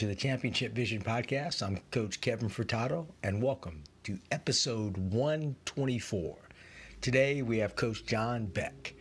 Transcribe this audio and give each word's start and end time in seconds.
to 0.00 0.06
the 0.06 0.14
Championship 0.14 0.72
Vision 0.72 1.02
Podcast. 1.02 1.62
I'm 1.62 1.78
Coach 1.90 2.22
Kevin 2.22 2.48
Furtado, 2.48 3.04
and 3.22 3.42
welcome 3.42 3.84
to 4.04 4.18
episode 4.30 4.96
124. 4.96 6.38
Today 7.02 7.42
we 7.42 7.58
have 7.58 7.76
Coach 7.76 8.06
Jon 8.06 8.46
Beck. 8.46 8.94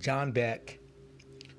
Jon 0.00 0.32
Beck 0.32 0.80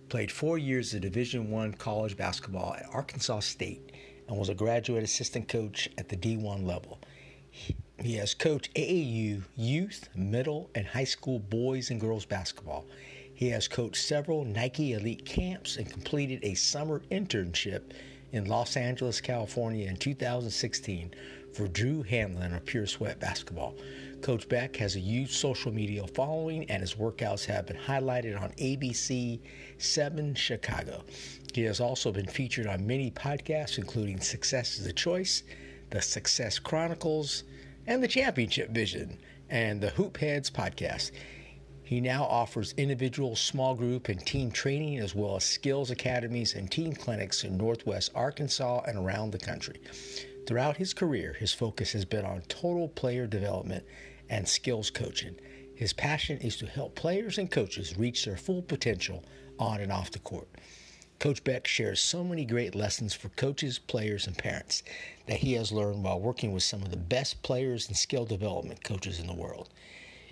played 0.09 0.29
four 0.29 0.57
years 0.57 0.93
of 0.93 0.99
Division 0.99 1.49
One 1.49 1.71
college 1.71 2.17
basketball 2.17 2.73
at 2.73 2.85
Arkansas 2.91 3.39
State 3.39 3.93
and 4.27 4.38
was 4.38 4.49
a 4.49 4.53
graduate 4.53 5.03
assistant 5.05 5.47
coach 5.47 5.88
at 5.97 6.09
the 6.09 6.17
D1 6.17 6.66
level. 6.67 6.99
He- 7.49 7.77
He 7.97 8.16
has 8.16 8.33
coached 8.33 8.73
AAU 8.75 9.44
youth, 9.55 10.09
middle, 10.13 10.69
and 10.75 10.85
high 10.85 11.05
school 11.05 11.39
boys 11.39 11.91
and 11.91 12.01
girls 12.01 12.25
basketball. 12.25 12.85
He 13.33 13.47
has 13.51 13.69
coached 13.69 14.03
several 14.03 14.44
Nike 14.44 14.91
Elite 14.91 15.25
camps 15.25 15.77
and 15.77 15.89
completed 15.89 16.41
a 16.44 16.55
summer 16.55 16.99
internship 17.09 17.94
in 18.31 18.45
Los 18.45 18.77
Angeles, 18.77 19.21
California 19.21 19.87
in 19.87 19.97
2016 19.97 21.11
for 21.53 21.67
Drew 21.67 22.03
Hanlen 22.03 22.55
of 22.55 22.65
Pure 22.65 22.88
Sweat 22.88 23.19
Basketball. 23.19 23.75
Coach 24.21 24.47
Beck 24.47 24.75
has 24.77 24.95
a 24.95 24.99
huge 24.99 25.31
social 25.31 25.71
media 25.71 26.05
following 26.07 26.69
and 26.69 26.81
his 26.81 26.95
workouts 26.95 27.45
have 27.45 27.65
been 27.65 27.77
highlighted 27.77 28.39
on 28.39 28.51
ABC 28.51 29.39
7 29.77 30.35
Chicago. 30.35 31.03
He 31.53 31.63
has 31.63 31.79
also 31.79 32.11
been 32.11 32.27
featured 32.27 32.67
on 32.67 32.88
many 32.88 33.11
podcasts, 33.11 33.77
including 33.77 34.19
Success 34.19 34.79
is 34.79 34.85
a 34.85 34.93
Choice, 34.93 35.43
The 35.89 36.01
Success 36.01 36.59
Chronicles, 36.59 37.43
and 37.88 38.01
The 38.01 38.07
Championship 38.07 38.69
Vision, 38.69 39.17
and 39.49 39.81
the 39.81 39.89
Hoop 39.89 40.17
Heads 40.17 40.49
podcast. 40.49 41.11
He 41.92 42.00
now 42.00 42.23
offers 42.23 42.73
individual, 42.78 43.36
small 43.36 43.75
group, 43.75 44.08
and 44.08 44.25
team 44.25 44.50
training, 44.50 45.00
as 45.00 45.14
well 45.14 45.36
as 45.36 45.44
skills 45.44 45.92
academies 45.92 46.53
and 46.53 46.72
team 46.72 46.94
clinics 46.94 47.44
in 47.44 47.58
Northwest 47.58 48.11
Arkansas 48.16 48.84
and 48.88 48.97
around 48.97 49.31
the 49.31 49.38
country. 49.38 49.81
Throughout 50.47 50.78
his 50.78 50.94
career, 50.94 51.34
his 51.34 51.53
focus 51.53 51.92
has 51.92 52.06
been 52.06 52.23
on 52.23 52.44
total 52.44 52.88
player 52.88 53.28
development 53.28 53.84
and 54.30 54.47
skills 54.47 54.89
coaching. 54.89 55.36
His 55.75 55.92
passion 55.92 56.38
is 56.38 56.56
to 56.59 56.66
help 56.66 56.95
players 56.95 57.38
and 57.38 57.52
coaches 57.52 57.97
reach 57.97 58.23
their 58.23 58.38
full 58.38 58.62
potential 58.62 59.25
on 59.59 59.81
and 59.81 59.91
off 59.91 60.12
the 60.12 60.19
court. 60.19 60.47
Coach 61.19 61.44
Beck 61.44 61.68
shares 61.68 62.00
so 62.00 62.24
many 62.24 62.46
great 62.46 62.74
lessons 62.74 63.13
for 63.13 63.28
coaches, 63.28 63.80
players, 63.80 64.28
and 64.28 64.38
parents 64.38 64.81
that 65.28 65.40
he 65.40 65.56
has 65.56 65.74
learned 65.74 66.06
while 66.06 66.22
working 66.22 66.53
with 66.53 66.63
some 66.63 66.84
of 66.84 66.90
the 66.90 66.96
best 66.96 67.44
players 67.44 67.90
and 67.90 67.97
skill 67.97 68.24
development 68.24 68.81
coaches 68.81 69.19
in 69.19 69.28
the 69.28 69.35
world. 69.35 69.68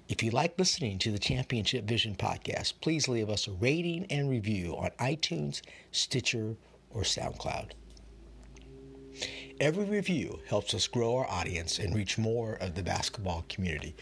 If 0.09 0.23
you 0.23 0.31
like 0.31 0.57
listening 0.57 0.97
to 0.99 1.11
the 1.11 1.19
Championship 1.19 1.83
Vision 1.85 2.15
podcast, 2.15 2.73
please 2.81 3.07
leave 3.07 3.29
us 3.29 3.47
a 3.47 3.51
rating 3.51 4.07
and 4.09 4.27
review 4.27 4.75
on 4.75 4.89
iTunes, 4.99 5.61
Stitcher, 5.91 6.55
or 6.89 7.03
SoundCloud. 7.03 7.73
Every 9.59 9.85
review 9.85 10.39
helps 10.47 10.73
us 10.73 10.87
grow 10.87 11.17
our 11.17 11.29
audience 11.29 11.77
and 11.77 11.93
reach 11.93 12.17
more 12.17 12.53
of 12.55 12.73
the 12.73 12.81
basketball 12.81 13.45
community. 13.49 13.95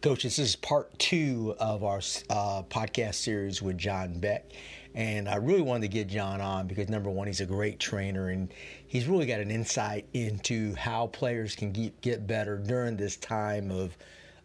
Coaches, 0.00 0.34
this 0.34 0.48
is 0.48 0.56
part 0.56 0.98
two 0.98 1.54
of 1.60 1.84
our 1.84 1.98
uh, 2.28 2.64
podcast 2.64 3.14
series 3.14 3.62
with 3.62 3.78
Jon 3.78 4.18
Beck. 4.18 4.50
And 4.96 5.28
I 5.28 5.36
really 5.36 5.62
wanted 5.62 5.82
to 5.82 5.88
get 5.96 6.08
Jon 6.08 6.40
on 6.40 6.66
because, 6.66 6.88
number 6.88 7.08
one, 7.08 7.28
he's 7.28 7.40
a 7.40 7.46
great 7.46 7.78
trainer 7.78 8.30
and 8.30 8.52
he's 8.88 9.06
really 9.06 9.26
got 9.26 9.38
an 9.38 9.52
insight 9.52 10.08
into 10.12 10.74
how 10.74 11.06
players 11.06 11.54
can 11.54 11.70
get, 11.70 12.00
get 12.00 12.26
better 12.26 12.58
during 12.58 12.96
this 12.96 13.16
time 13.16 13.70
of 13.70 13.96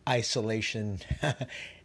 isolation 0.07 0.99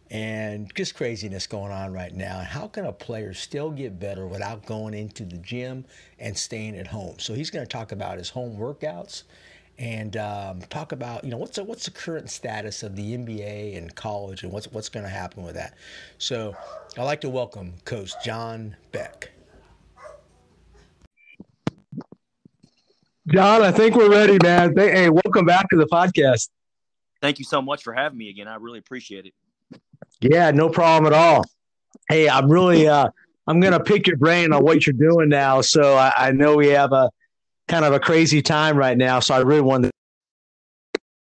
and 0.09 0.73
just 0.75 0.95
craziness 0.95 1.47
going 1.47 1.71
on 1.71 1.91
right 1.91 2.13
now. 2.15 2.39
How 2.39 2.67
can 2.67 2.85
a 2.85 2.93
player 2.93 3.33
still 3.33 3.71
get 3.71 3.99
better 3.99 4.27
without 4.27 4.65
going 4.65 4.93
into 4.93 5.25
the 5.25 5.37
gym 5.37 5.85
and 6.19 6.37
staying 6.37 6.77
at 6.77 6.87
home? 6.87 7.19
So 7.19 7.33
he's 7.33 7.49
going 7.49 7.65
to 7.65 7.69
talk 7.69 7.91
about 7.91 8.17
his 8.17 8.29
home 8.29 8.57
workouts 8.57 9.23
and 9.79 10.15
um, 10.17 10.61
talk 10.69 10.91
about 10.91 11.23
you 11.23 11.31
know 11.31 11.37
what's 11.37 11.55
the, 11.55 11.63
what's 11.63 11.85
the 11.85 11.91
current 11.91 12.29
status 12.29 12.83
of 12.83 12.95
the 12.95 13.17
NBA 13.17 13.75
and 13.75 13.93
college 13.95 14.43
and 14.43 14.51
what's 14.51 14.71
what's 14.71 14.89
going 14.89 15.03
to 15.03 15.09
happen 15.09 15.43
with 15.43 15.55
that. 15.55 15.73
So 16.19 16.55
I'd 16.97 17.03
like 17.03 17.21
to 17.21 17.29
welcome 17.29 17.73
Coach 17.85 18.11
Jon 18.23 18.75
Beck. 18.91 19.31
Jon, 23.27 23.61
I 23.61 23.71
think 23.71 23.95
we're 23.95 24.11
ready, 24.11 24.37
man. 24.43 24.75
Hey, 24.77 25.09
welcome 25.09 25.45
back 25.45 25.69
to 25.69 25.77
the 25.77 25.85
podcast. 25.85 26.49
Thank 27.23 27.39
you 27.39 27.45
so 27.45 27.61
much 27.61 27.83
for 27.83 27.93
having 27.93 28.17
me 28.17 28.29
again. 28.29 28.49
I 28.49 28.55
really 28.55 28.79
appreciate 28.79 29.25
it. 29.25 29.33
Yeah, 30.19 30.51
no 30.51 30.67
problem 30.67 31.13
at 31.13 31.17
all. 31.17 31.45
Hey, 32.09 32.27
I'm 32.27 32.51
really 32.51 32.85
uh 32.89 33.07
I'm 33.47 33.61
gonna 33.61 33.79
pick 33.79 34.07
your 34.07 34.17
brain 34.17 34.51
on 34.51 34.61
what 34.61 34.85
you're 34.85 34.91
doing 34.91 35.29
now. 35.29 35.61
So 35.61 35.95
I, 35.95 36.11
I 36.17 36.31
know 36.31 36.57
we 36.57 36.67
have 36.67 36.91
a 36.91 37.09
kind 37.69 37.85
of 37.85 37.93
a 37.93 37.99
crazy 38.01 38.41
time 38.41 38.75
right 38.75 38.97
now. 38.97 39.21
So 39.21 39.33
I 39.33 39.39
really 39.39 39.61
wanted 39.61 39.91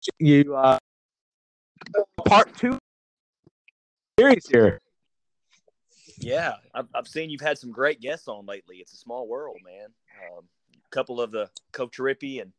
to 0.01 0.11
you 0.19 0.53
uh 0.53 0.79
part 2.25 2.53
two 2.57 2.77
series 4.19 4.49
here. 4.49 4.81
Yeah, 6.17 6.55
I've, 6.73 6.89
I've 6.93 7.07
seen 7.07 7.29
you've 7.29 7.39
had 7.39 7.57
some 7.57 7.71
great 7.71 8.01
guests 8.01 8.27
on 8.27 8.45
lately. 8.45 8.79
It's 8.79 8.91
a 8.91 8.97
small 8.97 9.29
world, 9.29 9.59
man. 9.63 9.87
Um, 10.29 10.43
a 10.75 10.89
couple 10.89 11.21
of 11.21 11.31
the 11.31 11.49
Coach 11.71 11.99
Rippey 11.99 12.41
and 12.41 12.51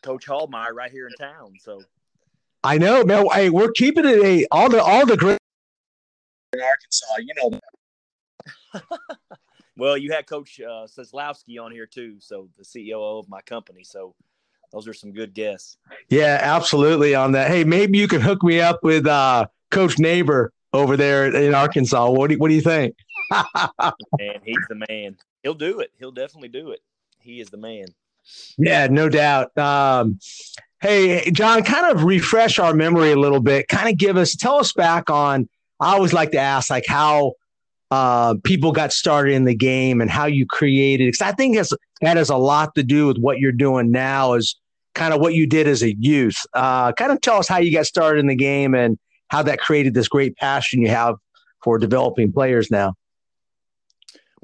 Coach 0.00 0.26
Hallmeyer 0.26 0.72
right 0.72 0.90
here 0.90 1.06
in 1.06 1.12
town. 1.18 1.52
So 1.60 1.82
I 2.64 2.78
know, 2.78 3.04
man. 3.04 3.26
Hey, 3.32 3.50
we're 3.50 3.72
keeping 3.72 4.04
it 4.04 4.22
a 4.22 4.46
all 4.50 4.68
the 4.68 4.82
all 4.82 5.06
the 5.06 5.16
great 5.16 5.38
in 6.52 6.60
Arkansas, 6.60 7.06
you 7.18 7.50
know. 7.50 7.60
Well, 9.78 9.98
you 9.98 10.10
had 10.10 10.26
Coach 10.26 10.58
uh, 10.58 10.86
Seslowski 10.86 11.60
on 11.60 11.70
here 11.70 11.86
too, 11.86 12.16
so 12.18 12.48
the 12.56 12.64
CEO 12.64 13.18
of 13.18 13.28
my 13.28 13.42
company. 13.42 13.84
So 13.84 14.14
those 14.72 14.88
are 14.88 14.94
some 14.94 15.12
good 15.12 15.34
guests. 15.34 15.76
Yeah, 16.08 16.38
absolutely 16.40 17.14
on 17.14 17.32
that. 17.32 17.50
Hey, 17.50 17.62
maybe 17.62 17.98
you 17.98 18.08
can 18.08 18.22
hook 18.22 18.42
me 18.42 18.60
up 18.60 18.82
with 18.82 19.06
uh 19.06 19.46
Coach 19.70 19.98
Neighbor 19.98 20.52
over 20.72 20.96
there 20.96 21.26
in 21.34 21.54
Arkansas. 21.54 22.10
What 22.10 22.28
do 22.28 22.34
you, 22.34 22.38
what 22.38 22.48
do 22.48 22.54
you 22.54 22.62
think? 22.62 22.96
And 24.18 24.40
he's 24.44 24.56
the 24.68 24.82
man. 24.88 25.16
He'll 25.42 25.54
do 25.54 25.80
it. 25.80 25.90
He'll 25.98 26.12
definitely 26.12 26.48
do 26.48 26.70
it. 26.70 26.80
He 27.20 27.40
is 27.40 27.50
the 27.50 27.56
man. 27.56 27.86
Yeah, 28.56 28.86
no 28.86 29.08
doubt. 29.08 29.56
Um, 29.58 30.18
hey, 30.80 31.30
Jon, 31.30 31.62
kind 31.62 31.94
of 31.94 32.04
refresh 32.04 32.58
our 32.58 32.74
memory 32.74 33.12
a 33.12 33.16
little 33.16 33.40
bit. 33.40 33.68
Kind 33.68 33.88
of 33.88 33.96
give 33.96 34.16
us, 34.16 34.34
tell 34.34 34.56
us 34.56 34.72
back 34.72 35.10
on. 35.10 35.48
I 35.80 35.94
always 35.94 36.12
like 36.12 36.30
to 36.32 36.38
ask, 36.38 36.70
like 36.70 36.86
how 36.86 37.32
uh, 37.90 38.34
people 38.44 38.72
got 38.72 38.92
started 38.92 39.34
in 39.34 39.44
the 39.44 39.54
game 39.54 40.00
and 40.00 40.10
how 40.10 40.26
you 40.26 40.46
created. 40.46 41.06
Because 41.06 41.22
I 41.22 41.32
think 41.32 41.56
has, 41.56 41.72
that 42.00 42.16
has 42.16 42.30
a 42.30 42.36
lot 42.36 42.74
to 42.74 42.82
do 42.82 43.06
with 43.06 43.18
what 43.18 43.38
you're 43.38 43.52
doing 43.52 43.90
now. 43.90 44.34
Is 44.34 44.56
kind 44.94 45.12
of 45.12 45.20
what 45.20 45.34
you 45.34 45.46
did 45.46 45.68
as 45.68 45.82
a 45.82 45.94
youth. 45.96 46.36
Uh, 46.54 46.92
kind 46.92 47.12
of 47.12 47.20
tell 47.20 47.36
us 47.36 47.48
how 47.48 47.58
you 47.58 47.72
got 47.72 47.86
started 47.86 48.20
in 48.20 48.26
the 48.26 48.34
game 48.34 48.74
and 48.74 48.98
how 49.28 49.42
that 49.42 49.58
created 49.58 49.94
this 49.94 50.08
great 50.08 50.36
passion 50.36 50.80
you 50.80 50.88
have 50.88 51.16
for 51.62 51.78
developing 51.78 52.32
players 52.32 52.70
now. 52.70 52.94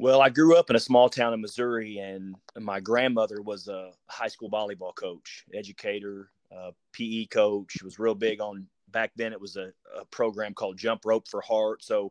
Well, 0.02 0.20
I 0.20 0.30
grew 0.30 0.56
up 0.56 0.68
in 0.68 0.74
a 0.74 0.80
small 0.80 1.08
town 1.08 1.32
in 1.32 1.40
Missouri, 1.40 1.98
and 1.98 2.34
my 2.58 2.80
grandmother 2.80 3.40
was 3.40 3.68
a 3.68 3.92
high 4.08 4.26
school 4.26 4.50
volleyball 4.50 4.92
coach, 4.96 5.44
educator, 5.54 6.28
uh, 6.50 6.72
PE 6.92 7.26
coach. 7.26 7.80
Was 7.84 8.00
real 8.00 8.16
big 8.16 8.40
on 8.40 8.66
back 8.90 9.12
then. 9.14 9.32
It 9.32 9.40
was 9.40 9.54
a, 9.54 9.72
a 9.96 10.04
program 10.06 10.54
called 10.54 10.76
Jump 10.76 11.02
Rope 11.04 11.28
for 11.28 11.40
Heart. 11.40 11.84
So 11.84 12.10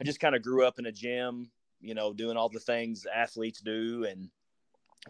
I 0.00 0.04
just 0.04 0.18
kind 0.18 0.34
of 0.34 0.40
grew 0.40 0.64
up 0.64 0.78
in 0.78 0.86
a 0.86 0.92
gym, 0.92 1.50
you 1.78 1.94
know, 1.94 2.14
doing 2.14 2.38
all 2.38 2.48
the 2.48 2.58
things 2.58 3.04
athletes 3.14 3.60
do, 3.60 4.06
and 4.08 4.30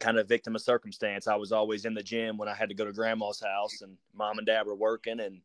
kind 0.00 0.18
of 0.18 0.26
victim 0.26 0.56
of 0.56 0.62
circumstance. 0.62 1.28
I 1.28 1.36
was 1.36 1.52
always 1.52 1.84
in 1.84 1.94
the 1.94 2.02
gym 2.02 2.38
when 2.38 2.48
I 2.48 2.54
had 2.54 2.70
to 2.70 2.74
go 2.74 2.84
to 2.84 2.92
grandma's 2.92 3.40
house, 3.40 3.82
and 3.82 3.96
mom 4.12 4.38
and 4.38 4.46
dad 4.48 4.66
were 4.66 4.74
working, 4.74 5.20
and 5.20 5.42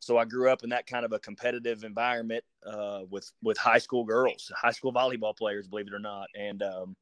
so 0.00 0.16
I 0.16 0.24
grew 0.24 0.50
up 0.50 0.64
in 0.64 0.70
that 0.70 0.86
kind 0.86 1.04
of 1.04 1.12
a 1.12 1.18
competitive 1.18 1.84
environment 1.84 2.42
uh, 2.66 3.02
with 3.10 3.30
with 3.42 3.58
high 3.58 3.78
school 3.78 4.04
girls, 4.04 4.50
high 4.56 4.72
school 4.72 4.92
volleyball 4.92 5.36
players, 5.36 5.68
believe 5.68 5.86
it 5.86 5.94
or 5.94 5.98
not. 5.98 6.26
And 6.34 6.62
um, 6.62 6.96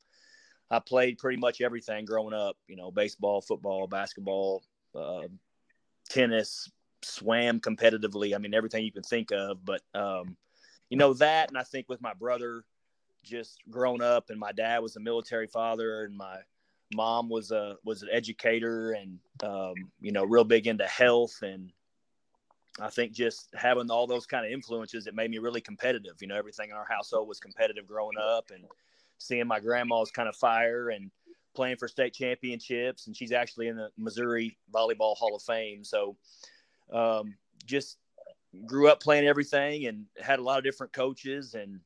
I 0.71 0.81
played 0.81 1.19
pretty 1.19 1.39
much 1.39 1.61
everything 1.61 2.05
growing 2.05 2.35
up. 2.35 2.57
You 2.67 2.77
know, 2.77 2.91
baseball, 2.91 3.41
football, 3.41 3.87
basketball, 3.87 4.65
uh, 4.97 5.29
tennis, 6.11 6.69
swam 7.03 7.61
competitively. 7.61 8.35
I 8.35 8.39
mean, 8.39 8.53
everything 8.53 8.85
you 8.85 8.93
can 8.93 9.05
think 9.05 9.31
of. 9.31 9.65
But 9.65 9.81
um, 9.95 10.37
you 10.91 10.97
know 10.97 11.15
that, 11.15 11.51
and 11.51 11.57
I 11.57 11.63
think 11.63 11.89
with 11.89 12.03
my 12.03 12.15
brother, 12.15 12.65
just 13.23 13.59
grown 13.71 14.03
up, 14.03 14.31
and 14.31 14.41
my 14.41 14.51
dad 14.51 14.81
was 14.81 14.97
a 14.97 15.01
military 15.01 15.47
father, 15.47 16.03
and 16.03 16.17
my 16.17 16.39
mom 16.93 17.29
was 17.29 17.53
a 17.53 17.77
was 17.85 18.03
an 18.03 18.09
educator, 18.11 18.91
and 18.91 19.21
um, 19.45 19.75
you 20.01 20.11
know, 20.11 20.25
real 20.25 20.43
big 20.43 20.67
into 20.67 20.87
health, 20.87 21.43
and 21.43 21.71
I 22.81 22.91
think 22.91 23.13
just 23.13 23.49
having 23.55 23.91
all 23.91 24.07
those 24.07 24.27
kind 24.27 24.47
of 24.47 24.53
influences, 24.53 25.07
it 25.07 25.15
made 25.15 25.31
me 25.31 25.39
really 25.39 25.61
competitive. 25.61 26.17
You 26.21 26.29
know, 26.29 26.37
everything 26.37 26.71
in 26.71 26.77
our 26.77 26.87
household 26.89 27.29
was 27.29 27.41
competitive 27.41 27.87
growing 27.87 28.19
up, 28.19 28.51
and 28.55 28.65
seeing 29.19 29.47
my 29.47 29.61
grandma's 29.61 30.11
kind 30.11 30.29
of 30.29 30.37
fire 30.37 30.91
and 30.91 31.11
playing 31.55 31.77
for 31.77 31.89
state 31.89 32.15
championships, 32.15 33.07
and 33.07 33.17
she's 33.17 33.33
actually 33.33 33.69
in 33.69 33.77
the 33.77 33.91
Missouri 33.97 34.57
Volleyball 34.73 35.17
Hall 35.17 35.35
of 35.35 35.43
Fame. 35.43 35.83
So, 35.85 36.17
um, 36.93 37.35
just 37.67 37.99
grew 38.67 38.89
up 38.89 39.01
playing 39.01 39.27
everything 39.27 39.87
and 39.87 40.07
had 40.21 40.39
a 40.39 40.43
lot 40.43 40.59
of 40.59 40.65
different 40.65 40.93
coaches 40.93 41.55
and 41.55 41.81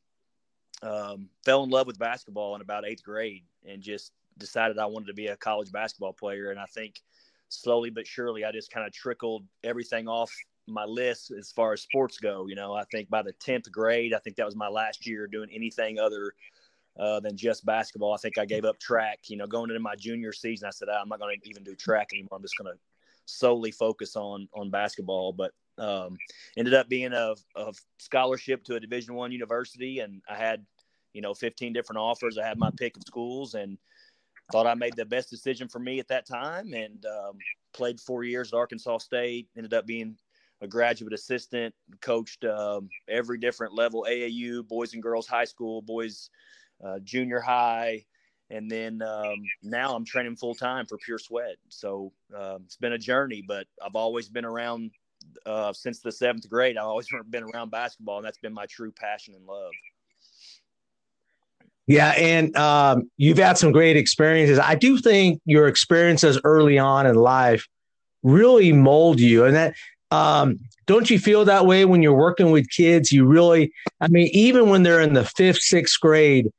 um, 0.82 1.28
fell 1.44 1.64
in 1.64 1.70
love 1.70 1.86
with 1.86 1.98
basketball 1.98 2.54
in 2.54 2.60
about 2.60 2.86
eighth 2.86 3.02
grade 3.02 3.44
and 3.66 3.82
just 3.82 4.12
decided 4.38 4.78
I 4.78 4.86
wanted 4.86 5.06
to 5.06 5.14
be 5.14 5.28
a 5.28 5.36
college 5.36 5.72
basketball 5.72 6.12
player. 6.12 6.50
And 6.50 6.60
I 6.60 6.66
think 6.66 7.00
slowly 7.48 7.90
but 7.90 8.06
surely, 8.06 8.44
I 8.44 8.52
just 8.52 8.70
kind 8.70 8.86
of 8.86 8.92
trickled 8.92 9.44
everything 9.64 10.08
off 10.08 10.32
my 10.72 10.84
list 10.84 11.30
as 11.30 11.52
far 11.52 11.72
as 11.72 11.82
sports 11.82 12.18
go. 12.18 12.46
You 12.46 12.54
know, 12.54 12.74
I 12.74 12.84
think 12.90 13.08
by 13.10 13.22
the 13.22 13.32
10th 13.34 13.70
grade, 13.70 14.14
I 14.14 14.18
think 14.18 14.36
that 14.36 14.46
was 14.46 14.56
my 14.56 14.68
last 14.68 15.06
year 15.06 15.26
doing 15.26 15.48
anything 15.52 15.98
other 15.98 16.34
uh, 16.98 17.20
than 17.20 17.36
just 17.36 17.64
basketball. 17.64 18.12
I 18.12 18.18
think 18.18 18.38
I 18.38 18.44
gave 18.44 18.64
up 18.64 18.78
track. 18.78 19.20
You 19.28 19.36
know, 19.36 19.46
going 19.46 19.70
into 19.70 19.80
my 19.80 19.96
junior 19.96 20.32
season, 20.32 20.68
I 20.68 20.70
said 20.70 20.88
ah, 20.90 21.00
I'm 21.00 21.08
not 21.08 21.20
going 21.20 21.38
to 21.40 21.48
even 21.48 21.64
do 21.64 21.74
track 21.74 22.08
anymore. 22.12 22.36
I'm 22.36 22.42
just 22.42 22.56
going 22.56 22.72
to 22.72 22.78
solely 23.26 23.70
focus 23.70 24.16
on 24.16 24.48
on 24.54 24.70
basketball. 24.70 25.32
But 25.32 25.52
um, 25.78 26.16
ended 26.56 26.74
up 26.74 26.88
being 26.88 27.12
a, 27.12 27.34
a 27.56 27.72
scholarship 27.98 28.64
to 28.64 28.76
a 28.76 28.80
Division 28.80 29.14
One 29.14 29.32
university, 29.32 30.00
and 30.00 30.22
I 30.28 30.36
had 30.36 30.64
you 31.14 31.22
know 31.22 31.34
15 31.34 31.72
different 31.72 31.98
offers. 31.98 32.38
I 32.38 32.46
had 32.46 32.58
my 32.58 32.70
pick 32.76 32.96
of 32.96 33.02
schools, 33.06 33.54
and 33.54 33.78
thought 34.50 34.66
I 34.66 34.74
made 34.74 34.96
the 34.96 35.06
best 35.06 35.30
decision 35.30 35.68
for 35.68 35.78
me 35.78 35.98
at 35.98 36.08
that 36.08 36.26
time. 36.26 36.74
And 36.74 37.04
um, 37.06 37.38
played 37.72 38.00
four 38.00 38.24
years 38.24 38.52
at 38.52 38.56
Arkansas 38.56 38.98
State. 38.98 39.48
Ended 39.56 39.74
up 39.74 39.86
being 39.86 40.16
a 40.62 40.68
graduate 40.68 41.12
assistant, 41.12 41.74
coached 42.00 42.44
um, 42.44 42.88
every 43.08 43.36
different 43.36 43.74
level 43.74 44.06
AAU, 44.08 44.66
boys 44.66 44.94
and 44.94 45.02
girls 45.02 45.26
high 45.26 45.44
school, 45.44 45.82
boys 45.82 46.30
uh, 46.82 47.00
junior 47.00 47.40
high, 47.40 48.04
and 48.48 48.70
then 48.70 49.02
um, 49.02 49.42
now 49.62 49.94
I'm 49.94 50.04
training 50.04 50.36
full 50.36 50.54
time 50.54 50.86
for 50.86 50.98
Pure 50.98 51.18
Sweat. 51.18 51.56
So 51.68 52.12
uh, 52.34 52.58
it's 52.64 52.76
been 52.76 52.92
a 52.92 52.98
journey, 52.98 53.42
but 53.46 53.66
I've 53.84 53.96
always 53.96 54.28
been 54.28 54.44
around 54.44 54.92
uh, 55.44 55.72
since 55.72 56.00
the 56.00 56.12
seventh 56.12 56.48
grade. 56.48 56.76
I've 56.76 56.86
always 56.86 57.08
been 57.30 57.42
around 57.42 57.70
basketball, 57.70 58.18
and 58.18 58.26
that's 58.26 58.38
been 58.38 58.54
my 58.54 58.66
true 58.66 58.92
passion 58.92 59.34
and 59.34 59.44
love. 59.44 59.72
Yeah, 61.88 62.10
and 62.10 62.56
um, 62.56 63.10
you've 63.16 63.38
had 63.38 63.58
some 63.58 63.72
great 63.72 63.96
experiences. 63.96 64.60
I 64.60 64.76
do 64.76 64.98
think 64.98 65.40
your 65.44 65.66
experiences 65.66 66.40
early 66.44 66.78
on 66.78 67.06
in 67.06 67.16
life 67.16 67.66
really 68.22 68.72
mold 68.72 69.18
you, 69.18 69.44
and 69.44 69.56
that 69.56 69.74
um, 70.12 70.58
don't 70.84 71.08
you 71.08 71.18
feel 71.18 71.46
that 71.46 71.64
way 71.64 71.86
when 71.86 72.02
you're 72.02 72.12
working 72.12 72.50
with 72.50 72.68
kids? 72.68 73.10
You 73.10 73.24
really, 73.24 73.72
I 73.98 74.08
mean, 74.08 74.28
even 74.32 74.68
when 74.68 74.82
they're 74.82 75.00
in 75.00 75.14
the 75.14 75.24
fifth, 75.24 75.62
sixth 75.62 75.98
grade, 75.98 76.50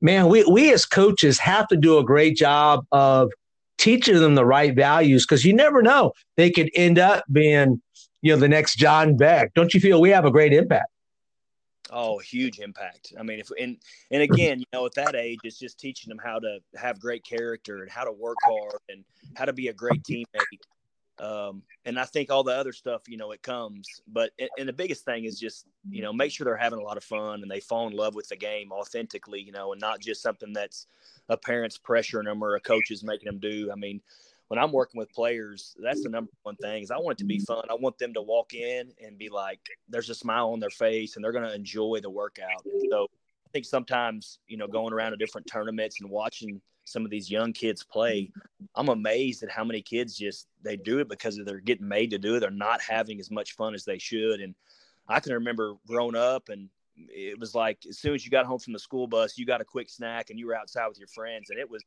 man, 0.00 0.26
we, 0.26 0.44
we 0.44 0.72
as 0.72 0.84
coaches 0.84 1.38
have 1.38 1.68
to 1.68 1.76
do 1.76 1.98
a 1.98 2.04
great 2.04 2.36
job 2.36 2.84
of 2.90 3.30
teaching 3.78 4.18
them 4.18 4.34
the 4.34 4.44
right 4.44 4.74
values 4.74 5.24
because 5.24 5.44
you 5.44 5.54
never 5.54 5.82
know. 5.82 6.12
They 6.36 6.50
could 6.50 6.68
end 6.74 6.98
up 6.98 7.22
being, 7.30 7.80
you 8.22 8.32
know, 8.32 8.40
the 8.40 8.48
next 8.48 8.74
Jon 8.74 9.16
Beck. 9.16 9.54
Don't 9.54 9.72
you 9.72 9.78
feel 9.78 10.00
we 10.00 10.10
have 10.10 10.24
a 10.24 10.30
great 10.32 10.52
impact? 10.52 10.90
Oh, 11.90 12.18
huge 12.18 12.58
impact. 12.58 13.12
I 13.16 13.22
mean, 13.22 13.38
if 13.38 13.48
and 13.60 13.76
and 14.10 14.20
again, 14.20 14.58
you 14.58 14.66
know, 14.72 14.84
at 14.86 14.94
that 14.94 15.14
age, 15.14 15.38
it's 15.44 15.56
just 15.56 15.78
teaching 15.78 16.08
them 16.08 16.18
how 16.18 16.40
to 16.40 16.58
have 16.74 16.98
great 16.98 17.22
character 17.22 17.82
and 17.82 17.90
how 17.90 18.02
to 18.02 18.10
work 18.10 18.36
hard 18.44 18.80
and 18.88 19.04
how 19.36 19.44
to 19.44 19.52
be 19.52 19.68
a 19.68 19.72
great 19.72 20.02
teammate 20.02 20.58
um, 21.18 21.62
and 21.84 21.98
I 21.98 22.04
think 22.04 22.30
all 22.30 22.44
the 22.44 22.54
other 22.54 22.72
stuff, 22.72 23.02
you 23.08 23.16
know, 23.16 23.32
it 23.32 23.42
comes. 23.42 23.88
But 24.06 24.32
and 24.58 24.68
the 24.68 24.72
biggest 24.72 25.04
thing 25.04 25.24
is 25.24 25.38
just 25.38 25.66
you 25.88 26.02
know 26.02 26.12
make 26.12 26.32
sure 26.32 26.44
they're 26.44 26.56
having 26.56 26.78
a 26.78 26.82
lot 26.82 26.96
of 26.96 27.04
fun 27.04 27.42
and 27.42 27.50
they 27.50 27.60
fall 27.60 27.86
in 27.88 27.94
love 27.94 28.14
with 28.14 28.28
the 28.28 28.36
game 28.36 28.72
authentically, 28.72 29.40
you 29.40 29.52
know, 29.52 29.72
and 29.72 29.80
not 29.80 30.00
just 30.00 30.22
something 30.22 30.52
that's 30.52 30.86
a 31.28 31.36
parent's 31.36 31.78
pressuring 31.78 32.24
them 32.24 32.42
or 32.42 32.56
a 32.56 32.60
coach 32.60 32.90
is 32.90 33.02
making 33.02 33.26
them 33.26 33.38
do. 33.38 33.70
I 33.72 33.76
mean, 33.76 34.00
when 34.48 34.58
I'm 34.58 34.72
working 34.72 34.98
with 34.98 35.12
players, 35.12 35.74
that's 35.82 36.02
the 36.02 36.08
number 36.08 36.30
one 36.42 36.56
thing 36.56 36.82
is 36.82 36.90
I 36.90 36.98
want 36.98 37.18
it 37.18 37.22
to 37.22 37.24
be 37.24 37.40
fun. 37.40 37.64
I 37.70 37.74
want 37.74 37.98
them 37.98 38.14
to 38.14 38.22
walk 38.22 38.54
in 38.54 38.92
and 39.04 39.18
be 39.18 39.28
like, 39.28 39.60
there's 39.88 40.10
a 40.10 40.14
smile 40.14 40.50
on 40.50 40.60
their 40.60 40.70
face 40.70 41.16
and 41.16 41.24
they're 41.24 41.32
going 41.32 41.48
to 41.48 41.54
enjoy 41.54 42.00
the 42.00 42.10
workout. 42.10 42.64
And 42.64 42.82
so 42.90 43.08
I 43.46 43.48
think 43.52 43.64
sometimes, 43.64 44.38
you 44.46 44.56
know, 44.56 44.68
going 44.68 44.92
around 44.92 45.12
to 45.12 45.16
different 45.16 45.46
tournaments 45.46 46.00
and 46.00 46.10
watching– 46.10 46.60
some 46.86 47.04
of 47.04 47.10
these 47.10 47.30
young 47.30 47.52
kids 47.52 47.82
play, 47.82 48.30
I'm 48.76 48.88
amazed 48.88 49.42
at 49.42 49.50
how 49.50 49.64
many 49.64 49.82
kids 49.82 50.16
just 50.16 50.46
they 50.62 50.76
do 50.76 51.00
it 51.00 51.08
because 51.08 51.38
they're 51.44 51.58
getting 51.58 51.88
made 51.88 52.10
to 52.10 52.18
do 52.18 52.36
it. 52.36 52.40
They're 52.40 52.50
not 52.50 52.80
having 52.80 53.18
as 53.18 53.30
much 53.30 53.54
fun 53.54 53.74
as 53.74 53.84
they 53.84 53.98
should. 53.98 54.40
And 54.40 54.54
I 55.08 55.20
can 55.20 55.32
remember 55.32 55.74
growing 55.86 56.14
up 56.14 56.48
and 56.48 56.68
it 56.96 57.38
was 57.38 57.54
like 57.54 57.78
as 57.88 57.98
soon 57.98 58.14
as 58.14 58.24
you 58.24 58.30
got 58.30 58.46
home 58.46 58.60
from 58.60 58.72
the 58.72 58.78
school 58.78 59.08
bus, 59.08 59.36
you 59.36 59.44
got 59.44 59.60
a 59.60 59.64
quick 59.64 59.90
snack 59.90 60.30
and 60.30 60.38
you 60.38 60.46
were 60.46 60.54
outside 60.54 60.86
with 60.86 60.98
your 60.98 61.08
friends 61.08 61.50
and 61.50 61.58
it 61.58 61.68
was 61.68 61.82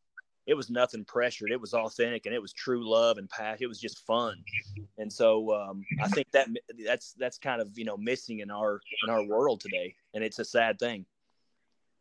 it 0.46 0.54
was 0.56 0.69
nothing 0.69 1.06
pressured. 1.06 1.52
It 1.52 1.62
was 1.62 1.74
authentic 1.74 2.25
and 2.25 2.36
it 2.36 2.42
was 2.42 2.52
true 2.52 2.88
love 2.90 3.18
and 3.18 3.30
passion. 3.30 3.63
It 3.63 3.68
was 3.68 3.80
just 3.80 4.06
fun. 4.06 4.44
And 4.98 5.12
so 5.12 5.54
um, 5.54 5.86
I 6.02 6.10
think 6.10 6.30
that 6.31 6.50
that's 6.86 7.13
that's 7.13 7.38
kind 7.38 7.62
of 7.62 7.78
you 7.78 7.86
know 7.86 7.95
missing 7.95 8.40
in 8.40 8.52
our 8.52 8.81
in 9.06 9.10
our 9.10 9.24
world 9.24 9.62
today, 9.62 9.95
and 10.13 10.25
it's 10.25 10.40
a 10.40 10.45
sad 10.45 10.78
thing 10.78 11.06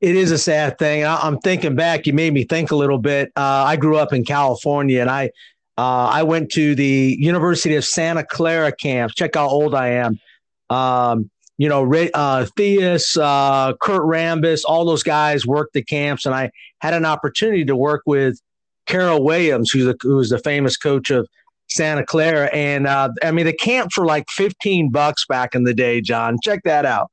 it 0.00 0.14
is 0.14 0.30
a 0.30 0.38
sad 0.38 0.78
thing. 0.78 1.04
I, 1.04 1.26
am 1.26 1.38
thinking 1.38 1.74
back. 1.74 2.06
You 2.06 2.12
made 2.12 2.32
me 2.32 2.44
think 2.44 2.70
a 2.70 2.76
little 2.76 2.98
bit. 2.98 3.32
Uh, 3.36 3.64
I 3.66 3.76
grew 3.76 3.96
up 3.96 4.12
in 4.12 4.24
California, 4.24 5.00
and 5.00 5.10
I 5.10 5.30
uh, 5.76 6.06
I 6.06 6.22
went 6.22 6.50
to 6.52 6.74
the 6.74 7.16
University 7.18 7.76
of 7.76 7.84
Santa 7.84 8.24
Clara 8.24 8.72
camps. 8.72 9.14
Check 9.14 9.34
how 9.34 9.48
old 9.48 9.74
I 9.74 9.88
am. 9.88 10.20
Um, 10.70 11.30
you 11.56 11.68
know, 11.68 11.82
uh, 11.82 12.46
Theus, 12.56 13.16
uh, 13.20 13.74
Kurt 13.80 14.02
Rambis, 14.02 14.62
all 14.64 14.84
those 14.84 15.02
guys 15.02 15.46
worked 15.46 15.74
the 15.74 15.82
camps, 15.82 16.26
and 16.26 16.34
I 16.34 16.50
had 16.80 16.94
an 16.94 17.04
opportunity 17.04 17.64
to 17.64 17.74
work 17.74 18.02
with 18.06 18.40
Carroll 18.86 19.24
Williams, 19.24 19.70
who's 19.70 19.86
a, 19.86 19.96
who's 20.00 20.30
the 20.30 20.38
famous 20.38 20.76
coach 20.76 21.10
of 21.10 21.28
Santa 21.68 22.04
Clara. 22.04 22.46
And 22.52 22.86
uh, 22.86 23.10
I 23.22 23.32
mean, 23.32 23.46
the 23.46 23.52
camps 23.52 23.98
were 23.98 24.06
like 24.06 24.30
15 24.30 24.90
bucks 24.90 25.26
back 25.26 25.54
in 25.54 25.64
the 25.64 25.74
day, 25.74 26.00
Jon. 26.00 26.38
Check 26.42 26.60
that 26.64 26.86
out. 26.86 27.10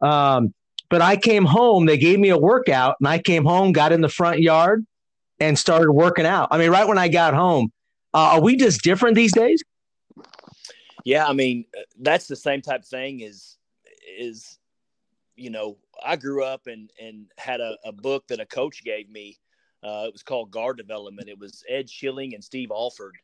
Um, 0.00 0.52
but 0.88 1.02
I 1.02 1.16
came 1.16 1.44
home, 1.44 1.86
they 1.86 1.98
gave 1.98 2.18
me 2.18 2.30
a 2.30 2.38
workout, 2.38 2.96
and 3.00 3.08
I 3.08 3.18
came 3.18 3.44
home, 3.44 3.72
got 3.72 3.92
in 3.92 4.00
the 4.00 4.08
front 4.08 4.40
yard, 4.40 4.86
and 5.40 5.58
started 5.58 5.92
working 5.92 6.26
out. 6.26 6.48
I 6.50 6.58
mean, 6.58 6.70
right 6.70 6.86
when 6.86 6.98
I 6.98 7.08
got 7.08 7.34
home, 7.34 7.72
uh, 8.14 8.34
are 8.34 8.40
we 8.40 8.56
just 8.56 8.82
different 8.82 9.14
these 9.14 9.32
days? 9.32 9.62
Yeah, 11.04 11.26
I 11.26 11.32
mean, 11.32 11.66
that's 12.00 12.26
the 12.26 12.36
same 12.36 12.62
type 12.62 12.80
of 12.80 12.86
thing. 12.86 13.20
Is 13.20 13.58
is 14.18 14.58
you 15.36 15.50
know, 15.50 15.76
I 16.04 16.16
grew 16.16 16.42
up 16.42 16.66
and 16.66 16.90
and 17.00 17.26
had 17.38 17.60
a, 17.60 17.76
a 17.84 17.92
book 17.92 18.26
that 18.28 18.40
a 18.40 18.46
coach 18.46 18.82
gave 18.82 19.08
me. 19.08 19.38
Uh, 19.82 20.04
it 20.06 20.12
was 20.12 20.22
called 20.22 20.50
Guard 20.50 20.78
Development. 20.78 21.28
It 21.28 21.38
was 21.38 21.62
Ed 21.68 21.88
Schilling 21.88 22.34
and 22.34 22.42
Steve 22.42 22.70
Alford. 22.72 23.14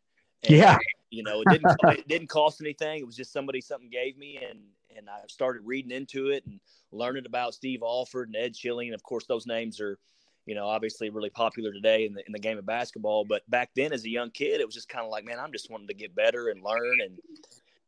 And, 0.45 0.57
yeah, 0.57 0.79
you 1.11 1.23
know, 1.23 1.41
it 1.41 1.49
didn't 1.51 1.77
it 1.99 2.09
didn't 2.09 2.29
cost 2.29 2.61
anything. 2.61 3.01
It 3.01 3.07
was 3.07 3.17
just 3.17 3.33
somebody 3.33 3.61
something 3.61 3.91
gave 3.91 4.17
me, 4.17 4.39
and 4.49 4.61
and 4.97 5.09
I 5.09 5.21
started 5.29 5.63
reading 5.65 5.91
into 5.91 6.29
it 6.29 6.45
and 6.47 6.61
learning 6.91 7.27
about 7.27 7.55
Steve 7.55 7.83
Alford 7.83 8.29
and 8.29 8.37
Ed 8.37 8.57
Schilling. 8.57 8.89
And 8.89 8.95
of 8.95 9.03
course, 9.03 9.27
those 9.27 9.47
names 9.47 9.81
are, 9.81 9.99
you 10.47 10.55
know, 10.55 10.67
obviously 10.67 11.11
really 11.11 11.31
popular 11.31 11.73
today 11.73 12.07
in 12.07 12.15
the 12.15 12.23
in 12.27 12.33
the 12.33 12.39
game 12.39 12.59
of 12.59 12.67
basketball. 12.67 13.25
But 13.25 13.49
back 13.51 13.71
then, 13.75 13.93
as 13.93 14.05
a 14.05 14.11
young 14.11 14.31
kid, 14.31 14.61
it 14.61 14.67
was 14.67 14.75
just 14.75 14.89
kind 14.89 15.05
of 15.05 15.11
like, 15.11 15.25
man, 15.25 15.39
I'm 15.39 15.53
just 15.53 15.71
wanting 15.71 15.89
to 15.89 15.95
get 15.95 16.15
better 16.15 16.49
and 16.49 16.63
learn. 16.63 17.01
And 17.01 17.19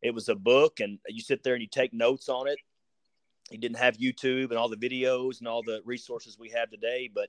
it 0.02 0.14
was 0.14 0.28
a 0.28 0.34
book, 0.34 0.80
and 0.80 0.98
you 1.08 1.22
sit 1.22 1.42
there 1.42 1.54
and 1.54 1.62
you 1.62 1.68
take 1.68 1.92
notes 1.92 2.28
on 2.28 2.48
it. 2.48 2.58
You 3.50 3.58
didn't 3.58 3.78
have 3.78 3.98
YouTube 3.98 4.50
and 4.50 4.58
all 4.58 4.68
the 4.68 4.76
videos 4.76 5.38
and 5.38 5.48
all 5.48 5.62
the 5.62 5.80
resources 5.84 6.38
we 6.38 6.50
have 6.50 6.70
today, 6.70 7.10
but 7.12 7.28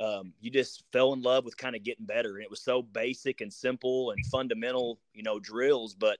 um, 0.00 0.32
you 0.40 0.50
just 0.50 0.84
fell 0.92 1.12
in 1.12 1.22
love 1.22 1.44
with 1.44 1.56
kind 1.56 1.74
of 1.74 1.82
getting 1.82 2.06
better. 2.06 2.36
And 2.36 2.44
it 2.44 2.50
was 2.50 2.62
so 2.62 2.82
basic 2.82 3.40
and 3.40 3.52
simple 3.52 4.12
and 4.12 4.24
fundamental, 4.26 5.00
you 5.12 5.22
know, 5.24 5.40
drills, 5.40 5.94
but 5.94 6.18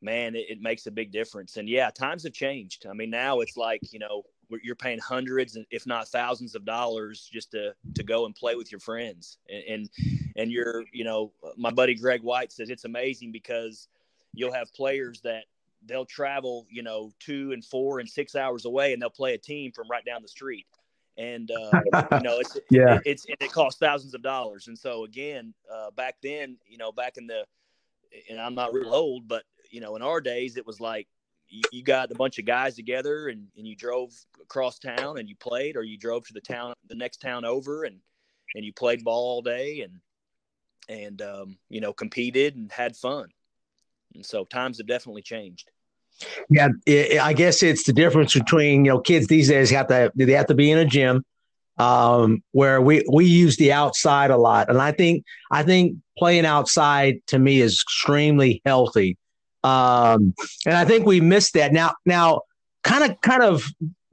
man, 0.00 0.34
it, 0.34 0.46
it, 0.48 0.60
makes 0.60 0.86
a 0.86 0.90
big 0.90 1.10
difference. 1.10 1.56
And 1.56 1.68
yeah, 1.68 1.90
times 1.90 2.22
have 2.24 2.32
changed. 2.32 2.86
I 2.88 2.92
mean, 2.92 3.10
now 3.10 3.40
it's 3.40 3.56
like, 3.56 3.80
you 3.92 3.98
know, 3.98 4.22
you're 4.62 4.76
paying 4.76 4.98
hundreds, 4.98 5.58
if 5.70 5.86
not 5.86 6.08
thousands 6.08 6.54
of 6.54 6.64
dollars 6.64 7.28
just 7.32 7.50
to, 7.52 7.74
to 7.94 8.02
go 8.02 8.26
and 8.26 8.34
play 8.34 8.54
with 8.54 8.72
your 8.72 8.80
friends. 8.80 9.38
And, 9.48 9.64
and, 9.68 9.90
and 10.36 10.52
you're, 10.52 10.84
you 10.92 11.04
know, 11.04 11.32
my 11.56 11.70
buddy 11.70 11.94
Greg 11.94 12.22
White 12.22 12.52
says 12.52 12.70
it's 12.70 12.84
amazing 12.84 13.32
because 13.32 13.88
you'll 14.32 14.52
have 14.52 14.72
players 14.72 15.20
that 15.22 15.44
they'll 15.84 16.06
travel, 16.06 16.66
you 16.70 16.82
know, 16.82 17.12
two 17.18 17.52
and 17.52 17.64
four 17.64 18.00
and 18.00 18.08
six 18.08 18.34
hours 18.34 18.64
away 18.64 18.92
and 18.92 19.02
they'll 19.02 19.10
play 19.10 19.34
a 19.34 19.38
team 19.38 19.72
from 19.72 19.88
right 19.90 20.04
down 20.04 20.22
the 20.22 20.28
street. 20.28 20.66
And, 21.16 21.50
uh, 21.50 21.80
you 22.12 22.20
know, 22.20 22.38
it's, 22.38 22.56
yeah, 22.70 22.96
it, 22.96 23.02
it's, 23.04 23.26
it 23.28 23.52
costs 23.52 23.80
thousands 23.80 24.14
of 24.14 24.22
dollars. 24.22 24.68
And 24.68 24.78
so 24.78 25.04
again, 25.04 25.52
uh, 25.72 25.90
back 25.90 26.16
then, 26.22 26.56
you 26.66 26.78
know, 26.78 26.92
back 26.92 27.16
in 27.16 27.26
the, 27.26 27.44
and 28.30 28.40
I'm 28.40 28.54
not 28.54 28.72
real 28.72 28.94
old, 28.94 29.28
but 29.28 29.42
you 29.70 29.80
know, 29.80 29.96
in 29.96 30.02
our 30.02 30.20
days, 30.20 30.56
it 30.56 30.66
was 30.66 30.80
like 30.80 31.06
you, 31.48 31.62
you 31.72 31.82
got 31.82 32.10
a 32.10 32.14
bunch 32.14 32.38
of 32.38 32.44
guys 32.44 32.76
together 32.76 33.28
and, 33.28 33.46
and 33.56 33.66
you 33.66 33.76
drove 33.76 34.12
across 34.40 34.78
town 34.78 35.18
and 35.18 35.28
you 35.28 35.36
played, 35.36 35.76
or 35.76 35.82
you 35.82 35.98
drove 35.98 36.26
to 36.26 36.32
the 36.32 36.40
town, 36.40 36.74
the 36.88 36.94
next 36.94 37.20
town 37.20 37.44
over, 37.44 37.84
and 37.84 37.96
and 38.54 38.64
you 38.64 38.72
played 38.72 39.04
ball 39.04 39.34
all 39.34 39.42
day 39.42 39.82
and 39.82 40.00
and 40.88 41.22
um, 41.22 41.58
you 41.68 41.80
know 41.80 41.92
competed 41.92 42.56
and 42.56 42.72
had 42.72 42.96
fun. 42.96 43.28
And 44.14 44.24
so 44.24 44.44
times 44.44 44.78
have 44.78 44.86
definitely 44.86 45.22
changed. 45.22 45.70
Yeah, 46.50 46.68
I 47.22 47.32
guess 47.32 47.62
it's 47.62 47.84
the 47.84 47.92
difference 47.92 48.34
between 48.34 48.84
you 48.84 48.92
know 48.92 49.00
kids 49.00 49.26
these 49.26 49.48
days 49.48 49.70
have 49.70 49.88
to 49.88 50.10
they 50.16 50.32
have 50.32 50.46
to 50.46 50.54
be 50.54 50.70
in 50.70 50.78
a 50.78 50.84
gym 50.84 51.24
um, 51.78 52.42
where 52.52 52.80
we 52.80 53.04
we 53.12 53.26
use 53.26 53.56
the 53.56 53.72
outside 53.72 54.30
a 54.30 54.36
lot, 54.36 54.68
and 54.68 54.80
I 54.80 54.92
think 54.92 55.24
I 55.50 55.62
think 55.62 55.96
playing 56.16 56.46
outside 56.46 57.18
to 57.28 57.38
me 57.38 57.60
is 57.60 57.84
extremely 57.86 58.60
healthy, 58.64 59.16
um, 59.64 60.34
and 60.66 60.74
I 60.76 60.84
think 60.84 61.06
we 61.06 61.20
missed 61.20 61.54
that 61.54 61.72
now. 61.72 61.94
Now, 62.06 62.42
kind 62.84 63.10
of 63.10 63.20
kind 63.20 63.42
of 63.42 63.64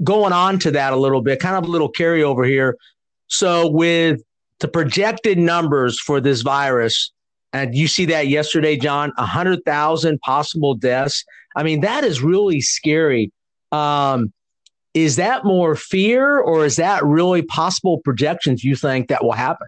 going 0.04 0.34
on 0.34 0.60
to 0.60 0.72
that 0.72 0.94
a 0.94 0.98
little 0.98 1.22
bit, 1.22 1.40
kind 1.40 1.56
of 1.56 1.66
a 1.66 1.72
little 1.72 1.92
carryover 1.92 2.48
here. 2.48 2.78
So 3.28 3.70
with 3.70 4.22
the 4.60 4.68
projected 4.68 5.38
numbers 5.38 6.00
for 6.00 6.20
this 6.20 6.42
virus, 6.42 7.12
and 7.54 7.74
you 7.74 7.88
see 7.88 8.06
that 8.06 8.28
yesterday, 8.28 8.76
Jon, 8.76 9.14
hundred 9.18 9.64
thousand 9.66 10.20
possible 10.22 10.76
deaths. 10.76 11.24
I 11.56 11.64
mean, 11.64 11.82
that 11.82 12.04
is 12.04 12.22
really 12.22 12.60
scary. 12.60 13.32
Um, 13.72 14.34
is 14.94 15.18
that 15.18 15.44
more 15.44 15.76
fear 15.76 16.40
or 16.40 16.66
is 16.66 16.78
that 16.78 17.06
really 17.06 17.42
possible 17.42 18.00
projections 18.00 18.64
you 18.64 18.76
think 18.76 19.10
that 19.10 19.24
will 19.24 19.34
happen? 19.34 19.68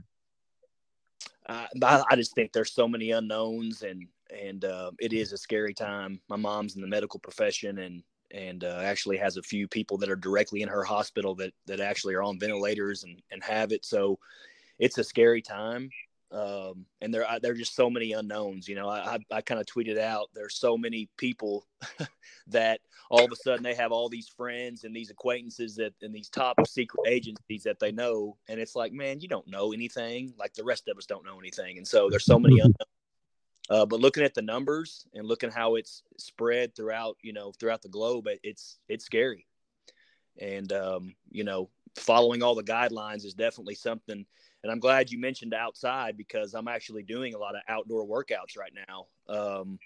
Uh, 1.47 1.65
I, 1.83 2.03
I, 2.11 2.15
just 2.15 2.35
think 2.35 2.51
there's 2.51 2.73
so 2.73 2.87
many 2.87 3.11
unknowns 3.11 3.81
and 3.81 4.07
and 4.31 4.65
uh, 4.65 4.91
it 4.99 5.13
is 5.13 5.33
a 5.33 5.37
scary 5.37 5.73
time. 5.73 6.19
My 6.29 6.35
mom's 6.35 6.75
in 6.75 6.81
the 6.81 6.87
medical 6.87 7.19
profession 7.19 7.79
and 7.79 8.03
and 8.31 8.65
uh, 8.65 8.81
actually 8.83 9.15
has 9.15 9.37
a 9.37 9.41
few 9.41 9.69
people 9.69 9.97
that 9.97 10.09
are 10.09 10.15
directly 10.17 10.61
in 10.61 10.67
her 10.67 10.83
hospital 10.83 11.33
that 11.35 11.53
that 11.65 11.79
actually 11.79 12.13
are 12.13 12.23
on 12.23 12.39
ventilators 12.39 13.03
and 13.03 13.21
and 13.31 13.43
have 13.43 13.71
it. 13.71 13.85
So 13.85 14.19
it's 14.79 14.97
a 14.97 15.03
scary 15.03 15.41
time 15.41 15.89
um, 16.31 16.85
and 17.01 17.13
there 17.13 17.25
there 17.41 17.53
are 17.53 17.55
just 17.55 17.75
so 17.75 17.89
many 17.89 18.11
unknowns. 18.11 18.67
You 18.67 18.75
know, 18.75 18.89
I 18.89 19.15
I, 19.15 19.37
I 19.37 19.41
kind 19.41 19.61
of 19.61 19.65
tweeted 19.65 19.97
out 19.97 20.29
there's 20.33 20.55
so 20.55 20.77
many 20.77 21.09
people 21.17 21.65
that 22.47 22.81
all 23.09 23.23
of 23.23 23.31
a 23.31 23.35
sudden 23.35 23.63
they 23.63 23.75
have 23.75 23.93
all 23.93 24.09
these 24.09 24.27
friends 24.27 24.83
and 24.83 24.93
these 24.93 25.09
acquaintances 25.09 25.75
that 25.77 25.93
and 26.01 26.13
these 26.13 26.29
top 26.29 26.55
secret 26.67 27.07
agencies 27.07 27.63
that 27.63 27.79
they 27.79 27.93
know, 27.93 28.35
and 28.49 28.59
it's 28.59 28.75
like, 28.75 28.91
man, 28.91 29.21
you 29.21 29.29
don't 29.29 29.47
know 29.47 29.71
anything. 29.71 30.33
Like 30.37 30.53
the 30.53 30.65
rest 30.65 30.89
of 30.89 30.97
us 30.97 31.05
don't 31.05 31.25
know 31.25 31.39
anything, 31.39 31.77
and 31.77 31.87
so 31.87 32.09
there's 32.09 32.25
so 32.25 32.39
many 32.39 32.55
unknowns. 32.59 32.96
Uh, 33.69 33.85
but 33.85 33.99
looking 33.99 34.23
at 34.23 34.33
the 34.33 34.41
numbers 34.41 35.05
and 35.13 35.27
looking 35.27 35.51
how 35.51 35.75
it's 35.75 36.03
spread 36.17 36.75
throughout, 36.75 37.17
you 37.21 37.33
know, 37.33 37.51
throughout 37.59 37.81
the 37.81 37.89
globe, 37.89 38.27
it's 38.43 38.79
it's 38.87 39.05
scary. 39.05 39.45
And 40.39 40.71
um, 40.71 41.15
you 41.29 41.43
know, 41.43 41.69
following 41.95 42.43
all 42.43 42.55
the 42.55 42.63
guidelines 42.63 43.25
is 43.25 43.33
definitely 43.33 43.75
something 43.75 44.25
and 44.63 44.71
I'm 44.71 44.79
glad 44.79 45.11
you 45.11 45.19
mentioned 45.19 45.53
outside 45.53 46.17
because 46.17 46.53
I'm 46.53 46.67
actually 46.67 47.03
doing 47.03 47.33
a 47.33 47.37
lot 47.37 47.55
of 47.55 47.61
outdoor 47.67 48.05
workouts 48.05 48.57
right 48.57 48.73
now, 48.87 49.05
um, 49.33 49.79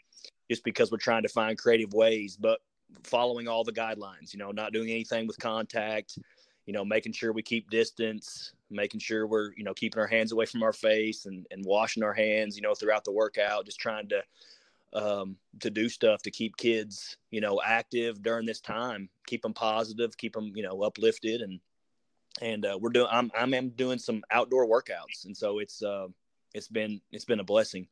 just 0.50 0.64
because 0.64 0.92
we're 0.92 0.98
trying 0.98 1.24
to 1.24 1.30
find 1.30 1.58
creative 1.58 1.94
ways, 1.94 2.36
but 2.36 2.60
following 3.04 3.48
all 3.48 3.64
the 3.64 3.72
guidelines. 3.72 4.34
You 4.34 4.40
know, 4.40 4.52
not 4.52 4.74
doing 4.74 4.90
anything 4.90 5.28
with 5.28 5.40
contact. 5.40 6.18
You 6.66 6.74
know, 6.74 6.86
making 6.86 7.14
sure 7.14 7.34
we 7.34 7.42
keep 7.42 7.70
distance, 7.70 8.54
making 8.70 9.00
sure 9.00 9.28
we're 9.28 9.52
you 9.58 9.64
know 9.64 9.74
keeping 9.74 10.00
our 10.00 10.08
hands 10.08 10.32
away 10.32 10.46
from 10.46 10.64
our 10.64 10.74
face 10.74 11.26
and 11.26 11.46
and 11.52 11.66
washing 11.66 12.04
our 12.04 12.14
hands. 12.14 12.56
You 12.56 12.62
know, 12.62 12.74
throughout 12.74 13.04
the 13.04 13.12
workout, 13.12 13.66
just 13.66 13.80
trying 13.80 14.10
to 14.10 14.24
um, 14.94 15.38
to 15.60 15.70
do 15.70 15.90
stuff 15.90 16.22
to 16.24 16.32
keep 16.32 16.58
kids, 16.58 17.18
you 17.32 17.42
know, 17.42 17.62
active 17.64 18.22
during 18.22 18.46
this 18.46 18.60
time, 18.60 19.10
keep 19.26 19.42
them 19.42 19.54
positive, 19.54 20.18
keep 20.18 20.34
them, 20.34 20.52
you 20.56 20.64
know, 20.64 20.82
uplifted 20.84 21.42
and 21.42 21.60
and 22.42 22.66
uh, 22.66 22.78
we're 22.80 22.92
doing 22.92 23.08
I'm 23.12 23.32
I'm 23.36 23.70
doing 23.70 24.00
some 24.00 24.24
outdoor 24.32 24.68
workouts, 24.68 25.26
and 25.26 25.36
so 25.36 25.60
it's 25.60 25.84
uh, 25.84 26.08
it's 26.54 26.68
been 26.68 27.02
it's 27.12 27.26
been 27.26 27.40
a 27.40 27.44
blessing. 27.44 27.88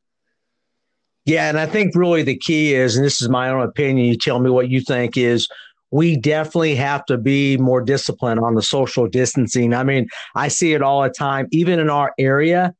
Yeah, 1.26 1.48
and 1.48 1.58
I 1.58 1.66
think 1.66 1.94
really 1.94 2.22
the 2.22 2.38
key 2.38 2.74
is, 2.74 2.96
and 2.96 3.04
this 3.04 3.20
is 3.20 3.28
my 3.28 3.50
own 3.50 3.62
opinion. 3.62 4.06
You 4.06 4.16
tell 4.16 4.40
me 4.40 4.50
what 4.50 4.70
you 4.70 4.80
think 4.80 5.16
is. 5.16 5.48
We 5.90 6.16
definitely 6.16 6.76
have 6.76 7.04
to 7.06 7.18
be 7.18 7.56
more 7.56 7.80
disciplined 7.80 8.40
on 8.40 8.54
the 8.54 8.62
social 8.62 9.08
distancing. 9.08 9.74
I 9.74 9.82
mean, 9.82 10.08
I 10.34 10.48
see 10.48 10.72
it 10.72 10.82
all 10.82 11.02
the 11.02 11.10
time. 11.10 11.48
Even 11.50 11.78
in 11.78 11.90
our 11.90 12.12
area, 12.18 12.74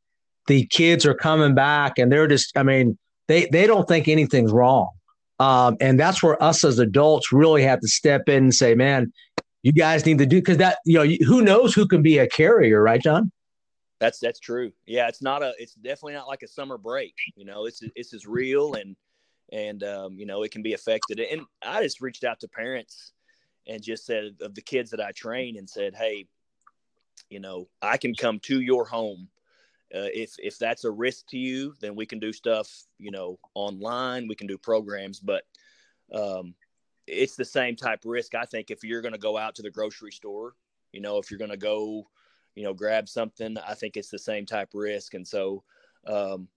the 0.46 0.66
kids 0.66 1.04
are 1.06 1.14
coming 1.14 1.54
back 1.54 1.98
and 1.98 2.10
they're 2.10 2.28
just, 2.28 2.56
I 2.56 2.62
mean, 2.62 2.98
they, 3.28 3.46
they 3.46 3.66
don't 3.66 3.88
think 3.88 4.08
anything's 4.08 4.52
wrong. 4.52 4.90
Um, 5.40 5.76
and 5.80 5.98
that's 5.98 6.22
where 6.22 6.40
us 6.42 6.64
as 6.64 6.78
adults 6.78 7.32
really 7.32 7.62
have 7.62 7.80
to 7.80 7.88
step 7.88 8.28
in 8.28 8.44
and 8.44 8.54
say, 8.54 8.74
man, 8.74 9.12
you 9.62 9.72
guys 9.72 10.06
need 10.06 10.18
to 10.18 10.26
do 10.26 10.36
because 10.36 10.58
that 10.58 10.78
you 10.84 10.94
know 10.94 11.16
who 11.26 11.42
knows 11.42 11.74
who 11.74 11.86
can 11.86 12.02
be 12.02 12.18
a 12.18 12.28
carrier, 12.28 12.82
right, 12.82 13.00
Jon? 13.00 13.30
That's 13.98 14.18
that's 14.18 14.40
true. 14.40 14.72
Yeah, 14.86 15.08
it's 15.08 15.22
not 15.22 15.42
a. 15.42 15.52
It's 15.58 15.74
definitely 15.74 16.14
not 16.14 16.28
like 16.28 16.42
a 16.42 16.48
summer 16.48 16.78
break. 16.78 17.14
You 17.36 17.44
know, 17.44 17.66
it's 17.66 17.82
it's 17.94 18.14
as 18.14 18.26
real 18.26 18.74
and 18.74 18.96
and 19.52 19.82
um, 19.82 20.18
you 20.18 20.26
know 20.26 20.42
it 20.42 20.52
can 20.52 20.62
be 20.62 20.74
affected. 20.74 21.20
And 21.20 21.42
I 21.62 21.82
just 21.82 22.00
reached 22.00 22.24
out 22.24 22.40
to 22.40 22.48
parents 22.48 23.12
and 23.66 23.82
just 23.82 24.06
said 24.06 24.36
of 24.40 24.54
the 24.54 24.62
kids 24.62 24.90
that 24.90 25.00
I 25.00 25.12
train 25.12 25.56
and 25.56 25.68
said, 25.68 25.94
hey, 25.94 26.26
you 27.28 27.40
know, 27.40 27.68
I 27.82 27.96
can 27.96 28.14
come 28.14 28.40
to 28.40 28.60
your 28.60 28.84
home. 28.84 29.28
Uh, 29.94 30.10
if 30.14 30.34
if 30.38 30.58
that's 30.58 30.84
a 30.84 30.90
risk 30.90 31.26
to 31.28 31.38
you, 31.38 31.74
then 31.80 31.96
we 31.96 32.06
can 32.06 32.18
do 32.18 32.32
stuff, 32.32 32.68
you 32.98 33.10
know, 33.10 33.38
online. 33.54 34.28
We 34.28 34.36
can 34.36 34.46
do 34.46 34.56
programs, 34.56 35.18
but 35.18 35.42
um, 36.12 36.54
it's 37.06 37.36
the 37.36 37.44
same 37.44 37.76
type 37.76 38.00
risk. 38.04 38.34
I 38.34 38.44
think 38.44 38.70
if 38.70 38.84
you're 38.84 39.02
going 39.02 39.14
to 39.14 39.18
go 39.18 39.36
out 39.36 39.56
to 39.56 39.62
the 39.62 39.70
grocery 39.70 40.12
store, 40.12 40.54
you 40.92 41.00
know, 41.00 41.18
if 41.18 41.30
you're 41.30 41.38
going 41.38 41.50
to 41.50 41.56
go, 41.56 42.08
you 42.54 42.62
know, 42.62 42.72
grab 42.72 43.08
something, 43.08 43.56
I 43.66 43.74
think 43.74 43.96
it's 43.96 44.10
the 44.10 44.18
same 44.18 44.46
type 44.46 44.70
risk. 44.74 45.14
And 45.14 45.26
so, 45.26 45.64
um, 46.06 46.48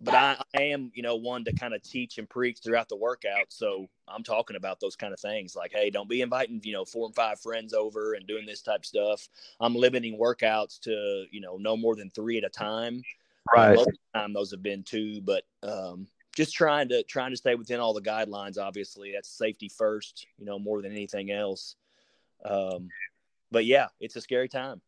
but 0.00 0.14
I, 0.14 0.36
I 0.54 0.62
am, 0.62 0.90
you 0.94 1.02
know, 1.02 1.16
one 1.16 1.44
to 1.44 1.52
kind 1.52 1.74
of 1.74 1.82
teach 1.82 2.18
and 2.18 2.28
preach 2.28 2.58
throughout 2.62 2.88
the 2.88 2.96
workout. 2.96 3.46
So 3.48 3.86
I'm 4.06 4.22
talking 4.22 4.56
about 4.56 4.78
those 4.78 4.96
kind 4.96 5.12
of 5.12 5.20
things 5.20 5.56
like, 5.56 5.72
hey, 5.72 5.90
don't 5.90 6.08
be 6.08 6.20
inviting, 6.20 6.60
you 6.64 6.74
know, 6.74 6.84
four 6.84 7.06
and 7.06 7.14
five 7.14 7.40
friends 7.40 7.72
over 7.72 8.12
and 8.14 8.26
doing 8.26 8.44
this 8.46 8.60
type 8.60 8.84
stuff. 8.84 9.28
I'm 9.58 9.74
limiting 9.74 10.18
workouts 10.18 10.80
to, 10.80 11.24
you 11.30 11.40
know, 11.40 11.56
no 11.56 11.76
more 11.76 11.96
than 11.96 12.10
three 12.10 12.36
at 12.38 12.44
a 12.44 12.50
time. 12.50 13.02
Right. 13.54 13.70
Uh, 13.70 13.74
most 13.74 13.88
of 13.88 13.94
the 13.94 14.18
time 14.18 14.32
those 14.32 14.50
have 14.50 14.62
been 14.62 14.82
two, 14.82 15.20
but 15.22 15.44
um, 15.62 16.06
just 16.34 16.54
trying 16.54 16.88
to 16.90 17.02
trying 17.04 17.30
to 17.30 17.36
stay 17.36 17.54
within 17.54 17.80
all 17.80 17.94
the 17.94 18.02
guidelines. 18.02 18.58
Obviously, 18.58 19.12
that's 19.12 19.28
safety 19.28 19.68
first, 19.68 20.26
you 20.38 20.44
know, 20.44 20.58
more 20.58 20.82
than 20.82 20.92
anything 20.92 21.30
else. 21.30 21.76
Um, 22.44 22.88
but 23.50 23.64
yeah, 23.64 23.86
it's 24.00 24.16
a 24.16 24.20
scary 24.20 24.48
time. 24.48 24.82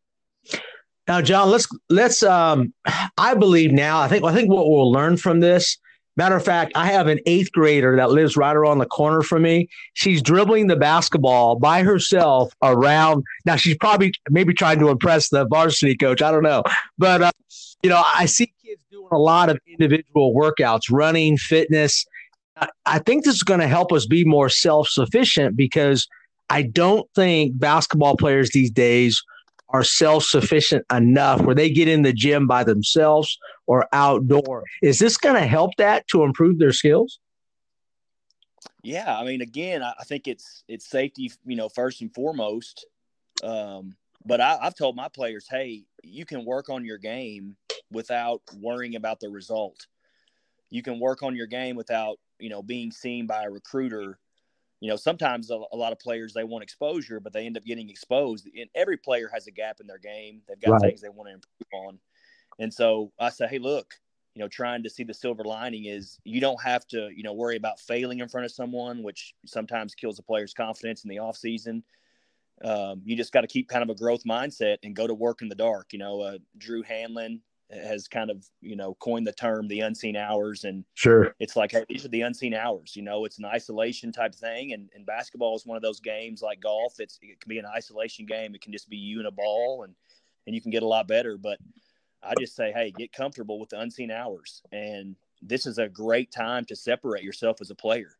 Now, 1.09 1.23
John, 1.23 1.49
let's 1.49 1.67
let's. 1.89 2.21
Um, 2.21 2.71
I 3.17 3.33
believe 3.33 3.71
now. 3.71 3.99
I 3.99 4.07
think 4.07 4.23
I 4.23 4.31
think 4.31 4.47
what 4.47 4.69
we'll 4.69 4.91
learn 4.91 5.17
from 5.17 5.39
this. 5.39 5.75
Matter 6.15 6.35
of 6.35 6.45
fact, 6.45 6.73
I 6.75 6.85
have 6.85 7.07
an 7.07 7.19
eighth 7.25 7.51
grader 7.51 7.95
that 7.95 8.11
lives 8.11 8.37
right 8.37 8.55
around 8.55 8.77
the 8.77 8.85
corner 8.85 9.23
from 9.23 9.41
me. 9.41 9.69
She's 9.93 10.21
dribbling 10.21 10.67
the 10.67 10.75
basketball 10.75 11.55
by 11.55 11.81
herself 11.81 12.53
around. 12.61 13.23
Now 13.43 13.55
she's 13.55 13.75
probably 13.77 14.13
maybe 14.29 14.53
trying 14.53 14.77
to 14.79 14.89
impress 14.89 15.29
the 15.29 15.47
varsity 15.47 15.95
coach. 15.97 16.21
I 16.21 16.29
don't 16.29 16.43
know, 16.43 16.61
but 16.99 17.23
uh, 17.23 17.31
you 17.81 17.89
know, 17.89 18.03
I 18.05 18.27
see 18.27 18.53
kids 18.63 18.83
doing 18.91 19.07
a 19.11 19.17
lot 19.17 19.49
of 19.49 19.57
individual 19.67 20.35
workouts, 20.35 20.91
running, 20.91 21.37
fitness. 21.37 22.05
I 22.85 22.99
think 22.99 23.23
this 23.23 23.33
is 23.33 23.43
going 23.43 23.61
to 23.61 23.67
help 23.67 23.91
us 23.91 24.05
be 24.05 24.25
more 24.25 24.49
self 24.49 24.89
sufficient 24.89 25.57
because 25.57 26.07
I 26.51 26.61
don't 26.61 27.09
think 27.15 27.57
basketball 27.57 28.15
players 28.15 28.51
these 28.51 28.69
days 28.69 29.23
are 29.69 29.83
self 29.83 30.23
sufficient 30.23 30.85
enough 30.91 31.41
where 31.41 31.55
they 31.55 31.69
get 31.69 31.87
in 31.87 32.01
the 32.01 32.13
gym 32.13 32.47
by 32.47 32.63
themselves 32.63 33.37
or 33.67 33.87
outdoor. 33.93 34.63
Is 34.81 34.99
this 34.99 35.17
going 35.17 35.35
to 35.35 35.47
help 35.47 35.75
that 35.77 36.07
to 36.09 36.23
improve 36.23 36.57
their 36.57 36.73
skills? 36.73 37.19
Yeah, 38.81 39.17
I 39.17 39.25
mean, 39.25 39.41
again, 39.41 39.83
I 39.83 40.03
think 40.05 40.27
it's 40.27 40.63
it's 40.67 40.89
safety, 40.89 41.31
you 41.45 41.55
know, 41.55 41.69
first 41.69 42.01
and 42.01 42.13
foremost. 42.13 42.85
Um, 43.43 43.95
but 44.25 44.41
I, 44.41 44.57
I've 44.61 44.75
told 44.75 44.95
my 44.95 45.07
players, 45.07 45.47
hey, 45.49 45.83
you 46.03 46.25
can 46.25 46.45
work 46.45 46.69
on 46.69 46.85
your 46.85 46.97
game 46.97 47.55
without 47.91 48.41
worrying 48.57 48.95
about 48.95 49.19
the 49.19 49.29
result. 49.29 49.87
You 50.69 50.81
can 50.81 50.99
work 50.99 51.23
on 51.23 51.35
your 51.35 51.47
game 51.47 51.75
without, 51.75 52.17
you 52.39 52.49
know, 52.49 52.61
being 52.61 52.91
seen 52.91 53.27
by 53.27 53.43
a 53.43 53.49
recruiter. 53.49 54.19
You 54.79 54.89
know, 54.89 54.95
sometimes 54.95 55.51
a, 55.51 55.59
a 55.71 55.75
lot 55.75 55.91
of 55.91 55.99
players 55.99 56.33
they 56.33 56.43
want 56.43 56.63
exposure, 56.63 57.19
but 57.19 57.33
they 57.33 57.45
end 57.45 57.57
up 57.57 57.65
getting 57.65 57.89
exposed. 57.89 58.47
And 58.57 58.69
every 58.75 58.97
player 58.97 59.29
has 59.33 59.47
a 59.47 59.51
gap 59.51 59.79
in 59.81 59.87
their 59.87 59.97
game. 59.97 60.41
They've 60.47 60.59
got 60.59 60.71
right. 60.71 60.81
things 60.81 61.01
they 61.01 61.09
want 61.09 61.27
to 61.29 61.33
improve 61.33 61.87
on. 61.87 61.99
And 62.59 62.73
so 62.73 63.11
I 63.19 63.29
say, 63.29 63.47
hey, 63.47 63.59
look, 63.59 63.93
you 64.35 64.41
know, 64.41 64.47
trying 64.47 64.83
to 64.83 64.89
see 64.89 65.03
the 65.03 65.13
silver 65.13 65.43
lining 65.43 65.85
is 65.85 66.19
you 66.23 66.39
don't 66.39 66.61
have 66.61 66.87
to, 66.87 67.09
you 67.13 67.23
know, 67.23 67.33
worry 67.33 67.57
about 67.57 67.79
failing 67.79 68.19
in 68.19 68.29
front 68.29 68.45
of 68.45 68.51
someone, 68.51 69.03
which 69.03 69.33
sometimes 69.45 69.95
kills 69.95 70.19
a 70.19 70.23
player's 70.23 70.53
confidence 70.53 71.03
in 71.03 71.09
the 71.09 71.19
off 71.19 71.35
season. 71.35 71.83
Um, 72.63 73.01
you 73.05 73.15
just 73.15 73.31
got 73.33 73.41
to 73.41 73.47
keep 73.47 73.69
kind 73.69 73.83
of 73.83 73.89
a 73.89 73.95
growth 73.95 74.23
mindset 74.23 74.77
and 74.83 74.95
go 74.95 75.07
to 75.07 75.13
work 75.13 75.41
in 75.41 75.49
the 75.49 75.55
dark. 75.55 75.91
You 75.91 75.99
know, 75.99 76.21
uh, 76.21 76.37
Drew 76.57 76.83
Hanlen, 76.83 77.39
has 77.71 78.07
kind 78.07 78.31
of 78.31 78.45
you 78.61 78.75
know 78.75 78.95
coined 78.95 79.27
the 79.27 79.31
term 79.31 79.67
the 79.67 79.81
unseen 79.81 80.15
hours. 80.15 80.63
And 80.63 80.83
sure. 80.93 81.35
it's 81.39 81.55
like 81.55 81.71
hey 81.71 81.85
these 81.89 82.05
are 82.05 82.09
the 82.09 82.21
unseen 82.21 82.53
hours 82.53 82.95
you 82.95 83.01
know 83.01 83.25
it's 83.25 83.39
an 83.39 83.45
isolation 83.45 84.11
type 84.11 84.33
thing. 84.33 84.73
And, 84.73 84.89
and 84.95 85.05
basketball 85.05 85.55
is 85.55 85.65
one 85.65 85.77
of 85.77 85.83
those 85.83 85.99
games 85.99 86.41
like 86.41 86.59
golf. 86.59 86.99
It's 86.99 87.19
it 87.21 87.39
can 87.39 87.49
be 87.49 87.59
an 87.59 87.65
isolation 87.65 88.25
game. 88.25 88.55
It 88.55 88.61
can 88.61 88.71
just 88.71 88.89
be 88.89 88.97
you 88.97 89.19
and 89.19 89.27
a 89.27 89.31
ball 89.31 89.83
and 89.83 89.93
and 90.47 90.55
you 90.55 90.61
can 90.61 90.71
get 90.71 90.83
a 90.83 90.87
lot 90.87 91.07
better. 91.07 91.37
But 91.37 91.59
i 92.21 92.33
just 92.37 92.53
say 92.53 92.73
hey 92.73 92.91
get 92.97 93.13
comfortable 93.13 93.59
with 93.59 93.69
the 93.69 93.79
unseen 93.79 94.11
hours. 94.11 94.61
And 94.71 95.15
this 95.41 95.65
is 95.65 95.77
a 95.77 95.87
great 95.87 96.31
time 96.31 96.65
to 96.65 96.75
separate 96.75 97.23
yourself 97.23 97.61
as 97.61 97.71
a 97.71 97.75
player. 97.75 98.11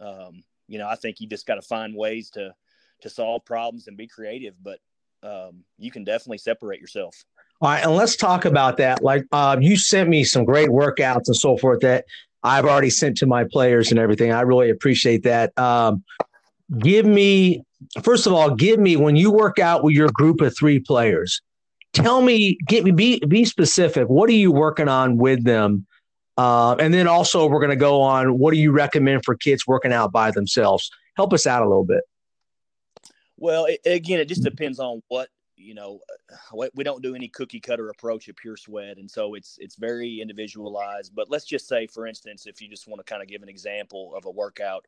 Um, 0.00 0.44
you 0.68 0.78
know 0.78 0.86
i 0.86 0.94
think 0.94 1.18
you 1.18 1.26
just 1.26 1.46
got 1.46 1.56
to 1.56 1.62
find 1.62 1.96
ways 1.96 2.30
to 2.30 2.54
to 3.00 3.08
solve 3.08 3.44
problems 3.44 3.88
and 3.88 3.96
be 3.96 4.06
creative. 4.06 4.54
But 4.62 4.80
um, 5.22 5.64
you 5.78 5.90
can 5.90 6.04
definitely 6.04 6.38
separate 6.38 6.80
yourself 6.80 7.24
all 7.60 7.70
right, 7.70 7.82
and 7.82 7.94
let's 7.94 8.16
talk 8.16 8.44
about 8.44 8.76
that. 8.76 9.02
Like, 9.02 9.24
uh, 9.32 9.56
you 9.60 9.76
sent 9.76 10.08
me 10.08 10.24
some 10.24 10.44
great 10.44 10.68
workouts 10.68 11.26
and 11.26 11.36
so 11.36 11.56
forth 11.56 11.80
that 11.80 12.04
I've 12.42 12.64
already 12.64 12.90
sent 12.90 13.16
to 13.18 13.26
my 13.26 13.44
players 13.44 13.90
and 13.90 13.98
everything. 13.98 14.32
I 14.32 14.42
really 14.42 14.70
appreciate 14.70 15.24
that. 15.24 15.58
Um, 15.58 16.04
give 16.78 17.04
me, 17.04 17.64
first 18.02 18.26
of 18.26 18.32
all, 18.32 18.54
give 18.54 18.78
me 18.78 18.96
when 18.96 19.16
you 19.16 19.32
work 19.32 19.58
out 19.58 19.82
with 19.82 19.94
your 19.94 20.08
group 20.12 20.40
of 20.40 20.56
three 20.56 20.78
players. 20.78 21.40
Tell 21.92 22.22
me, 22.22 22.56
get 22.66 22.84
me, 22.84 22.92
be 22.92 23.18
be 23.26 23.44
specific. 23.44 24.08
What 24.08 24.28
are 24.30 24.34
you 24.34 24.52
working 24.52 24.88
on 24.88 25.16
with 25.16 25.42
them? 25.42 25.86
Uh, 26.36 26.76
and 26.76 26.94
then 26.94 27.08
also, 27.08 27.48
we're 27.48 27.58
going 27.58 27.70
to 27.70 27.76
go 27.76 28.00
on. 28.00 28.38
What 28.38 28.54
do 28.54 28.60
you 28.60 28.70
recommend 28.70 29.24
for 29.24 29.34
kids 29.34 29.66
working 29.66 29.92
out 29.92 30.12
by 30.12 30.30
themselves? 30.30 30.88
Help 31.16 31.32
us 31.32 31.46
out 31.46 31.62
a 31.62 31.68
little 31.68 31.84
bit. 31.84 32.02
Well, 33.36 33.64
it, 33.64 33.80
again, 33.84 34.20
it 34.20 34.28
just 34.28 34.44
depends 34.44 34.78
on 34.78 35.02
what 35.08 35.28
you 35.58 35.74
know 35.74 36.00
we 36.74 36.84
don't 36.84 37.02
do 37.02 37.14
any 37.14 37.28
cookie 37.28 37.60
cutter 37.60 37.90
approach 37.90 38.28
at 38.28 38.36
pure 38.36 38.56
sweat. 38.56 38.98
And 38.98 39.10
so 39.10 39.34
it's 39.34 39.58
it's 39.60 39.76
very 39.76 40.20
individualized. 40.20 41.14
But 41.14 41.30
let's 41.30 41.44
just 41.44 41.68
say 41.68 41.86
for 41.86 42.06
instance 42.06 42.46
if 42.46 42.60
you 42.60 42.68
just 42.68 42.88
want 42.88 43.04
to 43.04 43.10
kind 43.10 43.22
of 43.22 43.28
give 43.28 43.42
an 43.42 43.48
example 43.48 44.14
of 44.16 44.24
a 44.24 44.30
workout 44.30 44.86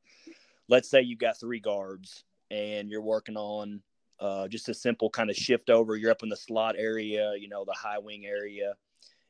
let's 0.69 0.89
say 0.89 1.03
you've 1.03 1.19
got 1.19 1.39
three 1.39 1.59
guards 1.59 2.25
and 2.51 2.89
you're 2.89 3.03
working 3.03 3.37
on 3.37 3.83
uh, 4.21 4.47
just 4.47 4.69
a 4.69 4.75
simple 4.75 5.11
kind 5.11 5.31
of 5.31 5.37
shift 5.37 5.71
over. 5.71 5.97
You're 5.97 6.11
up 6.11 6.23
in 6.23 6.29
the 6.29 6.37
slot 6.37 6.77
area 6.79 7.33
you 7.37 7.49
know 7.49 7.65
the 7.65 7.73
high 7.73 7.99
wing 7.99 8.25
area. 8.25 8.75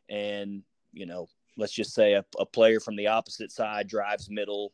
And 0.08 0.62
you 0.92 1.06
know 1.06 1.28
let's 1.56 1.72
just 1.72 1.94
say 1.94 2.14
a, 2.14 2.24
a 2.38 2.46
player 2.46 2.80
from 2.80 2.96
the 2.96 3.08
opposite 3.08 3.50
side 3.50 3.88
drives 3.88 4.30
middle. 4.30 4.72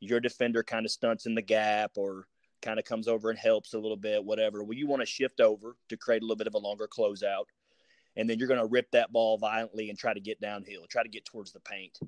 Your 0.00 0.20
defender 0.20 0.62
kind 0.62 0.84
of 0.84 0.92
stunts 0.92 1.26
in 1.26 1.34
the 1.34 1.42
gap 1.42 1.92
or 1.96 2.26
kind 2.64 2.78
of 2.78 2.84
comes 2.84 3.06
over 3.06 3.30
and 3.30 3.38
helps 3.38 3.74
a 3.74 3.78
little 3.78 3.96
bit, 3.96 4.24
whatever. 4.24 4.64
Well, 4.64 4.76
you 4.76 4.86
want 4.86 5.02
to 5.02 5.06
shift 5.06 5.40
over 5.40 5.76
to 5.88 5.96
create 5.96 6.22
a 6.22 6.24
little 6.24 6.36
bit 6.36 6.46
of 6.46 6.54
a 6.54 6.58
longer 6.58 6.88
closeout. 6.88 7.44
And 8.16 8.30
then 8.30 8.38
you're 8.38 8.48
going 8.48 8.60
to 8.60 8.66
rip 8.66 8.90
that 8.92 9.12
ball 9.12 9.38
violently 9.38 9.90
and 9.90 9.98
try 9.98 10.14
to 10.14 10.20
get 10.20 10.40
downhill, 10.40 10.86
try 10.88 11.02
to 11.02 11.08
get 11.08 11.24
towards 11.24 11.52
the 11.52 11.60
paint. 11.60 11.98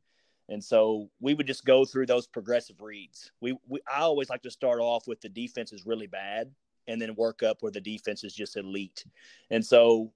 And 0.48 0.62
so 0.62 1.10
we 1.20 1.34
would 1.34 1.46
just 1.46 1.64
go 1.64 1.84
through 1.84 2.06
those 2.06 2.26
progressive 2.26 2.80
reads. 2.80 3.32
We, 3.40 3.58
we 3.68 3.80
I 3.92 4.00
always 4.00 4.30
like 4.30 4.42
to 4.42 4.50
start 4.50 4.80
off 4.80 5.06
with 5.06 5.20
the 5.20 5.28
defense 5.28 5.72
is 5.72 5.84
really 5.84 6.06
bad 6.06 6.52
and 6.86 7.02
then 7.02 7.16
work 7.16 7.42
up 7.42 7.58
where 7.60 7.72
the 7.72 7.80
defense 7.80 8.22
is 8.22 8.32
just 8.32 8.56
elite. 8.56 9.04
And 9.50 9.64
so 9.64 10.12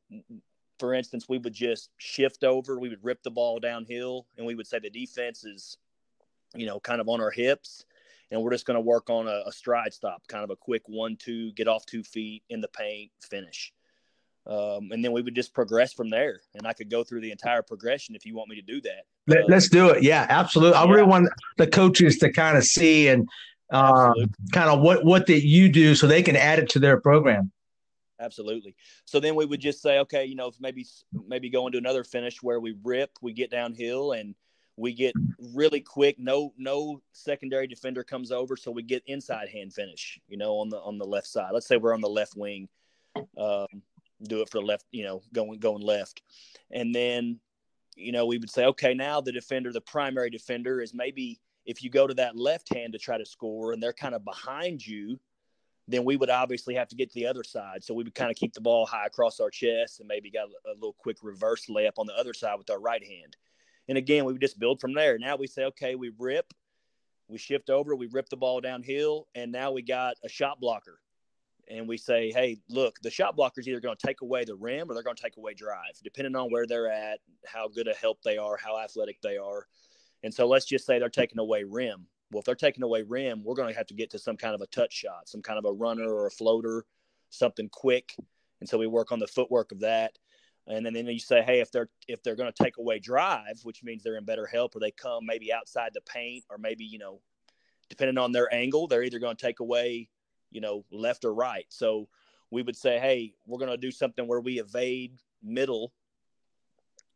for 0.78 0.94
instance, 0.94 1.28
we 1.28 1.38
would 1.38 1.52
just 1.52 1.90
shift 1.98 2.44
over, 2.44 2.78
we 2.78 2.88
would 2.88 3.04
rip 3.04 3.22
the 3.24 3.30
ball 3.30 3.58
downhill 3.58 4.26
and 4.38 4.46
we 4.46 4.54
would 4.54 4.68
say 4.68 4.78
the 4.78 4.88
defense 4.88 5.44
is 5.44 5.76
you 6.54 6.66
know, 6.66 6.80
kind 6.80 7.00
of 7.00 7.08
on 7.08 7.20
our 7.20 7.30
hips 7.30 7.84
and 8.30 8.42
we're 8.42 8.52
just 8.52 8.66
going 8.66 8.76
to 8.76 8.80
work 8.80 9.10
on 9.10 9.26
a, 9.26 9.42
a, 9.46 9.52
stride 9.52 9.92
stop, 9.92 10.22
kind 10.28 10.44
of 10.44 10.50
a 10.50 10.56
quick 10.56 10.82
one, 10.86 11.16
two, 11.16 11.52
get 11.52 11.68
off 11.68 11.84
two 11.86 12.02
feet 12.02 12.42
in 12.48 12.60
the 12.60 12.68
paint, 12.68 13.10
finish. 13.20 13.72
Um, 14.46 14.90
and 14.92 15.04
then 15.04 15.12
we 15.12 15.22
would 15.22 15.34
just 15.34 15.52
progress 15.52 15.92
from 15.92 16.10
there. 16.10 16.40
And 16.54 16.66
I 16.66 16.72
could 16.72 16.90
go 16.90 17.04
through 17.04 17.20
the 17.20 17.30
entire 17.30 17.62
progression 17.62 18.14
if 18.14 18.24
you 18.24 18.34
want 18.34 18.48
me 18.48 18.56
to 18.56 18.62
do 18.62 18.80
that. 18.82 19.04
Let, 19.26 19.50
us 19.52 19.68
do 19.68 19.90
it. 19.90 20.02
Yeah, 20.02 20.26
absolutely. 20.28 20.76
I 20.76 20.84
yeah. 20.84 20.90
really 20.90 21.06
want 21.06 21.28
the 21.58 21.66
coaches 21.66 22.18
to 22.18 22.32
kind 22.32 22.56
of 22.56 22.64
see 22.64 23.08
and 23.08 23.28
uh, 23.70 24.12
kind 24.52 24.70
of 24.70 24.80
what 24.80 25.04
what 25.04 25.26
that 25.26 25.46
you 25.46 25.68
do 25.68 25.94
so 25.94 26.06
they 26.06 26.22
can 26.22 26.36
add 26.36 26.58
it 26.58 26.68
to 26.70 26.78
their 26.78 27.00
program. 27.00 27.52
Absolutely. 28.18 28.74
So 29.04 29.20
then 29.20 29.34
we 29.34 29.46
would 29.46 29.60
just 29.60 29.80
say, 29.80 29.98
okay, 30.00 30.24
you 30.24 30.34
know, 30.34 30.52
maybe 30.60 30.86
maybe 31.26 31.48
go 31.48 31.66
into 31.66 31.78
another 31.78 32.04
finish 32.04 32.42
where 32.42 32.60
we 32.60 32.76
rip, 32.82 33.10
we 33.22 33.32
get 33.32 33.50
downhill, 33.50 34.12
and 34.12 34.34
we 34.80 34.94
get 34.94 35.14
really 35.54 35.80
quick 35.80 36.18
no 36.18 36.52
no 36.56 37.00
secondary 37.12 37.66
defender 37.66 38.02
comes 38.02 38.32
over 38.32 38.56
so 38.56 38.70
we 38.70 38.82
get 38.82 39.02
inside 39.06 39.48
hand 39.48 39.72
finish 39.72 40.18
you 40.28 40.36
know 40.36 40.56
on 40.56 40.68
the 40.68 40.78
on 40.78 40.98
the 40.98 41.04
left 41.04 41.26
side 41.26 41.50
let's 41.52 41.66
say 41.66 41.76
we're 41.76 41.94
on 41.94 42.00
the 42.00 42.08
left 42.08 42.36
wing 42.36 42.68
um, 43.38 43.66
do 44.22 44.40
it 44.40 44.48
for 44.50 44.58
the 44.58 44.66
left 44.66 44.84
you 44.90 45.04
know 45.04 45.22
going 45.32 45.58
going 45.58 45.82
left 45.82 46.22
and 46.70 46.94
then 46.94 47.38
you 47.96 48.12
know 48.12 48.26
we 48.26 48.38
would 48.38 48.50
say 48.50 48.64
okay 48.64 48.94
now 48.94 49.20
the 49.20 49.32
defender 49.32 49.72
the 49.72 49.80
primary 49.80 50.30
defender 50.30 50.80
is 50.80 50.94
maybe 50.94 51.38
if 51.66 51.82
you 51.82 51.90
go 51.90 52.06
to 52.06 52.14
that 52.14 52.36
left 52.36 52.72
hand 52.74 52.92
to 52.92 52.98
try 52.98 53.18
to 53.18 53.26
score 53.26 53.72
and 53.72 53.82
they're 53.82 53.92
kind 53.92 54.14
of 54.14 54.24
behind 54.24 54.86
you 54.86 55.18
then 55.90 56.04
we 56.04 56.16
would 56.16 56.30
obviously 56.30 56.74
have 56.74 56.88
to 56.88 56.94
get 56.94 57.10
to 57.10 57.18
the 57.18 57.26
other 57.26 57.42
side. 57.42 57.82
So 57.82 57.94
we 57.94 58.04
would 58.04 58.14
kind 58.14 58.30
of 58.30 58.36
keep 58.36 58.54
the 58.54 58.60
ball 58.60 58.86
high 58.86 59.06
across 59.06 59.40
our 59.40 59.50
chest 59.50 59.98
and 59.98 60.06
maybe 60.06 60.30
got 60.30 60.48
a, 60.66 60.74
little 60.74 60.94
quick 60.98 61.16
reverse 61.22 61.66
layup 61.66 61.98
on 61.98 62.06
the 62.06 62.14
other 62.14 62.32
side 62.32 62.56
with 62.58 62.70
our 62.70 62.80
right 62.80 63.04
hand. 63.04 63.36
And 63.90 63.98
again, 63.98 64.24
we 64.24 64.38
just 64.38 64.60
build 64.60 64.80
from 64.80 64.94
there. 64.94 65.18
Now 65.18 65.34
we 65.34 65.48
say, 65.48 65.64
okay, 65.64 65.96
we 65.96 66.12
rip, 66.16 66.54
we 67.26 67.38
shift 67.38 67.70
over, 67.70 67.96
we 67.96 68.06
rip 68.06 68.28
the 68.28 68.36
ball 68.36 68.60
downhill, 68.60 69.26
and 69.34 69.50
now 69.50 69.72
we 69.72 69.82
got 69.82 70.14
a 70.24 70.28
shot 70.28 70.60
blocker. 70.60 71.00
And 71.68 71.88
we 71.88 71.96
say, 71.96 72.30
hey, 72.30 72.58
look, 72.68 73.00
the 73.02 73.10
shot 73.10 73.34
blocker 73.34 73.60
is 73.60 73.66
either 73.66 73.80
going 73.80 73.96
to 73.96 74.06
take 74.06 74.20
away 74.20 74.44
the 74.44 74.54
rim 74.54 74.88
or 74.88 74.94
they're 74.94 75.02
going 75.02 75.16
to 75.16 75.22
take 75.22 75.38
away 75.38 75.54
drive, 75.54 75.98
depending 76.04 76.36
on 76.36 76.52
where 76.52 76.68
they're 76.68 76.88
at, 76.88 77.18
how 77.44 77.66
good 77.66 77.88
a 77.88 77.94
help 77.94 78.22
they 78.22 78.38
are, 78.38 78.56
how 78.56 78.78
athletic 78.78 79.20
they 79.22 79.36
are. 79.36 79.66
And 80.22 80.32
so 80.32 80.46
let's 80.46 80.66
just 80.66 80.86
say 80.86 81.00
they're 81.00 81.08
taking 81.08 81.40
away 81.40 81.64
rim. 81.64 82.06
Well, 82.30 82.38
if 82.38 82.44
they're 82.44 82.54
taking 82.54 82.84
away 82.84 83.02
rim, 83.02 83.42
we're 83.42 83.56
going 83.56 83.72
to 83.72 83.76
have 83.76 83.88
to 83.88 83.94
get 83.94 84.10
to 84.10 84.20
some 84.20 84.36
kind 84.36 84.54
of 84.54 84.60
a 84.60 84.68
touch 84.68 84.92
shot, 84.92 85.28
some 85.28 85.42
kind 85.42 85.58
of 85.58 85.64
a 85.64 85.72
runner 85.72 86.08
or 86.14 86.28
a 86.28 86.30
floater, 86.30 86.84
something 87.30 87.68
quick. 87.68 88.14
And 88.60 88.68
so 88.68 88.78
we 88.78 88.86
work 88.86 89.10
on 89.10 89.18
the 89.18 89.26
footwork 89.26 89.72
of 89.72 89.80
that 89.80 90.16
and 90.66 90.84
then, 90.84 90.92
then 90.92 91.06
you 91.06 91.18
say, 91.18 91.42
hey, 91.42 91.60
if 91.60 91.70
they're 91.72 91.88
if 92.06 92.22
they're 92.22 92.36
going 92.36 92.52
to 92.52 92.62
take 92.62 92.78
away 92.78 92.98
drive, 92.98 93.60
which 93.62 93.82
means 93.82 94.02
they're 94.02 94.16
in 94.16 94.24
better 94.24 94.46
help, 94.46 94.76
or 94.76 94.80
they 94.80 94.90
come 94.90 95.26
maybe 95.26 95.52
outside 95.52 95.90
the 95.94 96.00
paint, 96.02 96.44
or 96.50 96.58
maybe 96.58 96.84
you 96.84 96.98
know, 96.98 97.20
depending 97.88 98.18
on 98.18 98.32
their 98.32 98.52
angle, 98.52 98.86
they're 98.86 99.02
either 99.02 99.18
going 99.18 99.36
to 99.36 99.46
take 99.46 99.60
away, 99.60 100.08
you 100.50 100.60
know, 100.60 100.84
left 100.90 101.24
or 101.24 101.34
right. 101.34 101.66
So 101.68 102.08
we 102.50 102.62
would 102.62 102.76
say, 102.76 102.98
hey, 102.98 103.34
we're 103.46 103.58
going 103.58 103.70
to 103.70 103.76
do 103.76 103.90
something 103.90 104.26
where 104.26 104.40
we 104.40 104.60
evade 104.60 105.18
middle, 105.42 105.92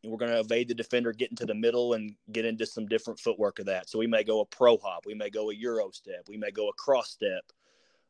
and 0.03 0.11
we're 0.11 0.17
going 0.17 0.31
to 0.31 0.39
evade 0.39 0.67
the 0.67 0.73
defender, 0.73 1.13
get 1.13 1.29
into 1.29 1.45
the 1.45 1.55
middle, 1.55 1.93
and 1.93 2.15
get 2.31 2.45
into 2.45 2.65
some 2.65 2.87
different 2.87 3.19
footwork 3.19 3.59
of 3.59 3.67
that. 3.67 3.89
So 3.89 3.99
we 3.99 4.07
may 4.07 4.23
go 4.23 4.41
a 4.41 4.45
pro 4.45 4.77
hop, 4.77 5.05
we 5.05 5.13
may 5.13 5.29
go 5.29 5.51
a 5.51 5.55
euro 5.55 5.91
step, 5.91 6.25
we 6.27 6.37
may 6.37 6.51
go 6.51 6.69
a 6.69 6.73
cross 6.73 7.11
step 7.11 7.43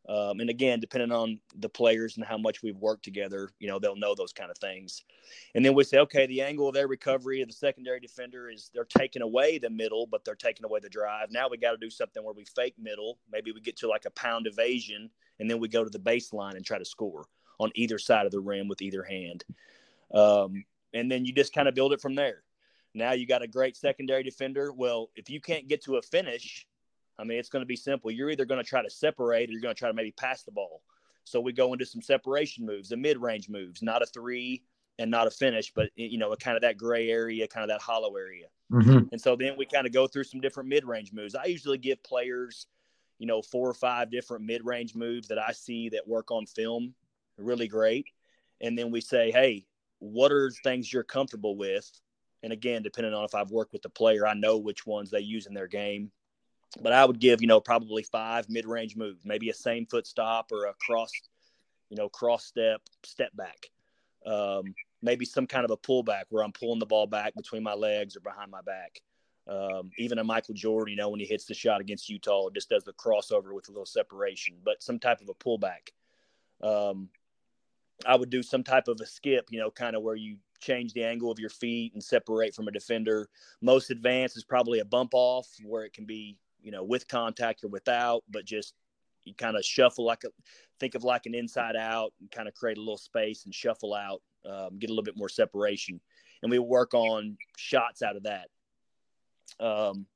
um, 0.07 0.39
and 0.39 0.49
again, 0.49 0.79
depending 0.79 1.11
on 1.11 1.39
the 1.57 1.69
players 1.69 2.17
and 2.17 2.25
how 2.25 2.37
much 2.37 2.61
we've 2.61 2.77
worked 2.77 3.03
together, 3.03 3.49
you 3.59 3.67
know, 3.67 3.79
they'll 3.79 3.95
know 3.95 4.13
those 4.13 4.33
kind 4.33 4.51
of 4.51 4.57
things. 4.57 5.03
And 5.55 5.65
then 5.65 5.73
we 5.73 5.83
say, 5.83 5.97
okay, 5.99 6.27
the 6.27 6.41
angle 6.41 6.67
of 6.67 6.75
their 6.75 6.87
recovery 6.87 7.41
of 7.41 7.47
the 7.47 7.53
secondary 7.53 7.99
defender 7.99 8.49
is 8.49 8.69
they're 8.73 8.85
taking 8.85 9.23
away 9.23 9.57
the 9.57 9.69
middle, 9.69 10.05
but 10.05 10.23
they're 10.23 10.35
taking 10.35 10.65
away 10.65 10.79
the 10.79 10.89
drive. 10.89 11.31
Now 11.31 11.47
we 11.49 11.57
got 11.57 11.71
to 11.71 11.77
do 11.77 11.89
something 11.89 12.23
where 12.23 12.33
we 12.33 12.45
fake 12.45 12.75
middle. 12.77 13.17
Maybe 13.31 13.51
we 13.51 13.61
get 13.61 13.77
to 13.77 13.87
like 13.87 14.05
a 14.05 14.11
pound 14.11 14.45
evasion, 14.45 15.09
and 15.39 15.49
then 15.49 15.59
we 15.59 15.67
go 15.67 15.83
to 15.83 15.89
the 15.89 15.99
baseline 15.99 16.55
and 16.55 16.65
try 16.65 16.77
to 16.77 16.85
score 16.85 17.25
on 17.59 17.71
either 17.73 17.97
side 17.97 18.25
of 18.25 18.31
the 18.31 18.39
rim 18.39 18.67
with 18.67 18.81
either 18.81 19.03
hand. 19.03 19.43
Um, 20.13 20.65
and 20.93 21.11
then 21.11 21.25
you 21.25 21.33
just 21.33 21.53
kind 21.53 21.67
of 21.67 21.73
build 21.73 21.93
it 21.93 22.01
from 22.01 22.15
there. 22.15 22.43
Now 22.93 23.13
you 23.13 23.25
got 23.25 23.41
a 23.41 23.47
great 23.47 23.75
secondary 23.75 24.23
defender. 24.23 24.71
Well, 24.71 25.09
if 25.15 25.29
you 25.29 25.41
can't 25.41 25.67
get 25.67 25.83
to 25.85 25.97
a 25.97 26.01
finish, 26.01 26.65
I 27.17 27.23
mean, 27.23 27.39
it's 27.39 27.49
going 27.49 27.61
to 27.61 27.67
be 27.67 27.75
simple. 27.75 28.11
You're 28.11 28.29
either 28.29 28.45
going 28.45 28.61
to 28.61 28.69
try 28.69 28.83
to 28.83 28.89
separate 28.89 29.49
or 29.49 29.53
you're 29.53 29.61
going 29.61 29.75
to 29.75 29.79
try 29.79 29.89
to 29.89 29.93
maybe 29.93 30.11
pass 30.11 30.43
the 30.43 30.51
ball. 30.51 30.81
So 31.23 31.39
we 31.39 31.53
go 31.53 31.73
into 31.73 31.85
some 31.85 32.01
separation 32.01 32.65
moves, 32.65 32.89
the 32.89 32.97
mid-range 32.97 33.49
moves, 33.49 33.81
not 33.81 34.01
a 34.01 34.05
three 34.05 34.63
and 34.99 35.09
not 35.09 35.27
a 35.27 35.31
finish, 35.31 35.73
but 35.73 35.89
you 35.95 36.17
know, 36.17 36.33
kind 36.35 36.55
of 36.55 36.61
that 36.61 36.77
gray 36.77 37.09
area, 37.09 37.47
kind 37.47 37.63
of 37.63 37.69
that 37.69 37.81
hollow 37.81 38.15
area. 38.15 38.47
Mm-hmm. 38.71 39.07
And 39.11 39.19
so 39.19 39.35
then 39.35 39.55
we 39.57 39.65
kind 39.65 39.87
of 39.87 39.93
go 39.93 40.07
through 40.07 40.25
some 40.25 40.39
different 40.39 40.69
mid-range 40.69 41.11
moves. 41.13 41.35
I 41.35 41.45
usually 41.45 41.77
give 41.77 42.01
players, 42.03 42.67
you 43.17 43.27
know, 43.27 43.41
four 43.41 43.69
or 43.69 43.73
five 43.73 44.11
different 44.11 44.45
mid-range 44.45 44.93
moves 44.95 45.27
that 45.29 45.39
I 45.39 45.51
see 45.51 45.89
that 45.89 46.07
work 46.07 46.31
on 46.31 46.45
film 46.45 46.93
really 47.37 47.67
great. 47.67 48.05
And 48.61 48.77
then 48.77 48.91
we 48.91 49.01
say, 49.01 49.31
hey, 49.31 49.65
what 49.99 50.31
are 50.31 50.51
things 50.63 50.91
you're 50.93 51.03
comfortable 51.03 51.57
with? 51.57 51.89
And 52.43 52.53
again, 52.53 52.83
depending 52.83 53.13
on 53.13 53.25
if 53.25 53.33
I've 53.33 53.51
worked 53.51 53.73
with 53.73 53.81
the 53.81 53.89
player, 53.89 54.27
I 54.27 54.33
know 54.33 54.57
which 54.57 54.85
ones 54.85 55.09
they 55.09 55.21
use 55.21 55.47
in 55.47 55.53
their 55.53 55.67
game 55.67 56.11
but 56.81 56.93
I 56.93 57.05
would 57.05 57.19
give, 57.19 57.41
you 57.41 57.47
know, 57.47 57.59
probably 57.59 58.03
five 58.03 58.49
mid 58.49 58.65
range 58.65 58.95
moves, 58.95 59.25
maybe 59.25 59.49
a 59.49 59.53
same 59.53 59.85
foot 59.85 60.07
stop 60.07 60.51
or 60.51 60.65
a 60.65 60.73
cross, 60.73 61.11
you 61.89 61.97
know, 61.97 62.09
cross 62.09 62.45
step, 62.45 62.81
step 63.03 63.35
back. 63.35 63.69
Um, 64.25 64.73
maybe 65.01 65.25
some 65.25 65.47
kind 65.47 65.65
of 65.65 65.71
a 65.71 65.77
pullback 65.77 66.23
where 66.29 66.43
I'm 66.43 66.51
pulling 66.51 66.79
the 66.79 66.85
ball 66.85 67.07
back 67.07 67.35
between 67.35 67.63
my 67.63 67.73
legs 67.73 68.15
or 68.15 68.21
behind 68.21 68.51
my 68.51 68.61
back. 68.61 69.01
Um, 69.47 69.91
even 69.99 70.17
a 70.17 70.23
Michael 70.23 70.55
Jordan, 70.55 70.91
you 70.91 70.97
know, 70.97 71.09
when 71.09 71.19
he 71.19 71.25
hits 71.25 71.45
the 71.45 71.53
shot 71.53 71.79
against 71.79 72.09
Utah, 72.09 72.49
just 72.49 72.69
does 72.69 72.83
the 72.83 72.93
crossover 72.93 73.53
with 73.53 73.67
a 73.67 73.71
little 73.71 73.85
separation, 73.85 74.55
but 74.63 74.81
some 74.81 74.97
type 74.97 75.21
of 75.21 75.29
a 75.29 75.35
pullback. 75.35 75.91
Um, 76.63 77.09
I 78.05 78.15
would 78.15 78.31
do 78.31 78.41
some 78.41 78.63
type 78.63 78.87
of 78.87 78.99
a 78.99 79.05
skip, 79.05 79.47
you 79.51 79.59
know, 79.59 79.69
kind 79.69 79.95
of 79.95 80.01
where 80.01 80.15
you 80.15 80.37
change 80.59 80.93
the 80.93 81.03
angle 81.03 81.31
of 81.31 81.39
your 81.39 81.49
feet 81.49 81.93
and 81.93 82.03
separate 82.03 82.55
from 82.55 82.67
a 82.67 82.71
defender. 82.71 83.29
Most 83.61 83.91
advanced 83.91 84.35
is 84.35 84.43
probably 84.43 84.79
a 84.79 84.85
bump 84.85 85.11
off 85.13 85.47
where 85.63 85.85
it 85.85 85.93
can 85.93 86.05
be, 86.05 86.37
you 86.65 86.71
know, 86.71 86.83
with 86.83 87.07
contact 87.07 87.63
or 87.63 87.67
without, 87.67 88.23
but 88.27 88.43
just 88.43 88.73
you 89.23 89.35
kind 89.35 89.55
of 89.55 89.63
shuffle 89.63 90.03
like 90.03 90.23
a 90.23 90.29
think 90.79 90.95
of 90.95 91.03
like 91.03 91.27
an 91.27 91.35
inside 91.35 91.75
out 91.75 92.11
and 92.19 92.29
kind 92.31 92.47
of 92.47 92.55
create 92.55 92.77
a 92.77 92.81
little 92.81 92.97
space 92.97 93.45
and 93.45 93.53
shuffle 93.53 93.93
out, 93.93 94.21
um, 94.49 94.77
get 94.79 94.89
a 94.89 94.93
little 94.93 95.03
bit 95.03 95.15
more 95.15 95.29
separation. 95.29 96.01
And 96.41 96.49
we 96.49 96.57
work 96.57 96.95
on 96.95 97.37
shots 97.55 98.01
out 98.01 98.15
of 98.15 98.23
that. 98.23 98.47
Um, 99.59 100.07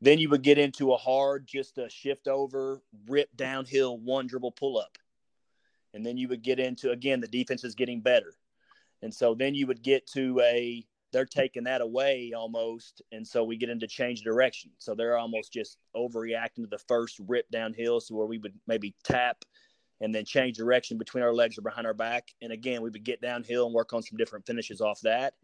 then 0.00 0.18
you 0.18 0.28
would 0.30 0.42
get 0.42 0.58
into 0.58 0.92
a 0.92 0.96
hard, 0.96 1.46
just 1.46 1.78
a 1.78 1.88
shift 1.88 2.26
over, 2.26 2.82
rip 3.08 3.34
downhill, 3.36 3.96
one 3.96 4.26
dribble 4.26 4.52
pull 4.52 4.76
up. 4.76 4.98
And 5.94 6.04
then 6.04 6.16
you 6.16 6.26
would 6.28 6.42
get 6.42 6.58
into, 6.58 6.90
again, 6.90 7.20
the 7.20 7.28
defense 7.28 7.62
is 7.62 7.76
getting 7.76 8.00
better. 8.00 8.34
And 9.00 9.14
so 9.14 9.34
then 9.34 9.54
you 9.54 9.68
would 9.68 9.82
get 9.82 10.08
to 10.08 10.40
a, 10.40 10.84
they're 11.14 11.24
taking 11.24 11.64
that 11.64 11.80
away 11.80 12.32
almost. 12.36 13.00
And 13.12 13.26
so 13.26 13.44
we 13.44 13.56
get 13.56 13.70
into 13.70 13.86
change 13.86 14.22
direction. 14.22 14.70
So 14.78 14.94
they're 14.94 15.16
almost 15.16 15.52
just 15.52 15.78
overreacting 15.96 16.62
to 16.62 16.66
the 16.66 16.82
first 16.88 17.20
rip 17.26 17.48
downhill. 17.50 18.00
So 18.00 18.16
where 18.16 18.26
we 18.26 18.38
would 18.38 18.54
maybe 18.66 18.94
tap 19.04 19.44
and 20.00 20.14
then 20.14 20.24
change 20.24 20.56
direction 20.56 20.98
between 20.98 21.22
our 21.22 21.32
legs 21.32 21.56
or 21.56 21.62
behind 21.62 21.86
our 21.86 21.94
back. 21.94 22.28
And 22.42 22.52
again, 22.52 22.82
we 22.82 22.90
would 22.90 23.04
get 23.04 23.22
downhill 23.22 23.66
and 23.66 23.74
work 23.74 23.92
on 23.92 24.02
some 24.02 24.18
different 24.18 24.44
finishes 24.44 24.80
off 24.80 25.00
that. 25.02 25.34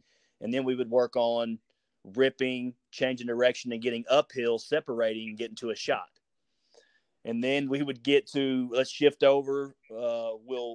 And 0.40 0.52
then 0.52 0.64
we 0.64 0.74
would 0.74 0.90
work 0.90 1.16
on 1.16 1.58
ripping, 2.16 2.74
changing 2.90 3.28
direction, 3.28 3.72
and 3.72 3.80
getting 3.80 4.04
uphill, 4.10 4.58
separating, 4.58 5.28
and 5.28 5.38
getting 5.38 5.56
to 5.56 5.70
a 5.70 5.76
shot. 5.76 6.08
And 7.24 7.44
then 7.44 7.68
we 7.68 7.82
would 7.82 8.02
get 8.02 8.26
to 8.32 8.68
let's 8.72 8.90
shift 8.90 9.22
over. 9.22 9.76
Uh, 9.90 10.30
we'll 10.44 10.69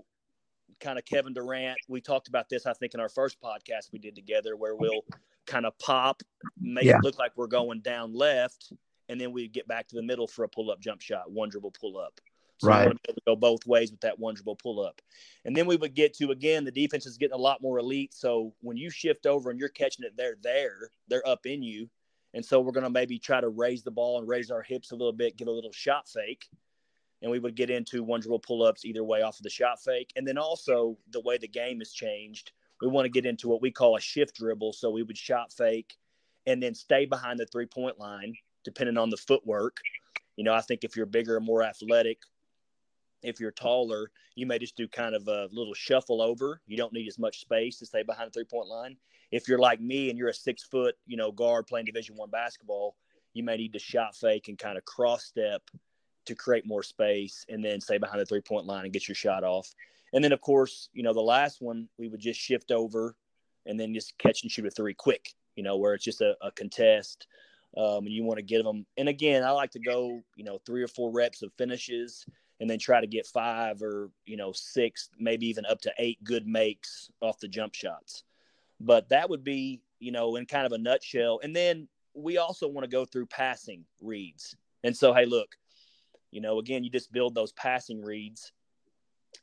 kind 0.80 0.98
of 0.98 1.06
Kevin 1.06 1.34
Durant. 1.34 1.78
We 1.88 2.02
talked 2.02 2.28
about 2.28 2.50
this, 2.50 2.66
I 2.66 2.74
think, 2.74 2.94
in 2.94 3.00
our 3.00 3.10
first 3.10 3.42
podcast 3.42 3.92
we 3.92 4.00
did 4.00 4.16
together, 4.16 4.56
where 4.56 4.76
we'll 4.76 5.04
kind 5.46 5.66
of 5.66 5.78
pop, 5.80 6.22
make 6.60 6.86
yeah. 6.86 6.98
it 6.98 7.04
look 7.04 7.18
like 7.18 7.32
we're 7.36 7.48
going 7.48 7.82
down 7.82 8.14
left, 8.14 8.72
and 9.10 9.20
then 9.20 9.32
we 9.32 9.48
get 9.48 9.68
back 9.68 9.88
to 9.88 9.96
the 9.96 10.02
middle 10.02 10.28
for 10.28 10.44
a 10.44 10.50
pull 10.50 10.72
up 10.72 10.80
jump 10.80 11.02
shot, 11.02 11.32
one 11.32 11.50
dribble 11.50 11.74
pull 11.80 11.98
up. 11.98 12.20
So 12.60 12.70
right. 12.70 12.90
to 12.90 13.16
go 13.28 13.36
both 13.36 13.66
ways 13.68 13.92
with 13.92 14.00
that 14.02 14.18
one 14.18 14.34
dribble 14.34 14.56
pull 14.56 14.80
up. 14.80 15.02
And 15.44 15.56
then 15.56 15.66
we 15.66 15.76
would 15.76 15.94
get 15.94 16.14
to 16.16 16.32
again, 16.32 16.64
the 16.64 16.72
defense 16.72 17.06
is 17.06 17.18
getting 17.18 17.36
a 17.36 17.42
lot 17.42 17.62
more 17.62 17.80
elite. 17.80 18.14
So 18.14 18.54
when 18.62 18.78
you 18.78 18.90
shift 18.90 19.26
over 19.26 19.50
and 19.50 19.60
you're 19.60 19.68
catching 19.70 20.06
it, 20.06 20.14
they're 20.16 20.38
there, 20.42 20.90
they're 21.10 21.28
up 21.28 21.46
in 21.46 21.62
you. 21.62 21.90
And 22.34 22.46
so 22.46 22.60
we're 22.62 22.72
going 22.72 22.86
to 22.86 22.90
maybe 22.90 23.20
try 23.20 23.42
to 23.42 23.50
raise 23.50 23.84
the 23.84 23.92
ball 23.92 24.20
and 24.20 24.28
raise 24.28 24.52
our 24.52 24.62
hips 24.62 24.92
a 24.92 24.96
little 24.96 25.14
bit, 25.14 25.38
get 25.38 25.48
a 25.48 25.52
little 25.52 25.72
shot 25.72 26.08
fake. 26.08 26.48
And 27.22 27.32
we 27.32 27.40
would 27.40 27.56
get 27.56 27.70
into 27.70 28.04
one 28.04 28.20
dribble 28.20 28.40
pull 28.40 28.64
ups 28.64 28.86
either 28.86 29.04
way 29.04 29.22
off 29.22 29.40
of 29.40 29.44
the 29.44 29.50
shot 29.50 29.82
fake. 29.82 30.12
And 30.16 30.28
then 30.28 30.38
also 30.38 30.98
the 31.12 31.22
way 31.22 31.38
the 31.38 31.48
game 31.48 31.80
has 31.80 31.92
changed, 31.92 32.52
we 32.82 32.88
want 32.88 33.06
to 33.06 33.10
get 33.10 33.26
into 33.26 33.48
what 33.48 33.62
we 33.62 33.72
call 33.72 33.96
a 33.96 34.02
shift 34.02 34.36
dribble. 34.36 34.74
So 34.74 34.92
we 34.92 35.04
would 35.04 35.18
shot 35.18 35.52
fake 35.52 35.96
and 36.46 36.62
then 36.62 36.76
stay 36.76 37.06
behind 37.06 37.40
the 37.40 37.46
three 37.48 37.66
point 37.66 38.00
line, 38.00 38.36
depending 38.64 38.98
on 38.98 39.10
the 39.10 39.18
footwork. 39.18 39.78
You 40.36 40.44
know, 40.44 40.54
I 40.54 40.62
think 40.62 40.84
if 40.84 40.96
you're 40.96 41.06
bigger 41.06 41.38
and 41.38 41.46
more 41.46 41.64
athletic, 41.64 42.20
if 43.24 43.40
you're 43.40 43.52
taller, 43.52 44.12
you 44.36 44.46
may 44.46 44.60
just 44.60 44.76
do 44.76 44.88
kind 44.88 45.16
of 45.16 45.28
a 45.28 45.48
little 45.52 45.74
shuffle 45.74 46.22
over. 46.22 46.62
You 46.68 46.78
don't 46.78 46.94
need 46.94 47.08
as 47.08 47.18
much 47.18 47.40
space 47.40 47.80
to 47.80 47.86
stay 47.86 48.04
behind 48.04 48.28
the 48.28 48.34
three 48.34 48.44
point 48.44 48.68
line. 48.68 48.98
If 49.32 49.48
you're 49.48 49.60
like 49.60 49.82
me 49.82 50.10
and 50.10 50.18
you're 50.18 50.30
a 50.30 50.34
six 50.34 50.64
foot, 50.64 50.96
you 51.08 51.18
know, 51.18 51.32
guard 51.32 51.68
playing 51.68 51.86
Division 51.86 52.16
One 52.16 52.30
basketball, 52.30 52.96
you 53.34 53.44
may 53.44 53.58
need 53.58 53.74
to 53.74 53.80
shot 53.80 54.16
fake 54.16 54.48
and 54.48 54.58
kind 54.58 54.78
of 54.78 54.86
cross 54.86 55.26
step 55.26 55.62
to 56.26 56.36
create 56.36 56.66
more 56.66 56.84
space, 56.84 57.46
and 57.50 57.64
then 57.64 57.82
stay 57.82 57.98
behind 57.98 58.20
the 58.20 58.26
three 58.26 58.42
point 58.42 58.66
line 58.66 58.84
and 58.84 58.94
get 58.94 59.08
your 59.08 59.16
shot 59.16 59.44
off. 59.44 59.74
And 60.14 60.24
then, 60.24 60.32
of 60.32 60.42
course, 60.42 60.90
you 60.94 61.04
know, 61.04 61.14
the 61.14 61.22
last 61.22 61.62
one 61.62 61.88
we 61.98 62.08
would 62.08 62.20
just 62.20 62.40
shift 62.40 62.72
over 62.72 63.16
and 63.66 63.80
then 63.80 63.94
just 63.94 64.18
catch 64.18 64.44
and 64.44 64.52
shoot 64.52 64.66
a 64.66 64.72
three 64.72 64.94
quick. 64.94 65.34
You 65.56 65.64
know, 65.64 65.78
where 65.78 65.94
it's 65.94 66.04
just 66.04 66.22
a, 66.22 66.36
a 66.42 66.52
contest. 66.52 67.28
Um, 67.78 68.06
and 68.06 68.12
you 68.12 68.24
want 68.24 68.38
to 68.38 68.44
get 68.44 68.64
them. 68.64 68.86
And 68.98 69.10
again, 69.10 69.44
I 69.44 69.52
like 69.52 69.72
to 69.72 69.80
go, 69.80 70.24
you 70.38 70.46
know, 70.46 70.60
three 70.66 70.82
or 70.82 70.88
four 70.88 71.12
reps 71.12 71.42
of 71.42 71.52
finishes 71.58 72.26
and 72.60 72.70
then 72.70 72.80
try 72.80 73.02
to 73.02 73.08
get 73.08 73.28
five 73.28 73.82
or 73.82 74.10
you 74.26 74.38
know 74.38 74.52
six 74.52 75.10
maybe 75.20 75.48
even 75.48 75.66
up 75.66 75.82
to 75.82 75.94
eight 75.98 76.24
good 76.24 76.48
makes 76.48 77.10
off 77.22 77.40
the 77.40 77.48
jump 77.48 77.74
shots 77.74 78.24
but 78.80 79.10
that 79.10 79.30
would 79.30 79.44
be 79.44 79.82
you 80.00 80.12
know 80.12 80.36
in 80.36 80.46
kind 80.46 80.66
of 80.66 80.72
a 80.72 80.78
nutshell 80.78 81.40
and 81.44 81.56
then 81.56 81.88
we 82.14 82.38
also 82.38 82.68
want 82.68 82.84
to 82.84 82.90
go 82.90 83.06
through 83.06 83.26
passing 83.26 83.84
reads 84.02 84.56
and 84.84 84.96
so 84.96 85.14
hey 85.14 85.26
look 85.26 85.56
you 86.32 86.42
know 86.42 86.60
again 86.60 86.84
you 86.84 86.90
just 86.90 87.12
build 87.12 87.36
those 87.36 87.52
passing 87.54 88.02
reads 88.02 88.52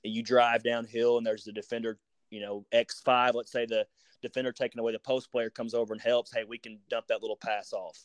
and 0.04 0.12
you 0.12 0.22
drive 0.22 0.62
downhill 0.62 1.18
and 1.18 1.26
there's 1.26 1.44
the 1.44 1.52
defender 1.52 1.98
you 2.30 2.40
know 2.40 2.64
x5 2.72 3.34
let's 3.34 3.52
say 3.52 3.66
the 3.66 3.86
defender 4.22 4.52
taking 4.52 4.78
away 4.78 4.92
the 4.92 4.98
post 4.98 5.30
player 5.30 5.50
comes 5.50 5.74
over 5.74 5.92
and 5.92 6.02
helps 6.02 6.32
hey 6.32 6.44
we 6.46 6.58
can 6.58 6.78
dump 6.88 7.06
that 7.08 7.22
little 7.22 7.36
pass 7.36 7.72
off 7.72 7.98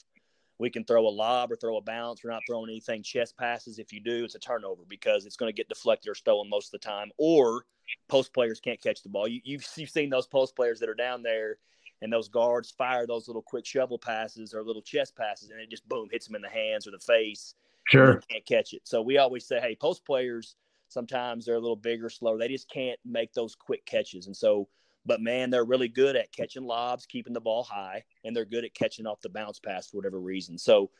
we 0.59 0.69
can 0.69 0.83
throw 0.83 1.07
a 1.07 1.09
lob 1.09 1.51
or 1.51 1.55
throw 1.55 1.77
a 1.77 1.81
bounce. 1.81 2.23
We're 2.23 2.31
not 2.31 2.41
throwing 2.47 2.69
anything 2.69 3.03
chest 3.03 3.37
passes. 3.37 3.77
If 3.77 3.93
you 3.93 3.99
do, 3.99 4.23
it's 4.25 4.35
a 4.35 4.39
turnover 4.39 4.83
because 4.87 5.25
it's 5.25 5.35
going 5.35 5.51
to 5.51 5.55
get 5.55 5.69
deflected 5.69 6.09
or 6.09 6.15
stolen 6.15 6.49
most 6.49 6.73
of 6.73 6.79
the 6.79 6.85
time. 6.85 7.11
Or 7.17 7.65
post 8.07 8.33
players 8.33 8.59
can't 8.59 8.81
catch 8.81 9.03
the 9.03 9.09
ball. 9.09 9.27
You, 9.27 9.41
you've, 9.43 9.65
you've 9.75 9.89
seen 9.89 10.09
those 10.09 10.27
post 10.27 10.55
players 10.55 10.79
that 10.79 10.89
are 10.89 10.95
down 10.95 11.21
there 11.21 11.57
and 12.01 12.11
those 12.11 12.27
guards 12.27 12.71
fire 12.71 13.07
those 13.07 13.27
little 13.27 13.41
quick 13.41 13.65
shovel 13.65 13.97
passes 13.97 14.53
or 14.53 14.63
little 14.63 14.81
chest 14.81 15.15
passes 15.15 15.49
and 15.49 15.59
it 15.59 15.69
just 15.69 15.87
boom 15.87 16.09
hits 16.11 16.27
them 16.27 16.35
in 16.35 16.41
the 16.41 16.49
hands 16.49 16.87
or 16.87 16.91
the 16.91 16.99
face. 16.99 17.53
Sure. 17.89 18.21
Can't 18.29 18.45
catch 18.45 18.73
it. 18.73 18.81
So 18.85 19.01
we 19.01 19.17
always 19.17 19.45
say, 19.47 19.59
hey, 19.59 19.75
post 19.75 20.05
players 20.05 20.55
sometimes 20.89 21.45
they're 21.45 21.55
a 21.55 21.59
little 21.59 21.75
bigger, 21.75 22.09
slower. 22.09 22.37
They 22.37 22.47
just 22.47 22.69
can't 22.69 22.99
make 23.05 23.33
those 23.33 23.55
quick 23.55 23.85
catches. 23.85 24.27
And 24.27 24.35
so 24.35 24.69
but 25.07 25.21
man, 25.21 25.49
they're 25.49 25.63
really 25.63 25.87
good 25.87 26.15
at 26.17 26.33
catching 26.33 26.65
lobs, 26.65 27.05
keeping 27.05 27.33
the 27.33 27.39
ball 27.39 27.63
high, 27.63 28.03
and 28.25 28.35
they're 28.35 28.45
good 28.45 28.65
at 28.65 28.75
catching 28.75 29.07
off 29.07 29.21
the 29.21 29.29
bounce 29.29 29.57
pass 29.57 29.87
for 29.87 29.97
whatever 29.97 30.19
reason. 30.19 30.57
So, 30.57 30.91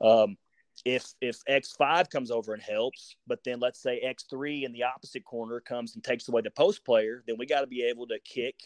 um, 0.00 0.38
if 0.86 1.12
if 1.20 1.38
X 1.46 1.72
five 1.78 2.08
comes 2.08 2.30
over 2.30 2.54
and 2.54 2.62
helps, 2.62 3.14
but 3.26 3.44
then 3.44 3.60
let's 3.60 3.80
say 3.80 3.98
X 3.98 4.24
three 4.28 4.64
in 4.64 4.72
the 4.72 4.84
opposite 4.84 5.22
corner 5.24 5.60
comes 5.60 5.94
and 5.94 6.02
takes 6.02 6.28
away 6.28 6.40
the 6.40 6.50
post 6.50 6.82
player, 6.84 7.22
then 7.26 7.36
we 7.38 7.44
got 7.44 7.60
to 7.60 7.66
be 7.66 7.82
able 7.82 8.06
to 8.06 8.18
kick 8.24 8.56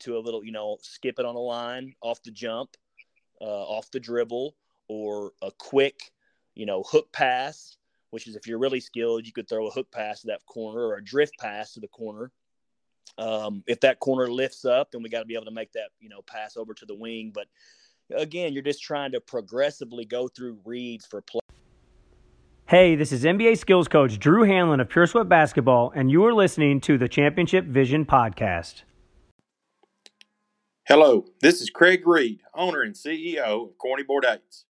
to 0.00 0.16
a 0.16 0.20
little, 0.20 0.44
you 0.44 0.52
know, 0.52 0.76
skip 0.82 1.18
it 1.18 1.24
on 1.24 1.34
the 1.34 1.40
line, 1.40 1.94
off 2.02 2.22
the 2.22 2.30
jump, 2.30 2.76
uh, 3.40 3.44
off 3.44 3.90
the 3.90 4.00
dribble, 4.00 4.54
or 4.88 5.32
a 5.42 5.50
quick, 5.58 6.12
you 6.54 6.66
know, 6.66 6.82
hook 6.82 7.12
pass. 7.12 7.76
Which 8.10 8.26
is 8.26 8.34
if 8.34 8.48
you're 8.48 8.58
really 8.58 8.80
skilled, 8.80 9.24
you 9.24 9.32
could 9.32 9.48
throw 9.48 9.68
a 9.68 9.70
hook 9.70 9.86
pass 9.92 10.22
to 10.22 10.28
that 10.28 10.44
corner 10.44 10.80
or 10.80 10.96
a 10.96 11.04
drift 11.04 11.34
pass 11.38 11.74
to 11.74 11.80
the 11.80 11.86
corner 11.86 12.32
um, 13.18 13.62
if 13.66 13.80
that 13.80 14.00
corner 14.00 14.30
lifts 14.30 14.64
up, 14.64 14.92
then 14.92 15.02
we 15.02 15.08
got 15.08 15.20
to 15.20 15.26
be 15.26 15.34
able 15.34 15.46
to 15.46 15.50
make 15.50 15.72
that 15.72 15.90
you 16.00 16.08
know 16.08 16.22
pass 16.22 16.56
over 16.56 16.74
to 16.74 16.86
the 16.86 16.94
wing. 16.94 17.32
But 17.34 17.46
again, 18.14 18.52
you're 18.52 18.62
just 18.62 18.82
trying 18.82 19.12
to 19.12 19.20
progressively 19.20 20.04
go 20.04 20.28
through 20.28 20.58
reads 20.64 21.06
for 21.06 21.20
play. 21.20 21.40
Hey, 22.66 22.94
this 22.94 23.10
is 23.10 23.24
NBA 23.24 23.58
skills 23.58 23.88
coach 23.88 24.18
Drew 24.18 24.44
Hanlen 24.44 24.80
of 24.80 24.88
Pure 24.88 25.08
Sweat 25.08 25.28
Basketball, 25.28 25.92
and 25.94 26.10
you 26.10 26.24
are 26.24 26.32
listening 26.32 26.80
to 26.82 26.96
the 26.98 27.08
Championship 27.08 27.64
Vision 27.64 28.04
podcast. 28.04 28.82
Hello, 30.86 31.26
this 31.40 31.60
is 31.60 31.70
Craig 31.70 32.06
Reed, 32.06 32.40
owner 32.54 32.82
and 32.82 32.94
CEO 32.94 33.70
of 33.70 33.78
Korney 33.78 34.06
Board 34.06 34.24
Aids. 34.24 34.64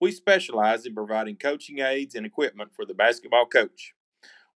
We 0.00 0.12
specialize 0.12 0.86
in 0.86 0.94
providing 0.94 1.36
coaching 1.36 1.78
aids 1.78 2.14
and 2.14 2.26
equipment 2.26 2.70
for 2.74 2.84
the 2.84 2.94
basketball 2.94 3.46
coach. 3.46 3.94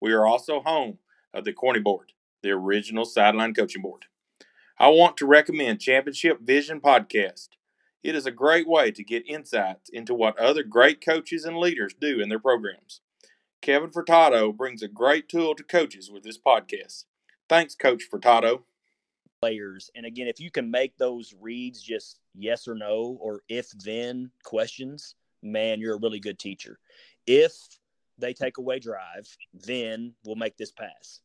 We 0.00 0.12
are 0.12 0.26
also 0.26 0.60
home 0.60 0.98
of 1.32 1.44
the 1.44 1.52
Korney 1.52 1.82
Board 1.82 2.12
the 2.46 2.52
original 2.52 3.04
sideline 3.04 3.54
coaching 3.54 3.82
board. 3.82 4.06
I 4.78 4.88
want 4.88 5.16
to 5.16 5.26
recommend 5.26 5.80
Championship 5.80 6.40
Vision 6.40 6.80
Podcast. 6.80 7.48
It 8.04 8.14
is 8.14 8.24
a 8.24 8.30
great 8.30 8.68
way 8.68 8.92
to 8.92 9.02
get 9.02 9.28
insights 9.28 9.90
into 9.92 10.14
what 10.14 10.38
other 10.38 10.62
great 10.62 11.04
coaches 11.04 11.44
and 11.44 11.56
leaders 11.56 11.92
do 12.00 12.20
in 12.20 12.28
their 12.28 12.38
programs. 12.38 13.00
Kevin 13.62 13.90
Furtado 13.90 14.56
brings 14.56 14.82
a 14.82 14.88
great 14.88 15.28
tool 15.28 15.56
to 15.56 15.64
coaches 15.64 16.08
with 16.08 16.22
this 16.22 16.38
podcast. 16.38 17.04
Thanks, 17.48 17.74
Coach 17.74 18.04
Furtado. 18.12 18.62
Players, 19.40 19.90
and 19.96 20.06
again, 20.06 20.28
if 20.28 20.38
you 20.38 20.50
can 20.50 20.70
make 20.70 20.96
those 20.96 21.34
reads 21.40 21.82
just 21.82 22.20
yes 22.34 22.68
or 22.68 22.76
no 22.76 23.18
or 23.20 23.42
if 23.48 23.70
then 23.70 24.30
questions, 24.44 25.16
man, 25.52 25.80
you're 25.80 25.96
a 25.96 26.00
really 26.00 26.20
good 26.20 26.38
teacher. 26.38 26.78
If 27.26 27.54
they 28.18 28.32
take 28.32 28.58
away 28.58 28.78
drive, 28.78 29.28
then 29.52 30.14
we'll 30.24 30.36
make 30.36 30.56
this 30.56 30.72
pass 30.72 31.20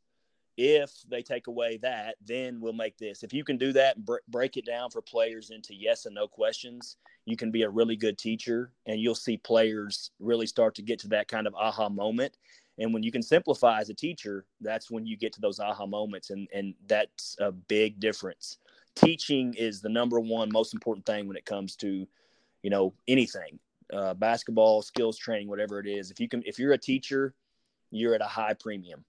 if 0.57 0.91
they 1.10 1.23
take 1.23 1.47
away 1.47 1.77
that, 1.77 2.15
then 2.23 2.60
we'll 2.60 2.73
make 2.73 2.97
this. 2.97 3.23
If 3.23 3.34
you 3.34 3.43
can 3.43 3.57
do 3.57 3.73
that 3.73 3.95
and 3.95 4.05
br- 4.05 4.17
break 4.27 4.57
it 4.57 4.65
down 4.65 4.89
for 4.89 5.01
players 5.01 5.49
into 5.49 5.73
yes 5.73 6.05
and 6.05 6.13
no 6.13 6.27
questions, 6.27 6.97
you 7.25 7.38
can 7.38 7.51
be 7.51 7.63
a 7.63 7.69
really 7.69 7.95
good 7.95 8.17
teacher 8.17 8.71
and 8.86 8.99
you'll 8.99 9.15
see 9.15 9.38
players 9.38 10.12
really 10.19 10.45
start 10.45 10.75
to 10.75 10.81
get 10.81 10.99
to 10.99 11.07
that 11.10 11.27
kind 11.27 11.47
of 11.47 11.55
aha 11.55 11.89
moment. 11.89 12.38
And 12.77 12.93
when 12.93 13.03
you 13.03 13.12
can 13.12 13.23
simplify 13.23 13.79
as 13.79 13.89
a 13.89 13.93
teacher, 13.93 14.45
that's 14.60 14.91
when 14.91 15.05
you 15.05 15.17
get 15.17 15.34
to 15.34 15.41
those 15.41 15.60
aha 15.60 15.86
moments. 15.86 16.29
And, 16.29 16.47
and 16.53 16.73
that's 16.88 17.36
a 17.39 17.51
big 17.51 17.99
difference. 17.99 18.57
Teaching 18.95 19.53
is 19.53 19.81
the 19.81 19.89
number 19.89 20.19
one 20.19 20.51
most 20.51 20.73
important 20.73 21.05
thing 21.05 21.27
when 21.27 21.38
it 21.38 21.45
comes 21.45 21.75
to, 21.77 22.07
you 22.62 22.69
know, 22.69 22.93
anything, 23.07 23.57
uh, 23.93 24.13
basketball, 24.13 24.82
skills 24.82 25.17
training, 25.17 25.47
whatever 25.47 25.80
it 25.80 25.88
is. 25.88 26.12
If 26.12 26.19
you 26.19 26.27
can, 26.27 26.43
if 26.45 26.60
you're 26.60 26.73
a 26.73 26.77
teacher, 26.77 27.34
you're 27.91 28.15
at 28.15 28.21
a 28.21 28.27
high 28.27 28.54
premium 28.54 29.04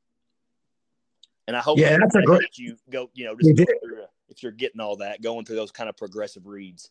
and 1.46 1.56
I 1.56 1.60
hope 1.60 1.78
yeah, 1.78 1.98
that's 1.98 2.14
a 2.14 2.22
great. 2.22 2.56
You 2.56 2.76
go, 2.90 3.10
you 3.14 3.24
know, 3.24 3.36
just 3.40 3.56
through 3.56 4.04
if 4.28 4.42
you're 4.42 4.52
getting 4.52 4.80
all 4.80 4.96
that 4.96 5.20
going 5.20 5.44
through 5.44 5.56
those 5.56 5.70
kind 5.70 5.88
of 5.88 5.96
progressive 5.96 6.46
reads. 6.46 6.90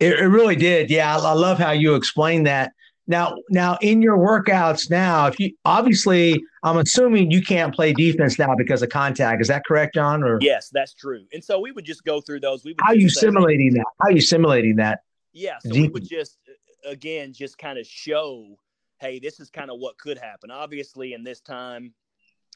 It, 0.00 0.12
it 0.12 0.26
really 0.26 0.56
did. 0.56 0.90
Yeah, 0.90 1.16
I, 1.16 1.18
I 1.18 1.32
love 1.32 1.58
how 1.58 1.72
you 1.72 1.94
explained 1.94 2.46
that. 2.46 2.72
Now, 3.06 3.36
now 3.50 3.78
in 3.80 4.02
your 4.02 4.18
workouts 4.18 4.90
now, 4.90 5.26
if 5.26 5.40
you 5.40 5.52
obviously, 5.64 6.42
I'm 6.62 6.76
assuming 6.76 7.30
you 7.30 7.42
can't 7.42 7.74
play 7.74 7.92
defense 7.92 8.38
now 8.38 8.54
because 8.54 8.82
of 8.82 8.90
contact. 8.90 9.40
Is 9.40 9.48
that 9.48 9.64
correct, 9.66 9.94
Jon? 9.94 10.22
Or 10.22 10.38
yes, 10.40 10.70
that's 10.70 10.94
true. 10.94 11.24
And 11.32 11.42
so 11.42 11.58
we 11.58 11.72
would 11.72 11.84
just 11.84 12.04
go 12.04 12.20
through 12.20 12.40
those. 12.40 12.64
We 12.64 12.72
would 12.72 12.80
how 12.80 12.92
are 12.92 12.96
you 12.96 13.08
simulating 13.08 13.74
that? 13.74 13.86
How 14.00 14.08
are 14.08 14.12
you 14.12 14.20
simulating 14.20 14.76
that? 14.76 15.00
Yeah, 15.32 15.58
so 15.60 15.70
we 15.70 15.88
would 15.88 16.08
just 16.08 16.38
again 16.84 17.32
just 17.32 17.58
kind 17.58 17.78
of 17.78 17.86
show, 17.86 18.58
hey, 19.00 19.18
this 19.18 19.40
is 19.40 19.50
kind 19.50 19.70
of 19.70 19.78
what 19.78 19.98
could 19.98 20.18
happen. 20.18 20.50
Obviously, 20.50 21.12
in 21.12 21.24
this 21.24 21.40
time 21.40 21.94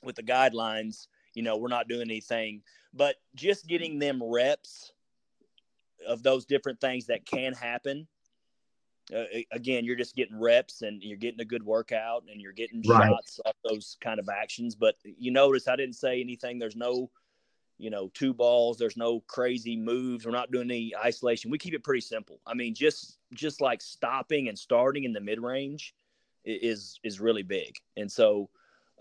with 0.02 0.16
the 0.16 0.22
guidelines, 0.22 1.06
you 1.34 1.42
know, 1.42 1.56
we're 1.56 1.68
not 1.68 1.88
doing 1.88 2.02
anything, 2.02 2.62
but 2.92 3.16
just 3.34 3.66
getting 3.66 3.98
them 3.98 4.22
reps 4.22 4.92
of 6.06 6.22
those 6.22 6.44
different 6.44 6.80
things 6.80 7.06
that 7.06 7.24
can 7.24 7.52
happen 7.52 8.06
uh, 9.14 9.24
again, 9.50 9.84
you're 9.84 9.96
just 9.96 10.14
getting 10.14 10.38
reps 10.38 10.82
and 10.82 11.02
you're 11.02 11.16
getting 11.16 11.40
a 11.40 11.44
good 11.44 11.62
workout 11.62 12.24
and 12.30 12.40
you're 12.40 12.52
getting 12.52 12.82
right. 12.86 13.08
shots 13.08 13.40
off 13.44 13.54
those 13.68 13.96
kind 14.00 14.18
of 14.18 14.28
actions. 14.28 14.74
But 14.74 14.96
you 15.04 15.30
notice 15.30 15.68
I 15.68 15.76
didn't 15.76 15.96
say 15.96 16.20
anything. 16.20 16.58
There's 16.58 16.76
no, 16.76 17.10
you 17.82 17.90
know, 17.90 18.08
two 18.14 18.32
balls. 18.32 18.78
There's 18.78 18.96
no 18.96 19.18
crazy 19.26 19.76
moves. 19.76 20.24
We're 20.24 20.30
not 20.30 20.52
doing 20.52 20.70
any 20.70 20.94
isolation. 20.94 21.50
We 21.50 21.58
keep 21.58 21.74
it 21.74 21.82
pretty 21.82 22.00
simple. 22.00 22.38
I 22.46 22.54
mean, 22.54 22.76
just 22.76 23.18
just 23.34 23.60
like 23.60 23.82
stopping 23.82 24.48
and 24.48 24.56
starting 24.56 25.02
in 25.02 25.12
the 25.12 25.20
mid 25.20 25.40
range 25.40 25.92
is 26.44 27.00
is 27.02 27.18
really 27.18 27.42
big. 27.42 27.74
And 27.96 28.10
so, 28.10 28.48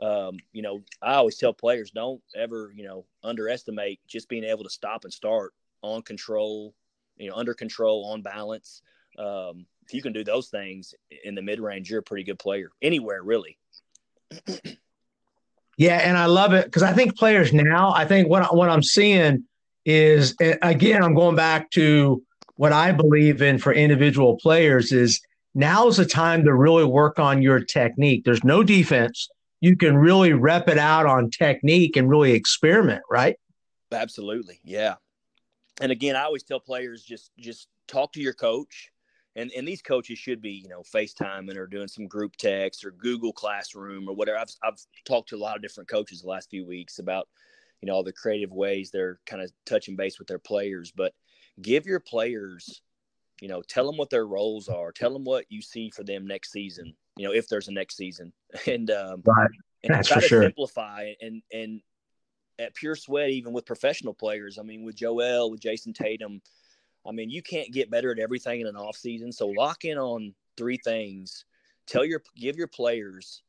um, 0.01 0.37
you 0.51 0.63
know, 0.63 0.81
I 0.99 1.13
always 1.13 1.37
tell 1.37 1.53
players 1.53 1.91
don't 1.91 2.23
ever, 2.35 2.73
you 2.75 2.83
know, 2.83 3.05
underestimate 3.23 3.99
just 4.07 4.27
being 4.27 4.43
able 4.43 4.63
to 4.63 4.69
stop 4.71 5.03
and 5.03 5.13
start 5.13 5.53
on 5.83 6.01
control, 6.01 6.73
you 7.17 7.29
know, 7.29 7.35
under 7.35 7.53
control, 7.53 8.05
on 8.05 8.23
balance. 8.23 8.81
Um, 9.19 9.67
if 9.85 9.93
you 9.93 10.01
can 10.01 10.11
do 10.11 10.23
those 10.23 10.49
things 10.49 10.95
in 11.23 11.35
the 11.35 11.43
mid 11.43 11.59
range, 11.59 11.91
you're 11.91 11.99
a 11.99 12.03
pretty 12.03 12.23
good 12.23 12.39
player 12.39 12.71
anywhere, 12.81 13.21
really. 13.21 13.59
yeah, 15.81 15.97
and 15.97 16.15
I 16.15 16.27
love 16.27 16.53
it 16.53 16.65
because 16.65 16.83
I 16.83 16.93
think 16.93 17.17
players 17.17 17.51
now, 17.51 17.91
I 17.91 18.05
think 18.05 18.29
what 18.29 18.55
what 18.55 18.69
I'm 18.69 18.83
seeing 18.83 19.45
is 19.83 20.35
again, 20.39 21.03
I'm 21.03 21.15
going 21.15 21.35
back 21.35 21.71
to 21.71 22.21
what 22.55 22.71
I 22.71 22.91
believe 22.91 23.41
in 23.41 23.57
for 23.57 23.73
individual 23.73 24.37
players 24.37 24.91
is 24.91 25.19
now 25.55 25.87
is 25.87 25.97
the 25.97 26.05
time 26.05 26.43
to 26.45 26.53
really 26.53 26.85
work 26.85 27.17
on 27.17 27.41
your 27.41 27.59
technique. 27.59 28.25
There's 28.25 28.43
no 28.43 28.61
defense. 28.61 29.27
You 29.59 29.75
can 29.75 29.97
really 29.97 30.33
rep 30.33 30.69
it 30.69 30.77
out 30.77 31.07
on 31.07 31.31
technique 31.31 31.97
and 31.97 32.07
really 32.07 32.33
experiment, 32.33 33.01
right? 33.09 33.37
Absolutely. 33.91 34.59
Yeah. 34.63 34.97
And 35.81 35.91
again, 35.91 36.15
I 36.15 36.25
always 36.25 36.43
tell 36.43 36.59
players 36.59 37.01
just 37.01 37.31
just 37.39 37.67
talk 37.87 38.13
to 38.13 38.21
your 38.21 38.33
coach 38.33 38.90
and 39.35 39.51
and 39.55 39.67
these 39.67 39.81
coaches 39.81 40.19
should 40.19 40.41
be 40.41 40.51
you 40.51 40.69
know 40.69 40.81
FaceTiming 40.81 41.55
or 41.55 41.67
doing 41.67 41.87
some 41.87 42.07
group 42.07 42.35
text 42.35 42.83
or 42.83 42.91
Google 42.91 43.33
Classroom 43.33 44.07
or 44.09 44.15
whatever. 44.15 44.37
I've 44.37 44.53
I've 44.63 44.79
talked 45.05 45.29
to 45.29 45.35
a 45.35 45.37
lot 45.37 45.55
of 45.55 45.61
different 45.61 45.89
coaches 45.89 46.21
the 46.21 46.27
last 46.27 46.49
few 46.49 46.65
weeks 46.65 46.99
about 46.99 47.27
you 47.81 47.87
know 47.87 47.93
all 47.93 48.03
the 48.03 48.13
creative 48.13 48.51
ways 48.51 48.91
they're 48.91 49.19
kind 49.25 49.41
of 49.41 49.51
touching 49.65 49.95
base 49.95 50.19
with 50.19 50.27
their 50.27 50.39
players, 50.39 50.91
but 50.95 51.13
give 51.61 51.85
your 51.85 51.99
players 51.99 52.81
you 53.41 53.47
know 53.47 53.61
tell 53.61 53.85
them 53.85 53.97
what 53.97 54.09
their 54.09 54.27
roles 54.27 54.67
are, 54.67 54.91
tell 54.91 55.13
them 55.13 55.23
what 55.23 55.45
you 55.49 55.61
see 55.61 55.89
for 55.89 56.03
them 56.03 56.27
next 56.27 56.51
season. 56.51 56.93
You 57.17 57.27
know 57.27 57.33
if 57.33 57.47
there's 57.47 57.67
a 57.67 57.73
next 57.73 57.97
season, 57.97 58.33
and 58.67 58.91
um, 58.91 59.21
right. 59.25 59.49
and 59.83 59.93
That's 59.93 60.07
try 60.07 60.15
for 60.15 60.21
to 60.21 60.27
sure. 60.27 60.43
simplify 60.43 61.13
and 61.21 61.41
and 61.53 61.81
at 62.59 62.75
pure 62.75 62.95
sweat 62.95 63.29
even 63.29 63.53
with 63.53 63.65
professional 63.65 64.13
players. 64.13 64.57
I 64.59 64.63
mean 64.63 64.83
with 64.83 64.95
Joel 64.95 65.49
with 65.49 65.61
Jayson 65.61 65.93
Tatum 65.93 66.41
I 67.05 67.11
mean, 67.11 67.29
you 67.29 67.41
can't 67.41 67.71
get 67.71 67.89
better 67.89 68.11
at 68.11 68.19
everything 68.19 68.61
in 68.61 68.67
an 68.67 68.75
off 68.75 68.95
season. 68.95 69.31
So 69.31 69.47
lock 69.47 69.85
in 69.85 69.97
on 69.97 70.33
three 70.57 70.77
things. 70.77 71.45
Tell 71.87 72.05
your 72.05 72.21
give 72.35 72.57
your 72.57 72.67
players 72.67 73.41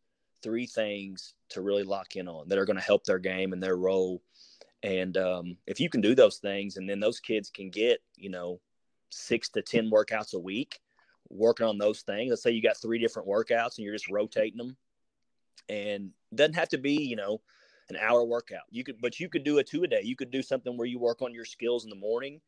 three 0.42 0.66
things 0.66 1.34
to 1.50 1.60
really 1.60 1.84
lock 1.84 2.16
in 2.16 2.28
on 2.28 2.48
that 2.48 2.58
are 2.58 2.64
going 2.64 2.78
to 2.78 2.82
help 2.82 3.04
their 3.04 3.18
game 3.18 3.52
and 3.52 3.62
their 3.62 3.76
role. 3.76 4.22
And 4.82 5.16
um, 5.16 5.56
if 5.66 5.78
you 5.78 5.88
can 5.88 6.00
do 6.00 6.14
those 6.14 6.38
things, 6.38 6.76
and 6.76 6.88
then 6.88 6.98
those 6.98 7.20
kids 7.20 7.50
can 7.50 7.70
get 7.70 8.00
you 8.16 8.30
know 8.30 8.60
six 9.10 9.48
to 9.50 9.62
ten 9.62 9.90
workouts 9.90 10.34
a 10.34 10.38
week 10.38 10.80
working 11.28 11.66
on 11.66 11.78
those 11.78 12.02
things. 12.02 12.30
Let's 12.30 12.42
say 12.42 12.50
you 12.50 12.62
got 12.62 12.80
three 12.80 12.98
different 12.98 13.28
workouts 13.28 13.76
and 13.76 13.84
you're 13.84 13.94
just 13.94 14.10
rotating 14.10 14.58
them, 14.58 14.76
and 15.68 16.10
doesn't 16.34 16.54
have 16.54 16.70
to 16.70 16.78
be 16.78 16.94
you 16.94 17.16
know 17.16 17.40
an 17.90 17.96
hour 17.96 18.24
workout. 18.24 18.62
You 18.70 18.82
could, 18.82 19.00
but 19.00 19.20
you 19.20 19.28
could 19.28 19.44
do 19.44 19.58
a 19.58 19.64
two 19.64 19.84
a 19.84 19.86
day. 19.86 20.00
You 20.02 20.16
could 20.16 20.30
do 20.30 20.42
something 20.42 20.76
where 20.76 20.86
you 20.86 20.98
work 20.98 21.20
on 21.20 21.34
your 21.34 21.44
skills 21.44 21.84
in 21.84 21.90
the 21.90 21.96
morning 21.96 22.40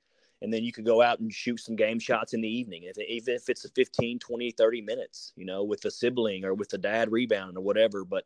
and 0.43 0.53
then 0.53 0.63
you 0.63 0.73
could 0.73 0.85
go 0.85 1.01
out 1.01 1.21
and 1.21 1.33
shoot 1.33 1.61
some 1.61 1.77
game 1.77 1.99
shots 1.99 2.35
in 2.35 2.41
the 2.41 2.49
evening. 2.49 2.83
If, 2.85 2.99
even 2.99 3.35
if 3.35 3.49
it's 3.49 3.65
a 3.65 3.71
15 3.71 4.19
20 4.19 4.51
30 4.51 4.83
minutes 4.83 5.33
you 5.37 5.45
know 5.45 5.65
with 5.65 5.85
a 5.85 5.91
sibling 5.91 6.45
or 6.45 6.55
with 6.55 6.73
a 6.73 6.79
dad 6.79 7.11
rebounding 7.11 7.57
or 7.57 7.63
whatever 7.63 8.05
but 8.05 8.25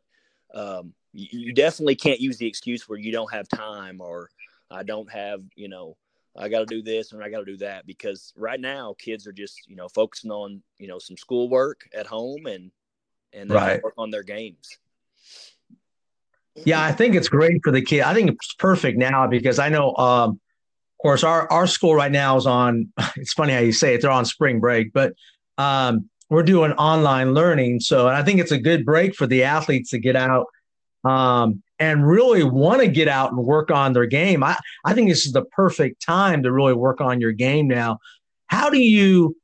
um, 0.53 0.93
you, 1.13 1.27
you, 1.31 1.53
definitely 1.53 1.95
can't 1.95 2.19
use 2.19 2.37
the 2.37 2.47
excuse 2.47 2.89
where 2.89 2.97
you 2.97 3.11
don't 3.11 3.31
have 3.31 3.47
time 3.47 4.01
or 4.01 4.29
i 4.71 4.83
don't 4.83 5.11
have 5.11 5.41
you 5.55 5.67
know 5.67 5.95
i 6.37 6.49
got 6.49 6.59
to 6.59 6.65
do 6.65 6.81
this 6.81 7.11
and 7.11 7.23
i 7.23 7.29
got 7.29 7.39
to 7.39 7.45
do 7.45 7.57
that 7.57 7.85
because 7.85 8.33
right 8.35 8.59
now 8.59 8.95
kids 8.97 9.27
are 9.27 9.31
just 9.31 9.67
you 9.67 9.75
know 9.75 9.87
focusing 9.89 10.31
on 10.31 10.61
you 10.77 10.87
know 10.87 10.99
some 10.99 11.17
schoolwork 11.17 11.87
at 11.93 12.07
home 12.07 12.45
and 12.45 12.71
and 13.31 13.51
right. 13.51 13.83
work 13.83 13.93
on 13.95 14.09
their 14.09 14.23
games. 14.23 14.79
Yeah 16.65 16.81
i 16.81 16.91
think 16.91 17.15
it's 17.15 17.29
great 17.29 17.61
for 17.63 17.71
the 17.71 17.81
kid. 17.81 18.01
I 18.01 18.13
think 18.15 18.31
it's 18.31 18.55
perfect 18.55 18.97
now 18.97 19.27
because 19.27 19.59
i 19.59 19.69
know 19.69 19.95
um, 19.95 20.39
of 20.99 21.03
course, 21.03 21.23
our 21.23 21.49
our 21.49 21.65
school 21.65 21.95
right 21.95 22.11
now 22.11 22.35
is 22.35 22.45
on. 22.45 22.91
It's 23.15 23.31
funny 23.31 23.53
how 23.53 23.59
you 23.59 23.71
say 23.71 23.93
it; 23.93 24.01
they're 24.01 24.11
on 24.11 24.25
spring 24.25 24.59
break, 24.59 24.91
but 24.91 25.13
um, 25.57 26.09
we're 26.29 26.43
doing 26.43 26.73
online 26.73 27.33
learning. 27.33 27.79
So, 27.79 28.07
and 28.07 28.17
I 28.17 28.23
think 28.23 28.41
it's 28.41 28.51
a 28.51 28.57
good 28.57 28.85
break 28.85 29.15
for 29.15 29.25
the 29.25 29.43
athletes 29.43 29.91
to 29.91 29.99
get 29.99 30.17
out 30.17 30.47
um, 31.05 31.63
and 31.79 32.05
really 32.05 32.43
want 32.43 32.81
to 32.81 32.87
get 32.87 33.07
out 33.07 33.31
and 33.31 33.45
work 33.45 33.71
on 33.71 33.93
their 33.93 34.07
game. 34.07 34.43
I 34.43 34.57
I 34.83 34.93
think 34.93 35.07
this 35.07 35.25
is 35.25 35.31
the 35.31 35.45
perfect 35.45 36.05
time 36.05 36.43
to 36.43 36.51
really 36.51 36.73
work 36.73 36.99
on 36.99 37.21
your 37.21 37.31
game 37.31 37.69
now. 37.69 37.99
How 38.47 38.69
do 38.69 38.77
you? 38.77 39.37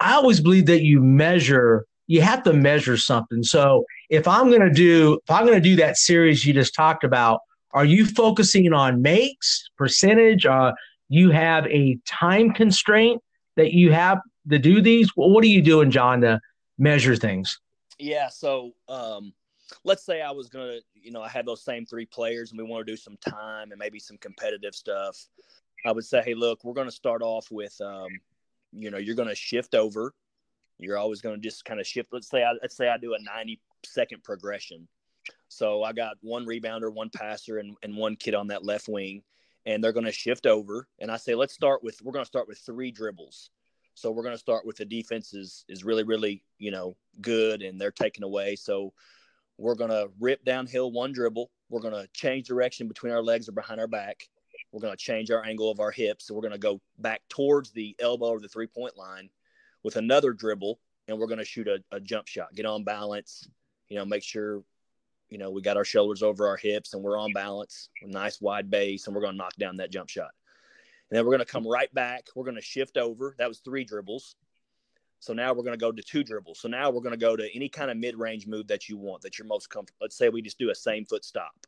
I 0.00 0.12
always 0.12 0.40
believe 0.40 0.66
that 0.66 0.82
you 0.82 1.00
measure. 1.00 1.86
You 2.06 2.20
have 2.20 2.42
to 2.42 2.52
measure 2.52 2.98
something. 2.98 3.42
So, 3.42 3.86
if 4.10 4.28
I'm 4.28 4.48
going 4.48 4.60
to 4.60 4.70
do, 4.70 5.20
if 5.24 5.30
I'm 5.30 5.46
going 5.46 5.56
to 5.56 5.68
do 5.68 5.76
that 5.76 5.96
series 5.96 6.44
you 6.44 6.52
just 6.52 6.74
talked 6.74 7.02
about, 7.02 7.40
are 7.72 7.86
you 7.86 8.04
focusing 8.04 8.70
on 8.74 9.00
makes 9.00 9.70
percentage 9.78 10.44
uh, 10.44 10.72
you 11.08 11.30
have 11.30 11.66
a 11.66 11.98
time 12.06 12.52
constraint 12.52 13.22
that 13.56 13.72
you 13.72 13.92
have 13.92 14.20
to 14.50 14.58
do 14.58 14.80
these? 14.80 15.16
Well, 15.16 15.30
what 15.30 15.42
are 15.44 15.48
you 15.48 15.62
doing, 15.62 15.90
Jon, 15.90 16.20
to 16.22 16.40
measure 16.78 17.16
things? 17.16 17.58
Yeah. 17.98 18.28
So, 18.28 18.72
um, 18.88 19.32
let's 19.84 20.04
say 20.04 20.22
I 20.22 20.30
was 20.30 20.48
going 20.48 20.66
to, 20.68 20.80
you 20.94 21.10
know, 21.10 21.22
I 21.22 21.28
had 21.28 21.46
those 21.46 21.64
same 21.64 21.84
three 21.84 22.06
players 22.06 22.50
and 22.50 22.58
we 22.58 22.64
want 22.64 22.86
to 22.86 22.92
do 22.92 22.96
some 22.96 23.16
time 23.28 23.70
and 23.70 23.78
maybe 23.78 23.98
some 23.98 24.16
competitive 24.18 24.74
stuff. 24.74 25.16
I 25.84 25.92
would 25.92 26.04
say, 26.04 26.22
hey, 26.24 26.34
look, 26.34 26.64
we're 26.64 26.74
going 26.74 26.88
to 26.88 26.92
start 26.92 27.22
off 27.22 27.48
with, 27.50 27.78
um, 27.80 28.08
you 28.72 28.90
know, 28.90 28.98
you're 28.98 29.14
going 29.14 29.28
to 29.28 29.34
shift 29.34 29.74
over. 29.74 30.14
You're 30.78 30.98
always 30.98 31.20
going 31.20 31.34
to 31.34 31.40
just 31.40 31.64
kind 31.64 31.80
of 31.80 31.86
shift. 31.86 32.10
Let's 32.12 32.28
say 32.28 32.44
I, 32.44 32.52
let's 32.62 32.76
say 32.76 32.88
I 32.88 32.98
do 32.98 33.14
a 33.14 33.22
90 33.22 33.60
second 33.84 34.22
progression. 34.24 34.88
So 35.48 35.82
I 35.82 35.92
got 35.92 36.16
one 36.20 36.46
rebounder, 36.46 36.92
one 36.92 37.10
passer, 37.10 37.58
and, 37.58 37.76
and 37.82 37.96
one 37.96 38.16
kid 38.16 38.34
on 38.34 38.48
that 38.48 38.64
left 38.64 38.88
wing 38.88 39.22
and 39.68 39.84
they're 39.84 39.92
going 39.92 40.06
to 40.06 40.12
shift 40.12 40.46
over. 40.46 40.88
And 40.98 41.10
I 41.10 41.18
say, 41.18 41.34
let's 41.34 41.52
start 41.52 41.84
with, 41.84 42.00
we're 42.02 42.12
going 42.12 42.24
to 42.24 42.28
start 42.28 42.48
with 42.48 42.58
three 42.58 42.90
dribbles. 42.90 43.50
So 43.92 44.10
we're 44.10 44.22
going 44.22 44.34
to 44.34 44.38
start 44.38 44.64
with 44.64 44.78
the 44.78 44.86
defense 44.86 45.34
is, 45.34 45.66
is 45.68 45.84
really, 45.84 46.04
really, 46.04 46.42
you 46.58 46.70
know, 46.70 46.96
good 47.20 47.60
and 47.60 47.78
they're 47.78 47.90
taken 47.90 48.24
away. 48.24 48.56
So 48.56 48.94
we're 49.58 49.74
going 49.74 49.90
to 49.90 50.08
rip 50.18 50.42
downhill 50.42 50.90
one 50.90 51.12
dribble. 51.12 51.50
We're 51.68 51.82
going 51.82 51.92
to 51.92 52.08
change 52.14 52.48
direction 52.48 52.88
between 52.88 53.12
our 53.12 53.22
legs 53.22 53.46
or 53.46 53.52
behind 53.52 53.78
our 53.78 53.86
back. 53.86 54.26
We're 54.72 54.80
going 54.80 54.96
to 54.96 54.96
change 54.96 55.30
our 55.30 55.44
angle 55.44 55.70
of 55.70 55.80
our 55.80 55.90
hips. 55.90 56.26
So 56.26 56.34
we're 56.34 56.40
going 56.40 56.52
to 56.52 56.58
go 56.58 56.80
back 56.98 57.20
towards 57.28 57.70
the 57.70 57.94
elbow 57.98 58.30
or 58.30 58.40
the 58.40 58.48
three 58.48 58.68
point 58.68 58.96
line 58.96 59.28
with 59.82 59.96
another 59.96 60.32
dribble. 60.32 60.80
And 61.08 61.18
we're 61.18 61.26
going 61.26 61.40
to 61.40 61.44
shoot 61.44 61.68
a, 61.68 61.82
a 61.92 62.00
jump 62.00 62.26
shot, 62.26 62.54
get 62.54 62.64
on 62.64 62.84
balance, 62.84 63.46
you 63.90 63.98
know, 63.98 64.06
make 64.06 64.22
sure 64.22 64.62
you 65.30 65.38
know, 65.38 65.50
we 65.50 65.62
got 65.62 65.76
our 65.76 65.84
shoulders 65.84 66.22
over 66.22 66.48
our 66.48 66.56
hips 66.56 66.94
and 66.94 67.02
we're 67.02 67.18
on 67.18 67.32
balance, 67.32 67.90
nice 68.02 68.40
wide 68.40 68.70
base, 68.70 69.06
and 69.06 69.14
we're 69.14 69.22
going 69.22 69.34
to 69.34 69.38
knock 69.38 69.54
down 69.56 69.76
that 69.76 69.90
jump 69.90 70.08
shot. 70.08 70.30
And 71.10 71.16
then 71.16 71.24
we're 71.24 71.32
going 71.32 71.46
to 71.46 71.52
come 71.52 71.66
right 71.66 71.92
back. 71.94 72.26
We're 72.34 72.44
going 72.44 72.56
to 72.56 72.62
shift 72.62 72.96
over. 72.96 73.34
That 73.38 73.48
was 73.48 73.60
three 73.60 73.84
dribbles. 73.84 74.36
So 75.20 75.32
now 75.32 75.52
we're 75.52 75.64
going 75.64 75.78
to 75.78 75.80
go 75.80 75.90
to 75.90 76.02
two 76.02 76.22
dribbles. 76.22 76.60
So 76.60 76.68
now 76.68 76.90
we're 76.90 77.00
going 77.00 77.12
to 77.12 77.18
go 77.18 77.34
to 77.36 77.48
any 77.54 77.68
kind 77.68 77.90
of 77.90 77.96
mid 77.96 78.16
range 78.16 78.46
move 78.46 78.68
that 78.68 78.88
you 78.88 78.96
want, 78.96 79.22
that 79.22 79.38
you're 79.38 79.48
most 79.48 79.68
comfortable. 79.68 79.98
Let's 80.02 80.16
say 80.16 80.28
we 80.28 80.42
just 80.42 80.58
do 80.58 80.70
a 80.70 80.74
same 80.74 81.04
foot 81.04 81.24
stop. 81.24 81.66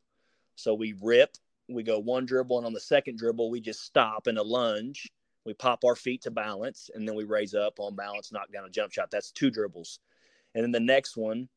So 0.56 0.74
we 0.74 0.94
rip, 1.02 1.36
we 1.68 1.82
go 1.82 1.98
one 1.98 2.26
dribble, 2.26 2.58
and 2.58 2.66
on 2.66 2.72
the 2.72 2.80
second 2.80 3.18
dribble, 3.18 3.50
we 3.50 3.60
just 3.60 3.84
stop 3.84 4.28
in 4.28 4.38
a 4.38 4.42
lunge. 4.42 5.10
We 5.44 5.54
pop 5.54 5.84
our 5.84 5.96
feet 5.96 6.22
to 6.22 6.30
balance, 6.30 6.90
and 6.94 7.08
then 7.08 7.16
we 7.16 7.24
raise 7.24 7.54
up 7.54 7.80
on 7.80 7.96
balance, 7.96 8.30
knock 8.30 8.52
down 8.52 8.66
a 8.66 8.70
jump 8.70 8.92
shot. 8.92 9.10
That's 9.10 9.30
two 9.30 9.50
dribbles. 9.50 9.98
And 10.54 10.62
then 10.62 10.70
the 10.70 10.80
next 10.80 11.16
one, 11.16 11.48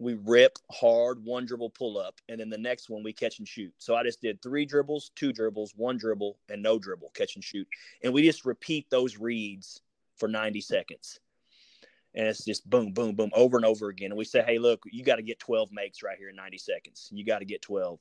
we 0.00 0.14
rip 0.24 0.58
hard, 0.72 1.22
one 1.22 1.44
dribble 1.44 1.70
pull 1.70 1.98
up, 1.98 2.20
and 2.28 2.40
then 2.40 2.48
the 2.48 2.56
next 2.56 2.88
one 2.88 3.02
we 3.02 3.12
catch 3.12 3.38
and 3.38 3.46
shoot. 3.46 3.72
So 3.76 3.94
I 3.94 4.02
just 4.02 4.22
did 4.22 4.40
three 4.40 4.64
dribbles, 4.64 5.10
two 5.14 5.30
dribbles, 5.30 5.74
one 5.76 5.98
dribble, 5.98 6.38
and 6.48 6.62
no 6.62 6.78
dribble, 6.78 7.10
catch 7.14 7.34
and 7.34 7.44
shoot. 7.44 7.68
And 8.02 8.12
we 8.12 8.22
just 8.22 8.46
repeat 8.46 8.88
those 8.88 9.18
reads 9.18 9.82
for 10.16 10.26
90 10.26 10.62
seconds. 10.62 11.20
And 12.14 12.26
it's 12.26 12.44
just 12.44 12.68
boom, 12.68 12.92
boom, 12.92 13.14
boom, 13.14 13.30
over 13.34 13.58
and 13.58 13.66
over 13.66 13.90
again. 13.90 14.10
And 14.10 14.18
we 14.18 14.24
say, 14.24 14.42
hey, 14.42 14.58
look, 14.58 14.82
you 14.90 15.04
got 15.04 15.16
to 15.16 15.22
get 15.22 15.38
12 15.38 15.70
makes 15.70 16.02
right 16.02 16.18
here 16.18 16.30
in 16.30 16.36
90 16.36 16.56
seconds. 16.58 17.08
You 17.12 17.24
got 17.24 17.40
to 17.40 17.44
get 17.44 17.60
12. 17.60 18.00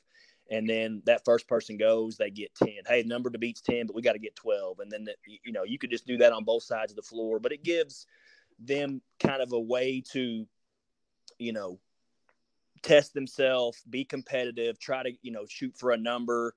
And 0.50 0.68
then 0.68 1.04
that 1.06 1.26
first 1.26 1.48
person 1.50 1.78
goes, 1.78 2.16
they 2.16 2.32
get 2.32 2.56
10. 2.56 2.70
Hey, 2.88 3.04
number 3.04 3.30
to 3.30 3.38
beats 3.38 3.62
10, 3.62 3.86
but 3.86 3.96
we 3.96 4.02
got 4.02 4.14
to 4.14 4.20
get 4.20 4.36
12. 4.38 4.80
And 4.80 4.90
then, 4.90 5.04
the, 5.04 5.14
you 5.44 5.52
know, 5.52 5.64
you 5.64 5.78
could 5.78 5.92
just 5.92 6.08
do 6.08 6.18
that 6.18 6.32
on 6.32 6.46
both 6.46 6.64
sides 6.64 6.92
of 6.92 6.96
the 6.96 7.04
floor, 7.04 7.40
but 7.40 7.52
it 7.52 7.64
gives 7.64 8.08
them 8.58 9.02
kind 9.20 9.42
of 9.42 9.52
a 9.52 9.60
way 9.60 10.02
to, 10.14 10.48
you 11.38 11.54
know, 11.54 11.80
test 12.82 13.14
themselves, 13.14 13.82
be 13.90 14.04
competitive, 14.04 14.80
try 14.80 15.04
to, 15.04 15.12
you 15.22 15.32
know, 15.32 15.46
shoot 15.48 15.76
for 15.78 15.92
a 15.92 15.98
number. 15.98 16.56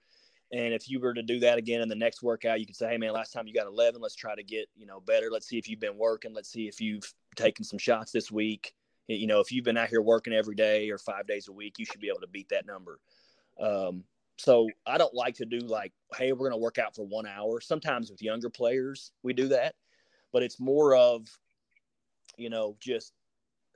And 0.53 0.75
if 0.75 0.89
you 0.89 1.01
were 1.01 1.15
to 1.15 1.23
do 1.23 1.41
that 1.41 1.57
again 1.59 1.81
in 1.81 1.89
the 1.89 1.95
next 1.95 2.23
workout, 2.23 2.61
you 2.61 2.67
could 2.67 2.77
say, 2.77 2.91
Hey 2.91 2.99
man, 2.99 3.13
last 3.13 3.33
time 3.33 3.47
you 3.47 3.55
got 3.55 3.67
11, 3.67 4.01
let's 4.01 4.15
try 4.15 4.35
to 4.35 4.43
get, 4.43 4.69
you 4.77 4.87
know, 4.87 5.01
better. 5.01 5.29
Let's 5.31 5.49
see 5.49 5.59
if 5.59 5.69
you've 5.69 5.81
been 5.81 5.97
working. 5.97 6.35
Let's 6.35 6.51
see 6.51 6.69
if 6.69 6.81
you've 6.81 7.11
taken 7.37 7.65
some 7.65 7.79
shots 7.79 8.13
this 8.13 8.31
week. 8.31 8.75
You 9.09 9.27
know, 9.27 9.41
if 9.41 9.51
you've 9.51 9.65
been 9.65 9.77
out 9.77 9.89
here 9.89 10.03
working 10.03 10.33
every 10.33 10.55
day 10.55 10.91
or 10.91 10.99
five 10.99 11.27
days 11.27 11.49
a 11.49 11.53
week, 11.53 11.79
you 11.79 11.85
should 11.85 12.01
be 12.01 12.09
able 12.09 12.21
to 12.21 12.29
beat 12.29 12.51
that 12.51 12.67
number. 12.67 13.01
Um, 13.59 14.05
so 14.39 14.69
I 14.87 14.99
don't 14.99 15.15
like 15.15 15.37
to 15.37 15.47
do 15.47 15.59
like, 15.59 15.93
Hey, 16.15 16.33
we're 16.33 16.49
going 16.49 16.53
to 16.53 16.63
work 16.63 16.79
out 16.79 16.95
for 16.95 17.07
one 17.07 17.27
hour. 17.27 17.61
Sometimes 17.61 18.11
with 18.11 18.23
younger 18.23 18.51
players, 18.51 19.13
we 19.23 19.33
do 19.33 19.49
that, 19.49 19.75
but 20.33 20.43
it's 20.43 20.61
more 20.61 20.95
of, 20.95 21.27
you 22.37 22.51
know, 22.51 22.77
just 22.79 23.13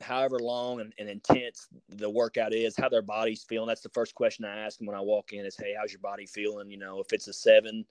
however 0.01 0.39
long 0.39 0.81
and, 0.81 0.93
and, 0.99 1.09
intense 1.09 1.69
the 1.89 2.11
workout 2.11 2.53
is, 2.53 2.77
how 2.77 2.89
their 2.89 3.03
body's 3.03 3.45
feeling. 3.45 3.69
That's 3.69 3.81
the 3.81 3.89
first 3.91 4.15
question 4.15 4.45
I 4.45 4.59
ask 4.59 4.79
them 4.79 4.87
when 4.87 4.97
I 4.97 5.01
walk 5.01 5.33
in 5.33 5.45
is, 5.47 5.57
Hey, 5.57 5.75
how's 5.79 5.93
your 5.93 6.01
body 6.01 6.27
feeling? 6.27 6.71
You 6.71 6.79
know, 6.79 7.01
if 7.01 7.13
it's 7.13 7.29
a 7.29 7.33
seven, 7.33 7.85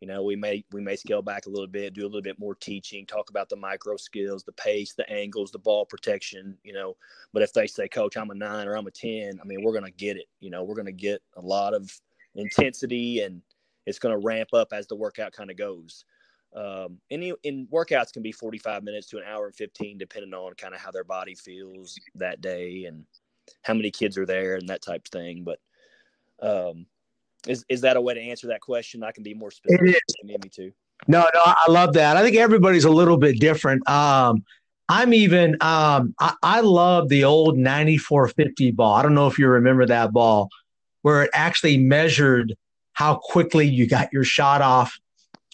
you 0.00 0.08
know, 0.08 0.22
we 0.22 0.36
may, 0.36 0.64
we 0.72 0.80
may 0.80 0.96
scale 0.96 1.22
back 1.22 1.46
a 1.46 1.50
little 1.50 1.66
bit, 1.66 1.94
do 1.94 2.02
a 2.02 2.06
little 2.06 2.22
bit 2.22 2.38
more 2.38 2.54
teaching, 2.54 3.06
talk 3.06 3.30
about 3.30 3.48
the 3.48 3.56
micro 3.56 3.96
skills, 3.96 4.44
the 4.44 4.52
pace, 4.52 4.94
the 4.94 5.08
angles, 5.10 5.50
the 5.50 5.58
ball 5.58 5.86
protection, 5.86 6.56
you 6.64 6.72
know, 6.72 6.96
but 7.32 7.42
if 7.42 7.52
they 7.52 7.66
say, 7.66 7.88
coach, 7.88 8.16
I'm 8.16 8.30
a 8.30 8.34
nine 8.34 8.68
or 8.68 8.76
I'm 8.76 8.86
a 8.86 8.90
10, 8.90 9.38
I 9.40 9.46
mean, 9.46 9.62
we're 9.62 9.72
to 9.84 9.90
get 9.90 10.16
it, 10.16 10.26
you 10.40 10.50
know, 10.50 10.64
we're 10.64 10.74
to 10.86 10.92
get 10.92 11.22
a 11.36 11.40
lot 11.40 11.72
of 11.72 11.90
intensity 12.34 13.22
and 13.22 13.40
it's 13.86 13.98
to 14.12 14.26
ramp 14.26 14.52
up 14.52 14.68
as 14.72 14.86
the 14.86 14.96
workout 14.96 15.32
kind 15.32 15.50
of 15.50 15.56
goes. 15.56 16.04
Um, 16.54 16.98
any 17.10 17.34
in 17.42 17.66
workouts 17.66 18.12
can 18.12 18.22
be 18.22 18.32
45 18.32 18.82
minutes 18.82 19.08
to 19.08 19.18
an 19.18 19.24
hour 19.26 19.46
and 19.46 19.54
15, 19.54 19.98
depending 19.98 20.32
on 20.32 20.54
kind 20.54 20.74
of 20.74 20.80
how 20.80 20.90
their 20.90 21.04
body 21.04 21.34
feels 21.34 21.98
that 22.14 22.40
day 22.40 22.84
and 22.84 23.04
how 23.62 23.74
many 23.74 23.90
kids 23.90 24.16
are 24.16 24.26
there 24.26 24.56
and 24.56 24.68
that 24.68 24.82
type 24.82 25.02
of 25.06 25.10
thing. 25.10 25.44
But 25.44 25.58
um, 26.40 26.86
is 27.46 27.64
is 27.68 27.82
that 27.82 27.96
a 27.96 28.00
way 28.00 28.14
to 28.14 28.20
answer 28.20 28.48
that 28.48 28.60
question? 28.60 29.02
I 29.02 29.12
can 29.12 29.22
be 29.22 29.34
more 29.34 29.50
specific. 29.50 29.88
It 29.88 29.90
is. 29.90 30.00
If 30.08 30.14
you 30.22 30.28
need 30.28 30.42
me 30.42 30.50
to. 30.50 30.72
No, 31.08 31.28
no, 31.34 31.42
I 31.44 31.70
love 31.70 31.92
that. 31.94 32.16
I 32.16 32.22
think 32.22 32.36
everybody's 32.36 32.84
a 32.84 32.90
little 32.90 33.18
bit 33.18 33.38
different. 33.38 33.88
Um, 33.88 34.44
I'm 34.88 35.12
even. 35.12 35.56
Um, 35.60 36.14
I, 36.18 36.34
I 36.42 36.60
love 36.60 37.08
the 37.08 37.24
old 37.24 37.56
94Fifty 37.56 38.74
ball. 38.74 38.94
I 38.94 39.02
don't 39.02 39.14
know 39.14 39.26
if 39.26 39.38
you 39.38 39.48
remember 39.48 39.86
that 39.86 40.12
ball, 40.12 40.48
where 41.02 41.22
it 41.22 41.30
actually 41.34 41.76
measured 41.76 42.56
how 42.92 43.16
quickly 43.16 43.66
you 43.66 43.86
got 43.86 44.12
your 44.12 44.24
shot 44.24 44.62
off 44.62 44.98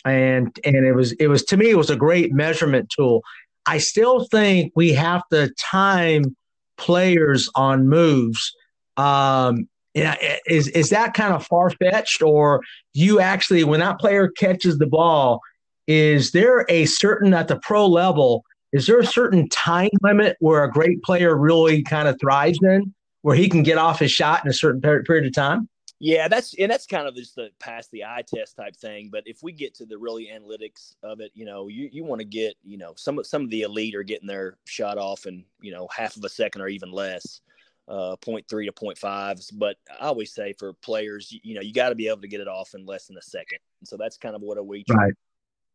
and 0.04 0.58
and 0.64 0.76
it 0.76 0.94
was 0.94 1.12
it 1.12 1.28
was 1.28 1.44
to 1.44 1.56
me 1.56 1.70
it 1.70 1.76
was 1.76 1.90
a 1.90 1.96
great 1.96 2.32
measurement 2.32 2.90
tool. 2.94 3.22
I 3.66 3.78
still 3.78 4.26
think 4.26 4.72
we 4.74 4.92
have 4.92 5.22
to 5.30 5.52
time 5.58 6.36
players 6.76 7.48
on 7.54 7.88
moves. 7.88 8.52
Um, 8.96 9.68
yeah, 9.94 10.16
is 10.46 10.68
is 10.68 10.90
that 10.90 11.14
kind 11.14 11.34
of 11.34 11.46
far 11.46 11.70
fetched, 11.70 12.22
or 12.22 12.62
you 12.94 13.20
actually 13.20 13.62
when 13.64 13.80
that 13.80 13.98
player 13.98 14.28
catches 14.28 14.78
the 14.78 14.86
ball, 14.86 15.40
is 15.86 16.32
there 16.32 16.64
a 16.68 16.86
certain 16.86 17.34
at 17.34 17.48
the 17.48 17.58
pro 17.58 17.86
level? 17.86 18.44
Is 18.72 18.86
there 18.86 18.98
a 18.98 19.06
certain 19.06 19.48
time 19.50 19.90
limit 20.02 20.36
where 20.40 20.64
a 20.64 20.70
great 20.70 21.02
player 21.02 21.36
really 21.36 21.82
kind 21.82 22.08
of 22.08 22.18
thrives 22.18 22.58
in, 22.62 22.94
where 23.20 23.36
he 23.36 23.48
can 23.48 23.62
get 23.62 23.76
off 23.76 23.98
his 23.98 24.10
shot 24.10 24.42
in 24.44 24.50
a 24.50 24.54
certain 24.54 24.80
period 24.80 25.26
of 25.26 25.34
time? 25.34 25.68
Yeah, 26.04 26.26
that's 26.26 26.52
and 26.54 26.68
that's 26.68 26.84
kind 26.84 27.06
of 27.06 27.14
just 27.14 27.36
the 27.36 27.50
pass 27.60 27.86
the 27.86 28.02
eye 28.02 28.24
test 28.26 28.56
type 28.56 28.74
thing. 28.74 29.08
But 29.12 29.22
if 29.24 29.40
we 29.40 29.52
get 29.52 29.72
to 29.76 29.86
the 29.86 29.96
really 29.96 30.32
analytics 30.34 30.96
of 31.04 31.20
it, 31.20 31.30
you 31.32 31.44
know, 31.44 31.68
you, 31.68 31.88
you 31.92 32.02
want 32.02 32.18
to 32.18 32.24
get, 32.24 32.56
you 32.64 32.76
know, 32.76 32.94
some 32.96 33.22
some 33.22 33.42
of 33.42 33.50
the 33.50 33.62
elite 33.62 33.94
are 33.94 34.02
getting 34.02 34.26
their 34.26 34.56
shot 34.64 34.98
off 34.98 35.26
in, 35.26 35.44
you 35.60 35.70
know, 35.70 35.86
half 35.96 36.16
of 36.16 36.24
a 36.24 36.28
second 36.28 36.60
or 36.60 36.66
even 36.66 36.90
less, 36.90 37.40
uh, 37.86 38.16
0.3 38.16 38.48
to 38.48 38.72
0.5s. 38.72 39.52
But 39.56 39.76
I 40.00 40.06
always 40.06 40.34
say 40.34 40.54
for 40.54 40.72
players, 40.72 41.30
you, 41.30 41.38
you 41.44 41.54
know, 41.54 41.60
you 41.60 41.72
got 41.72 41.90
to 41.90 41.94
be 41.94 42.08
able 42.08 42.22
to 42.22 42.28
get 42.28 42.40
it 42.40 42.48
off 42.48 42.74
in 42.74 42.84
less 42.84 43.06
than 43.06 43.16
a 43.16 43.22
second. 43.22 43.60
And 43.80 43.86
so 43.86 43.96
that's 43.96 44.16
kind 44.16 44.34
of 44.34 44.42
what 44.42 44.66
we 44.66 44.82
try, 44.82 45.04
right. 45.04 45.14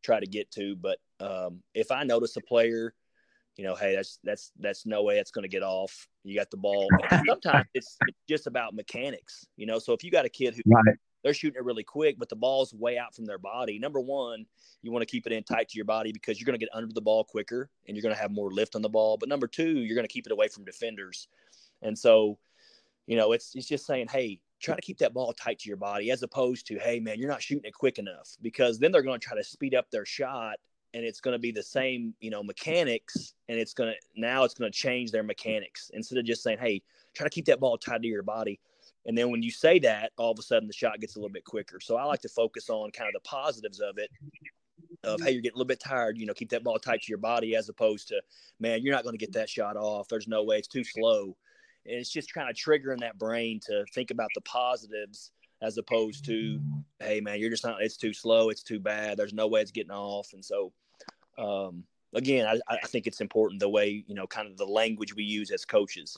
try 0.03 0.19
to 0.19 0.27
get 0.27 0.51
to. 0.51 0.75
But 0.75 0.97
um, 1.21 1.63
if 1.73 1.89
I 1.89 2.03
notice 2.03 2.35
a 2.35 2.41
player– 2.41 2.93
you 3.57 3.63
know, 3.63 3.75
hey, 3.75 3.95
that's 3.95 4.19
that's 4.23 4.51
that's 4.59 4.85
no 4.85 5.03
way 5.03 5.17
it's 5.17 5.31
going 5.31 5.43
to 5.43 5.49
get 5.49 5.63
off. 5.63 6.07
You 6.23 6.37
got 6.37 6.51
the 6.51 6.57
ball. 6.57 6.87
sometimes 7.27 7.65
it's, 7.73 7.97
it's, 8.07 8.17
just 8.29 8.45
about 8.45 8.75
mechanics, 8.75 9.47
you 9.57 9.65
know. 9.65 9.79
So 9.79 9.93
if 9.93 10.03
you 10.03 10.11
got 10.11 10.25
a 10.25 10.29
kid 10.29 10.53
who 10.53 10.61
right. 10.67 10.95
they're 11.23 11.33
shooting 11.33 11.57
it 11.57 11.65
really 11.65 11.83
quick, 11.83 12.17
but 12.19 12.29
the 12.29 12.35
ball's 12.35 12.71
way 12.73 12.99
out 12.99 13.15
from 13.15 13.25
their 13.25 13.39
body. 13.39 13.79
Number 13.79 13.99
one, 13.99 14.45
you 14.83 14.91
want 14.91 15.01
to 15.01 15.07
keep 15.07 15.25
it 15.25 15.33
in 15.33 15.43
tight 15.43 15.69
to 15.69 15.75
your 15.75 15.85
body 15.85 16.11
because 16.11 16.39
you're 16.39 16.45
going 16.45 16.59
to 16.59 16.63
get 16.63 16.69
under 16.71 16.93
the 16.93 17.01
ball 17.01 17.23
quicker 17.23 17.69
and 17.87 17.97
you're 17.97 18.03
going 18.03 18.13
to 18.13 18.21
have 18.21 18.31
more 18.31 18.51
lift 18.51 18.75
on 18.75 18.83
the 18.83 18.89
ball. 18.89 19.17
But 19.17 19.27
number 19.27 19.47
two, 19.47 19.79
you're 19.79 19.95
going 19.95 20.07
to 20.07 20.13
keep 20.13 20.27
it 20.27 20.31
away 20.31 20.49
from 20.49 20.63
defenders. 20.63 21.27
And 21.81 21.97
so, 21.97 22.37
you 23.07 23.17
know, 23.17 23.31
it's 23.31 23.55
it's 23.55 23.67
just 23.67 23.87
saying, 23.87 24.07
hey, 24.11 24.39
try 24.61 24.75
to 24.75 24.81
keep 24.81 24.99
that 24.99 25.13
ball 25.13 25.33
tight 25.33 25.59
to 25.59 25.67
your 25.67 25.77
body 25.77 26.11
as 26.11 26.21
opposed 26.21 26.67
to, 26.67 26.77
hey, 26.77 26.99
man, 26.99 27.17
you're 27.17 27.29
not 27.29 27.41
shooting 27.41 27.65
it 27.65 27.73
quick 27.73 27.97
enough 27.97 28.35
because 28.41 28.77
then 28.77 28.91
they're 28.91 29.01
going 29.01 29.19
to 29.19 29.25
try 29.25 29.37
to 29.37 29.43
speed 29.43 29.73
up 29.73 29.89
their 29.89 30.05
shot 30.05 30.57
and 30.93 31.03
it's 31.05 31.19
going 31.21 31.33
to 31.33 31.39
be 31.39 31.51
the 31.51 31.63
same, 31.63 32.13
you 32.19 32.29
know, 32.29 32.43
mechanics, 32.43 33.33
and 33.49 33.59
it's 33.59 33.73
going 33.73 33.91
to 33.91 33.95
now 34.19 34.43
it's 34.43 34.53
going 34.53 34.71
to 34.71 34.77
change 34.77 35.11
their 35.11 35.23
mechanics 35.23 35.91
instead 35.93 36.17
of 36.17 36.25
just 36.25 36.43
saying, 36.43 36.57
"Hey, 36.59 36.81
try 37.13 37.25
to 37.25 37.29
keep 37.29 37.45
that 37.45 37.59
ball 37.59 37.77
tied 37.77 38.01
to 38.01 38.07
your 38.07 38.23
body." 38.23 38.59
And 39.05 39.17
then 39.17 39.31
when 39.31 39.41
you 39.41 39.51
say 39.51 39.79
that, 39.79 40.11
all 40.17 40.31
of 40.31 40.39
a 40.39 40.41
sudden 40.41 40.67
the 40.67 40.73
shot 40.73 40.99
gets 40.99 41.15
a 41.15 41.19
little 41.19 41.31
bit 41.31 41.45
quicker. 41.45 41.79
So 41.79 41.95
I 41.95 42.03
like 42.03 42.21
to 42.21 42.29
focus 42.29 42.69
on 42.69 42.91
kind 42.91 43.07
of 43.07 43.13
the 43.13 43.27
positives 43.27 43.79
of 43.79 43.97
it. 43.97 44.09
Of 45.03 45.21
hey, 45.21 45.31
you're 45.31 45.41
getting 45.41 45.55
a 45.55 45.59
little 45.59 45.67
bit 45.67 45.79
tired, 45.79 46.17
you 46.17 46.25
know, 46.25 46.33
keep 46.33 46.49
that 46.49 46.63
ball 46.63 46.79
tight 46.79 47.01
to 47.01 47.09
your 47.09 47.17
body, 47.17 47.55
as 47.55 47.69
opposed 47.69 48.09
to, 48.09 48.21
man, 48.59 48.81
you're 48.81 48.93
not 48.93 49.03
going 49.03 49.13
to 49.13 49.23
get 49.23 49.33
that 49.33 49.49
shot 49.49 49.77
off. 49.77 50.07
There's 50.07 50.27
no 50.27 50.43
way, 50.43 50.57
it's 50.57 50.67
too 50.67 50.83
slow. 50.83 51.37
And 51.85 51.95
it's 51.95 52.09
just 52.09 52.33
kind 52.33 52.49
of 52.49 52.55
triggering 52.55 52.99
that 52.99 53.17
brain 53.17 53.59
to 53.67 53.85
think 53.93 54.11
about 54.11 54.29
the 54.35 54.41
positives 54.41 55.31
as 55.61 55.77
opposed 55.77 56.25
to, 56.25 56.59
hey 56.99 57.19
man, 57.19 57.39
you're 57.39 57.49
just 57.49 57.63
not. 57.63 57.81
It's 57.81 57.97
too 57.97 58.13
slow. 58.13 58.49
It's 58.49 58.63
too 58.63 58.79
bad. 58.79 59.17
There's 59.17 59.33
no 59.33 59.47
way 59.47 59.61
it's 59.61 59.71
getting 59.71 59.91
off. 59.91 60.33
And 60.33 60.43
so, 60.43 60.71
um, 61.37 61.83
again, 62.13 62.45
I, 62.47 62.59
I 62.69 62.87
think 62.87 63.07
it's 63.07 63.21
important 63.21 63.59
the 63.59 63.69
way 63.69 64.03
you 64.07 64.15
know, 64.15 64.27
kind 64.27 64.47
of 64.47 64.57
the 64.57 64.65
language 64.65 65.15
we 65.15 65.23
use 65.23 65.51
as 65.51 65.65
coaches. 65.65 66.17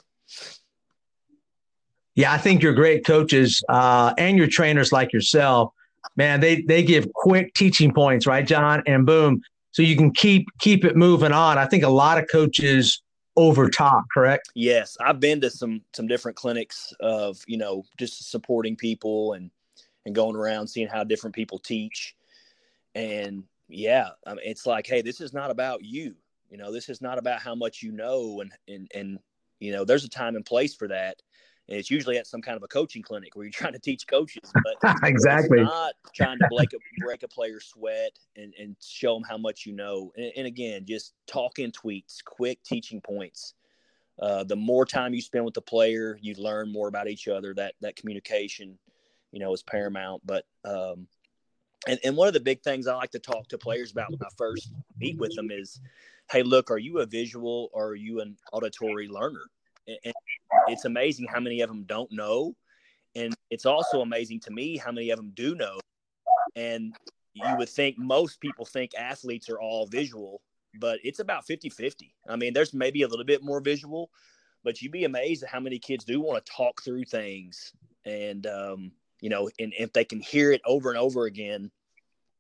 Yeah, 2.15 2.34
I 2.34 2.38
think 2.38 2.62
you're 2.62 2.73
great 2.73 3.06
coaches 3.06 3.63
uh, 3.69 4.13
and 4.17 4.38
your 4.38 4.47
trainers 4.47 4.91
like 4.91 5.13
yourself. 5.13 5.73
Man, 6.15 6.39
they 6.39 6.62
they 6.63 6.84
give 6.84 7.12
quick 7.13 7.54
teaching 7.54 7.93
points, 7.93 8.28
right, 8.28 8.45
Jon? 8.45 8.84
And 8.86 9.06
boom, 9.06 9.41
so 9.71 9.82
you 9.84 9.95
can 9.95 10.12
keep 10.12 10.47
keep 10.60 10.84
it 10.84 10.97
moving 10.97 11.32
on. 11.32 11.58
I 11.58 11.65
think 11.65 11.84
a 11.84 11.89
lot 11.89 12.17
of 12.17 12.28
coaches 12.30 13.02
over 13.35 13.69
top, 13.69 14.05
correct? 14.13 14.49
Yes, 14.55 14.97
I've 14.99 15.19
been 15.19 15.41
to 15.41 15.49
some 15.49 15.81
some 15.93 16.07
different 16.07 16.37
clinics 16.37 16.93
of 16.99 17.41
you 17.47 17.57
know 17.57 17.83
just 17.97 18.29
supporting 18.29 18.75
people 18.75 19.33
and 19.33 19.51
and 20.05 20.15
going 20.15 20.35
around 20.35 20.67
seeing 20.67 20.87
how 20.87 21.03
different 21.03 21.35
people 21.35 21.59
teach, 21.59 22.15
and 22.95 23.43
yeah, 23.67 24.09
I 24.25 24.32
mean, 24.32 24.43
it's 24.43 24.65
like, 24.65 24.88
hey, 24.88 25.01
this 25.01 25.21
is 25.21 25.34
not 25.34 25.51
about 25.51 25.84
you. 25.84 26.15
You 26.49 26.57
know, 26.57 26.71
this 26.71 26.89
is 26.89 27.01
not 27.01 27.19
about 27.19 27.41
how 27.41 27.55
much 27.55 27.84
you 27.84 27.91
know, 27.91 28.41
and 28.41 28.51
and 28.67 28.89
and 28.93 29.19
you 29.59 29.71
know, 29.71 29.86
there's 29.86 30.05
a 30.05 30.09
time 30.09 30.36
and 30.36 30.45
place 30.45 30.73
for 30.73 30.88
that. 30.88 31.21
And 31.70 31.78
it's 31.78 31.91
usually 31.91 32.17
at 32.17 32.26
some 32.26 32.41
kind 32.41 32.57
of 32.57 32.63
a 32.63 32.67
coaching 32.67 33.03
clinic 33.03 33.36
where 33.36 33.45
you're 33.45 33.51
trying 33.53 33.74
to 33.74 33.80
teach 33.80 34.07
coaches, 34.07 34.51
but 34.63 34.95
exactly 35.03 35.61
not 35.61 35.93
trying 36.15 36.39
to 36.39 36.47
break 36.55 36.74
a 36.74 36.78
break 37.05 37.24
a 37.24 37.28
player's 37.28 37.65
sweat 37.65 38.17
and 38.36 38.53
and 38.59 38.76
show 38.82 39.13
them 39.13 39.24
how 39.24 39.38
much 39.38 39.65
you 39.65 39.74
know. 39.74 40.11
And, 40.17 40.32
and 40.36 40.47
again, 40.47 40.86
just 40.86 41.13
talking 41.28 41.72
tweets, 41.72 42.24
quick 42.24 42.61
teaching 42.63 43.01
points. 43.01 43.53
Uh, 44.20 44.43
the 44.43 44.55
more 44.55 44.86
time 44.86 45.13
you 45.13 45.22
spend 45.22 45.45
with 45.45 45.53
the 45.53 45.61
player, 45.61 46.20
you 46.22 46.34
learn 46.36 46.70
more 46.72 46.89
about 46.89 47.07
each 47.07 47.28
other. 47.28 47.53
That 47.53 47.76
that 47.82 47.95
communication, 47.95 48.78
you 49.32 49.39
know, 49.39 49.53
is 49.53 49.63
paramount. 49.63 50.24
But 50.26 50.45
um, 50.65 51.07
and, 51.88 51.99
and 52.03 52.17
one 52.17 52.28
of 52.28 52.34
the 52.34 52.39
big 52.39 52.61
things 52.61 52.88
I 52.88 52.95
like 52.95 53.11
to 53.11 53.20
talk 53.20 53.47
to 53.49 53.57
players 53.57 53.91
about 53.91 54.11
when 54.11 54.20
I 54.22 54.30
first 54.38 54.74
meet 54.99 55.17
with 55.17 55.34
them 55.36 55.49
is, 55.51 55.80
hey, 56.30 56.43
look, 56.43 56.72
are 56.72 56.78
you 56.78 56.99
a 56.99 57.05
visual 57.05 57.70
or 57.72 57.89
are 57.89 57.95
you 57.95 58.20
an 58.20 58.36
auditory 58.51 59.07
learner? 59.07 59.45
And 60.03 60.13
it's 60.67 60.85
amazing 60.85 61.27
how 61.31 61.39
many 61.39 61.61
of 61.61 61.69
them 61.69 61.83
don't 61.83 62.11
know. 62.11 62.55
And 63.15 63.33
it's 63.49 63.65
also 63.65 64.01
amazing 64.01 64.39
to 64.41 64.51
me 64.51 64.77
how 64.77 64.91
many 64.91 65.09
of 65.09 65.17
them 65.17 65.31
do 65.33 65.55
know. 65.55 65.79
And 66.55 66.93
you 67.33 67.55
would 67.57 67.69
think 67.69 67.97
most 67.97 68.39
people 68.41 68.65
think 68.65 68.91
athletes 68.95 69.49
are 69.49 69.59
all 69.59 69.87
visual, 69.87 70.41
but 70.79 70.99
it's 71.03 71.19
about 71.19 71.45
50 71.45 71.69
50. 71.69 72.13
I 72.27 72.35
mean, 72.35 72.53
there's 72.53 72.73
maybe 72.73 73.03
a 73.03 73.07
little 73.07 73.25
bit 73.25 73.43
more 73.43 73.61
visual, 73.61 74.09
but 74.63 74.81
you'd 74.81 74.91
be 74.91 75.05
amazed 75.05 75.43
at 75.43 75.49
how 75.49 75.59
many 75.59 75.79
kids 75.79 76.03
do 76.03 76.21
want 76.21 76.43
to 76.45 76.51
talk 76.51 76.81
through 76.83 77.05
things 77.05 77.73
and 78.05 78.47
um, 78.47 78.91
you 79.21 79.29
know 79.29 79.49
and 79.59 79.73
if 79.77 79.93
they 79.93 80.05
can 80.05 80.19
hear 80.19 80.51
it 80.51 80.61
over 80.65 80.89
and 80.89 80.97
over 80.97 81.25
again 81.25 81.71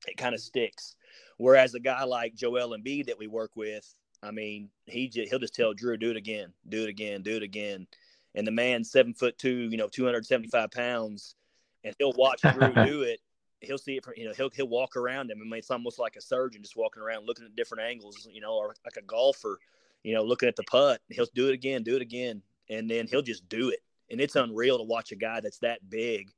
it 0.07 0.17
kind 0.17 0.33
of 0.33 0.41
sticks 0.41 0.95
whereas 1.37 1.73
a 1.73 1.79
guy 1.79 2.03
like 2.03 2.35
joel 2.35 2.77
Embiid 2.77 3.07
that 3.07 3.17
we 3.17 3.27
work 3.27 3.51
with 3.55 3.93
i 4.23 4.31
mean 4.31 4.69
he 4.85 5.07
just, 5.07 5.29
he'll 5.29 5.39
just 5.39 5.55
tell 5.55 5.73
drew 5.73 5.97
do 5.97 6.11
it 6.11 6.17
again 6.17 6.53
do 6.67 6.83
it 6.83 6.89
again 6.89 7.21
do 7.21 7.35
it 7.35 7.43
again 7.43 7.87
and 8.35 8.45
the 8.45 8.51
man 8.51 8.83
seven 8.83 9.13
foot 9.13 9.37
two 9.37 9.69
you 9.71 9.77
know 9.77 9.87
275 9.87 10.71
pounds 10.71 11.35
and 11.83 11.95
he'll 11.99 12.13
watch 12.13 12.41
drew 12.41 12.73
do 12.85 13.01
it 13.03 13.19
he'll 13.61 13.77
see 13.77 13.97
it 13.97 14.03
from 14.03 14.13
you 14.15 14.25
know 14.25 14.33
he'll 14.33 14.49
he'll 14.49 14.67
walk 14.67 14.95
around 14.95 15.29
him. 15.29 15.39
I 15.41 15.43
mean, 15.43 15.53
it's 15.59 15.71
almost 15.71 15.99
like 15.99 16.15
a 16.15 16.21
surgeon 16.21 16.61
just 16.61 16.75
walking 16.75 17.03
around 17.03 17.25
looking 17.25 17.45
at 17.45 17.55
different 17.55 17.83
angles, 17.83 18.27
you 18.31 18.41
know, 18.41 18.53
or 18.53 18.75
like 18.85 18.97
a 18.97 19.01
golfer, 19.01 19.59
you 20.03 20.13
know, 20.13 20.23
looking 20.23 20.49
at 20.49 20.55
the 20.55 20.63
putt. 20.63 21.01
He'll 21.09 21.27
do 21.33 21.49
it 21.49 21.53
again, 21.53 21.83
do 21.83 21.95
it 21.95 22.01
again, 22.01 22.41
and 22.69 22.89
then 22.89 23.07
he'll 23.07 23.21
just 23.21 23.47
do 23.49 23.69
it. 23.69 23.79
And 24.09 24.19
it's 24.19 24.35
unreal 24.35 24.77
to 24.77 24.83
watch 24.83 25.11
a 25.11 25.15
guy 25.15 25.39
that's 25.39 25.59
that 25.59 25.87
big 25.89 26.29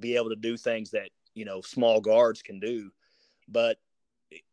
be 0.00 0.16
able 0.16 0.30
to 0.30 0.36
do 0.36 0.56
things 0.56 0.90
that 0.90 1.10
you 1.34 1.44
know 1.44 1.60
small 1.60 2.00
guards 2.00 2.42
can 2.42 2.60
do. 2.60 2.90
But 3.48 3.78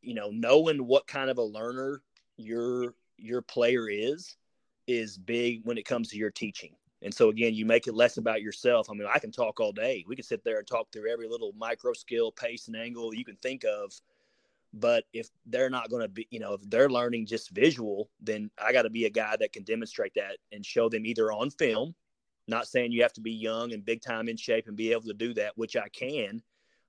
you 0.02 0.14
know, 0.14 0.30
knowing 0.32 0.86
what 0.86 1.08
kind 1.08 1.30
of 1.30 1.38
a 1.38 1.44
learner 1.44 2.02
your 2.40 2.96
your 3.18 3.42
player 3.42 3.90
is 3.90 4.38
is 4.88 5.18
big 5.18 5.62
when 5.66 5.78
it 5.78 5.86
comes 5.86 6.10
to 6.10 6.18
your 6.18 6.32
teaching. 6.32 6.74
And 7.02 7.14
so 7.14 7.30
again, 7.30 7.54
you 7.54 7.66
make 7.66 7.88
it 7.88 7.94
less 7.94 8.18
about 8.18 8.42
yourself. 8.42 8.90
I 8.90 8.94
mean, 8.94 9.08
I 9.14 9.20
can 9.20 9.32
talk 9.32 9.60
all 9.60 9.72
day. 9.72 10.04
We 10.08 10.16
can 10.16 10.26
sit 10.26 10.44
there 10.44 10.58
and 10.58 10.68
talk 10.68 10.92
through 10.92 11.12
every 11.12 11.28
little 11.28 11.54
micro 11.58 11.94
skill, 11.94 12.32
pace, 12.32 12.68
and 12.68 12.76
angle 12.76 13.14
you 13.14 13.24
can 13.24 13.38
think 13.38 13.64
of. 13.64 13.94
But 14.74 15.06
if 15.14 15.30
they're 15.46 15.70
not 15.70 15.90
going 15.90 16.04
to 16.04 16.08
be, 16.08 16.28
you 16.30 16.40
know, 16.40 16.54
if 16.54 16.62
they're 16.70 16.90
learning 16.90 17.26
just 17.26 17.52
visual, 17.52 18.10
then 18.22 18.52
I 18.64 18.72
got 18.72 18.84
to 18.84 18.90
be 18.90 19.06
a 19.06 19.10
guy 19.10 19.36
that 19.40 19.54
can 19.54 19.64
demonstrate 19.64 20.14
that 20.16 20.38
and 20.52 20.66
show 20.66 20.90
them 20.90 21.06
either 21.06 21.32
on 21.32 21.50
film. 21.50 21.96
Not 22.48 22.68
saying 22.68 22.92
you 22.92 23.02
have 23.04 23.14
to 23.14 23.22
be 23.22 23.32
young 23.32 23.74
and 23.74 23.86
big 23.86 24.02
time 24.02 24.28
in 24.28 24.38
shape 24.38 24.68
and 24.68 24.76
be 24.76 24.92
able 24.92 25.04
to 25.04 25.14
do 25.14 25.34
that, 25.36 25.58
which 25.58 25.76
I 25.76 25.88
can. 25.90 26.42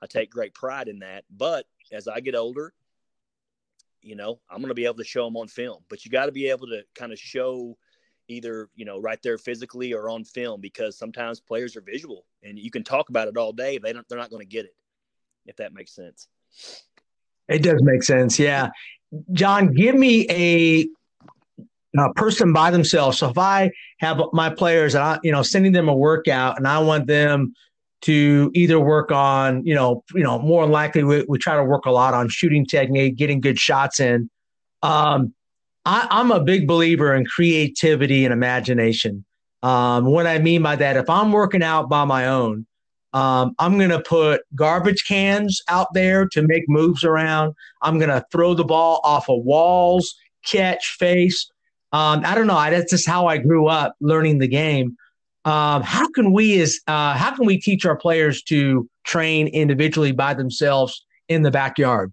I 0.03 0.07
take 0.07 0.31
great 0.31 0.55
pride 0.55 0.89
in 0.89 0.99
that. 1.01 1.25
But 1.31 1.67
as 1.93 2.09
I 2.09 2.21
get 2.21 2.35
older, 2.35 2.73
you 4.03 4.17
know, 4.17 4.41
I'm 4.51 4.59
going 4.59 4.69
to 4.69 4.75
be 4.75 4.85
able 4.85 4.97
to 4.97 5.05
show 5.05 5.25
them 5.25 5.37
on 5.37 5.49
film. 5.49 5.83
But 5.89 6.05
you 6.05 6.11
got 6.11 6.27
to 6.27 6.33
be 6.33 6.49
able 6.49 6.67
to 6.69 6.83
kind 6.95 7.13
of 7.13 7.19
show 7.19 7.77
either 8.31 8.69
you 8.77 8.85
know 8.85 8.99
right 9.01 9.21
there 9.23 9.37
physically 9.37 9.93
or 9.93 10.09
on 10.09 10.25
film 10.25 10.61
because 10.61 10.97
sometimes 10.97 11.41
players 11.41 11.77
are 11.77 11.81
visual 11.81 12.25
and 12.43 12.59
you 12.59 12.71
can 12.71 12.85
talk 12.85 13.09
about 13.09 13.29
it 13.29 13.37
all 13.37 13.53
day 13.53 13.79
they 13.79 13.93
don't 13.93 14.09
they're 14.09 14.19
not 14.19 14.31
going 14.31 14.41
to 14.41 14.47
get 14.47 14.65
it 14.65 14.75
if 15.47 15.57
that 15.57 15.75
makes 15.75 15.95
sense 15.95 16.29
it 17.49 17.63
does 17.63 17.83
make 17.83 18.03
sense 18.03 18.39
yeah 18.39 18.69
Jon 19.33 19.75
give 19.75 19.97
me 19.97 20.27
a, 20.31 20.89
a 21.99 22.13
person 22.15 22.53
by 22.53 22.71
themselves 22.71 23.19
so 23.19 23.31
if 23.31 23.39
i 23.39 23.71
have 23.99 24.21
my 24.33 24.49
players 24.49 24.95
and 24.95 25.03
i 25.03 25.19
you 25.23 25.33
know 25.33 25.43
sending 25.43 25.73
them 25.73 25.89
a 25.89 25.95
workout 25.95 26.57
and 26.57 26.69
i 26.69 26.79
want 26.79 27.07
them 27.07 27.53
to 28.03 28.51
either 28.55 28.81
work 28.81 29.13
on 29.13 29.65
you 29.65 29.75
know 29.75 30.03
you 30.15 30.23
know 30.23 30.39
more 30.39 30.67
likely 30.67 31.05
we, 31.05 31.25
we 31.29 31.39
try 31.39 31.57
to 31.57 31.65
work 31.65 31.87
a 31.87 31.91
lot 31.91 32.15
on 32.15 32.29
shooting 32.29 32.65
technique 32.65 33.17
getting 33.17 33.41
good 33.41 33.59
shots 33.59 34.01
in 34.01 34.31
um 34.83 35.35
I, 35.85 36.21
am 36.21 36.31
a 36.31 36.41
big 36.41 36.67
believer 36.69 37.15
in 37.15 37.25
creativity 37.25 38.25
and 38.25 38.33
imagination. 38.33 39.25
Um, 39.63 40.07
what 40.07 40.27
I 40.27 40.39
mean 40.39 40.63
by 40.63 40.77
that, 40.77 40.97
if 40.97 41.09
I'm 41.09 41.33
working 41.33 41.63
out 41.63 41.89
by 41.89 42.05
my 42.05 42.29
own, 42.29 42.67
um, 43.13 43.55
I'm 43.59 43.77
going 43.77 43.91
to 43.91 44.01
put 44.01 44.43
garbage 44.55 45.05
cans 45.07 45.61
out 45.69 45.89
there 45.95 46.27
to 46.29 46.43
make 46.43 46.69
moves 46.69 47.03
around. 47.03 47.55
I'm 47.83 47.99
going 47.99 48.11
to 48.11 48.25
throw 48.31 48.55
the 48.55 48.65
ball 48.65 49.01
off 49.05 49.29
of 49.29 49.43
walls, 49.43 50.15
catch, 50.45 50.97
face. 50.99 51.51
Um, 51.93 52.23
I 52.25 52.35
don't 52.35 52.47
know. 52.47 52.55
That's 52.55 52.91
just 52.91 53.09
how 53.09 53.27
I 53.27 53.39
grew 53.39 53.67
up 53.67 53.95
learning 54.01 54.39
the 54.39 54.49
game. 54.49 54.97
Um, 55.45 55.82
how 55.82 56.09
can 56.11 56.32
we 56.32 56.61
as 56.61 56.80
uh, 56.86 57.14
how 57.14 57.34
can 57.34 57.47
we 57.47 57.59
teach 57.59 57.86
our 57.86 57.97
players 57.97 58.43
to 58.45 58.88
train 59.05 59.49
individually 59.49 60.12
by 60.12 60.34
themselves 60.34 61.07
in 61.28 61.43
the 61.43 61.51
backyard? 61.51 62.12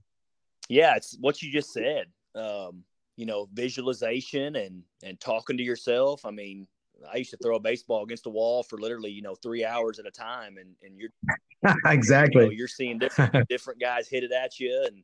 Yeah, 0.69 0.95
it's 0.95 1.17
what 1.19 1.41
you 1.41 1.51
just 1.51 1.73
said. 1.73 2.07
Um, 2.36 2.84
you 3.17 3.25
know, 3.25 3.49
visualization 3.53 4.55
and 4.55 4.84
and 5.03 5.19
talking 5.19 5.57
to 5.57 5.63
yourself. 5.63 6.25
I 6.25 6.32
mean, 6.32 6.67
I 7.11 7.17
used 7.17 7.32
to 7.32 7.38
throw 7.38 7.57
a 7.57 7.59
baseball 7.59 8.03
against 8.03 8.23
the 8.23 8.30
wall 8.30 8.63
for 8.63 8.80
literally, 8.80 9.11
you 9.11 9.21
know, 9.21 9.36
three 9.36 9.65
hours 9.65 9.99
at 9.99 10.05
a 10.05 10.11
time, 10.11 10.57
and 10.57 10.75
and 10.82 10.97
you're 10.97 11.75
exactly 11.86 12.43
you 12.43 12.49
know, 12.49 12.53
you're 12.53 12.67
seeing 12.67 12.97
different 12.99 13.47
different 13.49 13.82
guys 13.82 14.07
hit 14.07 14.23
it 14.23 14.32
at 14.32 14.59
you 14.59 14.88
and 14.88 15.03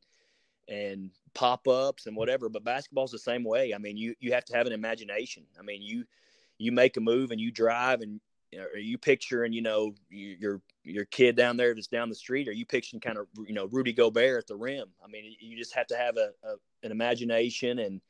and 0.66 1.10
pop 1.34 1.68
ups 1.68 2.06
and 2.06 2.16
whatever. 2.16 2.48
But 2.48 2.64
basketball's 2.64 3.10
the 3.10 3.18
same 3.18 3.44
way. 3.44 3.74
I 3.74 3.78
mean, 3.78 3.96
you 3.96 4.14
you 4.20 4.32
have 4.32 4.44
to 4.46 4.56
have 4.56 4.66
an 4.66 4.72
imagination. 4.72 5.44
I 5.58 5.62
mean, 5.62 5.82
you 5.82 6.04
you 6.58 6.72
make 6.72 6.96
a 6.96 7.00
move 7.00 7.30
and 7.30 7.40
you 7.40 7.50
drive 7.50 8.00
and 8.00 8.20
are 8.58 8.78
you 8.78 8.98
picturing, 8.98 9.52
you 9.52 9.62
know, 9.62 9.94
your 10.08 10.60
your 10.84 11.04
kid 11.06 11.36
down 11.36 11.56
there 11.56 11.74
that's 11.74 11.86
down 11.86 12.08
the 12.08 12.14
street? 12.14 12.48
Are 12.48 12.52
you 12.52 12.66
picturing 12.66 13.00
kind 13.00 13.18
of, 13.18 13.26
you 13.46 13.54
know, 13.54 13.66
Rudy 13.66 13.92
Gobert 13.92 14.38
at 14.38 14.46
the 14.46 14.56
rim? 14.56 14.88
I 15.04 15.08
mean, 15.08 15.34
you 15.40 15.56
just 15.56 15.74
have 15.74 15.86
to 15.88 15.96
have 15.96 16.16
a, 16.16 16.30
a 16.46 16.54
an 16.82 16.92
imagination 16.92 17.78
and 17.78 18.00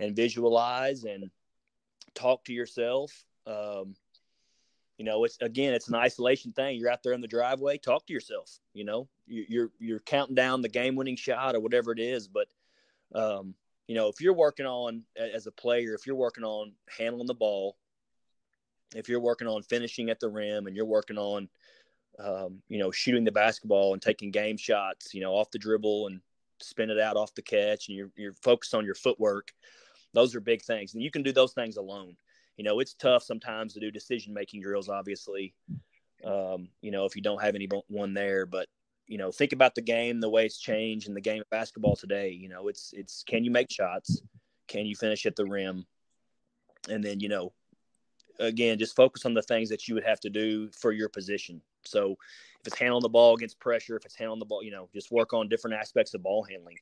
and 0.00 0.16
visualize 0.16 1.04
and 1.04 1.30
talk 2.14 2.44
to 2.44 2.52
yourself. 2.52 3.12
Um, 3.46 3.94
you 4.98 5.04
know, 5.04 5.24
it's 5.24 5.38
again, 5.40 5.74
it's 5.74 5.88
an 5.88 5.94
isolation 5.94 6.52
thing. 6.52 6.78
You're 6.78 6.90
out 6.90 7.02
there 7.02 7.12
in 7.12 7.20
the 7.20 7.28
driveway, 7.28 7.78
talk 7.78 8.06
to 8.06 8.12
yourself. 8.12 8.58
You 8.72 8.84
know, 8.84 9.08
you're 9.26 9.70
you're 9.78 10.00
counting 10.00 10.34
down 10.34 10.62
the 10.62 10.68
game-winning 10.68 11.16
shot 11.16 11.54
or 11.54 11.60
whatever 11.60 11.92
it 11.92 12.00
is. 12.00 12.28
But 12.28 12.48
um, 13.14 13.54
you 13.86 13.94
know, 13.94 14.08
if 14.08 14.20
you're 14.20 14.34
working 14.34 14.66
on 14.66 15.02
as 15.16 15.46
a 15.46 15.52
player, 15.52 15.94
if 15.94 16.06
you're 16.06 16.16
working 16.16 16.44
on 16.44 16.72
handling 16.98 17.26
the 17.26 17.34
ball, 17.34 17.76
if 18.94 19.08
you're 19.08 19.20
working 19.20 19.48
on 19.48 19.62
finishing 19.62 20.10
at 20.10 20.20
the 20.20 20.28
rim, 20.28 20.66
and 20.66 20.76
you're 20.76 20.84
working 20.84 21.18
on 21.18 21.48
um, 22.18 22.62
you 22.68 22.78
know, 22.78 22.90
shooting 22.90 23.24
the 23.24 23.32
basketball 23.32 23.92
and 23.92 24.02
taking 24.02 24.30
game 24.30 24.56
shots, 24.56 25.14
you 25.14 25.20
know, 25.20 25.32
off 25.32 25.50
the 25.50 25.58
dribble 25.58 26.06
and 26.08 26.20
spin 26.60 26.90
it 26.90 27.00
out 27.00 27.16
off 27.16 27.34
the 27.34 27.42
catch 27.42 27.88
and 27.88 27.96
you're, 27.96 28.10
you're 28.16 28.34
focused 28.34 28.74
on 28.74 28.84
your 28.84 28.94
footwork. 28.94 29.52
Those 30.12 30.34
are 30.34 30.40
big 30.40 30.62
things. 30.62 30.94
And 30.94 31.02
you 31.02 31.10
can 31.10 31.22
do 31.22 31.32
those 31.32 31.52
things 31.52 31.76
alone. 31.76 32.16
You 32.56 32.64
know, 32.64 32.78
it's 32.78 32.94
tough 32.94 33.24
sometimes 33.24 33.74
to 33.74 33.80
do 33.80 33.90
decision 33.90 34.32
making 34.32 34.62
drills, 34.62 34.88
obviously, 34.88 35.54
um, 36.24 36.68
you 36.80 36.92
know, 36.92 37.04
if 37.04 37.16
you 37.16 37.22
don't 37.22 37.42
have 37.42 37.56
anyone 37.56 38.14
there. 38.14 38.46
But, 38.46 38.68
you 39.08 39.18
know, 39.18 39.32
think 39.32 39.52
about 39.52 39.74
the 39.74 39.82
game, 39.82 40.20
the 40.20 40.30
way 40.30 40.46
it's 40.46 40.60
changed 40.60 41.08
in 41.08 41.14
the 41.14 41.20
game 41.20 41.40
of 41.40 41.50
basketball 41.50 41.96
today. 41.96 42.30
You 42.30 42.48
know, 42.48 42.68
it's, 42.68 42.92
it's 42.92 43.24
can 43.26 43.44
you 43.44 43.50
make 43.50 43.72
shots? 43.72 44.22
Can 44.68 44.86
you 44.86 44.94
finish 44.94 45.26
at 45.26 45.34
the 45.34 45.46
rim? 45.46 45.84
And 46.88 47.02
then, 47.02 47.18
you 47.18 47.28
know, 47.28 47.52
again, 48.40 48.78
just 48.78 48.96
focus 48.96 49.24
on 49.24 49.34
the 49.34 49.42
things 49.42 49.68
that 49.68 49.88
you 49.88 49.94
would 49.94 50.04
have 50.04 50.20
to 50.20 50.30
do 50.30 50.70
for 50.70 50.92
your 50.92 51.08
position. 51.08 51.60
So 51.84 52.16
if 52.60 52.66
it's 52.66 52.78
handling 52.78 53.02
the 53.02 53.08
ball 53.08 53.34
against 53.34 53.60
pressure, 53.60 53.96
if 53.96 54.04
it's 54.04 54.16
handling 54.16 54.40
the 54.40 54.46
ball, 54.46 54.62
you 54.62 54.70
know, 54.70 54.88
just 54.94 55.10
work 55.10 55.32
on 55.32 55.48
different 55.48 55.76
aspects 55.76 56.14
of 56.14 56.22
ball 56.22 56.42
handling. 56.42 56.78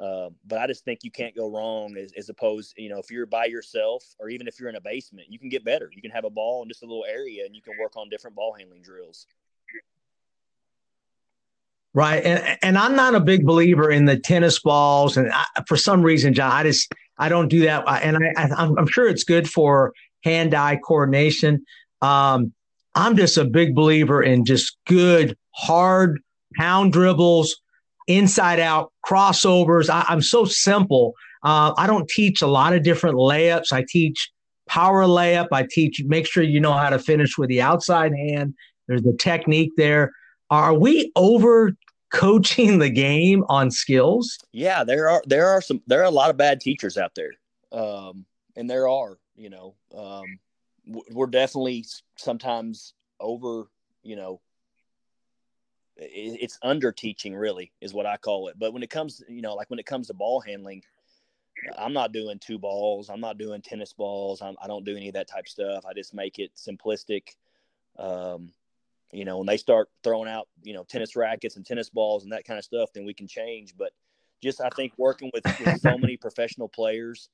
Uh, 0.00 0.30
but 0.46 0.58
I 0.58 0.66
just 0.66 0.84
think 0.84 1.00
you 1.02 1.10
can't 1.10 1.36
go 1.36 1.50
wrong 1.50 1.96
as, 1.96 2.12
as 2.16 2.28
opposed, 2.28 2.74
you 2.78 2.88
know, 2.88 2.98
if 2.98 3.10
you're 3.10 3.26
by 3.26 3.44
yourself 3.44 4.02
or 4.18 4.30
even 4.30 4.48
if 4.48 4.58
you're 4.58 4.70
in 4.70 4.76
a 4.76 4.80
basement, 4.80 5.30
you 5.30 5.38
can 5.38 5.48
get 5.48 5.64
better. 5.64 5.90
You 5.94 6.00
can 6.00 6.10
have 6.10 6.24
a 6.24 6.30
ball 6.30 6.62
in 6.62 6.68
just 6.68 6.82
a 6.82 6.86
little 6.86 7.04
area 7.04 7.44
and 7.44 7.54
you 7.54 7.62
can 7.62 7.74
work 7.78 7.96
on 7.96 8.08
different 8.08 8.34
ball 8.34 8.54
handling 8.58 8.82
drills. 8.82 9.26
Right. 11.94 12.24
And, 12.24 12.58
and 12.62 12.78
I'm 12.78 12.96
not 12.96 13.14
a 13.14 13.20
big 13.20 13.44
believer 13.44 13.90
in 13.90 14.06
the 14.06 14.18
tennis 14.18 14.60
balls. 14.60 15.18
And 15.18 15.30
I, 15.30 15.44
for 15.68 15.76
some 15.76 16.02
reason, 16.02 16.32
Jon, 16.32 16.50
I 16.50 16.62
just, 16.62 16.90
I 17.18 17.28
don't 17.28 17.48
do 17.48 17.60
that. 17.60 17.84
And 18.02 18.16
I, 18.16 18.48
I, 18.48 18.64
am 18.64 18.86
sure 18.86 19.08
it's 19.08 19.24
good 19.24 19.48
for 19.48 19.92
hand 20.22 20.54
eye 20.54 20.76
coordination. 20.76 21.64
Um, 22.00 22.52
I'm 22.94 23.16
just 23.16 23.36
a 23.38 23.44
big 23.44 23.74
believer 23.74 24.22
in 24.22 24.44
just 24.44 24.76
good, 24.86 25.36
hard 25.54 26.20
pound 26.56 26.92
dribbles, 26.92 27.56
inside 28.06 28.60
out 28.60 28.92
crossovers. 29.06 29.88
I, 29.88 30.12
am 30.12 30.22
so 30.22 30.44
simple. 30.44 31.14
Uh, 31.42 31.72
I 31.76 31.86
don't 31.86 32.08
teach 32.08 32.42
a 32.42 32.46
lot 32.46 32.74
of 32.74 32.82
different 32.82 33.16
layups. 33.16 33.72
I 33.72 33.84
teach 33.88 34.30
power 34.68 35.04
layup. 35.04 35.48
I 35.52 35.66
teach 35.68 36.02
make 36.04 36.26
sure 36.26 36.42
you 36.42 36.60
know 36.60 36.72
how 36.72 36.90
to 36.90 36.98
finish 36.98 37.38
with 37.38 37.48
the 37.48 37.62
outside 37.62 38.12
hand. 38.12 38.54
There's 38.88 39.02
the 39.02 39.16
technique 39.18 39.72
there. 39.76 40.12
Are 40.50 40.74
we 40.74 41.10
over 41.16 41.72
coaching 42.12 42.78
the 42.78 42.90
game 42.90 43.44
on 43.48 43.70
skills? 43.70 44.38
Yeah, 44.52 44.84
there 44.84 45.08
are 45.08 45.22
there 45.26 45.48
are 45.48 45.60
some 45.60 45.82
there 45.86 46.00
are 46.00 46.04
a 46.04 46.10
lot 46.10 46.30
of 46.30 46.36
bad 46.36 46.60
teachers 46.60 46.96
out 46.96 47.12
there, 47.16 47.32
um, 47.72 48.26
and 48.56 48.68
there 48.68 48.88
are 48.88 49.18
you 49.42 49.50
know 49.50 49.74
um, 49.94 50.38
we're 50.86 51.26
definitely 51.26 51.84
sometimes 52.16 52.94
over, 53.20 53.68
you 54.02 54.16
know, 54.16 54.40
it's 55.96 56.58
under 56.62 56.90
teaching 56.90 57.34
really 57.36 57.70
is 57.80 57.92
what 57.92 58.06
I 58.06 58.16
call 58.16 58.48
it. 58.48 58.58
But 58.58 58.72
when 58.72 58.82
it 58.82 58.90
comes, 58.90 59.22
you 59.28 59.42
know, 59.42 59.54
like 59.54 59.70
when 59.70 59.78
it 59.78 59.86
comes 59.86 60.08
to 60.08 60.14
ball 60.14 60.40
handling, 60.40 60.82
I'm 61.78 61.92
not 61.92 62.12
doing 62.12 62.38
two 62.38 62.58
balls. 62.58 63.10
I'm 63.10 63.20
not 63.20 63.38
doing 63.38 63.60
tennis 63.60 63.92
balls. 63.92 64.42
I'm, 64.42 64.56
I 64.60 64.66
do 64.66 64.72
not 64.72 64.84
do 64.84 64.96
any 64.96 65.08
of 65.08 65.14
that 65.14 65.28
type 65.28 65.44
of 65.44 65.48
stuff. 65.48 65.84
I 65.86 65.92
just 65.92 66.14
make 66.14 66.38
it 66.38 66.50
simplistic. 66.56 67.36
Um, 67.98 68.52
you 69.12 69.24
know, 69.24 69.38
when 69.38 69.46
they 69.46 69.58
start 69.58 69.90
throwing 70.02 70.30
out, 70.30 70.48
you 70.62 70.72
know, 70.72 70.84
tennis 70.84 71.14
rackets 71.14 71.56
and 71.56 71.64
tennis 71.64 71.90
balls 71.90 72.24
and 72.24 72.32
that 72.32 72.46
kind 72.46 72.58
of 72.58 72.64
stuff, 72.64 72.90
then 72.94 73.04
we 73.04 73.14
can 73.14 73.28
change. 73.28 73.74
But 73.76 73.92
just 74.42 74.60
I 74.60 74.70
think 74.70 74.94
working 74.96 75.30
with, 75.34 75.44
with 75.44 75.80
so 75.80 75.98
many 75.98 76.16
professional 76.16 76.68
players, 76.68 77.28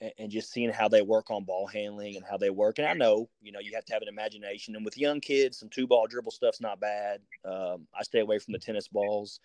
and, 0.00 0.30
just 0.30 0.52
seeing 0.52 0.70
how 0.70 0.88
they 0.88 1.02
work 1.02 1.30
on 1.30 1.44
ball 1.44 1.66
handling 1.66 2.16
and 2.16 2.24
how 2.28 2.36
they 2.36 2.50
work. 2.50 2.78
And 2.78 2.86
I 2.86 2.92
know, 2.92 3.28
you 3.40 3.52
know, 3.52 3.60
you 3.60 3.72
have 3.74 3.84
to 3.86 3.92
have 3.92 4.02
an 4.02 4.08
imagination. 4.08 4.76
And 4.76 4.84
with 4.84 4.96
young 4.96 5.20
kids, 5.20 5.58
some 5.58 5.68
two 5.68 5.86
ball 5.86 6.06
dribble 6.06 6.30
stuff's 6.30 6.60
not 6.60 6.80
bad. 6.80 7.20
Um, 7.44 7.86
I 7.98 8.02
stay 8.02 8.20
away 8.20 8.38
from 8.38 8.52
the 8.52 8.58
tennis 8.58 8.88
balls, 8.88 9.40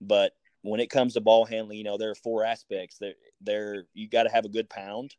but 0.00 0.32
when 0.62 0.80
it 0.80 0.90
comes 0.90 1.14
to 1.14 1.20
ball 1.20 1.44
handling, 1.44 1.78
you 1.78 1.84
know, 1.84 1.98
there 1.98 2.10
are 2.10 2.16
four 2.16 2.44
aspects. 2.44 2.98
There, 2.98 3.14
there, 3.40 3.84
you 3.94 4.08
got 4.08 4.24
to 4.24 4.30
have 4.30 4.44
a 4.44 4.50
good 4.50 4.68
pound. 4.68 5.14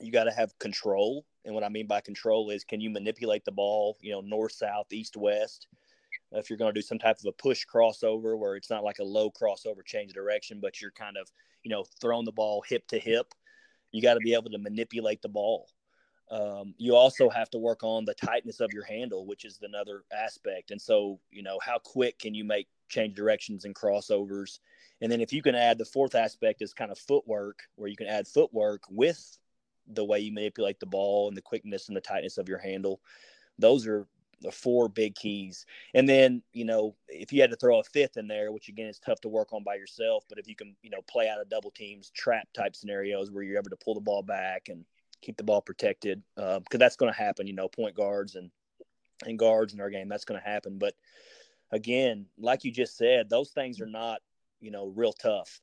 You 0.00 0.12
got 0.12 0.24
to 0.24 0.32
have 0.32 0.58
control, 0.58 1.24
and 1.46 1.54
what 1.54 1.64
I 1.64 1.70
mean 1.70 1.86
by 1.86 2.02
control 2.02 2.50
is, 2.50 2.64
can 2.64 2.82
you 2.82 2.90
manipulate 2.90 3.46
the 3.46 3.52
ball? 3.52 3.96
You 4.02 4.12
know, 4.12 4.20
north, 4.20 4.52
south, 4.52 4.92
east, 4.92 5.16
west. 5.16 5.68
If 6.32 6.50
you're 6.50 6.58
going 6.58 6.74
to 6.74 6.78
do 6.78 6.84
some 6.84 6.98
type 6.98 7.18
of 7.18 7.24
a 7.26 7.32
push 7.32 7.64
crossover, 7.64 8.38
where 8.38 8.56
it's 8.56 8.68
not 8.68 8.84
like 8.84 8.98
a 8.98 9.04
low 9.04 9.30
crossover 9.30 9.84
change 9.84 10.10
of 10.10 10.16
direction, 10.16 10.58
but 10.60 10.82
you're 10.82 10.90
kind 10.90 11.16
of, 11.16 11.30
you 11.62 11.70
know, 11.70 11.84
throwing 12.00 12.26
the 12.26 12.32
ball 12.32 12.62
hip 12.68 12.86
to 12.88 12.98
hip 12.98 13.32
you 13.92 14.02
got 14.02 14.14
to 14.14 14.20
be 14.20 14.34
able 14.34 14.50
to 14.50 14.58
manipulate 14.58 15.22
the 15.22 15.28
ball. 15.28 15.68
Um, 16.30 16.74
you 16.76 16.96
also 16.96 17.30
have 17.30 17.50
to 17.50 17.58
work 17.58 17.84
on 17.84 18.04
the 18.04 18.14
tightness 18.14 18.60
of 18.60 18.72
your 18.72 18.84
handle, 18.84 19.26
which 19.26 19.44
is 19.44 19.60
another 19.62 20.02
aspect. 20.12 20.72
And 20.72 20.82
so, 20.82 21.20
you 21.30 21.42
know, 21.42 21.58
how 21.62 21.78
quick 21.78 22.18
can 22.18 22.34
you 22.34 22.44
make 22.44 22.66
change 22.88 23.14
directions 23.14 23.64
and 23.64 23.74
crossovers? 23.74 24.58
And 25.00 25.12
then 25.12 25.20
if 25.20 25.32
you 25.32 25.40
can 25.40 25.54
add 25.54 25.78
the 25.78 25.84
fourth 25.84 26.14
aspect 26.14 26.62
is 26.62 26.72
kind 26.72 26.90
of 26.90 26.98
footwork, 26.98 27.60
where 27.76 27.88
you 27.88 27.96
can 27.96 28.08
add 28.08 28.26
footwork 28.26 28.82
with 28.90 29.38
the 29.86 30.04
way 30.04 30.18
you 30.18 30.32
manipulate 30.32 30.80
the 30.80 30.86
ball 30.86 31.28
and 31.28 31.36
the 31.36 31.42
quickness 31.42 31.88
and 31.88 31.96
the 31.96 32.00
tightness 32.00 32.38
of 32.38 32.48
your 32.48 32.58
handle. 32.58 33.00
Those 33.58 33.86
are 33.86 34.08
the 34.40 34.52
four 34.52 34.88
big 34.88 35.14
keys. 35.14 35.64
And 35.94 36.08
then, 36.08 36.42
you 36.52 36.64
know, 36.64 36.94
if 37.08 37.32
you 37.32 37.40
had 37.40 37.50
to 37.50 37.56
throw 37.56 37.78
a 37.78 37.84
fifth 37.84 38.16
in 38.16 38.28
there, 38.28 38.52
which 38.52 38.68
again 38.68 38.88
is 38.88 38.98
tough 38.98 39.20
to 39.22 39.28
work 39.28 39.52
on 39.52 39.64
by 39.64 39.76
yourself, 39.76 40.24
but 40.28 40.38
if 40.38 40.46
you 40.46 40.54
can, 40.54 40.76
you 40.82 40.90
know, 40.90 41.00
play 41.08 41.28
out 41.28 41.40
of 41.40 41.48
double 41.48 41.70
teams, 41.70 42.10
trap 42.10 42.46
type 42.54 42.76
scenarios 42.76 43.30
where 43.30 43.42
you're 43.42 43.58
able 43.58 43.70
to 43.70 43.76
pull 43.76 43.94
the 43.94 44.00
ball 44.00 44.22
back 44.22 44.68
and 44.68 44.84
keep 45.22 45.36
the 45.36 45.44
ball 45.44 45.62
protected, 45.62 46.22
because 46.34 46.62
uh, 46.74 46.78
that's 46.78 46.96
going 46.96 47.12
to 47.12 47.18
happen. 47.18 47.46
You 47.46 47.54
know, 47.54 47.68
point 47.68 47.94
guards 47.94 48.34
and 48.34 48.50
and 49.24 49.38
guards 49.38 49.72
in 49.72 49.80
our 49.80 49.90
game, 49.90 50.08
that's 50.08 50.26
going 50.26 50.40
to 50.40 50.46
happen. 50.46 50.78
But 50.78 50.94
again, 51.72 52.26
like 52.36 52.64
you 52.64 52.70
just 52.70 52.98
said, 52.98 53.30
those 53.30 53.50
things 53.52 53.80
are 53.80 53.86
not, 53.86 54.20
you 54.60 54.70
know, 54.70 54.92
real 54.94 55.14
tough. 55.14 55.60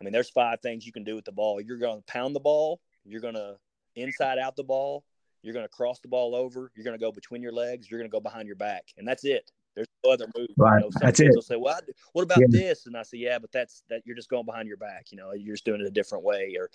I 0.00 0.04
mean, 0.04 0.12
there's 0.12 0.30
five 0.30 0.60
things 0.60 0.86
you 0.86 0.92
can 0.92 1.04
do 1.04 1.16
with 1.16 1.24
the 1.24 1.32
ball. 1.32 1.60
You're 1.60 1.78
going 1.78 1.98
to 1.98 2.12
pound 2.12 2.36
the 2.36 2.40
ball. 2.40 2.80
You're 3.04 3.20
going 3.20 3.34
to 3.34 3.56
inside 3.96 4.38
out 4.38 4.54
the 4.54 4.64
ball 4.64 5.04
you're 5.42 5.54
going 5.54 5.64
to 5.64 5.68
cross 5.68 5.98
the 6.00 6.08
ball 6.08 6.34
over. 6.34 6.70
You're 6.74 6.84
going 6.84 6.98
to 6.98 7.04
go 7.04 7.12
between 7.12 7.42
your 7.42 7.52
legs. 7.52 7.90
You're 7.90 8.00
going 8.00 8.10
to 8.10 8.14
go 8.14 8.20
behind 8.20 8.46
your 8.46 8.56
back, 8.56 8.84
and 8.96 9.06
that's 9.06 9.24
it. 9.24 9.50
There's 9.74 9.88
no 10.04 10.12
other 10.12 10.26
move. 10.36 10.48
Right. 10.56 10.78
You 10.78 10.86
know, 10.86 10.90
that's 11.00 11.20
it. 11.20 11.32
Will 11.34 11.42
say, 11.42 11.56
"Well, 11.56 11.78
what 12.12 12.22
about 12.22 12.40
yeah. 12.40 12.46
this?" 12.50 12.86
And 12.86 12.96
I 12.96 13.02
say, 13.02 13.18
"Yeah, 13.18 13.38
but 13.38 13.52
that's 13.52 13.82
that. 13.88 14.02
You're 14.04 14.16
just 14.16 14.28
going 14.28 14.46
behind 14.46 14.68
your 14.68 14.76
back. 14.76 15.06
You 15.10 15.18
know, 15.18 15.32
you're 15.32 15.54
just 15.54 15.64
doing 15.64 15.80
it 15.80 15.86
a 15.86 15.90
different 15.90 16.24
way." 16.24 16.54
Or, 16.58 16.70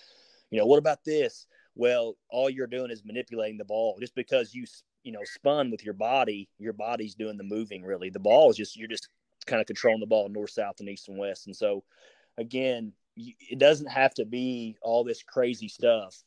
you 0.50 0.58
know, 0.58 0.66
what 0.66 0.78
about 0.78 1.04
this? 1.04 1.46
Well, 1.74 2.16
all 2.28 2.50
you're 2.50 2.66
doing 2.66 2.90
is 2.90 3.04
manipulating 3.04 3.58
the 3.58 3.64
ball. 3.64 3.96
Just 4.00 4.14
because 4.14 4.54
you 4.54 4.66
you 5.04 5.12
know 5.12 5.20
spun 5.24 5.70
with 5.70 5.84
your 5.84 5.94
body, 5.94 6.48
your 6.58 6.72
body's 6.72 7.14
doing 7.14 7.36
the 7.38 7.44
moving. 7.44 7.84
Really, 7.84 8.10
the 8.10 8.18
ball 8.18 8.50
is 8.50 8.56
just 8.56 8.76
you're 8.76 8.88
just 8.88 9.08
kind 9.46 9.60
of 9.60 9.66
controlling 9.66 10.00
the 10.00 10.06
ball 10.06 10.28
north, 10.28 10.50
south, 10.50 10.80
and 10.80 10.88
east 10.88 11.08
and 11.08 11.18
west. 11.18 11.46
And 11.46 11.56
so, 11.56 11.84
again, 12.36 12.92
you, 13.14 13.34
it 13.38 13.58
doesn't 13.58 13.90
have 13.90 14.12
to 14.14 14.24
be 14.24 14.76
all 14.82 15.04
this 15.04 15.22
crazy 15.22 15.68
stuff 15.68 16.22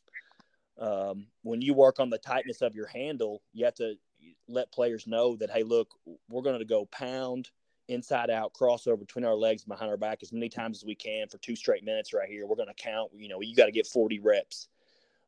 um, 0.78 1.26
when 1.42 1.60
you 1.60 1.74
work 1.74 2.00
on 2.00 2.10
the 2.10 2.18
tightness 2.18 2.62
of 2.62 2.74
your 2.74 2.86
handle, 2.86 3.42
you 3.52 3.64
have 3.64 3.74
to 3.74 3.94
let 4.48 4.72
players 4.72 5.06
know 5.06 5.36
that, 5.36 5.50
hey, 5.50 5.62
look, 5.62 5.88
we're 6.28 6.42
going 6.42 6.58
to 6.58 6.64
go 6.64 6.86
pound 6.86 7.50
inside 7.88 8.30
out 8.30 8.52
crossover 8.54 8.98
between 8.98 9.24
our 9.24 9.34
legs 9.34 9.64
behind 9.64 9.90
our 9.90 9.96
back 9.96 10.20
as 10.22 10.32
many 10.32 10.48
times 10.48 10.78
as 10.78 10.84
we 10.84 10.94
can 10.94 11.28
for 11.28 11.38
two 11.38 11.56
straight 11.56 11.84
minutes 11.84 12.12
right 12.12 12.28
here. 12.28 12.46
We're 12.46 12.56
going 12.56 12.68
to 12.68 12.82
count, 12.82 13.10
you 13.14 13.28
know, 13.28 13.40
you 13.40 13.54
got 13.54 13.66
to 13.66 13.72
get 13.72 13.86
40 13.86 14.20
reps. 14.20 14.68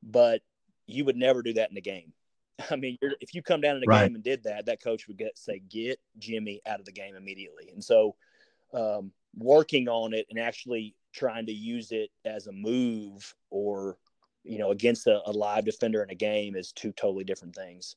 But 0.02 0.42
you 0.86 1.04
would 1.04 1.16
never 1.16 1.42
do 1.42 1.54
that 1.54 1.68
in 1.68 1.74
the 1.74 1.80
game. 1.80 2.12
I 2.70 2.76
mean, 2.76 2.98
if 3.20 3.34
you 3.34 3.42
come 3.42 3.60
down 3.60 3.76
in 3.76 3.82
a 3.82 3.86
right. 3.86 4.06
game 4.06 4.14
and 4.14 4.24
did 4.24 4.44
that, 4.44 4.66
that 4.66 4.82
coach 4.82 5.08
would 5.08 5.16
get 5.16 5.36
say, 5.38 5.60
"Get 5.68 5.98
Jimmy 6.18 6.60
out 6.66 6.78
of 6.78 6.86
the 6.86 6.92
game 6.92 7.16
immediately." 7.16 7.70
And 7.72 7.82
so, 7.82 8.14
um, 8.72 9.12
working 9.36 9.88
on 9.88 10.14
it 10.14 10.26
and 10.30 10.38
actually 10.38 10.94
trying 11.12 11.46
to 11.46 11.52
use 11.52 11.90
it 11.90 12.10
as 12.24 12.46
a 12.46 12.52
move 12.52 13.34
or 13.50 13.96
you 14.44 14.58
know, 14.58 14.70
against 14.70 15.06
a, 15.06 15.20
a 15.26 15.32
live 15.32 15.64
defender 15.64 16.02
in 16.02 16.10
a 16.10 16.14
game 16.14 16.54
is 16.54 16.72
two 16.72 16.92
totally 16.92 17.24
different 17.24 17.54
things. 17.54 17.96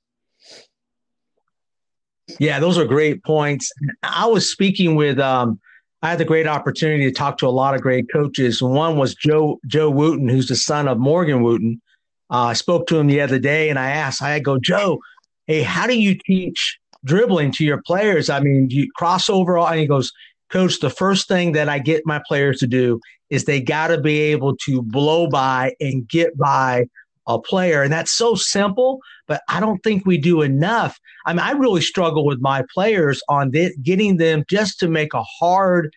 Yeah, 2.39 2.59
those 2.59 2.77
are 2.77 2.85
great 2.85 3.23
points. 3.23 3.71
I 4.03 4.25
was 4.25 4.51
speaking 4.51 4.95
with 4.95 5.19
um, 5.19 5.59
I 6.01 6.09
had 6.09 6.19
the 6.19 6.25
great 6.25 6.47
opportunity 6.47 7.05
to 7.05 7.11
talk 7.11 7.37
to 7.39 7.47
a 7.47 7.49
lot 7.49 7.73
of 7.73 7.81
great 7.81 8.11
coaches. 8.11 8.61
One 8.61 8.97
was 8.97 9.15
Joe 9.15 9.59
Joe 9.65 9.91
Wootten, 9.91 10.29
who's 10.29 10.47
the 10.47 10.55
son 10.55 10.87
of 10.87 10.97
Morgan 10.97 11.41
Wootten. 11.41 11.81
Uh, 12.29 12.47
I 12.47 12.53
spoke 12.53 12.87
to 12.87 12.97
him 12.97 13.07
the 13.07 13.21
other 13.21 13.39
day, 13.39 13.69
and 13.69 13.79
I 13.79 13.91
asked, 13.91 14.21
I 14.21 14.39
go, 14.39 14.59
Joe, 14.59 14.99
hey, 15.47 15.63
how 15.63 15.87
do 15.87 15.97
you 15.97 16.17
teach 16.25 16.77
dribbling 17.05 17.51
to 17.53 17.63
your 17.63 17.81
players? 17.85 18.29
I 18.29 18.41
mean, 18.41 18.69
you 18.69 18.91
cross 18.95 19.29
over, 19.29 19.57
and 19.57 19.79
he 19.79 19.87
goes, 19.87 20.11
Coach, 20.49 20.79
the 20.79 20.89
first 20.89 21.27
thing 21.27 21.51
that 21.53 21.69
I 21.69 21.79
get 21.79 22.05
my 22.05 22.21
players 22.27 22.59
to 22.59 22.67
do 22.67 22.99
is 23.29 23.43
they 23.43 23.61
got 23.61 23.87
to 23.87 23.99
be 23.99 24.19
able 24.19 24.55
to 24.57 24.81
blow 24.81 25.27
by 25.27 25.73
and 25.79 26.07
get 26.07 26.37
by 26.37 26.85
a 27.27 27.39
player. 27.39 27.83
And 27.83 27.91
that's 27.91 28.13
so 28.13 28.35
simple, 28.35 28.99
but 29.27 29.41
I 29.49 29.59
don't 29.59 29.83
think 29.83 30.05
we 30.05 30.17
do 30.17 30.41
enough. 30.41 30.97
I 31.25 31.33
mean, 31.33 31.41
I 31.41 31.51
really 31.51 31.81
struggle 31.81 32.25
with 32.25 32.39
my 32.39 32.63
players 32.73 33.21
on 33.27 33.51
this, 33.51 33.75
getting 33.83 34.17
them 34.17 34.45
just 34.49 34.79
to 34.79 34.87
make 34.87 35.13
a 35.13 35.23
hard 35.23 35.93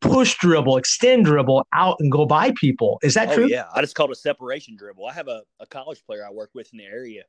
push 0.00 0.36
dribble, 0.38 0.76
extend 0.76 1.26
dribble 1.26 1.64
out 1.72 1.96
and 2.00 2.10
go 2.10 2.26
by 2.26 2.52
people. 2.60 2.98
Is 3.04 3.14
that 3.14 3.28
oh, 3.30 3.34
true? 3.34 3.46
Yeah. 3.46 3.66
I 3.72 3.80
just 3.80 3.94
called 3.94 4.10
a 4.10 4.16
separation 4.16 4.76
dribble. 4.76 5.06
I 5.06 5.12
have 5.12 5.28
a, 5.28 5.42
a 5.60 5.66
college 5.66 6.04
player 6.04 6.26
I 6.26 6.32
work 6.32 6.50
with 6.54 6.72
in 6.72 6.78
the 6.78 6.84
area 6.84 7.22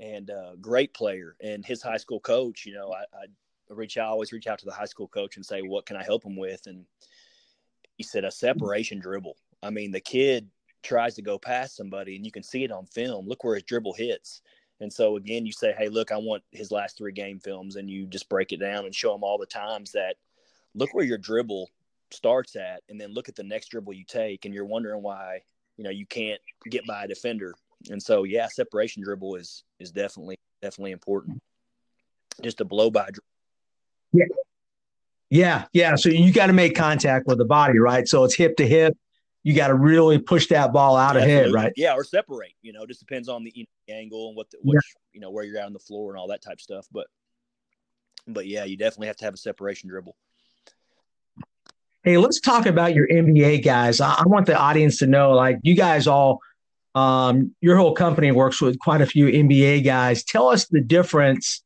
and 0.00 0.30
a 0.30 0.54
great 0.60 0.94
player 0.94 1.36
and 1.42 1.66
his 1.66 1.82
high 1.82 1.96
school 1.96 2.20
coach, 2.20 2.64
you 2.64 2.74
know, 2.74 2.92
I, 2.92 3.00
I 3.00 3.26
reach 3.74 3.96
out, 3.96 4.08
I 4.08 4.10
always 4.10 4.32
reach 4.32 4.46
out 4.46 4.58
to 4.60 4.66
the 4.66 4.72
high 4.72 4.86
school 4.86 5.08
coach 5.08 5.36
and 5.36 5.46
say, 5.46 5.62
what 5.62 5.86
can 5.86 5.96
I 5.96 6.04
help 6.04 6.24
him 6.24 6.36
with? 6.36 6.66
And 6.66 6.84
he 7.96 8.02
said 8.02 8.24
a 8.24 8.30
separation 8.30 8.98
dribble. 8.98 9.36
I 9.62 9.70
mean, 9.70 9.92
the 9.92 10.00
kid 10.00 10.48
tries 10.82 11.14
to 11.14 11.22
go 11.22 11.38
past 11.38 11.76
somebody 11.76 12.16
and 12.16 12.24
you 12.24 12.32
can 12.32 12.42
see 12.42 12.64
it 12.64 12.72
on 12.72 12.86
film. 12.86 13.26
Look 13.26 13.44
where 13.44 13.54
his 13.54 13.64
dribble 13.64 13.94
hits. 13.94 14.42
And 14.80 14.92
so 14.92 15.16
again, 15.16 15.44
you 15.44 15.52
say, 15.52 15.74
"Hey, 15.76 15.88
look, 15.88 16.10
I 16.10 16.16
want 16.16 16.42
his 16.52 16.70
last 16.70 16.96
three 16.96 17.12
game 17.12 17.38
films," 17.38 17.76
and 17.76 17.90
you 17.90 18.06
just 18.06 18.28
break 18.28 18.52
it 18.52 18.60
down 18.60 18.86
and 18.86 18.94
show 18.94 19.14
him 19.14 19.22
all 19.22 19.36
the 19.36 19.46
times 19.46 19.92
that 19.92 20.16
look 20.74 20.94
where 20.94 21.04
your 21.04 21.18
dribble 21.18 21.68
starts 22.10 22.56
at, 22.56 22.82
and 22.88 23.00
then 23.00 23.12
look 23.12 23.28
at 23.28 23.36
the 23.36 23.42
next 23.42 23.68
dribble 23.68 23.92
you 23.92 24.04
take, 24.04 24.44
and 24.44 24.54
you're 24.54 24.64
wondering 24.64 25.02
why 25.02 25.42
you 25.76 25.84
know 25.84 25.90
you 25.90 26.06
can't 26.06 26.40
get 26.70 26.86
by 26.86 27.04
a 27.04 27.08
defender. 27.08 27.54
And 27.90 28.02
so, 28.02 28.24
yeah, 28.24 28.46
separation 28.48 29.02
dribble 29.02 29.36
is 29.36 29.64
is 29.78 29.90
definitely 29.90 30.38
definitely 30.62 30.92
important. 30.92 31.42
Just 32.42 32.60
a 32.60 32.64
blow 32.64 32.90
by. 32.90 33.10
Yeah, 34.12 34.24
yeah, 35.30 35.64
yeah. 35.72 35.94
So 35.94 36.08
you 36.08 36.32
got 36.32 36.46
to 36.46 36.52
make 36.52 36.74
contact 36.74 37.26
with 37.26 37.38
the 37.38 37.44
body, 37.44 37.78
right? 37.78 38.06
So 38.06 38.24
it's 38.24 38.34
hip 38.34 38.56
to 38.56 38.66
hip. 38.66 38.96
You 39.42 39.54
got 39.54 39.68
to 39.68 39.74
really 39.74 40.18
push 40.18 40.48
that 40.48 40.72
ball 40.72 40.96
out 40.96 41.16
Absolutely. 41.16 41.34
ahead, 41.34 41.52
right? 41.52 41.72
Yeah, 41.76 41.94
or 41.94 42.04
separate. 42.04 42.52
You 42.62 42.72
know, 42.72 42.84
just 42.84 43.00
depends 43.00 43.28
on 43.28 43.44
the, 43.44 43.52
you 43.54 43.64
know, 43.64 43.94
angle 43.94 44.28
and 44.28 44.36
what 44.36 44.50
the 44.50 44.58
which, 44.62 44.74
yeah. 44.74 45.00
you 45.14 45.20
know 45.20 45.30
where 45.30 45.44
you're 45.44 45.58
at 45.58 45.66
on 45.66 45.72
the 45.72 45.78
floor 45.78 46.10
and 46.12 46.20
all 46.20 46.28
that 46.28 46.42
type 46.42 46.54
of 46.54 46.60
stuff. 46.60 46.86
But 46.92 47.06
but 48.26 48.46
yeah, 48.46 48.64
you 48.64 48.76
definitely 48.76 49.06
have 49.06 49.16
to 49.16 49.24
have 49.24 49.34
a 49.34 49.38
separation 49.38 49.88
dribble. 49.88 50.16
Hey, 52.02 52.16
let's 52.16 52.40
talk 52.40 52.64
about 52.64 52.94
your 52.94 53.06
NBA 53.06 53.62
guys. 53.62 54.00
I, 54.00 54.14
I 54.20 54.22
want 54.26 54.46
the 54.46 54.56
audience 54.56 54.98
to 54.98 55.06
know, 55.06 55.32
like, 55.32 55.58
you 55.62 55.74
guys 55.74 56.06
all, 56.06 56.40
um, 56.94 57.54
your 57.60 57.76
whole 57.76 57.92
company 57.92 58.32
works 58.32 58.60
with 58.62 58.78
quite 58.78 59.02
a 59.02 59.06
few 59.06 59.26
NBA 59.26 59.84
guys. 59.84 60.24
Tell 60.24 60.48
us 60.48 60.66
the 60.66 60.80
difference 60.80 61.62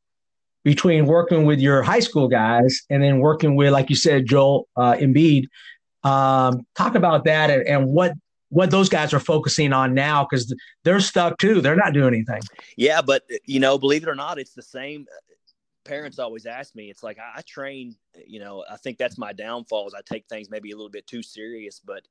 between 0.65 1.05
working 1.05 1.45
with 1.45 1.59
your 1.59 1.83
high 1.83 1.99
school 1.99 2.27
guys 2.27 2.81
and 2.89 3.01
then 3.01 3.19
working 3.19 3.55
with, 3.55 3.71
like 3.71 3.89
you 3.91 3.95
said, 3.95 4.25
Joel 4.25 4.67
uh, 4.75 4.93
Embiid. 4.93 5.45
Um, 6.03 6.65
talk 6.75 6.95
about 6.95 7.23
that 7.25 7.49
and, 7.49 7.65
and 7.67 7.87
what 7.87 8.13
what 8.49 8.69
those 8.71 8.89
guys 8.89 9.13
are 9.13 9.19
focusing 9.19 9.73
on 9.73 9.93
now 9.93 10.25
because 10.25 10.53
they're 10.83 10.99
stuck 10.99 11.37
too. 11.37 11.61
They're 11.61 11.75
not 11.75 11.93
doing 11.93 12.13
anything. 12.13 12.41
Yeah, 12.77 13.01
but 13.01 13.23
you 13.45 13.59
know, 13.59 13.77
believe 13.77 14.03
it 14.03 14.09
or 14.09 14.15
not, 14.15 14.39
it's 14.39 14.53
the 14.53 14.61
same. 14.61 15.05
Parents 15.83 16.19
always 16.19 16.45
ask 16.45 16.75
me. 16.75 16.89
It's 16.89 17.03
like 17.03 17.19
I, 17.19 17.39
I 17.39 17.41
train. 17.41 17.95
You 18.25 18.39
know, 18.39 18.65
I 18.69 18.77
think 18.77 18.97
that's 18.97 19.17
my 19.17 19.33
downfall 19.33 19.87
is 19.87 19.93
I 19.93 20.01
take 20.05 20.27
things 20.27 20.49
maybe 20.49 20.71
a 20.71 20.75
little 20.75 20.91
bit 20.91 21.05
too 21.05 21.21
serious, 21.21 21.79
but 21.83 22.07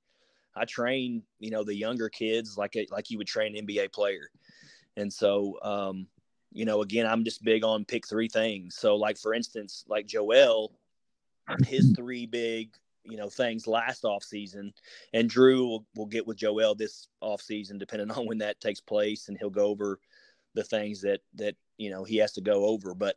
I 0.55 0.65
train. 0.65 1.23
You 1.41 1.51
know, 1.51 1.65
the 1.65 1.75
younger 1.75 2.09
kids 2.09 2.57
like 2.57 2.77
like 2.91 3.11
you 3.11 3.19
would 3.19 3.27
train 3.27 3.57
an 3.57 3.67
NBA 3.67 3.93
player, 3.93 4.29
and 4.97 5.13
so 5.13 5.59
um, 5.63 6.07
you 6.55 6.65
know, 6.65 6.83
again, 6.83 7.05
I'm 7.05 7.25
just 7.25 7.43
big 7.43 7.65
on 7.65 7.85
pick 7.85 8.07
three 8.07 8.29
things. 8.29 8.77
So, 8.77 8.95
like 8.95 9.19
for 9.19 9.35
instance, 9.35 9.85
like 9.89 10.07
Joel, 10.07 10.73
his 11.67 11.93
three 11.97 12.27
big, 12.27 12.71
you 13.03 13.17
know, 13.17 13.29
things 13.29 13.67
last 13.67 14.05
off 14.05 14.23
season, 14.23 14.73
and 15.13 15.29
Drew 15.29 15.67
will, 15.67 15.87
will 15.97 16.07
get 16.07 16.27
with 16.27 16.39
Joel 16.39 16.77
this 16.77 17.09
off 17.21 17.43
season, 17.43 17.77
depending 17.77 18.11
on 18.13 18.27
when 18.27 18.39
that 18.39 18.61
takes 18.61 18.81
place, 18.81 19.29
and 19.29 19.37
he'll 19.37 19.51
go 19.51 19.67
over 19.67 19.99
the 20.55 20.63
things 20.63 21.01
that 21.03 21.21
that 21.35 21.57
you 21.77 21.91
know 21.91 22.05
he 22.05 22.17
has 22.19 22.33
to 22.35 22.41
go 22.41 22.67
over. 22.67 22.95
But 22.95 23.17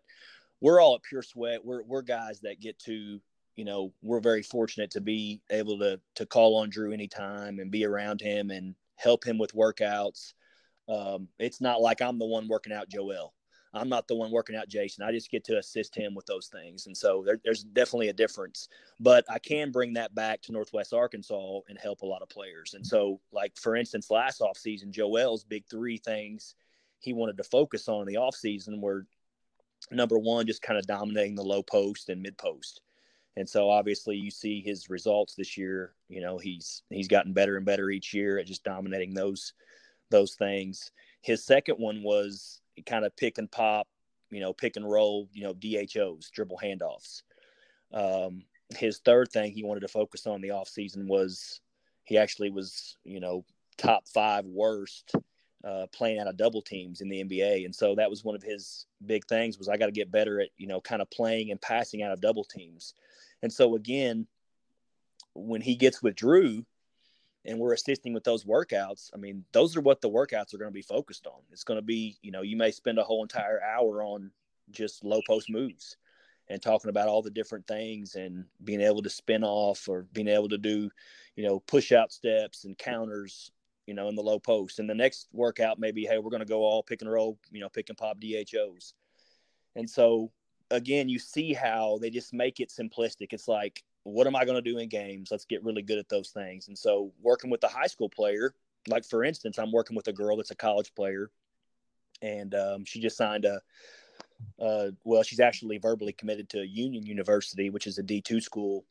we're 0.59 0.81
all 0.81 0.95
at 0.95 1.03
Pure 1.03 1.21
Sweat. 1.21 1.63
We're 1.63 1.83
we're 1.83 2.01
guys 2.01 2.39
that 2.41 2.59
get 2.59 2.79
to, 2.79 3.21
you 3.55 3.65
know, 3.65 3.93
we're 4.01 4.19
very 4.19 4.41
fortunate 4.41 4.89
to 4.91 5.01
be 5.01 5.41
able 5.51 5.77
to 5.77 5.99
to 6.15 6.25
call 6.25 6.55
on 6.57 6.71
Drew 6.71 6.91
anytime 6.91 7.59
and 7.59 7.69
be 7.69 7.85
around 7.85 8.19
him 8.19 8.49
and 8.49 8.73
help 8.95 9.23
him 9.23 9.37
with 9.37 9.53
workouts. 9.53 10.33
Um, 10.87 11.27
it's 11.39 11.61
not 11.61 11.81
like 11.81 12.01
I'm 12.01 12.19
the 12.19 12.25
one 12.25 12.47
working 12.47 12.73
out 12.73 12.89
Joel. 12.89 13.33
I'm 13.73 13.89
not 13.89 14.07
the 14.07 14.15
one 14.15 14.31
working 14.31 14.55
out 14.55 14.69
Jayson. 14.69 15.03
I 15.03 15.11
just 15.11 15.29
get 15.29 15.43
to 15.45 15.57
assist 15.57 15.93
him 15.93 16.15
with 16.15 16.25
those 16.25 16.47
things. 16.47 16.87
And 16.87 16.95
so 16.95 17.21
there, 17.25 17.39
there's 17.43 17.63
definitely 17.63 18.07
a 18.09 18.13
difference. 18.13 18.69
But 18.99 19.25
I 19.29 19.39
can 19.39 19.71
bring 19.71 19.93
that 19.93 20.15
back 20.15 20.41
to 20.43 20.51
Northwest 20.51 20.93
Arkansas 20.93 21.59
and 21.67 21.77
help 21.77 22.01
a 22.01 22.05
lot 22.05 22.21
of 22.21 22.29
players. 22.29 22.73
And 22.73 22.85
so, 22.85 23.19
like, 23.31 23.57
for 23.57 23.75
instance, 23.75 24.09
last 24.09 24.39
offseason, 24.41 24.89
Joel's 24.89 25.43
big 25.43 25.65
three 25.69 25.97
things 25.97 26.55
he 26.99 27.13
wanted 27.13 27.37
to 27.37 27.43
focus 27.43 27.87
on 27.87 28.01
in 28.01 28.07
the 28.07 28.19
offseason 28.19 28.79
were 28.79 29.05
number 29.91 30.17
one, 30.17 30.47
just 30.47 30.61
kind 30.61 30.79
of 30.79 30.87
dominating 30.87 31.35
the 31.35 31.43
low 31.43 31.61
post 31.61 32.09
and 32.09 32.21
mid 32.21 32.37
post. 32.37 32.81
And 33.35 33.47
so 33.47 33.69
obviously 33.69 34.15
you 34.15 34.31
see 34.31 34.61
his 34.61 34.89
results 34.89 35.35
this 35.35 35.57
year. 35.57 35.93
You 36.09 36.21
know, 36.21 36.39
he's 36.39 36.81
he's 36.89 37.07
gotten 37.07 37.33
better 37.33 37.55
and 37.55 37.65
better 37.65 37.89
each 37.89 38.13
year 38.13 38.39
at 38.39 38.47
just 38.47 38.63
dominating 38.63 39.13
those 39.13 39.53
those 40.09 40.35
things. 40.35 40.91
His 41.21 41.45
second 41.45 41.75
one 41.75 42.03
was 42.03 42.61
kind 42.85 43.05
of 43.05 43.15
pick 43.15 43.37
and 43.37 43.51
pop, 43.51 43.87
you 44.29 44.39
know, 44.39 44.53
pick 44.53 44.75
and 44.75 44.89
roll, 44.89 45.29
you 45.33 45.43
know, 45.43 45.53
DHOs, 45.53 46.29
dribble 46.29 46.59
handoffs. 46.63 47.23
Um, 47.93 48.43
his 48.75 48.99
third 48.99 49.31
thing 49.31 49.51
he 49.51 49.63
wanted 49.63 49.81
to 49.81 49.87
focus 49.87 50.27
on 50.27 50.41
the 50.41 50.49
offseason 50.49 51.07
was 51.07 51.61
he 52.03 52.17
actually 52.17 52.49
was, 52.49 52.97
you 53.03 53.19
know, 53.19 53.45
top 53.77 54.07
five 54.07 54.45
worst 54.45 55.13
uh, 55.63 55.87
playing 55.93 56.19
out 56.19 56.27
of 56.27 56.37
double 56.37 56.61
teams 56.61 57.01
in 57.01 57.09
the 57.09 57.23
NBA. 57.23 57.65
And 57.65 57.75
so 57.75 57.95
that 57.95 58.09
was 58.09 58.23
one 58.23 58.35
of 58.35 58.43
his 58.43 58.85
big 59.05 59.25
things 59.27 59.57
was 59.57 59.69
I 59.69 59.77
got 59.77 59.87
to 59.87 59.91
get 59.91 60.11
better 60.11 60.39
at, 60.39 60.49
you 60.57 60.67
know, 60.67 60.81
kind 60.81 61.01
of 61.01 61.09
playing 61.09 61.51
and 61.51 61.61
passing 61.61 62.03
out 62.03 62.11
of 62.11 62.21
double 62.21 62.43
teams. 62.43 62.93
And 63.41 63.51
so 63.51 63.75
again, 63.75 64.27
when 65.33 65.61
he 65.61 65.75
gets 65.75 66.01
with 66.01 66.15
Drew, 66.15 66.65
and 67.45 67.59
we're 67.59 67.73
assisting 67.73 68.13
with 68.13 68.23
those 68.23 68.43
workouts, 68.43 69.09
I 69.13 69.17
mean, 69.17 69.45
those 69.53 69.77
are 69.77 69.81
what 69.81 70.01
the 70.01 70.09
workouts 70.09 70.53
are 70.53 70.57
going 70.57 70.71
to 70.71 70.73
be 70.73 70.81
focused 70.81 71.27
on. 71.27 71.41
It's 71.51 71.63
going 71.63 71.77
to 71.79 71.85
be, 71.85 72.17
you 72.21 72.31
know, 72.31 72.41
you 72.41 72.57
may 72.57 72.71
spend 72.71 72.99
a 72.99 73.03
whole 73.03 73.23
entire 73.23 73.61
hour 73.63 74.03
on 74.03 74.31
just 74.71 75.03
low 75.03 75.21
post 75.25 75.49
moves 75.49 75.97
and 76.49 76.61
talking 76.61 76.89
about 76.89 77.07
all 77.07 77.21
the 77.21 77.29
different 77.29 77.67
things 77.67 78.15
and 78.15 78.45
being 78.63 78.81
able 78.81 79.01
to 79.01 79.09
spin 79.09 79.43
off 79.43 79.87
or 79.87 80.07
being 80.13 80.27
able 80.27 80.49
to 80.49 80.57
do, 80.57 80.89
you 81.35 81.45
know, 81.45 81.59
push 81.59 81.91
out 81.91 82.11
steps 82.11 82.65
and 82.65 82.77
counters, 82.77 83.51
you 83.85 83.93
know, 83.93 84.07
in 84.09 84.15
the 84.15 84.21
low 84.21 84.39
post. 84.39 84.79
And 84.79 84.89
the 84.89 84.95
next 84.95 85.27
workout 85.31 85.79
may 85.79 85.91
be, 85.91 86.05
hey, 86.05 86.17
we're 86.17 86.29
going 86.29 86.41
to 86.41 86.45
go 86.45 86.61
all 86.61 86.83
pick 86.83 87.01
and 87.01 87.11
roll, 87.11 87.37
you 87.51 87.61
know, 87.61 87.69
pick 87.69 87.89
and 87.89 87.97
pop 87.97 88.17
DHOs. 88.19 88.93
And 89.75 89.89
so, 89.89 90.31
again, 90.71 91.07
you 91.07 91.19
see 91.19 91.53
how 91.53 91.97
they 92.01 92.09
just 92.09 92.33
make 92.33 92.59
it 92.59 92.69
simplistic. 92.69 93.31
It's 93.31 93.47
like, 93.47 93.83
what 94.07 94.27
am 94.27 94.35
I 94.35 94.45
going 94.45 94.61
to 94.61 94.61
do 94.61 94.77
in 94.77 94.87
games? 94.87 95.29
Let's 95.31 95.45
get 95.45 95.63
really 95.63 95.81
good 95.81 95.97
at 95.97 96.09
those 96.09 96.29
things. 96.29 96.67
And 96.67 96.77
so, 96.77 97.11
working 97.21 97.49
with 97.49 97.63
a 97.63 97.67
high 97.67 97.87
school 97.87 98.09
player, 98.09 98.53
like 98.87 99.05
for 99.05 99.23
instance, 99.23 99.57
I'm 99.57 99.71
working 99.71 99.95
with 99.95 100.07
a 100.07 100.13
girl 100.13 100.37
that's 100.37 100.51
a 100.51 100.55
college 100.55 100.93
player, 100.95 101.29
and 102.21 102.55
um, 102.55 102.85
she 102.85 102.99
just 102.99 103.17
signed 103.17 103.45
a. 103.45 103.61
Uh, 104.61 104.91
well, 105.03 105.23
she's 105.23 105.39
actually 105.39 105.77
verbally 105.77 106.13
committed 106.13 106.47
to 106.49 106.65
Union 106.65 107.05
University, 107.05 107.69
which 107.69 107.87
is 107.87 107.97
a 107.97 108.03
D2 108.03 108.41
school 108.41 108.85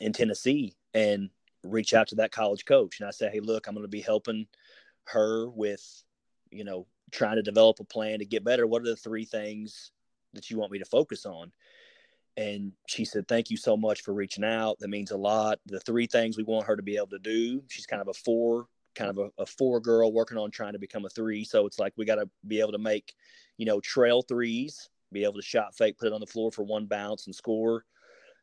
in 0.00 0.12
Tennessee, 0.12 0.74
and 0.94 1.30
reach 1.64 1.94
out 1.94 2.06
to 2.08 2.14
that 2.16 2.32
college 2.32 2.64
coach. 2.64 3.00
And 3.00 3.08
I 3.08 3.10
say, 3.10 3.30
hey, 3.30 3.40
look, 3.40 3.66
I'm 3.66 3.74
going 3.74 3.84
to 3.84 3.88
be 3.88 4.00
helping 4.00 4.46
her 5.04 5.48
with, 5.48 6.02
you 6.50 6.64
know, 6.64 6.86
trying 7.10 7.36
to 7.36 7.42
develop 7.42 7.80
a 7.80 7.84
plan 7.84 8.18
to 8.18 8.26
get 8.26 8.44
better. 8.44 8.66
What 8.66 8.82
are 8.82 8.86
the 8.86 8.96
three 8.96 9.24
things 9.24 9.90
that 10.34 10.50
you 10.50 10.58
want 10.58 10.72
me 10.72 10.78
to 10.78 10.84
focus 10.84 11.24
on? 11.24 11.50
And 12.38 12.70
she 12.86 13.04
said, 13.04 13.26
Thank 13.26 13.50
you 13.50 13.56
so 13.56 13.76
much 13.76 14.02
for 14.02 14.14
reaching 14.14 14.44
out. 14.44 14.78
That 14.78 14.88
means 14.88 15.10
a 15.10 15.16
lot. 15.16 15.58
The 15.66 15.80
three 15.80 16.06
things 16.06 16.36
we 16.36 16.44
want 16.44 16.68
her 16.68 16.76
to 16.76 16.82
be 16.82 16.96
able 16.96 17.08
to 17.08 17.18
do. 17.18 17.64
She's 17.66 17.84
kind 17.84 18.00
of 18.00 18.06
a 18.06 18.14
four, 18.14 18.66
kind 18.94 19.10
of 19.10 19.18
a, 19.18 19.42
a 19.42 19.44
four 19.44 19.80
girl 19.80 20.12
working 20.12 20.38
on 20.38 20.52
trying 20.52 20.74
to 20.74 20.78
become 20.78 21.04
a 21.04 21.08
three. 21.08 21.42
So 21.42 21.66
it's 21.66 21.80
like 21.80 21.94
we 21.96 22.04
got 22.04 22.14
to 22.14 22.30
be 22.46 22.60
able 22.60 22.72
to 22.72 22.78
make, 22.78 23.12
you 23.56 23.66
know, 23.66 23.80
trail 23.80 24.22
threes, 24.22 24.88
be 25.12 25.24
able 25.24 25.34
to 25.34 25.42
shot 25.42 25.76
fake, 25.76 25.98
put 25.98 26.06
it 26.06 26.12
on 26.12 26.20
the 26.20 26.26
floor 26.26 26.52
for 26.52 26.62
one 26.62 26.86
bounce 26.86 27.26
and 27.26 27.34
score, 27.34 27.84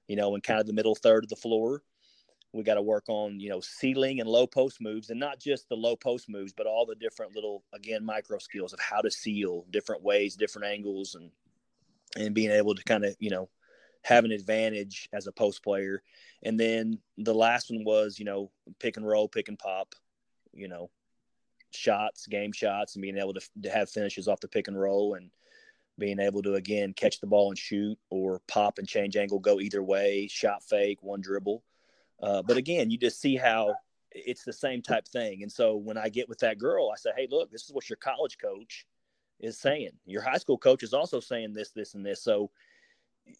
you 0.09 0.17
know, 0.17 0.35
in 0.35 0.41
kind 0.41 0.59
of 0.59 0.67
the 0.67 0.73
middle 0.73 0.95
third 0.95 1.23
of 1.23 1.29
the 1.29 1.37
floor. 1.37 1.81
We 2.51 2.63
got 2.63 2.75
to 2.75 2.81
work 2.81 3.05
on, 3.07 3.39
you 3.39 3.47
know, 3.47 3.61
sealing 3.61 4.19
and 4.19 4.29
low 4.29 4.45
post 4.45 4.81
moves 4.81 5.09
and 5.09 5.19
not 5.21 5.39
just 5.39 5.69
the 5.69 5.75
low 5.75 5.95
post 5.95 6.27
moves, 6.27 6.51
but 6.51 6.67
all 6.67 6.85
the 6.85 6.95
different 6.95 7.33
little, 7.33 7.63
again, 7.73 8.03
micro 8.03 8.39
skills 8.39 8.73
of 8.73 8.79
how 8.81 8.99
to 8.99 9.09
seal 9.09 9.65
different 9.71 10.03
ways, 10.03 10.35
different 10.35 10.67
angles 10.67 11.15
and, 11.15 11.31
and 12.17 12.35
being 12.35 12.51
able 12.51 12.75
to 12.75 12.83
kind 12.83 13.05
of, 13.05 13.15
you 13.19 13.29
know, 13.29 13.49
have 14.05 14.23
an 14.23 14.31
advantage 14.31 15.09
as 15.13 15.25
a 15.25 15.31
post 15.31 15.63
player. 15.63 16.03
And 16.43 16.59
then 16.59 16.99
the 17.17 17.33
last 17.33 17.71
one 17.71 17.83
was, 17.83 18.19
you 18.19 18.25
know, 18.25 18.51
pick 18.79 18.97
and 18.97 19.07
roll, 19.07 19.27
pick 19.27 19.47
and 19.49 19.57
pop, 19.57 19.95
you 20.53 20.67
know, 20.67 20.91
shots, 21.71 22.27
game 22.27 22.51
shots, 22.51 22.95
and 22.95 23.01
being 23.01 23.17
able 23.17 23.33
to, 23.33 23.41
to 23.63 23.69
have 23.71 23.89
finishes 23.89 24.27
off 24.27 24.41
the 24.41 24.47
pick 24.47 24.67
and 24.67 24.79
roll 24.79 25.15
and 25.15 25.31
being 25.97 26.19
able 26.19 26.43
to, 26.43 26.53
again, 26.53 26.93
catch 26.93 27.19
the 27.19 27.25
ball 27.25 27.49
and 27.49 27.57
shoot 27.57 27.97
or 28.11 28.41
pop 28.47 28.77
and 28.77 28.87
change 28.87 29.17
angle, 29.17 29.39
go 29.39 29.59
either 29.59 29.81
way, 29.81 30.27
shot 30.27 30.61
fake, 30.61 30.99
one 31.01 31.19
dribble. 31.19 31.63
Uh, 32.21 32.43
but 32.43 32.57
again, 32.57 32.91
you 32.91 32.99
just 32.99 33.19
see 33.19 33.35
how 33.35 33.73
it's 34.11 34.43
the 34.43 34.53
same 34.53 34.83
type 34.83 35.07
thing. 35.07 35.41
And 35.41 35.51
so 35.51 35.77
when 35.77 35.97
I 35.97 36.09
get 36.09 36.29
with 36.29 36.39
that 36.39 36.59
girl, 36.59 36.91
I 36.93 36.97
say, 36.97 37.09
hey, 37.17 37.27
look, 37.31 37.51
this 37.51 37.63
is 37.63 37.73
what 37.73 37.89
your 37.89 37.97
college 37.97 38.37
coach 38.37 38.85
is 39.39 39.57
saying. 39.57 39.93
Your 40.05 40.21
high 40.21 40.37
school 40.37 40.59
coach 40.59 40.83
is 40.83 40.93
also 40.93 41.19
saying 41.19 41.53
this, 41.53 41.71
this, 41.71 41.95
and 41.95 42.05
this. 42.05 42.21
So 42.21 42.51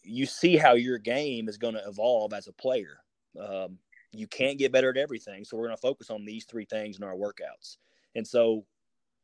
you 0.02 0.26
see 0.26 0.56
how 0.56 0.74
your 0.74 0.98
game 0.98 1.48
is 1.48 1.58
going 1.58 1.74
to 1.74 1.86
evolve 1.86 2.32
as 2.32 2.48
a 2.48 2.52
player. 2.52 2.98
Um, 3.40 3.78
you 4.12 4.26
can't 4.26 4.58
get 4.58 4.72
better 4.72 4.90
at 4.90 4.96
everything, 4.96 5.44
so 5.44 5.56
we're 5.56 5.66
going 5.66 5.76
to 5.76 5.80
focus 5.80 6.10
on 6.10 6.24
these 6.24 6.44
three 6.44 6.64
things 6.64 6.96
in 6.96 7.04
our 7.04 7.14
workouts. 7.14 7.76
And 8.14 8.26
so 8.26 8.64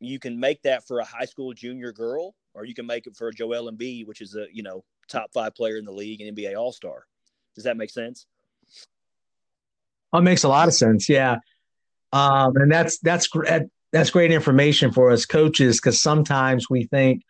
you 0.00 0.18
can 0.18 0.38
make 0.38 0.62
that 0.62 0.86
for 0.86 0.98
a 0.98 1.04
high 1.04 1.24
school 1.24 1.52
junior 1.54 1.92
girl, 1.92 2.34
or 2.54 2.64
you 2.64 2.74
can 2.74 2.86
make 2.86 3.06
it 3.06 3.16
for 3.16 3.28
a 3.28 3.32
Joel 3.32 3.70
Embiid, 3.70 4.06
which 4.06 4.20
is 4.20 4.34
a 4.34 4.46
you 4.52 4.62
know 4.62 4.84
top 5.08 5.32
five 5.32 5.54
player 5.54 5.76
in 5.76 5.84
the 5.84 5.92
league 5.92 6.20
and 6.20 6.36
NBA 6.36 6.56
All 6.56 6.72
Star. 6.72 7.06
Does 7.54 7.64
that 7.64 7.76
make 7.76 7.90
sense? 7.90 8.26
Oh, 10.12 10.18
it 10.18 10.22
makes 10.22 10.44
a 10.44 10.48
lot 10.48 10.68
of 10.68 10.74
sense. 10.74 11.08
Yeah, 11.08 11.36
um, 12.12 12.56
and 12.56 12.70
that's 12.70 12.98
that's 12.98 13.28
great. 13.28 13.62
that's 13.92 14.10
great 14.10 14.32
information 14.32 14.92
for 14.92 15.10
us 15.10 15.24
coaches 15.24 15.78
because 15.80 16.00
sometimes 16.00 16.68
we 16.68 16.84
think 16.84 17.22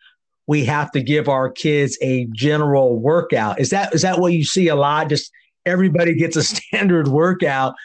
we 0.47 0.65
have 0.65 0.91
to 0.91 1.01
give 1.01 1.29
our 1.29 1.49
kids 1.49 1.97
a 2.01 2.25
general 2.33 2.99
workout. 2.99 3.59
Is 3.59 3.69
that 3.69 3.93
is 3.93 4.01
that 4.01 4.19
what 4.19 4.33
you 4.33 4.43
see 4.43 4.67
a 4.67 4.75
lot? 4.75 5.09
Just 5.09 5.31
everybody 5.65 6.15
gets 6.15 6.35
a 6.35 6.43
standard 6.43 7.07
workout, 7.07 7.75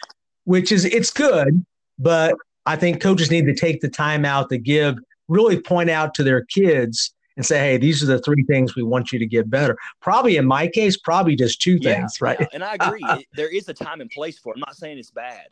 which 0.45 0.73
is 0.73 0.85
it's 0.85 1.11
good, 1.11 1.65
but 1.99 2.35
I 2.67 2.77
think 2.77 3.01
coaches 3.01 3.31
need 3.31 3.47
to 3.47 3.55
take 3.55 3.81
the 3.81 3.89
time 3.89 4.25
out 4.25 4.51
to 4.51 4.59
give 4.59 4.97
really 5.29 5.61
point 5.61 5.91
out 5.91 6.15
to 6.15 6.23
their 6.23 6.45
kids 6.47 7.15
and 7.37 7.47
say, 7.47 7.59
hey, 7.59 7.77
these 7.77 8.03
are 8.03 8.07
the 8.07 8.19
three 8.19 8.43
things 8.45 8.75
we 8.75 8.83
want 8.83 9.13
you 9.13 9.19
to 9.19 9.27
get 9.27 9.49
better. 9.49 9.77
Probably 10.03 10.37
in 10.37 10.47
my 10.47 10.67
case, 10.67 10.97
probably 10.97 11.37
just 11.37 11.63
two 11.63 11.79
yeah, 11.81 11.95
things, 11.95 12.21
right? 12.21 12.39
Yeah. 12.41 12.47
And 12.53 12.65
I 12.65 12.75
agree. 12.75 13.27
there 13.35 13.49
is 13.49 13.69
a 13.69 13.75
time 13.75 14.01
and 14.01 14.11
place 14.11 14.39
for 14.39 14.53
it. 14.53 14.57
I'm 14.57 14.61
not 14.61 14.77
saying 14.77 14.99
it's 14.99 15.13
bad. 15.13 15.47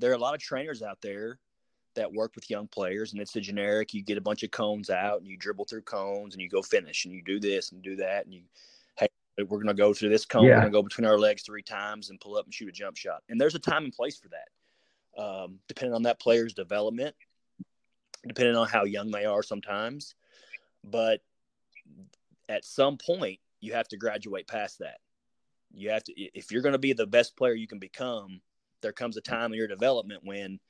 There 0.00 0.10
are 0.10 0.14
a 0.14 0.18
lot 0.18 0.34
of 0.34 0.40
trainers 0.40 0.82
out 0.82 0.98
there 1.00 1.38
that 1.94 2.12
work 2.12 2.34
with 2.34 2.50
young 2.50 2.68
players 2.68 3.12
and 3.12 3.20
it's 3.20 3.34
a 3.36 3.40
generic 3.40 3.92
you 3.92 4.02
get 4.02 4.18
a 4.18 4.20
bunch 4.20 4.42
of 4.42 4.50
cones 4.50 4.90
out 4.90 5.18
and 5.18 5.26
you 5.26 5.36
dribble 5.36 5.64
through 5.64 5.82
cones 5.82 6.34
and 6.34 6.42
you 6.42 6.48
go 6.48 6.62
finish 6.62 7.04
and 7.04 7.14
you 7.14 7.22
do 7.22 7.40
this 7.40 7.72
and 7.72 7.82
do 7.82 7.96
that 7.96 8.24
and 8.24 8.34
you 8.34 8.42
hey 8.96 9.08
we're 9.38 9.58
going 9.58 9.66
to 9.66 9.74
go 9.74 9.92
through 9.92 10.08
this 10.08 10.24
cone 10.24 10.44
yeah. 10.44 10.58
we're 10.58 10.64
to 10.64 10.70
go 10.70 10.82
between 10.82 11.06
our 11.06 11.18
legs 11.18 11.42
three 11.42 11.62
times 11.62 12.10
and 12.10 12.20
pull 12.20 12.36
up 12.36 12.44
and 12.44 12.54
shoot 12.54 12.68
a 12.68 12.72
jump 12.72 12.96
shot. 12.96 13.22
And 13.28 13.40
there's 13.40 13.54
a 13.54 13.60
time 13.60 13.84
and 13.84 13.92
place 13.92 14.18
for 14.18 14.28
that 14.28 15.22
um, 15.22 15.58
depending 15.66 15.94
on 15.94 16.02
that 16.04 16.20
player's 16.20 16.54
development 16.54 17.14
depending 18.26 18.56
on 18.56 18.68
how 18.68 18.84
young 18.84 19.10
they 19.10 19.24
are 19.24 19.42
sometimes. 19.42 20.14
But 20.84 21.20
at 22.48 22.64
some 22.64 22.96
point 22.96 23.38
you 23.60 23.72
have 23.72 23.88
to 23.88 23.96
graduate 23.96 24.46
past 24.46 24.80
that. 24.80 24.98
You 25.74 25.90
have 25.90 26.04
to 26.04 26.12
if 26.16 26.50
you're 26.50 26.62
going 26.62 26.72
to 26.72 26.78
be 26.78 26.92
the 26.92 27.06
best 27.06 27.36
player 27.36 27.54
you 27.54 27.66
can 27.66 27.78
become 27.78 28.40
there 28.80 28.92
comes 28.92 29.16
a 29.16 29.20
time 29.20 29.52
in 29.52 29.58
your 29.58 29.68
development 29.68 30.22
when 30.24 30.60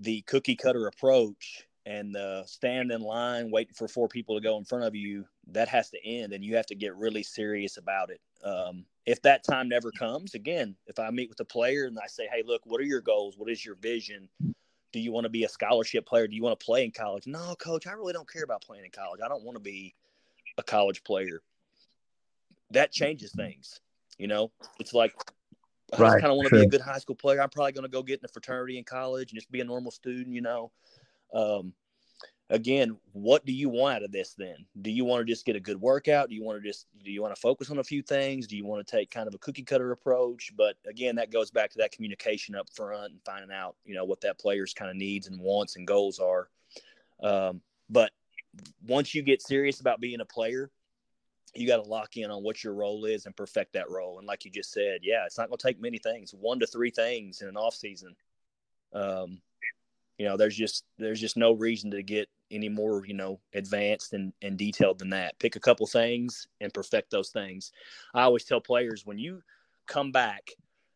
the 0.00 0.22
cookie 0.22 0.56
cutter 0.56 0.86
approach 0.86 1.66
and 1.86 2.14
the 2.14 2.42
stand 2.46 2.90
in 2.90 3.00
line 3.00 3.50
waiting 3.50 3.74
for 3.74 3.88
four 3.88 4.08
people 4.08 4.34
to 4.34 4.42
go 4.42 4.56
in 4.58 4.64
front 4.64 4.84
of 4.84 4.94
you 4.94 5.24
that 5.48 5.68
has 5.68 5.90
to 5.90 5.98
end 6.06 6.32
and 6.32 6.44
you 6.44 6.56
have 6.56 6.66
to 6.66 6.74
get 6.74 6.94
really 6.96 7.22
serious 7.22 7.76
about 7.76 8.10
it. 8.10 8.20
Um, 8.44 8.84
if 9.06 9.22
that 9.22 9.44
time 9.44 9.68
never 9.68 9.90
comes 9.90 10.34
again 10.34 10.76
if 10.86 10.98
i 10.98 11.10
meet 11.10 11.28
with 11.28 11.40
a 11.40 11.44
player 11.44 11.86
and 11.86 11.98
i 12.02 12.06
say 12.06 12.26
hey 12.32 12.42
look 12.46 12.62
what 12.64 12.80
are 12.80 12.84
your 12.84 13.00
goals? 13.00 13.36
What 13.36 13.50
is 13.50 13.64
your 13.64 13.74
vision? 13.76 14.28
Do 14.92 14.98
you 14.98 15.12
want 15.12 15.24
to 15.24 15.30
be 15.30 15.44
a 15.44 15.48
scholarship 15.48 16.06
player? 16.06 16.26
Do 16.26 16.34
you 16.34 16.42
want 16.42 16.58
to 16.58 16.64
play 16.64 16.84
in 16.84 16.90
college? 16.90 17.26
No 17.26 17.54
coach 17.56 17.86
i 17.86 17.92
really 17.92 18.12
don't 18.12 18.30
care 18.30 18.44
about 18.44 18.62
playing 18.62 18.84
in 18.84 18.90
college. 18.90 19.20
I 19.24 19.28
don't 19.28 19.44
want 19.44 19.56
to 19.56 19.62
be 19.62 19.94
a 20.58 20.62
college 20.62 21.04
player. 21.04 21.42
That 22.70 22.92
changes 22.92 23.32
things 23.32 23.80
you 24.20 24.28
know? 24.28 24.52
It's 24.78 24.92
like 24.92 25.14
I 25.92 26.00
right, 26.00 26.08
just 26.08 26.20
kind 26.20 26.30
of 26.30 26.36
want 26.36 26.48
to 26.48 26.56
be 26.56 26.62
a 26.62 26.68
good 26.68 26.80
high 26.80 26.98
school 26.98 27.16
player. 27.16 27.40
I'm 27.40 27.50
probably 27.50 27.72
going 27.72 27.84
to 27.84 27.88
go 27.88 28.02
get 28.02 28.20
in 28.20 28.24
a 28.24 28.28
fraternity 28.28 28.78
in 28.78 28.84
college 28.84 29.32
and 29.32 29.38
just 29.38 29.50
be 29.50 29.60
a 29.60 29.64
normal 29.64 29.90
student, 29.90 30.34
you 30.34 30.40
know. 30.40 30.70
Um, 31.32 31.72
again, 32.50 32.96
what 33.12 33.46
do 33.46 33.52
you 33.52 33.68
want 33.68 33.96
out 33.96 34.02
of 34.02 34.12
this 34.12 34.34
then? 34.34 34.66
Do 34.82 34.90
you 34.90 35.04
want 35.04 35.26
to 35.26 35.32
just 35.32 35.46
get 35.46 35.56
a 35.56 35.60
good 35.60 35.80
workout? 35.80 36.28
Do 36.28 36.34
you 36.34 36.42
want 36.44 36.62
to 36.62 36.68
just 36.68 36.86
do 37.02 37.10
you 37.10 37.22
want 37.22 37.34
to 37.34 37.40
focus 37.40 37.70
on 37.70 37.78
a 37.78 37.84
few 37.84 38.02
things? 38.02 38.46
Do 38.46 38.56
you 38.56 38.66
want 38.66 38.86
to 38.86 38.96
take 38.96 39.10
kind 39.10 39.28
of 39.28 39.34
a 39.34 39.38
cookie 39.38 39.62
cutter 39.62 39.92
approach? 39.92 40.52
But 40.56 40.76
again, 40.86 41.16
that 41.16 41.30
goes 41.30 41.50
back 41.50 41.70
to 41.70 41.78
that 41.78 41.92
communication 41.92 42.54
up 42.54 42.68
front 42.74 43.12
and 43.12 43.20
finding 43.24 43.52
out, 43.52 43.76
you 43.84 43.94
know, 43.94 44.04
what 44.04 44.20
that 44.20 44.38
player's 44.38 44.74
kind 44.74 44.90
of 44.90 44.96
needs 44.96 45.28
and 45.28 45.40
wants 45.40 45.76
and 45.76 45.86
goals 45.86 46.18
are. 46.18 46.48
Um, 47.22 47.60
but 47.88 48.10
once 48.86 49.14
you 49.14 49.22
get 49.22 49.42
serious 49.42 49.80
about 49.80 50.00
being 50.00 50.20
a 50.20 50.24
player, 50.24 50.70
you 51.54 51.66
got 51.66 51.82
to 51.82 51.88
lock 51.88 52.16
in 52.16 52.30
on 52.30 52.42
what 52.42 52.62
your 52.62 52.74
role 52.74 53.04
is 53.04 53.26
and 53.26 53.36
perfect 53.36 53.72
that 53.72 53.90
role. 53.90 54.18
And 54.18 54.26
like 54.26 54.44
you 54.44 54.50
just 54.50 54.72
said, 54.72 55.00
yeah, 55.02 55.24
it's 55.26 55.38
not 55.38 55.48
going 55.48 55.58
to 55.58 55.66
take 55.66 55.80
many 55.80 55.98
things, 55.98 56.32
one 56.32 56.60
to 56.60 56.66
three 56.66 56.90
things 56.90 57.42
in 57.42 57.48
an 57.48 57.56
off 57.56 57.74
season. 57.74 58.14
Um, 58.92 59.40
you 60.18 60.26
know, 60.26 60.36
there's 60.36 60.56
just 60.56 60.84
there's 60.98 61.20
just 61.20 61.36
no 61.36 61.52
reason 61.52 61.90
to 61.92 62.02
get 62.02 62.28
any 62.50 62.68
more, 62.68 63.06
you 63.06 63.14
know, 63.14 63.40
advanced 63.54 64.12
and, 64.12 64.32
and 64.42 64.58
detailed 64.58 64.98
than 64.98 65.10
that. 65.10 65.38
Pick 65.38 65.56
a 65.56 65.60
couple 65.60 65.86
things 65.86 66.46
and 66.60 66.74
perfect 66.74 67.10
those 67.10 67.30
things. 67.30 67.72
I 68.12 68.22
always 68.22 68.44
tell 68.44 68.60
players 68.60 69.06
when 69.06 69.18
you 69.18 69.42
come 69.86 70.12
back 70.12 70.50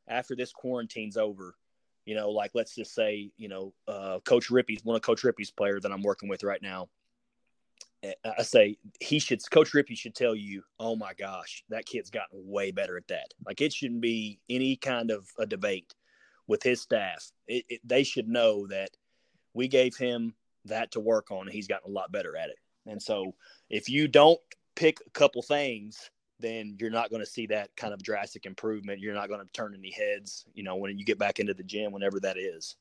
after 0.08 0.36
this 0.36 0.52
quarantine's 0.52 1.16
over, 1.16 1.56
you 2.04 2.14
know, 2.14 2.30
like 2.30 2.50
let's 2.54 2.74
just 2.74 2.94
say, 2.94 3.30
you 3.38 3.48
know, 3.48 3.72
uh, 3.88 4.18
Coach 4.24 4.50
Rippey's 4.50 4.84
one 4.84 4.96
of 4.96 5.02
Coach 5.02 5.24
Rippey's 5.24 5.50
player 5.50 5.80
that 5.80 5.90
I'm 5.90 6.02
working 6.02 6.28
with 6.28 6.44
right 6.44 6.60
now. 6.60 6.88
I 8.38 8.42
say 8.42 8.76
he 9.00 9.18
should, 9.18 9.40
Coach 9.50 9.72
Rippey 9.72 9.96
should 9.96 10.14
tell 10.14 10.34
you, 10.34 10.62
oh 10.78 10.96
my 10.96 11.14
gosh, 11.14 11.64
that 11.68 11.86
kid's 11.86 12.10
gotten 12.10 12.46
way 12.46 12.70
better 12.70 12.96
at 12.96 13.08
that. 13.08 13.32
Like 13.46 13.60
it 13.60 13.72
shouldn't 13.72 14.00
be 14.00 14.40
any 14.48 14.76
kind 14.76 15.10
of 15.10 15.26
a 15.38 15.46
debate 15.46 15.94
with 16.46 16.62
his 16.62 16.80
staff. 16.80 17.30
It, 17.46 17.64
it, 17.68 17.80
they 17.84 18.02
should 18.04 18.28
know 18.28 18.66
that 18.66 18.90
we 19.54 19.68
gave 19.68 19.96
him 19.96 20.34
that 20.66 20.92
to 20.92 21.00
work 21.00 21.30
on, 21.30 21.42
and 21.42 21.52
he's 21.52 21.68
gotten 21.68 21.90
a 21.90 21.94
lot 21.94 22.12
better 22.12 22.36
at 22.36 22.50
it. 22.50 22.58
And 22.86 23.00
so, 23.00 23.34
if 23.70 23.88
you 23.88 24.08
don't 24.08 24.40
pick 24.76 24.98
a 25.06 25.10
couple 25.10 25.42
things, 25.42 26.10
then 26.40 26.76
you're 26.78 26.90
not 26.90 27.10
going 27.10 27.22
to 27.22 27.30
see 27.30 27.46
that 27.46 27.74
kind 27.76 27.94
of 27.94 28.02
drastic 28.02 28.44
improvement. 28.44 29.00
You're 29.00 29.14
not 29.14 29.28
going 29.28 29.40
to 29.40 29.52
turn 29.52 29.74
any 29.74 29.90
heads, 29.90 30.44
you 30.54 30.62
know, 30.62 30.76
when 30.76 30.98
you 30.98 31.04
get 31.04 31.18
back 31.18 31.38
into 31.38 31.54
the 31.54 31.62
gym, 31.62 31.92
whenever 31.92 32.20
that 32.20 32.36
is. 32.36 32.76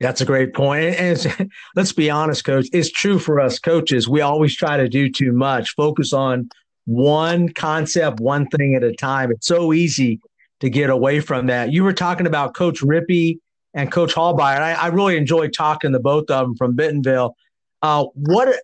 That's 0.00 0.20
a 0.20 0.24
great 0.24 0.54
point. 0.54 0.96
And 0.96 1.50
let's 1.76 1.92
be 1.92 2.10
honest, 2.10 2.44
coach, 2.44 2.66
it's 2.72 2.90
true 2.90 3.18
for 3.18 3.40
us 3.40 3.58
coaches. 3.58 4.08
We 4.08 4.20
always 4.20 4.56
try 4.56 4.76
to 4.76 4.88
do 4.88 5.10
too 5.10 5.32
much, 5.32 5.74
focus 5.74 6.12
on 6.12 6.50
one 6.86 7.48
concept, 7.50 8.20
one 8.20 8.46
thing 8.48 8.74
at 8.74 8.82
a 8.82 8.94
time. 8.94 9.30
It's 9.30 9.46
so 9.46 9.72
easy 9.72 10.20
to 10.60 10.68
get 10.68 10.90
away 10.90 11.20
from 11.20 11.46
that. 11.46 11.72
You 11.72 11.84
were 11.84 11.92
talking 11.92 12.26
about 12.26 12.54
Coach 12.54 12.80
Rippey 12.80 13.38
and 13.72 13.90
Coach 13.90 14.14
Hallmeyer. 14.14 14.60
I, 14.60 14.72
I 14.72 14.86
really 14.88 15.16
enjoyed 15.16 15.52
talking 15.52 15.92
to 15.92 16.00
both 16.00 16.30
of 16.30 16.46
them 16.46 16.56
from 16.56 16.74
Bentonville. 16.74 17.36
Uh, 17.82 18.04
what, 18.14 18.54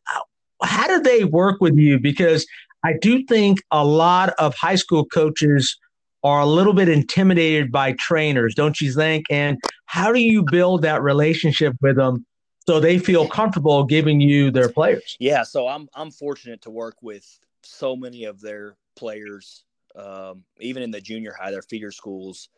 how 0.62 0.86
did 0.86 1.04
they 1.04 1.24
work 1.24 1.60
with 1.60 1.76
you? 1.76 1.98
Because 1.98 2.46
I 2.84 2.94
do 3.00 3.24
think 3.24 3.62
a 3.70 3.84
lot 3.84 4.30
of 4.38 4.54
high 4.54 4.76
school 4.76 5.04
coaches 5.04 5.76
are 6.22 6.40
a 6.40 6.46
little 6.46 6.72
bit 6.72 6.88
intimidated 6.88 7.72
by 7.72 7.92
trainers, 7.92 8.54
don't 8.54 8.80
you 8.80 8.92
think? 8.92 9.26
And 9.30 9.58
how 9.86 10.12
do 10.12 10.20
you 10.20 10.44
build 10.50 10.82
that 10.82 11.02
relationship 11.02 11.74
with 11.80 11.96
them 11.96 12.26
so 12.66 12.78
they 12.78 12.98
feel 12.98 13.26
comfortable 13.26 13.84
giving 13.84 14.20
you 14.20 14.50
their 14.50 14.68
players? 14.68 15.16
Yeah, 15.18 15.42
so 15.42 15.66
I'm 15.66 15.88
I'm 15.94 16.10
fortunate 16.10 16.62
to 16.62 16.70
work 16.70 16.96
with 17.02 17.26
so 17.62 17.96
many 17.96 18.24
of 18.24 18.40
their 18.40 18.76
players, 18.96 19.64
um, 19.96 20.44
even 20.60 20.82
in 20.82 20.90
the 20.90 21.00
junior 21.00 21.34
high, 21.38 21.50
their 21.50 21.62
feeder 21.62 21.92
schools 21.92 22.48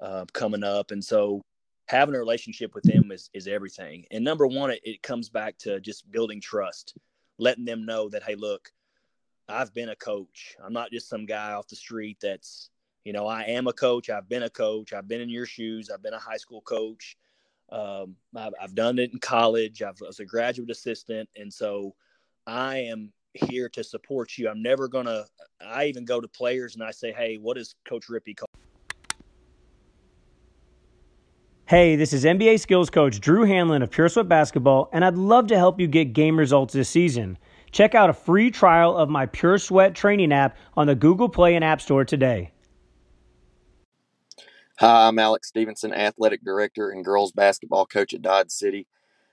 uh, 0.00 0.24
coming 0.32 0.64
up, 0.64 0.90
and 0.90 1.02
so 1.02 1.42
having 1.88 2.14
a 2.14 2.18
relationship 2.18 2.74
with 2.74 2.82
them 2.82 3.12
is, 3.12 3.30
is 3.32 3.46
everything. 3.46 4.04
And 4.10 4.24
number 4.24 4.46
one, 4.46 4.70
it, 4.72 4.80
it 4.82 5.02
comes 5.02 5.28
back 5.28 5.56
to 5.58 5.78
just 5.80 6.10
building 6.10 6.40
trust, 6.40 6.96
letting 7.38 7.64
them 7.64 7.86
know 7.86 8.08
that, 8.08 8.24
hey, 8.24 8.34
look, 8.34 8.72
I've 9.48 9.72
been 9.72 9.90
a 9.90 9.96
coach. 9.96 10.56
I'm 10.60 10.72
not 10.72 10.90
just 10.90 11.08
some 11.08 11.26
guy 11.26 11.52
off 11.52 11.68
the 11.68 11.76
street 11.76 12.18
that's, 12.20 12.70
you 13.06 13.12
know, 13.12 13.28
I 13.28 13.42
am 13.42 13.68
a 13.68 13.72
coach. 13.72 14.10
I've 14.10 14.28
been 14.28 14.42
a 14.42 14.50
coach. 14.50 14.92
I've 14.92 15.06
been 15.06 15.20
in 15.20 15.28
your 15.28 15.46
shoes. 15.46 15.90
I've 15.94 16.02
been 16.02 16.12
a 16.12 16.18
high 16.18 16.38
school 16.38 16.60
coach. 16.62 17.16
Um, 17.70 18.16
I've, 18.34 18.52
I've 18.60 18.74
done 18.74 18.98
it 18.98 19.12
in 19.12 19.20
college. 19.20 19.80
I've, 19.80 19.94
I 20.02 20.08
was 20.08 20.18
a 20.18 20.24
graduate 20.24 20.72
assistant. 20.72 21.28
And 21.36 21.52
so 21.52 21.94
I 22.48 22.78
am 22.78 23.12
here 23.32 23.68
to 23.68 23.84
support 23.84 24.36
you. 24.36 24.48
I'm 24.48 24.60
never 24.60 24.88
going 24.88 25.06
to, 25.06 25.24
I 25.64 25.84
even 25.84 26.04
go 26.04 26.20
to 26.20 26.26
players 26.26 26.74
and 26.74 26.82
I 26.82 26.90
say, 26.90 27.12
hey, 27.12 27.36
what 27.36 27.56
is 27.56 27.76
Coach 27.88 28.08
Rippey 28.08 28.36
call? 28.36 28.48
Hey, 31.66 31.94
this 31.94 32.12
is 32.12 32.24
NBA 32.24 32.58
skills 32.58 32.90
coach 32.90 33.20
Drew 33.20 33.46
Hanlen 33.46 33.84
of 33.84 33.90
Pure 33.92 34.08
Sweat 34.08 34.28
Basketball, 34.28 34.88
and 34.92 35.04
I'd 35.04 35.16
love 35.16 35.46
to 35.48 35.56
help 35.56 35.78
you 35.78 35.86
get 35.86 36.12
game 36.12 36.36
results 36.36 36.74
this 36.74 36.88
season. 36.88 37.38
Check 37.70 37.94
out 37.94 38.10
a 38.10 38.12
free 38.12 38.50
trial 38.50 38.96
of 38.96 39.08
my 39.08 39.26
Pure 39.26 39.58
Sweat 39.58 39.94
training 39.94 40.32
app 40.32 40.56
on 40.76 40.88
the 40.88 40.94
Google 40.96 41.28
Play 41.28 41.54
and 41.54 41.64
App 41.64 41.80
Store 41.80 42.04
today. 42.04 42.52
Hi, 44.78 45.08
I'm 45.08 45.18
Alex 45.18 45.48
Stevenson, 45.48 45.94
athletic 45.94 46.44
director 46.44 46.90
and 46.90 47.02
girls 47.02 47.32
basketball 47.32 47.86
coach 47.86 48.12
at 48.12 48.20
Dodge 48.20 48.50
City. 48.50 48.86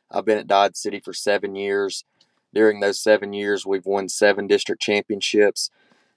I've 0.09 0.23
been 0.23 0.37
at 0.37 0.47
Dodge 0.47 0.77
City 0.77 1.01
for 1.01 1.11
seven 1.11 1.53
years. 1.53 2.05
During 2.53 2.79
those 2.79 3.03
seven 3.03 3.33
years, 3.33 3.65
we've 3.65 3.85
won 3.85 4.07
seven 4.07 4.47
district 4.47 4.81
championships, 4.81 5.69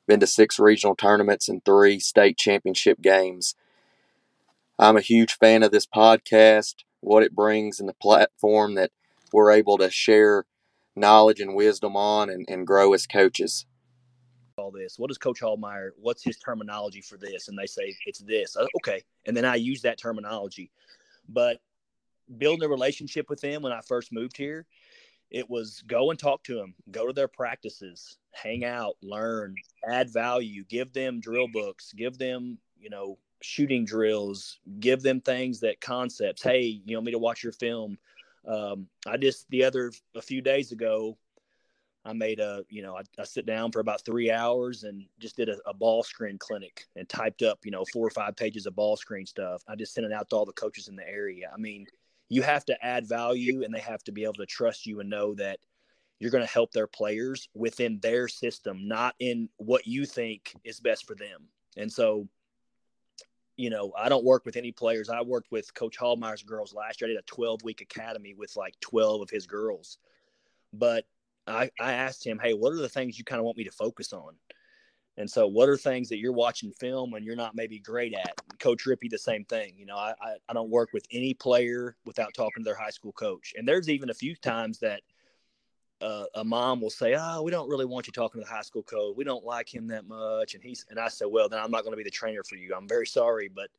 been 0.07 0.20
to 0.20 0.29
six 0.29 0.61
regional 0.61 0.95
tournaments, 0.95 1.49
and 1.49 1.64
three 1.64 1.99
state 1.99 2.39
championship 2.39 3.01
games. 3.01 3.57
I'm 4.79 4.97
a 4.97 5.01
huge 5.01 5.33
fan 5.33 5.64
of 5.64 5.72
this 5.72 5.87
podcast, 5.87 6.85
what 7.01 7.24
it 7.24 7.35
brings, 7.35 7.81
and 7.81 7.89
the 7.89 7.95
platform 7.95 8.77
that 8.77 8.93
we're 9.33 9.51
able 9.51 9.77
to 9.79 9.91
share 9.91 10.45
knowledge 10.95 11.41
and 11.41 11.57
wisdom 11.57 11.97
on 11.97 12.31
and, 12.31 12.47
and 12.49 12.64
grow 12.64 12.95
as 12.95 13.09
coaches. 13.09 13.66
All 14.59 14.71
this. 14.71 14.99
What 14.99 15.09
does 15.09 15.19
Coach 15.19 15.43
Hallmeyer? 15.43 15.91
What's 16.01 16.25
his 16.25 16.39
terminology 16.39 17.03
for 17.03 17.19
this? 17.19 17.49
And 17.49 17.59
they 17.59 17.67
say 17.67 17.95
it's 18.07 18.21
this. 18.21 18.57
Uh, 18.57 18.65
okay, 18.79 19.03
and 19.27 19.37
then 19.37 19.45
I 19.45 19.57
use 19.57 19.83
that 19.83 19.99
terminology. 19.99 20.71
But 21.29 21.61
building 22.39 22.65
a 22.65 22.69
relationship 22.69 23.29
with 23.29 23.39
them 23.43 23.61
when 23.61 23.73
I 23.73 23.83
first 23.83 24.15
moved 24.15 24.35
here, 24.35 24.65
it 25.31 25.51
was 25.51 25.83
go 25.87 26.11
and 26.11 26.19
talk 26.19 26.43
to 26.45 26.55
them, 26.55 26.75
go 26.91 27.07
to 27.07 27.13
their 27.13 27.29
practices, 27.29 28.17
hang 28.33 28.65
out, 28.65 28.97
learn, 29.03 29.57
add 29.87 30.11
value, 30.11 30.65
give 30.71 30.91
them 30.95 31.21
drill 31.21 31.49
books, 31.49 31.93
give 31.93 32.17
them 32.17 32.57
you 32.81 32.89
know 32.89 33.19
shooting 33.43 33.85
drills, 33.85 34.59
give 34.81 35.03
them 35.03 35.21
things 35.21 35.61
that 35.61 35.83
concepts. 35.83 36.43
Hey, 36.43 36.81
you 36.87 36.97
want 36.97 37.05
me 37.05 37.13
to 37.13 37.19
watch 37.19 37.43
your 37.43 37.53
film? 37.53 37.99
Um, 38.49 38.87
I 39.07 39.19
just 39.19 39.51
the 39.51 39.65
other 39.65 39.93
a 40.15 40.23
few 40.23 40.41
days 40.41 40.73
ago, 40.73 41.19
I 42.07 42.13
made 42.13 42.41
a 42.41 42.63
you 42.69 42.83
know 42.83 42.97
I, 42.97 43.03
I 43.21 43.25
sit 43.25 43.47
down 43.47 43.73
for 43.73 43.81
about 43.81 44.05
three 44.05 44.31
hours 44.31 44.85
and 44.85 45.05
just 45.19 45.37
did 45.37 45.49
a, 45.49 45.57
a, 45.67 45.75
ball 45.75 46.03
screen 46.03 46.39
clinic 46.39 46.87
and 46.95 47.09
typed 47.09 47.43
up 47.43 47.59
you 47.65 47.71
know 47.71 47.85
four 47.93 48.07
or 48.07 48.11
five 48.11 48.37
pages 48.37 48.67
of 48.67 48.77
ball 48.77 48.97
screen 48.97 49.27
stuff. 49.27 49.63
I 49.69 49.75
just 49.75 49.93
sent 49.93 50.07
it 50.07 50.13
out 50.13 50.31
to 50.31 50.37
all 50.37 50.47
the 50.47 50.53
coaches 50.53 50.89
in 50.89 50.97
the 50.97 51.09
area. 51.09 51.51
I 51.53 51.59
mean, 51.59 51.87
you 52.29 52.43
have 52.43 52.65
to 52.67 52.85
add 52.85 53.09
value 53.09 53.65
and 53.65 53.75
they 53.75 53.81
have 53.81 54.05
to 54.05 54.13
be 54.13 54.25
able 54.25 54.35
to 54.35 54.47
trust 54.47 54.87
you 54.87 55.01
and 55.01 55.11
know 55.11 55.35
that 55.35 55.59
you're 56.19 56.31
going 56.31 56.47
to 56.47 56.53
help 56.53 56.73
their 56.73 56.87
players 56.87 57.49
within 57.55 57.99
their 58.01 58.27
system, 58.29 58.89
not 58.89 59.15
in 59.19 59.49
what 59.59 59.87
you 59.87 60.07
think 60.07 60.55
is 60.65 60.81
best 60.81 61.07
for 61.07 61.15
them. 61.15 61.49
And 61.77 61.93
so 61.93 62.29
you 63.57 63.71
know, 63.71 63.93
I 63.99 64.09
don't 64.09 64.25
work 64.25 64.45
with 64.45 64.57
any 64.57 64.71
players. 64.71 65.09
I 65.09 65.23
worked 65.23 65.51
with 65.51 65.73
Coach 65.75 65.99
Hallmeyer's 65.99 66.43
girls 66.43 66.75
last 66.75 67.01
year. 67.01 67.09
I 67.09 67.15
did 67.15 67.19
a 67.19 67.23
12 67.23 67.63
week 67.63 67.81
academy 67.81 68.35
with 68.37 68.55
like 68.55 68.79
12 68.81 69.23
of 69.23 69.31
his 69.31 69.47
girls. 69.47 69.99
But 70.73 71.07
I, 71.47 71.71
I 71.81 71.93
asked 71.93 72.27
him, 72.27 72.39
hey, 72.43 72.55
what 72.55 72.73
are 72.73 72.79
the 72.79 72.89
things 72.89 73.19
you 73.19 73.25
kind 73.25 73.39
of 73.39 73.45
want 73.45 73.57
me 73.57 73.65
to 73.65 73.73
focus 73.73 74.13
on? 74.13 74.35
And 75.19 75.31
so, 75.31 75.47
what 75.47 75.69
are 75.69 75.79
things 75.79 76.11
that 76.11 76.19
you're 76.19 76.33
watching 76.33 76.73
film 76.73 77.15
and 77.15 77.25
you're 77.25 77.37
not 77.37 77.55
maybe 77.55 77.79
great 77.79 78.13
at? 78.13 78.35
Coach 78.59 78.85
Rippey, 78.85 79.09
the 79.09 79.19
same 79.19 79.45
thing. 79.47 79.73
You 79.77 79.87
know, 79.87 79.97
I, 79.97 80.13
I, 80.21 80.35
I 80.49 80.53
don't 80.53 80.69
work 80.69 80.91
with 80.93 81.07
any 81.11 81.33
player 81.33 81.97
without 82.05 82.35
talking 82.35 82.63
to 82.63 82.65
their 82.65 82.77
high 82.77 82.91
school 82.91 83.13
coach. 83.13 83.55
And 83.57 83.67
there's 83.67 83.89
even 83.89 84.11
a 84.11 84.15
few 84.15 84.35
times 84.37 84.79
that– 84.81 85.03
uh, 86.01 86.25
a 86.35 86.45
mom 86.45 86.81
will 86.81 86.91
say, 86.91 87.17
"Oh, 87.19 87.43
we 87.43 87.51
don't 87.51 87.69
really 87.69 87.85
want 87.85 88.07
you 88.07 88.13
talking 88.13 88.41
to 88.41 88.47
the 88.47 88.53
high 88.53 88.63
school 88.63 88.83
coach. 88.83 89.15
We 89.17 89.25
don't 89.25 89.45
like 89.45 89.73
him 89.73 89.89
that 89.89 90.07
much." 90.07 90.55
And 90.55 90.63
he's 90.63 90.85
and 90.91 90.99
I 90.99 91.09
said, 91.09 91.29
"Well, 91.31 91.49
then 91.49 91.61
I'm 91.61 91.71
not 91.71 91.83
going 91.83 91.93
to 91.93 91.97
be 91.97 92.05
the 92.05 92.11
trainer 92.11 92.43
for 92.43 92.57
you. 92.57 92.75
I'm 92.77 92.89
very 92.89 93.07
sorry, 93.07 93.49
but 93.49 93.71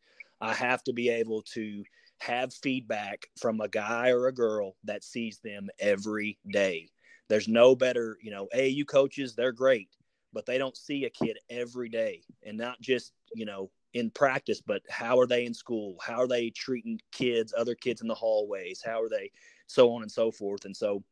I 0.41 0.53
have 0.53 0.83
to 0.85 0.93
be 0.93 1.09
able 1.09 1.43
to 1.53 1.83
have 2.19 2.53
feedback 2.53 3.27
from 3.39 3.61
a 3.61 3.67
guy 3.67 4.09
or 4.09 4.27
a 4.27 4.33
girl 4.33 4.75
that 4.85 5.03
sees 5.03 5.39
them 5.39 5.69
every 5.79 6.39
day. 6.49 6.89
There's 7.29 7.47
no 7.47 7.75
better, 7.75 8.17
you 8.21 8.31
know, 8.31 8.47
AAU 8.55 8.87
coaches, 8.87 9.35
they're 9.35 9.51
great, 9.51 9.89
but 10.33 10.45
they 10.45 10.57
don't 10.57 10.77
see 10.77 11.05
a 11.05 11.09
kid 11.09 11.37
every 11.49 11.89
day 11.89 12.23
and 12.45 12.57
not 12.57 12.79
just, 12.81 13.13
you 13.33 13.45
know, 13.45 13.69
in 13.93 14.09
practice, 14.11 14.61
but 14.61 14.81
how 14.89 15.19
are 15.19 15.27
they 15.27 15.45
in 15.45 15.53
school? 15.53 15.97
How 16.01 16.21
are 16.21 16.27
they 16.27 16.49
treating 16.49 16.99
kids, 17.11 17.53
other 17.57 17.75
kids 17.75 18.01
in 18.01 18.07
the 18.07 18.13
hallways? 18.13 18.81
How 18.85 19.01
are 19.01 19.09
they 19.09 19.31
so 19.65 19.91
on 19.93 20.01
and 20.03 20.11
so 20.11 20.31
forth? 20.31 20.65
And 20.65 20.75
so 20.75 21.03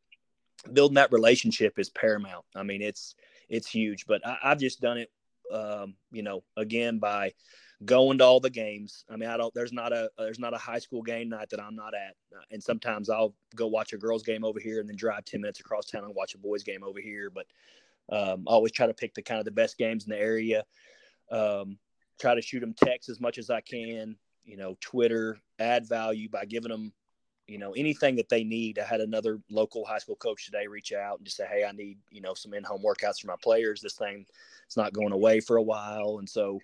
building 0.73 0.95
that 0.95 1.11
relationship 1.11 1.79
is 1.79 1.89
paramount. 1.89 2.45
I 2.55 2.63
mean, 2.63 2.81
it's 2.81 3.15
it's 3.49 3.67
huge. 3.67 4.05
But 4.05 4.25
I, 4.25 4.37
have 4.41 4.59
just 4.59 4.81
done 4.81 4.97
it, 4.97 5.11
um, 5.51 5.95
you 6.11 6.23
know, 6.23 6.43
again 6.57 6.99
by 6.99 7.33
going 7.83 8.17
to 8.19 8.23
all 8.23 8.39
the 8.39 8.49
games. 8.49 9.03
I 9.09 9.17
mean, 9.17 9.29
I 9.29 9.37
don't. 9.37 9.53
There's 9.53 9.73
not 9.73 9.91
a 9.91 10.09
there's 10.17 10.39
not 10.39 10.53
a 10.53 10.57
high 10.57 10.79
school 10.79 11.01
game 11.01 11.29
night 11.29 11.49
that 11.49 11.61
I'm 11.61 11.75
not 11.75 11.93
at. 11.93 12.15
Uh, 12.33 12.43
and 12.51 12.63
sometimes 12.63 13.09
I'll 13.09 13.33
go 13.55 13.67
watch 13.67 13.93
a 13.93 13.97
girls 13.97 14.23
game 14.23 14.45
over 14.45 14.59
here 14.59 14.79
and 14.79 14.87
then 14.87 14.95
drive 14.95 15.25
ten 15.25 15.41
minutes 15.41 15.59
across 15.59 15.85
town 15.85 16.05
and 16.05 16.15
watch 16.15 16.35
a 16.35 16.37
boys 16.37 16.63
game 16.63 16.83
over 16.83 16.99
here. 16.99 17.29
But 17.29 17.47
um, 18.09 18.45
I 18.47 18.51
always 18.51 18.71
try 18.71 18.87
to 18.87 18.93
pick 18.93 19.13
the 19.13 19.21
kind 19.21 19.39
of 19.39 19.45
the 19.45 19.51
best 19.51 19.77
games 19.77 20.05
in 20.05 20.11
the 20.11 20.19
area. 20.19 20.63
Um, 21.31 21.77
try 22.19 22.35
to 22.35 22.41
shoot 22.41 22.61
them 22.61 22.73
texts 22.73 23.09
as 23.09 23.19
much 23.19 23.37
as 23.37 23.49
I 23.49 23.61
can. 23.61 24.15
You 24.45 24.57
know, 24.57 24.77
Twitter, 24.79 25.39
add 25.59 25.87
value 25.87 26.29
by 26.29 26.45
giving 26.45 26.71
them, 26.71 26.93
you 27.47 27.57
know, 27.57 27.73
anything 27.73 28.15
that 28.17 28.29
they 28.29 28.43
need. 28.43 28.79
I 28.79 28.85
had 28.85 29.01
another 29.01 29.41
local 29.49 29.83
high 29.83 29.97
school 29.97 30.15
coach 30.15 30.45
today 30.45 30.67
reach 30.67 30.93
out 30.93 31.17
and 31.17 31.25
just 31.25 31.35
say, 31.35 31.47
"Hey, 31.47 31.65
I 31.65 31.71
need 31.73 31.97
you 32.09 32.21
know 32.21 32.35
some 32.35 32.53
in-home 32.53 32.83
workouts 32.83 33.19
for 33.19 33.27
my 33.27 33.35
players. 33.43 33.81
This 33.81 33.95
thing, 33.95 34.25
it's 34.65 34.77
not 34.77 34.93
going 34.93 35.11
away 35.11 35.41
for 35.41 35.57
a 35.57 35.63
while." 35.63 36.19
And 36.19 36.29
so 36.29 36.59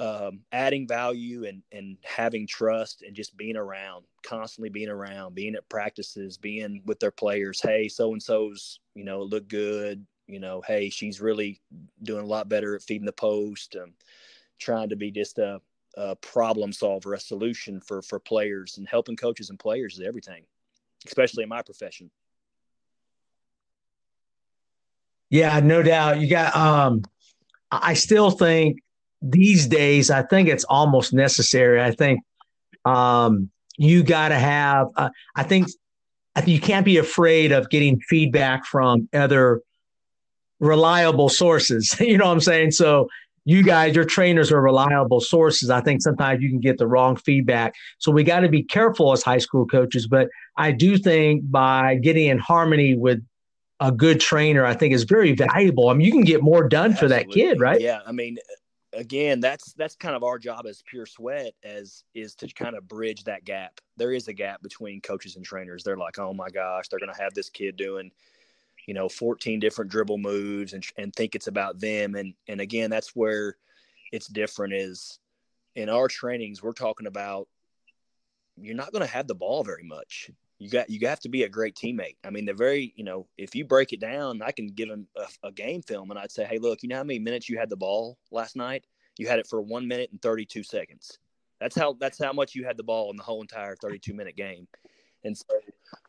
um, 0.00 0.40
adding 0.52 0.88
value 0.88 1.44
and 1.46 1.62
and 1.72 1.96
having 2.02 2.46
trust 2.46 3.02
and 3.02 3.14
just 3.14 3.36
being 3.36 3.56
around, 3.56 4.04
constantly 4.22 4.68
being 4.68 4.88
around, 4.88 5.34
being 5.34 5.54
at 5.54 5.68
practices, 5.68 6.36
being 6.36 6.82
with 6.84 6.98
their 6.98 7.10
players. 7.10 7.60
Hey, 7.60 7.88
so 7.88 8.12
and 8.12 8.22
so's 8.22 8.80
you 8.94 9.04
know 9.04 9.22
look 9.22 9.48
good. 9.48 10.04
You 10.26 10.40
know, 10.40 10.62
hey, 10.66 10.88
she's 10.88 11.20
really 11.20 11.60
doing 12.02 12.24
a 12.24 12.28
lot 12.28 12.48
better 12.48 12.74
at 12.74 12.82
feeding 12.82 13.06
the 13.06 13.12
post. 13.12 13.76
Um, 13.80 13.92
trying 14.58 14.88
to 14.88 14.96
be 14.96 15.10
just 15.10 15.38
a, 15.38 15.60
a 15.96 16.16
problem 16.16 16.72
solver, 16.72 17.14
a 17.14 17.20
solution 17.20 17.80
for 17.80 18.02
for 18.02 18.18
players, 18.18 18.78
and 18.78 18.88
helping 18.88 19.16
coaches 19.16 19.50
and 19.50 19.58
players 19.58 19.98
is 19.98 20.06
everything, 20.06 20.44
especially 21.06 21.42
in 21.44 21.48
my 21.48 21.62
profession. 21.62 22.10
Yeah, 25.30 25.60
no 25.60 25.82
doubt. 25.82 26.20
You 26.20 26.28
got. 26.28 26.56
Um, 26.56 27.02
I 27.70 27.94
still 27.94 28.30
think 28.30 28.83
these 29.24 29.66
days, 29.66 30.10
I 30.10 30.22
think 30.22 30.48
it's 30.48 30.64
almost 30.64 31.12
necessary. 31.12 31.82
I 31.82 31.92
think 31.92 32.20
um, 32.84 33.50
you 33.78 34.02
got 34.02 34.28
to 34.28 34.38
have. 34.38 34.88
Uh, 34.96 35.10
I 35.34 35.42
think 35.42 35.68
I 36.36 36.40
think 36.40 36.54
you 36.54 36.60
can't 36.60 36.84
be 36.84 36.98
afraid 36.98 37.52
of 37.52 37.70
getting 37.70 38.00
feedback 38.00 38.66
from 38.66 39.08
other 39.12 39.62
reliable 40.60 41.28
sources. 41.28 41.96
you 42.00 42.18
know 42.18 42.26
what 42.26 42.32
I'm 42.32 42.40
saying? 42.40 42.72
So 42.72 43.08
you 43.46 43.62
guys, 43.62 43.94
your 43.94 44.04
trainers 44.04 44.50
are 44.52 44.60
reliable 44.60 45.20
sources. 45.20 45.70
I 45.70 45.80
think 45.80 46.02
sometimes 46.02 46.42
you 46.42 46.48
can 46.48 46.60
get 46.60 46.78
the 46.78 46.86
wrong 46.86 47.16
feedback. 47.16 47.74
So 47.98 48.10
we 48.10 48.24
got 48.24 48.40
to 48.40 48.48
be 48.48 48.62
careful 48.62 49.12
as 49.12 49.22
high 49.22 49.38
school 49.38 49.66
coaches. 49.66 50.06
But 50.06 50.28
I 50.56 50.72
do 50.72 50.96
think 50.98 51.50
by 51.50 51.96
getting 51.96 52.28
in 52.28 52.38
harmony 52.38 52.94
with 52.94 53.22
a 53.80 53.92
good 53.92 54.20
trainer, 54.20 54.64
I 54.64 54.74
think 54.74 54.94
is 54.94 55.04
very 55.04 55.32
valuable. 55.32 55.88
I 55.88 55.94
mean, 55.94 56.06
you 56.06 56.12
can 56.12 56.24
get 56.24 56.42
more 56.42 56.66
done 56.66 56.92
Absolutely. 56.92 57.16
for 57.16 57.22
that 57.22 57.30
kid, 57.34 57.60
right? 57.60 57.80
Yeah. 57.80 58.00
I 58.06 58.12
mean, 58.12 58.38
again, 58.94 59.40
that's 59.40 59.72
that's 59.74 59.96
kind 59.96 60.14
of 60.14 60.22
our 60.22 60.38
job 60.38 60.66
as 60.66 60.82
pure 60.82 61.06
sweat 61.06 61.54
as 61.62 62.04
is 62.14 62.34
to 62.36 62.48
kind 62.48 62.76
of 62.76 62.88
bridge 62.88 63.24
that 63.24 63.44
gap. 63.44 63.80
There 63.96 64.12
is 64.12 64.28
a 64.28 64.32
gap 64.32 64.62
between 64.62 65.00
coaches 65.00 65.36
and 65.36 65.44
trainers. 65.44 65.84
They're 65.84 65.96
like, 65.96 66.18
oh 66.18 66.32
my 66.32 66.48
gosh, 66.48 66.88
they're 66.88 66.98
gonna 66.98 67.16
have 67.18 67.34
this 67.34 67.50
kid 67.50 67.76
doing, 67.76 68.10
you 68.86 68.94
know, 68.94 69.08
14 69.08 69.60
different 69.60 69.90
dribble 69.90 70.18
moves 70.18 70.72
and 70.72 70.84
and 70.96 71.14
think 71.14 71.34
it's 71.34 71.46
about 71.46 71.80
them. 71.80 72.14
And 72.14 72.34
and 72.48 72.60
again, 72.60 72.90
that's 72.90 73.14
where 73.14 73.56
it's 74.12 74.28
different 74.28 74.74
is 74.74 75.18
in 75.74 75.88
our 75.88 76.08
trainings, 76.08 76.62
we're 76.62 76.72
talking 76.72 77.06
about 77.06 77.48
you're 78.56 78.76
not 78.76 78.92
gonna 78.92 79.06
have 79.06 79.26
the 79.26 79.34
ball 79.34 79.64
very 79.64 79.84
much 79.84 80.30
you 80.58 80.70
got 80.70 80.88
you 80.88 81.06
have 81.08 81.20
to 81.20 81.28
be 81.28 81.42
a 81.42 81.48
great 81.48 81.74
teammate. 81.74 82.16
I 82.24 82.30
mean, 82.30 82.44
the 82.44 82.54
very 82.54 82.92
you 82.96 83.04
know 83.04 83.26
if 83.36 83.54
you 83.54 83.64
break 83.64 83.92
it 83.92 84.00
down, 84.00 84.42
I 84.42 84.52
can 84.52 84.68
give 84.68 84.88
them 84.88 85.06
a, 85.16 85.48
a, 85.48 85.52
game 85.52 85.82
film 85.82 86.10
and 86.10 86.18
I'd 86.18 86.32
say, 86.32 86.44
hey, 86.44 86.58
look, 86.58 86.82
you 86.82 86.88
know 86.88 86.96
how 86.96 87.04
many 87.04 87.18
minutes 87.18 87.48
you 87.48 87.58
had 87.58 87.70
the 87.70 87.76
ball 87.76 88.18
last 88.30 88.56
night? 88.56 88.84
You 89.18 89.26
had 89.26 89.38
it 89.38 89.46
for 89.46 89.60
one 89.60 89.86
minute 89.88 90.10
and 90.12 90.22
thirty 90.22 90.44
two 90.44 90.62
seconds. 90.62 91.18
That's 91.60 91.76
how 91.76 91.94
that's 91.94 92.22
how 92.22 92.32
much 92.32 92.54
you 92.54 92.64
had 92.64 92.76
the 92.76 92.82
ball 92.82 93.10
in 93.10 93.16
the 93.16 93.22
whole 93.22 93.40
entire 93.40 93.76
thirty 93.76 93.98
two 93.98 94.14
minute 94.14 94.36
game. 94.36 94.68
And 95.24 95.36
so 95.36 95.44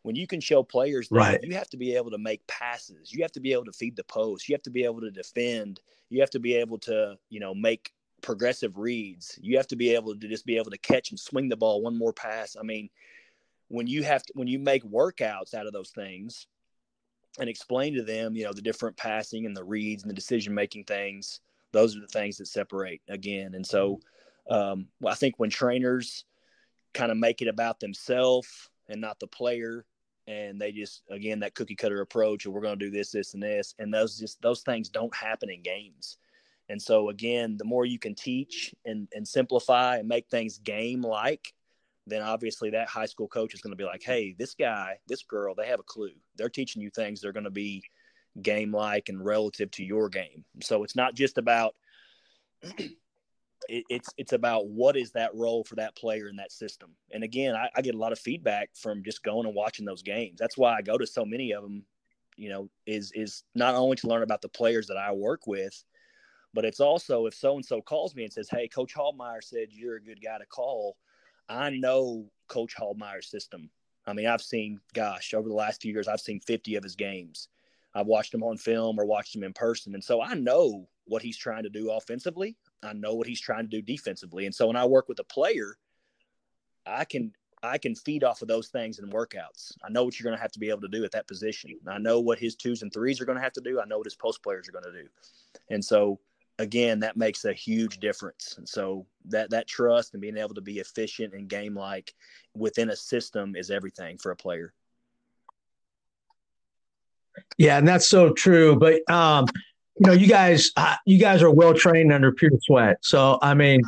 when 0.02 0.14
you 0.14 0.26
can 0.26 0.40
show 0.40 0.62
players 0.62 1.08
that 1.08 1.16
right. 1.16 1.40
you 1.42 1.54
have 1.54 1.70
to 1.70 1.76
be 1.76 1.96
able 1.96 2.10
to 2.10 2.18
make 2.18 2.46
passes, 2.46 3.12
you 3.12 3.22
have 3.22 3.32
to 3.32 3.40
be 3.40 3.52
able 3.52 3.64
to 3.64 3.72
feed 3.72 3.96
the 3.96 4.04
post, 4.04 4.48
you 4.48 4.54
have 4.54 4.62
to 4.62 4.70
be 4.70 4.84
able 4.84 5.00
to 5.00 5.10
defend, 5.10 5.80
you 6.10 6.20
have 6.20 6.30
to 6.30 6.38
be 6.38 6.54
able 6.54 6.78
to 6.80 7.16
you 7.30 7.40
know 7.40 7.54
make 7.54 7.92
progressive 8.22 8.78
reads, 8.78 9.38
you 9.42 9.56
have 9.56 9.66
to 9.68 9.76
be 9.76 9.94
able 9.94 10.18
to 10.18 10.28
just 10.28 10.46
be 10.46 10.56
able 10.56 10.70
to 10.70 10.78
catch 10.78 11.10
and 11.10 11.18
swing 11.18 11.48
the 11.48 11.56
ball 11.56 11.82
one 11.82 11.98
more 11.98 12.12
pass. 12.12 12.56
I 12.58 12.62
mean 12.62 12.88
when 13.68 13.86
you 13.86 14.02
have 14.02 14.22
to 14.22 14.32
when 14.34 14.48
you 14.48 14.58
make 14.58 14.84
workouts 14.84 15.54
out 15.54 15.66
of 15.66 15.72
those 15.72 15.90
things 15.90 16.46
and 17.38 17.48
explain 17.48 17.94
to 17.94 18.02
them 18.02 18.34
you 18.36 18.44
know 18.44 18.52
the 18.52 18.62
different 18.62 18.96
passing 18.96 19.46
and 19.46 19.56
the 19.56 19.64
reads 19.64 20.02
and 20.02 20.10
the 20.10 20.14
decision 20.14 20.54
making 20.54 20.84
things 20.84 21.40
those 21.76 21.96
are 21.96 22.00
the 22.00 22.06
things 22.06 22.38
that 22.38 22.46
separate 22.46 23.02
again. 23.08 23.54
And 23.54 23.66
so 23.66 24.00
um, 24.48 24.86
i 25.04 25.14
think 25.14 25.34
when 25.38 25.50
trainers 25.50 26.24
kind 26.94 27.10
of 27.10 27.18
make 27.18 27.42
it 27.42 27.48
about 27.48 27.80
themselves 27.80 28.70
and 28.88 29.00
not 29.00 29.18
the 29.18 29.26
player 29.26 29.84
and 30.28 30.60
they 30.60 30.70
just 30.70 31.02
again 31.10 31.40
that 31.40 31.54
cookie 31.54 31.74
cutter 31.74 32.00
approach 32.00 32.44
and 32.44 32.54
we're 32.54 32.60
going 32.60 32.78
to 32.78 32.84
do 32.84 32.92
this 32.92 33.10
this 33.10 33.34
and 33.34 33.42
this 33.42 33.74
and 33.80 33.92
those 33.92 34.16
just 34.16 34.40
those 34.40 34.62
things 34.62 34.88
don't 34.88 35.14
happen 35.14 35.50
in 35.50 35.62
games. 35.62 36.18
And 36.68 36.80
so 36.80 37.10
again 37.10 37.56
the 37.58 37.64
more 37.64 37.84
you 37.84 37.98
can 37.98 38.14
teach 38.14 38.72
and, 38.84 39.08
and 39.12 39.26
simplify 39.26 39.96
and 39.96 40.08
make 40.08 40.28
things 40.28 40.58
game 40.58 41.02
like 41.02 41.52
then 42.06 42.22
obviously 42.22 42.70
that 42.70 42.88
high 42.88 43.06
school 43.06 43.28
coach 43.28 43.54
is 43.54 43.60
going 43.60 43.72
to 43.72 43.76
be 43.76 43.84
like, 43.84 44.02
hey, 44.02 44.34
this 44.38 44.54
guy, 44.54 44.98
this 45.08 45.22
girl, 45.22 45.54
they 45.54 45.66
have 45.66 45.80
a 45.80 45.84
clue. 45.84 46.12
They're 46.36 46.48
teaching 46.48 46.82
you 46.82 46.90
things 46.90 47.20
that 47.20 47.28
are 47.28 47.32
going 47.32 47.44
to 47.44 47.50
be 47.50 47.82
game 48.42 48.72
like 48.72 49.08
and 49.08 49.24
relative 49.24 49.70
to 49.72 49.84
your 49.84 50.08
game. 50.08 50.44
So 50.62 50.84
it's 50.84 50.96
not 50.96 51.14
just 51.14 51.38
about 51.38 51.74
it, 52.62 53.84
it's 53.88 54.08
it's 54.16 54.32
about 54.32 54.68
what 54.68 54.96
is 54.96 55.12
that 55.12 55.34
role 55.34 55.64
for 55.64 55.76
that 55.76 55.96
player 55.96 56.28
in 56.28 56.36
that 56.36 56.52
system. 56.52 56.90
And 57.12 57.24
again, 57.24 57.54
I, 57.54 57.68
I 57.74 57.82
get 57.82 57.94
a 57.94 57.98
lot 57.98 58.12
of 58.12 58.18
feedback 58.18 58.70
from 58.74 59.02
just 59.02 59.22
going 59.22 59.46
and 59.46 59.54
watching 59.54 59.84
those 59.84 60.02
games. 60.02 60.38
That's 60.38 60.56
why 60.56 60.76
I 60.76 60.82
go 60.82 60.98
to 60.98 61.06
so 61.06 61.24
many 61.24 61.52
of 61.52 61.62
them. 61.62 61.84
You 62.36 62.50
know, 62.50 62.68
is 62.86 63.12
is 63.14 63.44
not 63.54 63.74
only 63.74 63.96
to 63.96 64.08
learn 64.08 64.22
about 64.22 64.42
the 64.42 64.48
players 64.50 64.86
that 64.88 64.98
I 64.98 65.10
work 65.12 65.46
with, 65.46 65.82
but 66.52 66.66
it's 66.66 66.80
also 66.80 67.24
if 67.24 67.34
so 67.34 67.56
and 67.56 67.64
so 67.64 67.80
calls 67.80 68.14
me 68.14 68.24
and 68.24 68.32
says, 68.32 68.48
"Hey, 68.50 68.68
Coach 68.68 68.94
Hallmeyer 68.94 69.42
said 69.42 69.68
you're 69.70 69.96
a 69.96 70.02
good 70.02 70.20
guy 70.22 70.38
to 70.38 70.46
call." 70.46 70.96
I 71.48 71.70
know 71.70 72.26
Coach 72.48 72.74
Hallmeyer's 72.76 73.30
system. 73.30 73.70
I 74.06 74.12
mean, 74.12 74.26
I've 74.26 74.42
seen, 74.42 74.80
gosh, 74.94 75.34
over 75.34 75.48
the 75.48 75.54
last 75.54 75.82
few 75.82 75.92
years, 75.92 76.08
I've 76.08 76.20
seen 76.20 76.40
50 76.40 76.76
of 76.76 76.84
his 76.84 76.96
games. 76.96 77.48
I've 77.94 78.06
watched 78.06 78.34
him 78.34 78.42
on 78.42 78.56
film 78.56 78.98
or 78.98 79.06
watched 79.06 79.34
him 79.34 79.42
in 79.42 79.52
person. 79.52 79.94
And 79.94 80.04
so 80.04 80.20
I 80.20 80.34
know 80.34 80.88
what 81.06 81.22
he's 81.22 81.38
trying 81.38 81.62
to 81.62 81.70
do 81.70 81.90
offensively. 81.90 82.56
I 82.82 82.92
know 82.92 83.14
what 83.14 83.26
he's 83.26 83.40
trying 83.40 83.68
to 83.68 83.68
do 83.68 83.82
defensively. 83.82 84.44
And 84.46 84.54
so 84.54 84.66
when 84.66 84.76
I 84.76 84.84
work 84.84 85.08
with 85.08 85.18
a 85.18 85.24
player, 85.24 85.76
I 86.84 87.04
can 87.04 87.32
I 87.62 87.78
can 87.78 87.94
feed 87.94 88.22
off 88.22 88.42
of 88.42 88.48
those 88.48 88.68
things 88.68 88.98
in 88.98 89.10
workouts. 89.10 89.72
I 89.82 89.88
know 89.88 90.04
what 90.04 90.20
you're 90.20 90.24
going 90.24 90.36
to 90.36 90.42
have 90.42 90.52
to 90.52 90.58
be 90.58 90.68
able 90.68 90.82
to 90.82 90.88
do 90.88 91.04
at 91.04 91.10
that 91.12 91.26
position. 91.26 91.74
I 91.88 91.98
know 91.98 92.20
what 92.20 92.38
his 92.38 92.54
twos 92.54 92.82
and 92.82 92.92
threes 92.92 93.20
are 93.20 93.24
going 93.24 93.38
to 93.38 93.42
have 93.42 93.54
to 93.54 93.62
do. 93.62 93.80
I 93.80 93.86
know 93.86 93.96
what 93.96 94.06
his 94.06 94.14
post 94.14 94.42
players 94.42 94.68
are 94.68 94.72
going 94.72 94.84
to 94.84 95.02
do. 95.02 95.08
And 95.70 95.84
so 95.84 96.20
again, 96.58 97.00
that 97.00 97.16
makes 97.16 97.44
a 97.44 97.52
huge 97.52 97.98
difference. 97.98 98.54
And 98.58 98.68
so 98.68 99.06
that 99.26 99.50
that 99.50 99.66
trust 99.66 100.14
and 100.14 100.20
being 100.20 100.36
able 100.36 100.54
to 100.54 100.60
be 100.60 100.78
efficient 100.78 101.34
and 101.34 101.48
game 101.48 101.74
like 101.74 102.14
within 102.54 102.90
a 102.90 102.96
system 102.96 103.56
is 103.56 103.70
everything 103.70 104.18
for 104.18 104.30
a 104.30 104.36
player. 104.36 104.72
Yeah, 107.58 107.78
and 107.78 107.86
that's 107.86 108.08
so 108.08 108.32
true. 108.32 108.76
But 108.76 109.08
um, 109.10 109.46
you 109.98 110.06
know, 110.06 110.12
you 110.12 110.26
guys, 110.26 110.70
uh, 110.76 110.96
you 111.04 111.18
guys 111.18 111.42
are 111.42 111.50
well 111.50 111.74
trained 111.74 112.12
under 112.12 112.32
Pure 112.32 112.52
Sweat. 112.62 112.98
So 113.02 113.38
I 113.42 113.54
mean, 113.54 113.82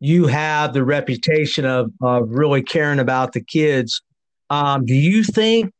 you 0.00 0.26
have 0.26 0.72
the 0.72 0.84
reputation 0.84 1.64
of 1.64 1.92
of 2.02 2.30
really 2.30 2.62
caring 2.62 2.98
about 2.98 3.32
the 3.32 3.42
kids. 3.42 4.02
Um, 4.50 4.84
do 4.84 4.94
you 4.94 5.22
think 5.22 5.72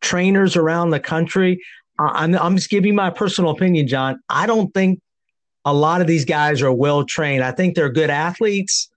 trainers 0.00 0.56
around 0.56 0.90
the 0.90 1.00
country? 1.00 1.62
I'm, 2.00 2.34
I'm 2.36 2.56
just 2.56 2.70
giving 2.70 2.94
my 2.94 3.10
personal 3.10 3.50
opinion, 3.50 3.88
Jon. 3.88 4.20
I 4.28 4.46
don't 4.46 4.72
think 4.72 5.00
a 5.64 5.72
lot 5.72 6.00
of 6.00 6.06
these 6.06 6.24
guys 6.24 6.62
are 6.62 6.72
well 6.72 7.04
trained. 7.04 7.42
I 7.42 7.52
think 7.52 7.74
they're 7.74 7.90
good 7.90 8.10
athletes, 8.10 8.90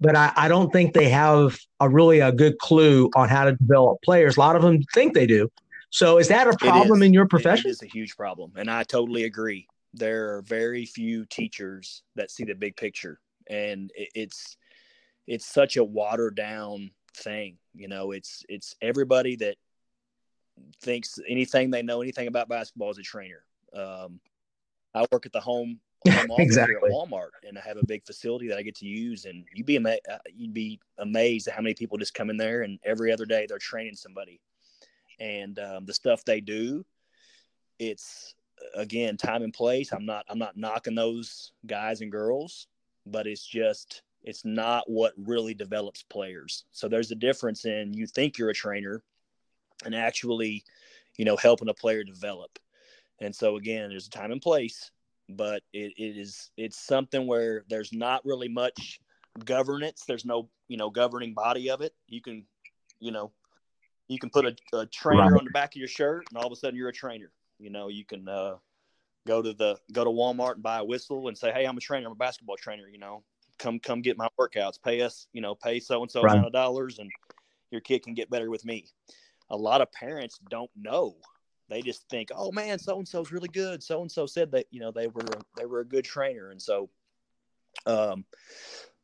but 0.00 0.16
I, 0.16 0.32
I, 0.36 0.48
don't 0.48 0.72
think 0.72 0.94
they 0.94 1.08
have 1.08 1.58
a 1.80 1.88
really 1.88 2.20
a 2.20 2.32
good 2.32 2.58
clue 2.58 3.10
on 3.14 3.28
how 3.28 3.44
to 3.44 3.52
develop 3.52 4.02
players. 4.02 4.36
A 4.36 4.40
lot 4.40 4.56
of 4.56 4.62
them 4.62 4.82
think 4.94 5.14
they 5.14 5.26
do. 5.26 5.50
So 5.90 6.18
is 6.18 6.28
that 6.28 6.48
a 6.48 6.56
problem 6.56 7.02
in 7.02 7.12
your 7.12 7.26
profession? 7.26 7.68
It 7.68 7.72
is 7.72 7.82
a 7.82 7.86
huge 7.86 8.16
problem, 8.16 8.52
and 8.56 8.70
I 8.70 8.82
totally 8.82 9.24
agree. 9.24 9.66
There 9.94 10.36
are 10.36 10.42
very 10.42 10.84
few 10.84 11.24
teachers 11.26 12.02
that 12.16 12.30
see 12.30 12.44
the 12.44 12.54
big 12.54 12.76
picture, 12.76 13.20
and 13.48 13.90
it, 13.94 14.10
it's 14.14 14.56
it's 15.26 15.46
such 15.46 15.76
a 15.76 15.84
watered 15.84 16.34
down 16.34 16.90
thing. 17.16 17.56
You 17.74 17.88
know, 17.88 18.10
it's 18.10 18.44
it's 18.48 18.74
everybody 18.82 19.36
that 19.36 19.56
thinks 20.80 21.18
anything 21.28 21.70
they 21.70 21.82
know 21.82 22.02
anything 22.02 22.28
about 22.28 22.48
basketball 22.48 22.90
is 22.90 22.98
a 22.98 23.02
trainer. 23.02 23.44
Um, 23.74 24.20
I 24.94 25.06
work 25.12 25.26
at 25.26 25.32
the 25.32 25.40
home 25.40 25.80
I'm 26.10 26.30
exactly. 26.38 26.76
at 26.76 26.82
Walmart 26.82 27.30
and 27.46 27.58
I 27.58 27.60
have 27.62 27.76
a 27.76 27.86
big 27.86 28.04
facility 28.04 28.48
that 28.48 28.58
I 28.58 28.62
get 28.62 28.76
to 28.76 28.86
use. 28.86 29.24
And 29.24 29.44
you'd 29.54 29.66
be 29.66 29.76
ama- 29.76 29.98
uh, 30.10 30.18
you'd 30.34 30.54
be 30.54 30.80
amazed 30.98 31.48
at 31.48 31.54
how 31.54 31.62
many 31.62 31.74
people 31.74 31.98
just 31.98 32.14
come 32.14 32.30
in 32.30 32.36
there 32.36 32.62
and 32.62 32.78
every 32.84 33.12
other 33.12 33.26
day 33.26 33.46
they're 33.48 33.58
training 33.58 33.94
somebody. 33.94 34.40
And 35.18 35.58
um, 35.58 35.86
the 35.86 35.94
stuff 35.94 36.24
they 36.24 36.40
do, 36.40 36.84
it's 37.78 38.34
again 38.74 39.16
time 39.16 39.42
and 39.42 39.52
place. 39.52 39.92
I'm 39.92 40.06
not 40.06 40.24
I'm 40.28 40.38
not 40.38 40.56
knocking 40.56 40.94
those 40.94 41.52
guys 41.66 42.00
and 42.00 42.12
girls, 42.12 42.66
but 43.06 43.26
it's 43.26 43.46
just 43.46 44.02
it's 44.22 44.44
not 44.44 44.90
what 44.90 45.12
really 45.16 45.54
develops 45.54 46.02
players. 46.02 46.64
So 46.72 46.88
there's 46.88 47.12
a 47.12 47.16
difference 47.16 47.64
in 47.64 47.94
you 47.94 48.06
think 48.06 48.38
you're 48.38 48.50
a 48.50 48.54
trainer 48.54 49.02
and 49.84 49.94
actually, 49.94 50.64
you 51.16 51.24
know, 51.24 51.36
helping 51.36 51.68
a 51.68 51.74
player 51.74 52.02
develop. 52.02 52.58
And 53.20 53.34
so 53.34 53.56
again, 53.56 53.88
there's 53.88 54.08
a 54.08 54.10
time 54.10 54.32
and 54.32 54.42
place, 54.42 54.90
but 55.28 55.62
it, 55.72 55.92
it 55.96 56.18
is 56.18 56.50
it's 56.56 56.78
something 56.78 57.26
where 57.26 57.64
there's 57.68 57.92
not 57.92 58.24
really 58.24 58.48
much 58.48 59.00
governance. 59.44 60.04
There's 60.06 60.24
no, 60.24 60.48
you 60.68 60.76
know, 60.76 60.90
governing 60.90 61.34
body 61.34 61.70
of 61.70 61.80
it. 61.80 61.94
You 62.08 62.20
can, 62.20 62.44
you 63.00 63.10
know, 63.10 63.32
you 64.08 64.18
can 64.18 64.30
put 64.30 64.46
a, 64.46 64.56
a 64.76 64.86
trainer 64.86 65.22
right. 65.22 65.38
on 65.38 65.44
the 65.44 65.50
back 65.50 65.74
of 65.74 65.76
your 65.76 65.88
shirt 65.88 66.26
and 66.30 66.38
all 66.38 66.46
of 66.46 66.52
a 66.52 66.56
sudden 66.56 66.76
you're 66.76 66.88
a 66.88 66.92
trainer. 66.92 67.30
You 67.58 67.70
know, 67.70 67.88
you 67.88 68.04
can 68.04 68.28
uh, 68.28 68.56
go 69.26 69.42
to 69.42 69.52
the 69.52 69.78
go 69.92 70.04
to 70.04 70.10
Walmart 70.10 70.54
and 70.54 70.62
buy 70.62 70.78
a 70.78 70.84
whistle 70.84 71.28
and 71.28 71.36
say, 71.36 71.52
Hey, 71.52 71.64
I'm 71.64 71.76
a 71.76 71.80
trainer, 71.80 72.06
I'm 72.06 72.12
a 72.12 72.16
basketball 72.16 72.56
trainer, 72.56 72.88
you 72.88 72.98
know, 72.98 73.22
come 73.58 73.78
come 73.80 74.02
get 74.02 74.16
my 74.16 74.28
workouts, 74.38 74.82
pay 74.82 75.02
us, 75.02 75.26
you 75.32 75.40
know, 75.40 75.54
pay 75.54 75.80
so 75.80 76.02
and 76.02 76.10
so 76.10 76.20
amount 76.20 76.46
of 76.46 76.52
dollars 76.52 76.98
and 76.98 77.10
your 77.70 77.80
kid 77.80 78.02
can 78.02 78.14
get 78.14 78.30
better 78.30 78.50
with 78.50 78.64
me. 78.64 78.86
A 79.50 79.56
lot 79.56 79.80
of 79.80 79.90
parents 79.92 80.38
don't 80.50 80.70
know. 80.76 81.16
They 81.68 81.82
just 81.82 82.08
think, 82.08 82.30
oh 82.34 82.52
man, 82.52 82.78
so 82.78 82.98
and 82.98 83.08
so's 83.08 83.32
really 83.32 83.48
good. 83.48 83.82
So 83.82 84.00
and 84.00 84.10
so 84.10 84.26
said 84.26 84.52
that, 84.52 84.66
you 84.70 84.80
know, 84.80 84.92
they 84.92 85.08
were 85.08 85.24
they 85.56 85.66
were 85.66 85.80
a 85.80 85.86
good 85.86 86.04
trainer. 86.04 86.50
And 86.50 86.60
so 86.60 86.88
um 87.86 88.24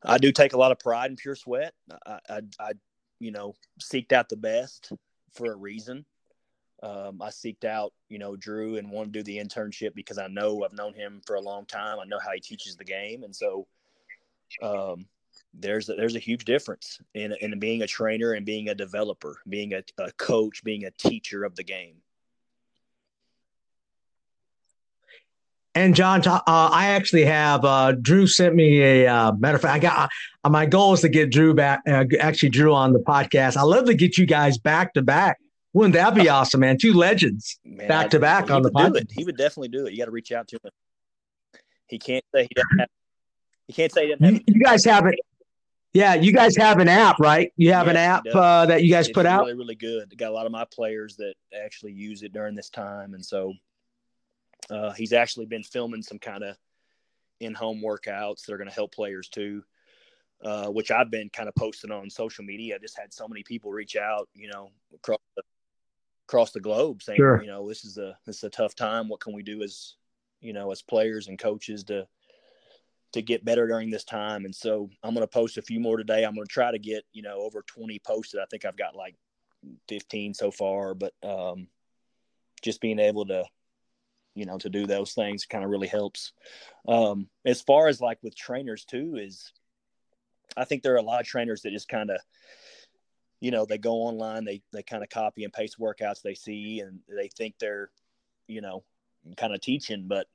I 0.05 0.19
do 0.19 0.33
take 0.33 0.53
a 0.53 0.59
lot 0.59 0.73
of 0.73 0.79
pride 0.79 1.11
in 1.11 1.17
pure 1.17 1.37
sweat. 1.37 1.75
I, 2.07 2.19
I, 2.29 2.41
I 2.59 2.73
you 3.21 3.31
know, 3.31 3.55
seeked 3.81 4.13
out 4.13 4.29
the 4.29 4.37
best 4.37 4.93
for 5.33 5.53
a 5.53 5.57
reason. 5.57 6.05
Um, 6.83 7.23
I 7.23 7.29
seeked 7.29 7.65
out, 7.65 7.93
you 8.09 8.19
know, 8.19 8.35
Drew 8.35 8.77
and 8.77 8.91
wanted 8.91 9.13
to 9.13 9.19
do 9.21 9.23
the 9.23 9.39
internship 9.39 9.95
because 9.95 10.19
I 10.19 10.27
know 10.27 10.65
I've 10.65 10.73
known 10.73 10.95
him 10.95 11.23
for 11.25 11.37
a 11.37 11.41
long 11.41 11.65
time. 11.65 12.01
I 12.01 12.05
know 12.05 12.19
how 12.19 12.33
he 12.33 12.41
teaches 12.41 12.75
the 12.75 12.85
game, 12.85 13.23
and 13.23 13.35
so 13.35 13.69
um, 14.61 15.07
there's 15.55 15.89
a, 15.89 15.95
there's 15.95 16.17
a 16.17 16.21
huge 16.21 16.45
difference 16.45 16.99
in 17.15 17.33
in 17.41 17.57
being 17.61 17.83
a 17.83 17.87
trainer 17.87 18.33
and 18.33 18.45
being 18.45 18.69
a 18.69 18.75
developer, 18.75 19.37
being 19.49 19.75
a, 19.75 19.85
a 19.99 20.11
coach, 20.13 20.65
being 20.65 20.85
a 20.85 20.91
teacher 20.91 21.45
of 21.45 21.55
the 21.55 21.63
game. 21.63 22.02
And 25.75 25.95
Jon, 25.95 26.21
uh, 26.27 26.41
I 26.47 26.91
actually 26.91 27.25
have 27.25 27.65
uh, 27.65 27.93
Drew 27.93 28.27
sent 28.27 28.55
me 28.55 28.83
a 28.83 29.07
uh, 29.07 29.33
matter 29.33 29.57
of 29.57 29.63
fact. 29.63 29.75
I 29.75 29.79
got 29.79 30.11
uh, 30.45 30.51
my 30.51 30.67
goal 30.67 30.93
is 30.93 31.01
to 31.01 31.09
get 31.09 31.31
Drew 31.31 31.55
back. 31.55 31.81
Uh, 31.89 32.05
actually, 32.21 32.51
Drew 32.51 32.75
on 32.75 32.93
the 32.93 32.99
podcast. 32.99 33.57
I 33.57 33.63
love 33.63 33.87
to 33.87 33.95
get 33.95 34.19
you 34.19 34.27
guys 34.27 34.59
back 34.59 34.93
to 34.95 35.03
back. 35.03 35.39
Wouldn't 35.73 35.95
that 35.95 36.15
be 36.15 36.29
awesome, 36.29 36.61
man? 36.61 36.77
Two 36.77 36.93
legends 36.93 37.59
man, 37.65 37.89
back 37.89 38.11
to 38.11 38.21
back 38.21 38.51
on 38.51 38.61
the 38.61 38.71
podcast. 38.71 39.11
He 39.13 39.25
would 39.25 39.39
definitely 39.39 39.69
do 39.69 39.87
it. 39.87 39.93
You 39.93 39.99
got 39.99 40.05
to 40.07 40.11
reach 40.11 40.31
out 40.31 40.47
to 40.49 40.57
him. 40.57 40.71
He 41.87 41.99
can't 41.99 42.25
say 42.35 42.43
he 42.43 42.55
doesn't 42.55 42.79
have. 42.81 42.89
He 43.67 43.73
can't 43.73 43.93
say 43.93 44.03
he 44.07 44.13
doesn't 44.13 44.25
have. 44.25 44.35
You, 44.35 44.41
you 44.47 44.63
guys 44.63 44.85
have 44.85 45.07
it. 45.07 45.15
Yeah, 45.95 46.15
you 46.15 46.33
guys 46.33 46.57
have 46.57 46.79
an 46.79 46.89
app, 46.89 47.19
right? 47.19 47.53
You 47.57 47.73
have 47.73 47.87
yes, 47.87 47.93
an 47.93 47.97
app 47.97 48.27
uh, 48.35 48.67
that 48.67 48.83
you 48.83 48.91
guys 48.91 49.09
it's 49.09 49.15
put 49.15 49.25
really, 49.25 49.35
out. 49.35 49.47
Really, 49.47 49.59
really 49.59 49.75
good. 49.75 50.17
Got 50.17 50.31
a 50.31 50.35
lot 50.35 50.47
of 50.47 50.53
my 50.53 50.67
players 50.67 51.17
that 51.17 51.35
actually 51.59 51.93
use 51.93 52.23
it 52.23 52.33
during 52.33 52.55
this 52.55 52.71
time, 52.71 53.15
and 53.15 53.25
so 53.25 53.55
uh, 54.71 54.93
he's 54.93 55.13
actually 55.13 55.47
been 55.47 55.63
filming 55.63 56.03
some 56.03 56.19
kind 56.19 56.45
of 56.45 56.57
in-home 57.41 57.83
workouts 57.85 58.45
that 58.47 58.53
are 58.53 58.59
going 58.59 58.69
to 58.69 58.75
help 58.75 58.95
players 58.95 59.29
too, 59.29 59.63
uh, 60.45 60.69
which 60.69 60.91
I've 60.91 61.11
been 61.11 61.29
kind 61.31 61.49
of 61.49 61.55
posting 61.55 61.91
on 61.91 62.09
social 62.11 62.45
media. 62.45 62.77
I 62.77 62.79
just 62.79 62.99
had 62.99 63.13
so 63.13 63.27
many 63.29 63.43
people 63.43 63.73
reach 63.73 63.97
out, 63.97 64.29
you 64.35 64.49
know, 64.49 64.71
across 64.95 65.21
the, 65.37 65.43
across 66.29 66.53
the 66.53 66.61
globe 66.61 67.03
saying, 67.03 67.19
sure. 67.19 67.41
you 67.43 67.49
know, 67.49 67.69
this 67.69 67.85
is 67.85 67.99
a 67.99 68.17
this 68.27 68.39
is 68.39 68.45
a 68.45 68.51
tough 68.51 68.75
time. 68.75 69.09
What 69.09 69.21
can 69.21 69.35
we 69.35 69.43
do 69.43 69.63
as 69.63 69.95
you 70.41 70.53
know 70.53 70.71
as 70.71 70.83
players 70.83 71.29
and 71.29 71.39
coaches 71.39 71.85
to 71.85 72.07
to 73.13 73.23
get 73.23 73.45
better 73.45 73.67
during 73.67 73.91
this 73.91 74.05
time? 74.05 74.45
And 74.45 74.55
so 74.55 74.89
I'm 75.03 75.15
going 75.15 75.25
to 75.25 75.29
post 75.29 75.59
a 75.59 75.63
few 75.63 75.81
more 75.81 75.97
today. 75.97 76.25
I'm 76.25 76.35
going 76.35 76.47
to 76.47 76.53
try 76.53 76.71
to 76.71 76.79
get 76.79 77.05
you 77.13 77.23
know 77.23 77.41
over 77.41 77.63
20 77.63 78.01
posted. 78.07 78.41
I 78.41 78.47
think 78.51 78.65
I've 78.65 78.77
got 78.77 78.97
like 78.97 79.17
15 79.89 80.35
so 80.35 80.51
far, 80.51 80.95
but 80.95 81.13
um, 81.23 81.69
just 82.63 82.81
being 82.81 82.99
able 82.99 83.27
to 83.27 83.45
you 84.35 84.47
know, 84.47 84.59
to 84.59 84.69
do 84.69 84.87
those 84.87 85.13
things 85.13 85.45
kind 85.45 85.65
of 85.65 85.71
really 85.71 85.89
helps. 85.89 86.33
Um, 86.89 87.29
as 87.45 87.61
far 87.61 87.89
as 87.89 88.01
like 88.01 88.19
with 88.23 88.37
trainers 88.37 88.85
too, 88.85 89.17
is 89.17 89.53
I 90.57 90.65
think 90.65 90.83
there 90.83 90.95
are 90.95 90.99
a 90.99 91.03
lot 91.03 91.21
of 91.21 91.27
trainers 91.27 91.63
that 91.63 91.73
just 91.73 91.89
kind 91.89 92.11
of, 92.11 92.21
you 93.41 93.51
know, 93.51 93.65
they 93.67 93.79
go 93.79 93.95
online, 93.95 94.45
they 94.45 94.63
they 94.73 94.83
kind 94.83 95.03
of 95.03 95.11
copy 95.11 95.45
and 95.45 95.53
paste 95.53 95.79
workouts 95.79 96.23
they 96.23 96.35
see, 96.35 96.81
and 96.81 97.01
they 97.09 97.29
think 97.29 97.57
they're, 97.59 97.91
you 98.47 98.61
know, 98.61 98.85
kind 99.37 99.55
of 99.55 99.61
teaching, 99.61 100.07
but 100.09 100.27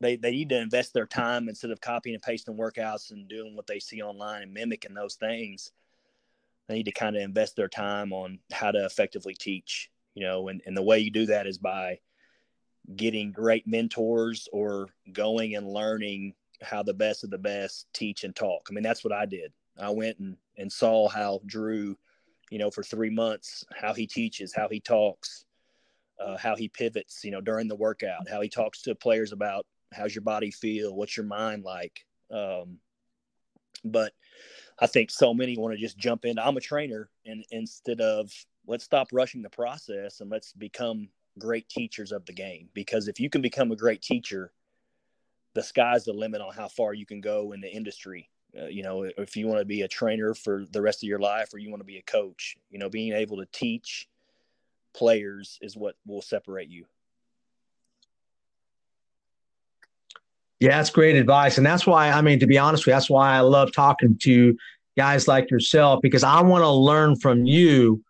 they 0.00 0.16
they 0.16 0.30
need 0.30 0.50
to 0.50 0.60
invest 0.60 0.94
their 0.94 1.06
time 1.06 1.48
instead 1.48 1.70
of 1.70 1.80
copying 1.80 2.14
and 2.14 2.22
pasting 2.22 2.56
workouts 2.56 3.10
and 3.10 3.28
doing 3.28 3.56
what 3.56 3.66
they 3.66 3.80
see 3.80 4.02
online 4.02 4.42
and 4.42 4.54
mimicking 4.54 4.94
those 4.94 5.16
things. 5.16 5.72
They 6.68 6.74
need 6.74 6.84
to 6.84 6.92
kind 6.92 7.16
of 7.16 7.22
invest 7.22 7.56
their 7.56 7.68
time 7.68 8.12
on 8.12 8.40
how 8.52 8.70
to 8.70 8.84
effectively 8.84 9.34
teach, 9.34 9.90
you 10.14 10.24
know, 10.24 10.48
and, 10.48 10.60
and 10.66 10.76
the 10.76 10.82
way 10.82 10.98
you 10.98 11.10
do 11.10 11.26
that 11.26 11.46
is 11.46 11.56
by 11.56 11.98
getting 12.96 13.32
great 13.32 13.66
mentors 13.66 14.48
or 14.52 14.88
going 15.12 15.54
and 15.56 15.68
learning 15.68 16.34
how 16.62 16.82
the 16.82 16.94
best 16.94 17.24
of 17.24 17.30
the 17.30 17.38
best 17.38 17.86
teach 17.92 18.24
and 18.24 18.34
talk. 18.34 18.66
I 18.68 18.72
mean, 18.72 18.82
that's 18.82 19.04
what 19.04 19.12
I 19.12 19.26
did. 19.26 19.52
I 19.78 19.90
went 19.90 20.18
and, 20.18 20.36
and 20.56 20.72
saw 20.72 21.08
how 21.08 21.40
Drew, 21.46 21.96
you 22.50 22.58
know, 22.58 22.70
for 22.70 22.82
three 22.82 23.10
months, 23.10 23.64
how 23.74 23.94
he 23.94 24.06
teaches, 24.06 24.52
how 24.54 24.68
he 24.68 24.80
talks, 24.80 25.44
uh, 26.18 26.36
how 26.36 26.56
he 26.56 26.68
pivots, 26.68 27.22
you 27.22 27.30
know, 27.30 27.40
during 27.40 27.68
the 27.68 27.76
workout, 27.76 28.28
how 28.28 28.40
he 28.40 28.48
talks 28.48 28.82
to 28.82 28.94
players 28.94 29.32
about 29.32 29.66
how's 29.92 30.14
your 30.14 30.22
body 30.22 30.50
feel, 30.50 30.94
what's 30.94 31.16
your 31.16 31.26
mind 31.26 31.64
like. 31.64 32.04
Um, 32.30 32.78
but 33.84 34.12
I 34.80 34.86
think 34.86 35.10
so 35.10 35.32
many 35.32 35.56
want 35.56 35.74
to 35.74 35.80
just 35.80 35.98
jump 35.98 36.24
in. 36.24 36.38
I'm 36.38 36.56
a 36.56 36.60
trainer, 36.60 37.08
and 37.24 37.44
instead 37.50 38.00
of 38.00 38.30
let's 38.66 38.84
stop 38.84 39.08
rushing 39.12 39.42
the 39.42 39.50
process 39.50 40.20
and 40.20 40.30
let's 40.30 40.52
become 40.52 41.08
great 41.38 41.68
teachers 41.68 42.12
of 42.12 42.24
the 42.26 42.32
game 42.32 42.68
because 42.74 43.08
if 43.08 43.18
you 43.20 43.30
can 43.30 43.40
become 43.40 43.72
a 43.72 43.76
great 43.76 44.02
teacher 44.02 44.52
the 45.54 45.62
sky's 45.62 46.04
the 46.04 46.12
limit 46.12 46.40
on 46.40 46.54
how 46.54 46.68
far 46.68 46.94
you 46.94 47.04
can 47.04 47.20
go 47.20 47.52
in 47.52 47.60
the 47.60 47.70
industry. 47.70 48.30
Uh, 48.58 48.66
you 48.66 48.82
know 48.82 49.02
if 49.02 49.36
you 49.36 49.46
want 49.46 49.58
to 49.58 49.64
be 49.64 49.82
a 49.82 49.88
trainer 49.88 50.32
for 50.34 50.64
the 50.70 50.80
rest 50.80 51.02
of 51.02 51.08
your 51.08 51.18
life 51.18 51.52
or 51.52 51.58
you 51.58 51.68
want 51.68 51.80
to 51.80 51.86
be 51.86 51.98
a 51.98 52.02
coach 52.02 52.56
you 52.70 52.78
know 52.78 52.88
being 52.88 53.12
able 53.12 53.36
to 53.36 53.46
teach 53.52 54.08
players 54.94 55.58
is 55.60 55.76
what 55.76 55.96
will 56.06 56.22
separate 56.22 56.70
you. 56.70 56.86
Yeah 60.60 60.78
that's 60.78 60.88
great 60.88 61.16
advice 61.16 61.58
and 61.58 61.66
that's 61.66 61.86
why 61.86 62.10
i 62.10 62.22
mean 62.22 62.40
to 62.40 62.46
be 62.46 62.56
honest 62.56 62.86
with 62.86 62.92
you 62.92 62.94
that's 62.94 63.10
why 63.10 63.36
i 63.36 63.40
love 63.40 63.70
talking 63.72 64.16
to 64.22 64.56
guys 64.96 65.28
like 65.28 65.50
yourself 65.50 66.00
because 66.02 66.24
i 66.24 66.40
want 66.40 66.62
to 66.62 66.70
learn 66.70 67.16
from 67.16 67.44
you 67.44 68.02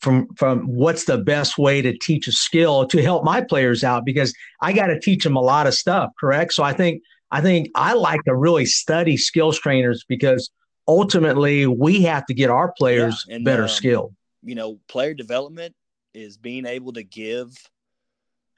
from 0.00 0.28
from 0.34 0.60
what's 0.66 1.04
the 1.04 1.18
best 1.18 1.58
way 1.58 1.82
to 1.82 1.96
teach 1.96 2.26
a 2.26 2.32
skill 2.32 2.86
to 2.86 3.02
help 3.02 3.24
my 3.24 3.40
players 3.40 3.84
out 3.84 4.04
because 4.04 4.34
I 4.60 4.72
got 4.72 4.86
to 4.86 4.98
teach 4.98 5.24
them 5.24 5.36
a 5.36 5.40
lot 5.40 5.66
of 5.66 5.74
stuff, 5.74 6.10
correct? 6.18 6.54
So 6.54 6.62
I 6.62 6.72
think 6.72 7.02
I 7.30 7.40
think 7.40 7.70
I 7.74 7.92
like 7.92 8.22
to 8.24 8.34
really 8.34 8.66
study 8.66 9.16
skills 9.16 9.58
trainers 9.58 10.04
because 10.08 10.50
ultimately 10.88 11.66
we 11.66 12.02
have 12.02 12.26
to 12.26 12.34
get 12.34 12.50
our 12.50 12.72
players 12.72 13.24
yeah, 13.28 13.36
and, 13.36 13.44
better 13.44 13.64
um, 13.64 13.68
skilled. 13.68 14.14
You 14.42 14.54
know, 14.54 14.78
player 14.88 15.14
development 15.14 15.74
is 16.14 16.36
being 16.36 16.66
able 16.66 16.92
to 16.94 17.02
give 17.02 17.54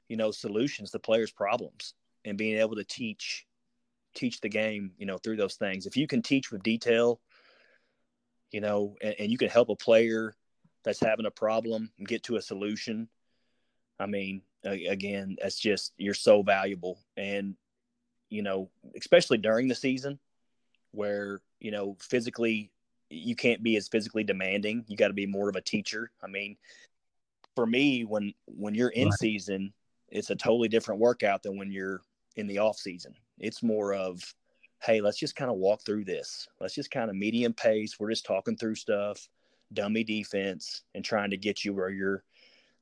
you 0.07 0.17
know 0.17 0.31
solutions 0.31 0.91
to 0.91 0.99
players' 0.99 1.31
problems 1.31 1.93
and 2.25 2.37
being 2.37 2.57
able 2.57 2.75
to 2.75 2.83
teach 2.83 3.45
teach 4.15 4.39
the 4.41 4.49
game, 4.49 4.91
you 4.97 5.05
know, 5.05 5.17
through 5.17 5.37
those 5.37 5.55
things. 5.55 5.85
If 5.85 5.97
you 5.97 6.07
can 6.07 6.21
teach 6.21 6.51
with 6.51 6.61
detail, 6.63 7.19
you 8.51 8.61
know, 8.61 8.95
and, 9.01 9.15
and 9.19 9.31
you 9.31 9.37
can 9.37 9.49
help 9.49 9.69
a 9.69 9.75
player 9.75 10.35
that's 10.83 10.99
having 10.99 11.25
a 11.25 11.31
problem 11.31 11.91
and 11.97 12.07
get 12.07 12.23
to 12.23 12.35
a 12.35 12.41
solution. 12.41 13.07
I 13.99 14.05
mean, 14.05 14.41
again, 14.63 15.37
that's 15.41 15.59
just 15.59 15.93
you're 15.97 16.13
so 16.13 16.41
valuable, 16.43 16.99
and 17.17 17.55
you 18.29 18.41
know, 18.41 18.69
especially 18.97 19.37
during 19.37 19.67
the 19.67 19.75
season 19.75 20.19
where 20.91 21.41
you 21.59 21.71
know 21.71 21.97
physically 21.99 22.71
you 23.09 23.35
can't 23.35 23.63
be 23.63 23.75
as 23.75 23.87
physically 23.87 24.23
demanding. 24.23 24.83
You 24.87 24.97
got 24.97 25.09
to 25.09 25.13
be 25.13 25.25
more 25.25 25.49
of 25.49 25.55
a 25.55 25.61
teacher. 25.61 26.11
I 26.23 26.27
mean, 26.27 26.57
for 27.55 27.65
me, 27.65 28.03
when 28.03 28.33
when 28.45 28.75
you're 28.75 28.89
in 28.89 29.09
right. 29.09 29.19
season, 29.19 29.73
it's 30.09 30.29
a 30.29 30.35
totally 30.35 30.67
different 30.67 31.01
workout 31.01 31.43
than 31.43 31.57
when 31.57 31.71
you're 31.71 32.01
in 32.35 32.47
the 32.47 32.59
off 32.59 32.77
season. 32.77 33.13
It's 33.39 33.63
more 33.63 33.93
of 33.93 34.21
hey, 34.83 34.99
let's 34.99 35.17
just 35.17 35.37
kind 35.37 35.49
of 35.49 35.55
walk 35.57 35.81
through 35.85 36.03
this. 36.03 36.45
Let's 36.59 36.75
just 36.75 36.91
kind 36.91 37.09
of 37.09 37.15
medium 37.15 37.53
pace. 37.53 37.97
We're 37.97 38.09
just 38.09 38.25
talking 38.25 38.57
through 38.57 38.75
stuff 38.75 39.29
dummy 39.73 40.03
defense 40.03 40.83
and 40.95 41.03
trying 41.03 41.29
to 41.31 41.37
get 41.37 41.63
you 41.63 41.73
where 41.73 41.89
you're 41.89 42.23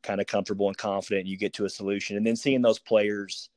kind 0.03 0.19
of 0.19 0.27
comfortable 0.27 0.67
and 0.67 0.77
confident 0.77 1.21
and 1.21 1.29
you 1.29 1.37
get 1.37 1.53
to 1.53 1.65
a 1.65 1.69
solution. 1.69 2.17
And 2.17 2.25
then 2.25 2.35
seeing 2.35 2.61
those 2.61 2.79
players 2.79 3.49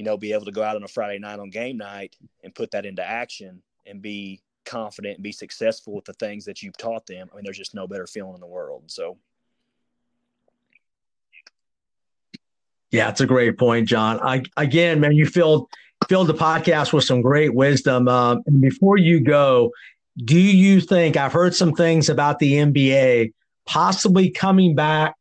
you 0.00 0.04
know 0.04 0.16
be 0.16 0.32
able 0.32 0.46
to 0.46 0.52
go 0.52 0.62
out 0.62 0.76
on 0.76 0.82
a 0.82 0.88
friday 0.88 1.18
night 1.18 1.38
on 1.38 1.50
game 1.50 1.76
night 1.76 2.16
and 2.42 2.54
put 2.54 2.70
that 2.70 2.86
into 2.86 3.06
action 3.06 3.60
and 3.84 4.00
be 4.00 4.40
confident 4.64 5.16
and 5.16 5.22
be 5.22 5.30
successful 5.30 5.94
with 5.94 6.06
the 6.06 6.14
things 6.14 6.46
that 6.46 6.62
you've 6.62 6.76
taught 6.78 7.04
them 7.06 7.28
i 7.30 7.36
mean 7.36 7.44
there's 7.44 7.58
just 7.58 7.74
no 7.74 7.86
better 7.86 8.06
feeling 8.06 8.34
in 8.34 8.40
the 8.40 8.46
world. 8.46 8.84
So. 8.86 9.18
Yeah 12.90 13.10
it's 13.10 13.20
a 13.20 13.26
great 13.26 13.58
point 13.58 13.88
Jon. 13.88 14.18
I, 14.20 14.42
again 14.56 15.00
man 15.00 15.12
you 15.12 15.26
filled 15.26 15.68
filled 16.08 16.28
the 16.28 16.34
podcast 16.34 16.94
with 16.94 17.04
some 17.04 17.20
great 17.20 17.54
wisdom. 17.54 18.08
Um, 18.08 18.42
and 18.46 18.60
before 18.60 18.96
you 18.96 19.20
go, 19.20 19.70
do 20.16 20.38
you 20.38 20.80
think 20.80 21.16
I've 21.16 21.32
heard 21.32 21.54
some 21.54 21.72
things 21.72 22.08
about 22.08 22.38
the 22.38 22.54
NBA 22.54 23.32
possibly 23.66 24.30
coming 24.30 24.74
back, 24.74 25.14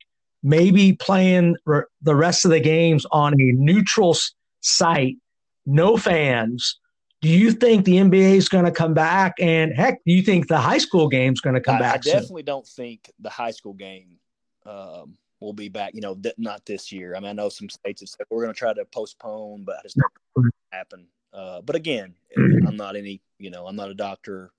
maybe 0.44 0.94
playing 0.94 1.56
r- 1.68 1.88
the 2.02 2.16
rest 2.16 2.46
of 2.46 2.52
the 2.52 2.60
games 2.60 3.06
on 3.12 3.34
a 3.34 3.52
neutral 3.54 4.18
site, 4.62 5.18
no 5.66 5.98
fans? 5.98 6.80
Do 7.22 7.30
you 7.30 7.52
think 7.52 7.86
the 7.86 7.96
NBA 7.96 8.36
is 8.36 8.48
going 8.48 8.66
to 8.66 8.72
come 8.72 8.94
back? 8.94 9.34
And 9.40 9.74
heck, 9.76 10.00
do 10.06 10.14
you 10.14 10.22
think 10.22 10.48
the 10.48 10.58
high 10.58 10.78
school 10.78 11.10
game 11.10 11.34
is 11.34 11.42
going 11.42 11.56
to 11.56 11.62
come 11.62 11.76
I, 11.76 11.80
back? 11.80 11.96
I 11.96 11.98
definitely 11.98 12.42
soon? 12.42 12.46
don't 12.46 12.68
think 12.68 13.12
the 13.20 13.30
high 13.30 13.52
school 13.52 13.74
game 13.74 14.18
um, 14.66 15.18
will 15.42 15.54
be 15.54 15.68
back. 15.68 15.94
You 15.94 16.02
know, 16.02 16.16
th- 16.16 16.36
not 16.38 16.66
this 16.66 16.92
year. 16.92 17.16
I 17.16 17.20
mean, 17.20 17.30
I 17.30 17.34
know 17.34 17.50
some 17.50 17.70
states 17.70 18.02
have 18.02 18.10
said 18.10 18.26
we're 18.30 18.44
going 18.44 18.54
to 18.54 18.58
try 18.58 18.74
to 18.74 18.86
postpone, 18.86 19.66
but 19.66 19.82
it's 19.84 19.98
not 19.98 20.12
going 20.36 20.50
to 20.50 20.78
happen. 20.78 21.08
Uh, 21.34 21.62
but 21.62 21.76
again, 21.76 22.16
I'm 22.38 22.78
not 22.78 22.96
any. 22.96 23.22
You 23.38 23.52
know, 23.52 23.68
I'm 23.68 23.76
not 23.76 23.90
a 23.90 23.94
doctor. 23.96 24.52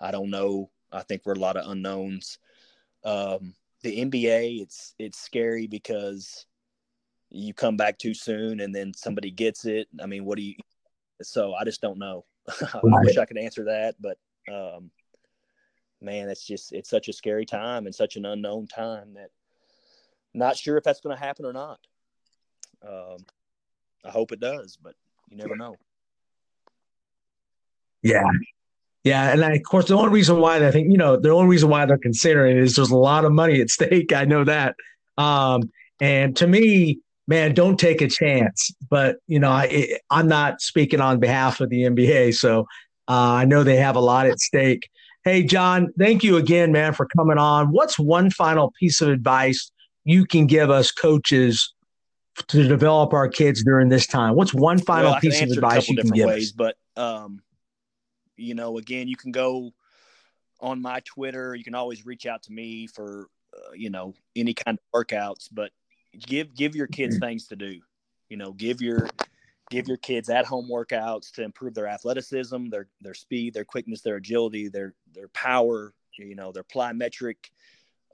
I 0.00 0.10
don't 0.10 0.30
know. 0.30 0.70
I 0.92 1.02
think 1.02 1.22
we're 1.24 1.34
a 1.34 1.38
lot 1.38 1.56
of 1.56 1.70
unknowns. 1.70 2.38
Um, 3.04 3.54
the 3.82 4.04
NBA, 4.04 4.60
it's 4.62 4.94
it's 4.98 5.18
scary 5.18 5.66
because 5.66 6.46
you 7.30 7.52
come 7.54 7.76
back 7.76 7.98
too 7.98 8.14
soon 8.14 8.60
and 8.60 8.74
then 8.74 8.92
somebody 8.94 9.30
gets 9.30 9.64
it. 9.64 9.88
I 10.02 10.06
mean, 10.06 10.24
what 10.24 10.36
do 10.36 10.42
you? 10.42 10.54
So 11.22 11.54
I 11.54 11.64
just 11.64 11.80
don't 11.80 11.98
know. 11.98 12.24
I 12.74 12.80
wish 12.82 13.18
I 13.18 13.26
could 13.26 13.38
answer 13.38 13.64
that, 13.64 13.96
but 14.00 14.18
um, 14.52 14.90
man, 16.00 16.28
it's 16.28 16.44
just 16.44 16.72
it's 16.72 16.90
such 16.90 17.08
a 17.08 17.12
scary 17.12 17.44
time 17.44 17.86
and 17.86 17.94
such 17.94 18.16
an 18.16 18.24
unknown 18.24 18.66
time 18.66 19.14
that 19.14 19.30
not 20.34 20.56
sure 20.56 20.76
if 20.76 20.84
that's 20.84 21.00
going 21.00 21.16
to 21.16 21.22
happen 21.22 21.44
or 21.44 21.52
not. 21.52 21.80
Um, 22.86 23.18
I 24.04 24.10
hope 24.10 24.32
it 24.32 24.40
does, 24.40 24.78
but 24.80 24.94
you 25.28 25.36
never 25.36 25.56
know. 25.56 25.76
Yeah, 28.02 28.22
yeah, 29.08 29.32
and 29.32 29.42
I, 29.42 29.54
of 29.54 29.62
course, 29.62 29.88
the 29.88 29.96
only 29.96 30.10
reason 30.10 30.38
why 30.38 30.64
I 30.64 30.70
think 30.70 30.90
you 30.90 30.98
know 30.98 31.16
the 31.16 31.30
only 31.30 31.48
reason 31.48 31.70
why 31.70 31.86
they're 31.86 31.96
considering 31.96 32.56
it 32.56 32.62
is 32.62 32.76
there's 32.76 32.90
a 32.90 32.96
lot 32.96 33.24
of 33.24 33.32
money 33.32 33.60
at 33.60 33.70
stake. 33.76 34.12
I 34.12 34.24
know 34.24 34.44
that, 34.44 34.74
um, 35.16 35.70
and 36.00 36.36
to 36.36 36.46
me, 36.46 36.98
man, 37.26 37.54
don't 37.54 37.78
take 37.78 38.02
a 38.02 38.08
chance. 38.08 38.70
But 38.90 39.16
you 39.26 39.38
know, 39.38 39.50
I 39.50 39.98
I'm 40.10 40.28
not 40.28 40.60
speaking 40.60 41.00
on 41.00 41.20
behalf 41.20 41.60
of 41.60 41.70
the 41.70 41.82
NBA, 41.84 42.34
so 42.34 42.60
uh, 43.08 43.32
I 43.42 43.44
know 43.46 43.64
they 43.64 43.76
have 43.76 43.96
a 43.96 44.00
lot 44.00 44.26
at 44.26 44.40
stake. 44.40 44.88
Hey, 45.24 45.42
Jon, 45.42 45.88
thank 45.98 46.22
you 46.22 46.36
again, 46.36 46.70
man, 46.70 46.92
for 46.92 47.06
coming 47.06 47.38
on. 47.38 47.72
What's 47.72 47.98
one 47.98 48.30
final 48.30 48.72
piece 48.78 49.00
of 49.00 49.08
advice 49.08 49.70
you 50.04 50.26
can 50.26 50.46
give 50.46 50.70
us 50.70 50.92
coaches 50.92 51.74
to 52.48 52.68
develop 52.68 53.12
our 53.12 53.28
kids 53.28 53.64
during 53.64 53.88
this 53.88 54.06
time? 54.06 54.34
What's 54.36 54.54
one 54.54 54.78
final 54.78 55.12
well, 55.12 55.20
piece 55.20 55.40
of 55.42 55.50
advice 55.50 55.88
you 55.88 55.96
can 55.96 56.10
give 56.10 56.26
ways, 56.28 56.48
us? 56.48 56.52
But 56.52 56.76
um, 56.96 57.42
you 58.38 58.54
know, 58.54 58.78
again, 58.78 59.08
you 59.08 59.16
can 59.16 59.32
go 59.32 59.72
on 60.60 60.80
my 60.80 61.00
Twitter. 61.04 61.54
You 61.54 61.64
can 61.64 61.74
always 61.74 62.06
reach 62.06 62.26
out 62.26 62.42
to 62.44 62.52
me 62.52 62.86
for 62.86 63.28
uh, 63.54 63.72
you 63.74 63.90
know 63.90 64.14
any 64.36 64.54
kind 64.54 64.78
of 64.78 65.00
workouts. 65.06 65.48
But 65.52 65.72
give 66.18 66.54
give 66.54 66.74
your 66.74 66.86
kids 66.86 67.16
mm-hmm. 67.16 67.26
things 67.26 67.48
to 67.48 67.56
do. 67.56 67.80
You 68.28 68.36
know, 68.36 68.52
give 68.52 68.80
your 68.80 69.08
give 69.70 69.88
your 69.88 69.96
kids 69.98 70.30
at 70.30 70.46
home 70.46 70.68
workouts 70.70 71.30
to 71.32 71.42
improve 71.42 71.74
their 71.74 71.88
athleticism, 71.88 72.68
their 72.68 72.88
their 73.00 73.14
speed, 73.14 73.54
their 73.54 73.64
quickness, 73.64 74.02
their 74.02 74.16
agility, 74.16 74.68
their 74.68 74.94
their 75.14 75.28
power. 75.28 75.94
You 76.16 76.34
know, 76.34 76.52
their 76.52 76.64
plyometric. 76.64 77.36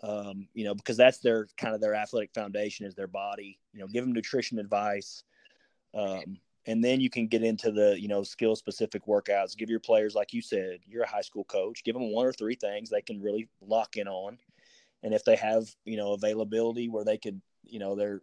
Um, 0.03 0.49
you 0.53 0.65
know, 0.65 0.75
because 0.75 0.99
that's 0.99 1.19
their 1.19 1.47
kind 1.57 1.75
of 1.75 1.81
their 1.81 1.95
athletic 1.95 2.35
foundation 2.35 2.85
is 2.85 2.95
their 2.95 3.07
body. 3.07 3.59
You 3.73 3.81
know, 3.81 3.87
give 3.87 4.05
them 4.05 4.13
nutrition 4.13 4.59
advice. 4.59 5.25
Um, 5.95 6.39
and 6.67 6.83
then 6.83 7.01
you 7.01 7.11
can 7.11 7.27
get 7.27 7.43
into 7.43 7.71
the 7.71 7.97
you 8.01 8.09
know 8.09 8.23
skill 8.23 8.57
specific 8.57 9.07
workouts. 9.07 9.57
Give 9.57 9.71
your 9.71 9.81
players 9.81 10.15
like 10.15 10.33
you 10.33 10.43
said 10.43 10.81
you're 10.87 11.05
a 11.05 11.09
high 11.09 11.21
school 11.21 11.45
coach 11.45 11.85
give 11.85 11.95
them 11.95 12.13
one 12.13 12.27
or 12.27 12.33
three 12.33 12.55
things 12.55 12.91
they 12.91 13.03
can 13.03 13.21
really 13.21 13.49
lock 13.61 13.97
in 13.97 14.09
on. 14.09 14.39
And 15.03 15.15
if 15.15 15.25
they 15.25 15.37
have 15.37 15.69
you 15.85 15.97
know 15.97 16.13
availability 16.13 16.89
where 16.89 17.05
they 17.05 17.19
could 17.19 17.41
you 17.63 17.79
know 17.79 17.95
they're 17.95 18.23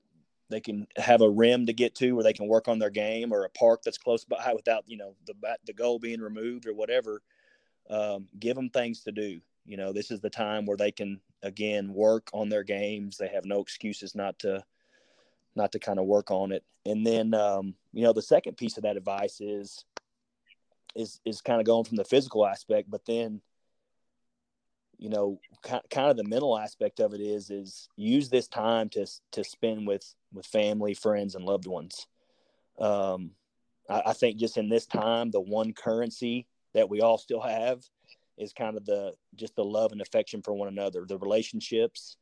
they 0.50 0.60
can 0.60 0.86
have 0.98 1.22
a 1.22 1.30
rim 1.30 1.66
to 1.66 1.74
get 1.74 1.96
to 1.96 2.12
where 2.12 2.24
they 2.24 2.34
can 2.34 2.48
work 2.48 2.68
on 2.68 2.78
their 2.78 2.89
game 2.89 3.32
or 3.32 3.46
a 3.46 3.50
park 3.50 3.82
that's 3.84 3.98
close 3.98 4.26
by 4.26 4.54
without 4.54 4.84
you 4.88 4.98
know 4.98 5.16
the 5.26 5.34
the 5.66 5.74
goal 5.74 6.00
being 6.00 6.22
removed 6.22 6.66
or 6.66 6.74
whatever 6.74 7.22
um, 7.89 8.28
give 8.39 8.56
them 8.56 8.70
things 8.70 9.02
to 9.04 9.12
do. 9.12 9.39
You 9.66 9.78
know 9.78 9.94
this 9.94 10.12
is 10.12 10.20
the 10.20 10.30
time 10.30 10.66
where 10.66 10.78
they 10.78 10.92
can 10.92 11.22
again 11.44 11.94
work 11.94 12.30
on 12.34 12.50
their 12.50 12.64
games. 12.64 13.18
They 13.18 13.28
have 13.30 13.46
no 13.46 13.62
excuses 13.62 14.16
not 14.16 14.39
to 14.39 14.64
not 15.56 15.72
to 15.74 15.80
kind 15.80 15.99
of 15.99 16.06
work 16.06 16.32
on 16.32 16.52
it. 16.52 16.64
And 16.86 17.06
then, 17.06 17.34
um, 17.34 17.76
you 17.93 18.04
know, 18.04 18.14
the 18.14 18.22
second 18.22 18.58
piece 18.58 18.78
of 18.78 18.84
that 18.84 18.97
advice 18.97 19.41
is, 19.41 19.86
is, 20.95 21.20
is 21.26 21.41
kind 21.41 21.60
of 21.60 21.66
going 21.66 21.86
from 21.86 21.97
the 21.97 22.06
physical 22.06 22.45
aspect, 22.45 22.89
but 22.89 23.06
then, 23.06 23.41
you 24.97 25.10
know, 25.10 25.39
kind 25.64 26.10
of 26.10 26.18
the 26.18 26.24
mental 26.24 26.58
aspect 26.58 26.99
of 26.99 27.14
it 27.14 27.22
is, 27.22 27.49
is 27.49 27.89
use 27.95 28.30
this 28.30 28.47
time 28.47 28.88
to, 28.89 29.06
to 29.32 29.43
spend 29.43 29.88
with, 29.88 30.14
with 30.32 30.45
family, 30.45 30.93
friends, 30.93 31.36
and 31.36 31.43
loved 31.43 31.66
ones. 31.66 32.08
Um, 32.80 33.32
I, 33.89 34.04
I 34.08 34.14
think 34.14 34.38
just 34.38 34.58
in 34.58 34.70
this 34.70 34.86
time, 34.86 35.32
the 35.32 35.41
one 35.41 35.74
currency 35.74 36.47
that 36.74 36.89
we 36.89 37.02
all 37.02 37.18
still 37.18 37.41
have 37.41 37.84
is 38.38 38.54
kind 38.54 38.78
of 38.78 38.86
the, 38.86 39.14
just 39.36 39.56
the 39.56 39.64
love 39.64 39.91
and 39.91 40.02
affection 40.02 40.41
for 40.41 40.54
one 40.54 40.68
another, 40.68 41.06
the 41.08 41.18
relationships, 41.18 42.18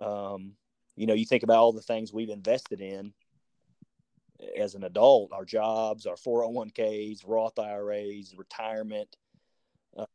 um, 0.00 0.52
you 0.98 1.06
know, 1.06 1.14
you 1.14 1.24
think 1.24 1.44
about 1.44 1.58
all 1.58 1.72
the 1.72 1.80
things 1.80 2.12
we've 2.12 2.28
invested 2.28 2.80
in 2.80 3.12
as 4.56 4.74
an 4.74 4.82
adult, 4.82 5.32
our 5.32 5.44
jobs, 5.44 6.06
our 6.06 6.16
401ks, 6.16 7.22
Roth 7.24 7.58
IRAs, 7.58 8.34
retirement, 8.36 9.16
um, 9.96 10.06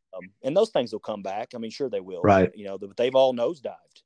and 0.43 0.55
those 0.55 0.71
things 0.71 0.91
will 0.91 0.99
come 0.99 1.23
back. 1.23 1.49
I 1.55 1.57
mean, 1.57 1.71
sure 1.71 1.89
they 1.89 2.01
will. 2.01 2.21
Right. 2.21 2.51
You 2.55 2.65
know, 2.65 2.77
but 2.77 2.97
they've 2.97 3.15
all 3.15 3.33
nosedived. 3.33 4.03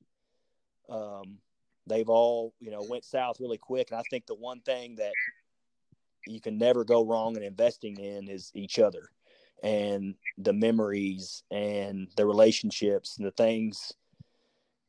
Um, 0.88 1.40
they've 1.88 2.10
all, 2.10 2.54
you 2.60 2.70
know, 2.70 2.86
went 2.88 3.04
south 3.04 3.40
really 3.40 3.58
quick. 3.58 3.90
And 3.90 4.00
I 4.00 4.04
think 4.10 4.28
the 4.28 4.36
one 4.36 4.62
thing 4.62 4.96
that 4.98 5.14
you 6.28 6.40
can 6.40 6.58
never 6.60 6.84
go 6.84 7.04
wrong 7.04 7.36
in 7.36 7.44
investing 7.44 7.98
in 7.98 8.30
is 8.30 8.52
each 8.54 8.80
other 8.80 9.10
and 9.64 10.14
the 10.38 10.54
memories 10.54 11.44
and 11.50 12.08
the 12.16 12.26
relationships 12.26 13.18
and 13.18 13.26
the 13.26 13.32
things– 13.32 13.94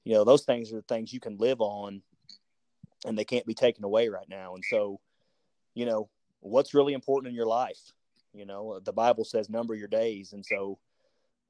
you 0.09 0.15
know 0.15 0.25
those 0.25 0.45
things 0.45 0.73
are 0.73 0.81
things 0.81 1.13
you 1.13 1.21
can 1.21 1.37
live 1.37 1.61
on 1.61 2.01
and 3.05 3.17
they 3.17 3.27
can't 3.27 3.45
be 3.45 3.53
taken 3.53 3.85
away 3.85 4.09
right 4.09 4.27
now. 4.27 4.55
And 4.55 4.65
so 4.65 5.01
you 5.75 5.85
know 5.85 6.09
what's 6.41 6.73
really 6.73 6.95
important 6.95 7.29
in 7.29 7.37
your 7.37 7.47
life? 7.47 7.93
You 8.33 8.47
know 8.47 8.81
the 8.83 8.93
bible 8.95 9.27
says 9.27 9.51
number 9.51 9.75
your 9.75 9.87
days. 9.87 10.33
And 10.33 10.47
so 10.47 10.79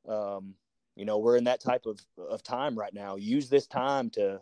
um 0.08 0.54
you 0.96 1.04
know 1.04 1.18
we're 1.18 1.36
in 1.36 1.44
that 1.44 1.60
type 1.60 1.86
of 1.86 2.00
of 2.18 2.42
time 2.42 2.76
right 2.76 2.92
now. 2.92 3.14
Use 3.14 3.48
this 3.48 3.68
time 3.68 4.10
to 4.10 4.40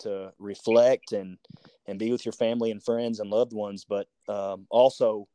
to 0.00 0.32
reflect 0.40 1.12
and 1.12 1.38
and 1.86 1.96
be 1.96 2.10
with 2.10 2.26
your 2.26 2.32
family 2.32 2.72
and 2.72 2.82
friends 2.82 3.20
and 3.20 3.30
loved 3.30 3.52
ones. 3.52 3.86
But 3.88 4.08
um 4.28 4.66
also 4.68 5.28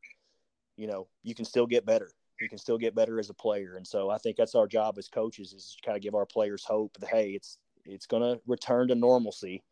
you 0.76 0.88
know 0.88 1.08
you 1.22 1.34
can 1.34 1.46
still 1.46 1.66
get 1.66 1.86
better. 1.86 2.10
You 2.38 2.50
can 2.50 2.58
still 2.58 2.76
get 2.76 2.94
better 2.94 3.18
as 3.18 3.30
a 3.30 3.34
player. 3.34 3.76
And 3.76 3.86
so 3.86 4.10
i 4.10 4.18
think 4.18 4.36
that's 4.36 4.54
our 4.54 4.66
job 4.66 4.98
as 4.98 5.08
coaches 5.08 5.54
is 5.54 5.74
to 5.80 5.86
kind 5.86 5.96
of 5.96 6.02
give 6.02 6.14
our 6.14 6.26
players 6.26 6.66
hope 6.66 6.98
that 6.98 7.08
hey 7.08 7.30
it's 7.30 7.56
it's 7.84 8.06
going 8.06 8.22
to 8.22 8.40
return 8.46 8.88
to 8.88 8.94
normalcy, 8.94 9.62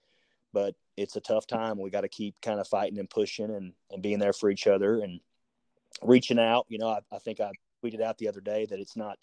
but 0.52 0.74
it's 0.96 1.16
a 1.16 1.20
tough 1.20 1.46
time. 1.46 1.78
We 1.78 1.90
got 1.90 2.02
to 2.02 2.08
keep 2.08 2.40
kind 2.40 2.60
of 2.60 2.68
fighting 2.68 2.98
and 2.98 3.08
pushing 3.08 3.50
and, 3.50 3.72
and 3.90 4.02
being 4.02 4.18
there 4.18 4.32
for 4.32 4.50
each 4.50 4.66
other 4.66 5.00
and 5.00 5.20
reaching 6.02 6.38
out. 6.38 6.66
You 6.68 6.78
know, 6.78 6.88
I, 6.88 7.00
I 7.12 7.18
think 7.18 7.40
I 7.40 7.52
tweeted 7.84 8.00
out 8.00 8.18
the 8.18 8.28
other 8.28 8.40
day 8.40 8.66
that 8.66 8.80
it's 8.80 8.96
not, 8.96 9.18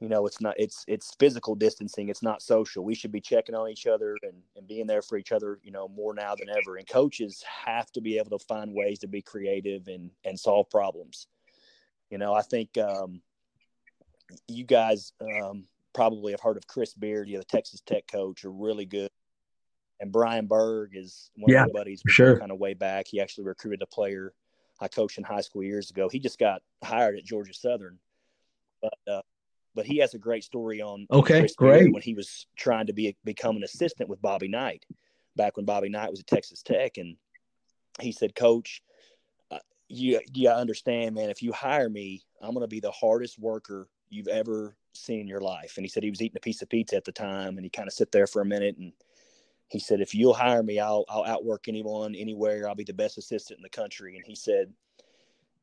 you 0.00 0.08
know, 0.08 0.26
it's 0.26 0.40
not, 0.40 0.54
it's, 0.56 0.84
it's 0.86 1.14
physical 1.18 1.54
distancing. 1.54 2.08
It's 2.08 2.22
not 2.22 2.40
social. 2.40 2.84
We 2.84 2.94
should 2.94 3.12
be 3.12 3.20
checking 3.20 3.54
on 3.54 3.68
each 3.68 3.86
other 3.86 4.16
and, 4.22 4.42
and 4.56 4.66
being 4.66 4.86
there 4.86 5.02
for 5.02 5.18
each 5.18 5.32
other, 5.32 5.58
you 5.62 5.72
know, 5.72 5.88
more 5.88 6.14
now 6.14 6.34
than 6.36 6.48
ever. 6.56 6.76
And 6.76 6.88
coaches 6.88 7.44
have 7.64 7.90
to 7.92 8.00
be 8.00 8.18
able 8.18 8.38
to 8.38 8.44
find 8.46 8.72
ways 8.72 9.00
to 9.00 9.08
be 9.08 9.20
creative 9.20 9.88
and, 9.88 10.10
and 10.24 10.38
solve 10.38 10.70
problems. 10.70 11.26
You 12.10 12.18
know, 12.18 12.32
I 12.32 12.42
think, 12.42 12.78
um, 12.78 13.20
you 14.46 14.64
guys, 14.64 15.12
um, 15.20 15.64
probably 15.98 16.30
have 16.30 16.40
heard 16.40 16.56
of 16.56 16.64
Chris 16.68 16.94
Beard, 16.94 17.28
yeah, 17.28 17.38
the 17.38 17.44
Texas 17.44 17.82
Tech 17.84 18.06
coach, 18.06 18.44
are 18.44 18.52
really 18.52 18.86
good. 18.86 19.10
And 19.98 20.12
Brian 20.12 20.46
Burg 20.46 20.92
is 20.94 21.32
one 21.34 21.52
yeah, 21.52 21.64
of 21.64 21.72
my 21.72 21.80
buddies. 21.80 22.02
Sure. 22.06 22.38
Kind 22.38 22.52
of 22.52 22.58
way 22.58 22.74
back, 22.74 23.08
he 23.08 23.20
actually 23.20 23.44
recruited 23.46 23.82
a 23.82 23.86
player 23.86 24.32
I 24.80 24.86
coached 24.86 25.18
in 25.18 25.24
high 25.24 25.40
school 25.40 25.64
years 25.64 25.90
ago. 25.90 26.08
He 26.08 26.20
just 26.20 26.38
got 26.38 26.62
hired 26.84 27.18
at 27.18 27.24
Georgia 27.24 27.52
Southern, 27.52 27.98
but 28.80 29.12
uh, 29.12 29.22
but 29.74 29.86
he 29.86 29.98
has 29.98 30.14
a 30.14 30.18
great 30.18 30.44
story 30.44 30.80
on 30.80 31.08
okay, 31.10 31.40
Chris 31.40 31.56
great 31.56 31.80
Beard 31.80 31.92
when 31.94 32.02
he 32.02 32.14
was 32.14 32.46
trying 32.56 32.86
to 32.86 32.92
be 32.92 33.16
become 33.24 33.56
an 33.56 33.64
assistant 33.64 34.08
with 34.08 34.22
Bobby 34.22 34.46
Knight 34.46 34.86
back 35.34 35.56
when 35.56 35.66
Bobby 35.66 35.88
Knight 35.88 36.10
was 36.10 36.20
at 36.20 36.28
Texas 36.28 36.62
Tech, 36.62 36.96
and 36.96 37.16
he 38.00 38.12
said, 38.12 38.36
"Coach, 38.36 38.82
uh, 39.50 39.58
you 39.88 40.20
you 40.32 40.48
understand, 40.48 41.16
man. 41.16 41.28
If 41.28 41.42
you 41.42 41.52
hire 41.52 41.90
me, 41.90 42.22
I'm 42.40 42.54
going 42.54 42.62
to 42.62 42.68
be 42.68 42.78
the 42.78 42.92
hardest 42.92 43.36
worker 43.36 43.88
you've 44.10 44.28
ever 44.28 44.76
seen 44.94 45.20
in 45.20 45.28
your 45.28 45.40
life. 45.40 45.76
And 45.76 45.84
he 45.84 45.88
said 45.88 46.02
he 46.02 46.10
was 46.10 46.22
eating 46.22 46.36
a 46.36 46.40
piece 46.40 46.62
of 46.62 46.68
pizza 46.68 46.96
at 46.96 47.04
the 47.04 47.12
time 47.12 47.56
and 47.56 47.64
he 47.64 47.70
kind 47.70 47.88
of 47.88 47.92
sit 47.92 48.12
there 48.12 48.26
for 48.26 48.42
a 48.42 48.46
minute 48.46 48.76
and 48.78 48.92
he 49.68 49.78
said, 49.78 50.00
if 50.00 50.14
you'll 50.14 50.34
hire 50.34 50.62
me, 50.62 50.78
I'll, 50.80 51.04
I'll 51.08 51.24
outwork 51.24 51.68
anyone, 51.68 52.14
anywhere. 52.14 52.68
I'll 52.68 52.74
be 52.74 52.84
the 52.84 52.92
best 52.92 53.18
assistant 53.18 53.58
in 53.58 53.62
the 53.62 53.68
country. 53.68 54.16
And 54.16 54.24
he 54.24 54.34
said, 54.34 54.72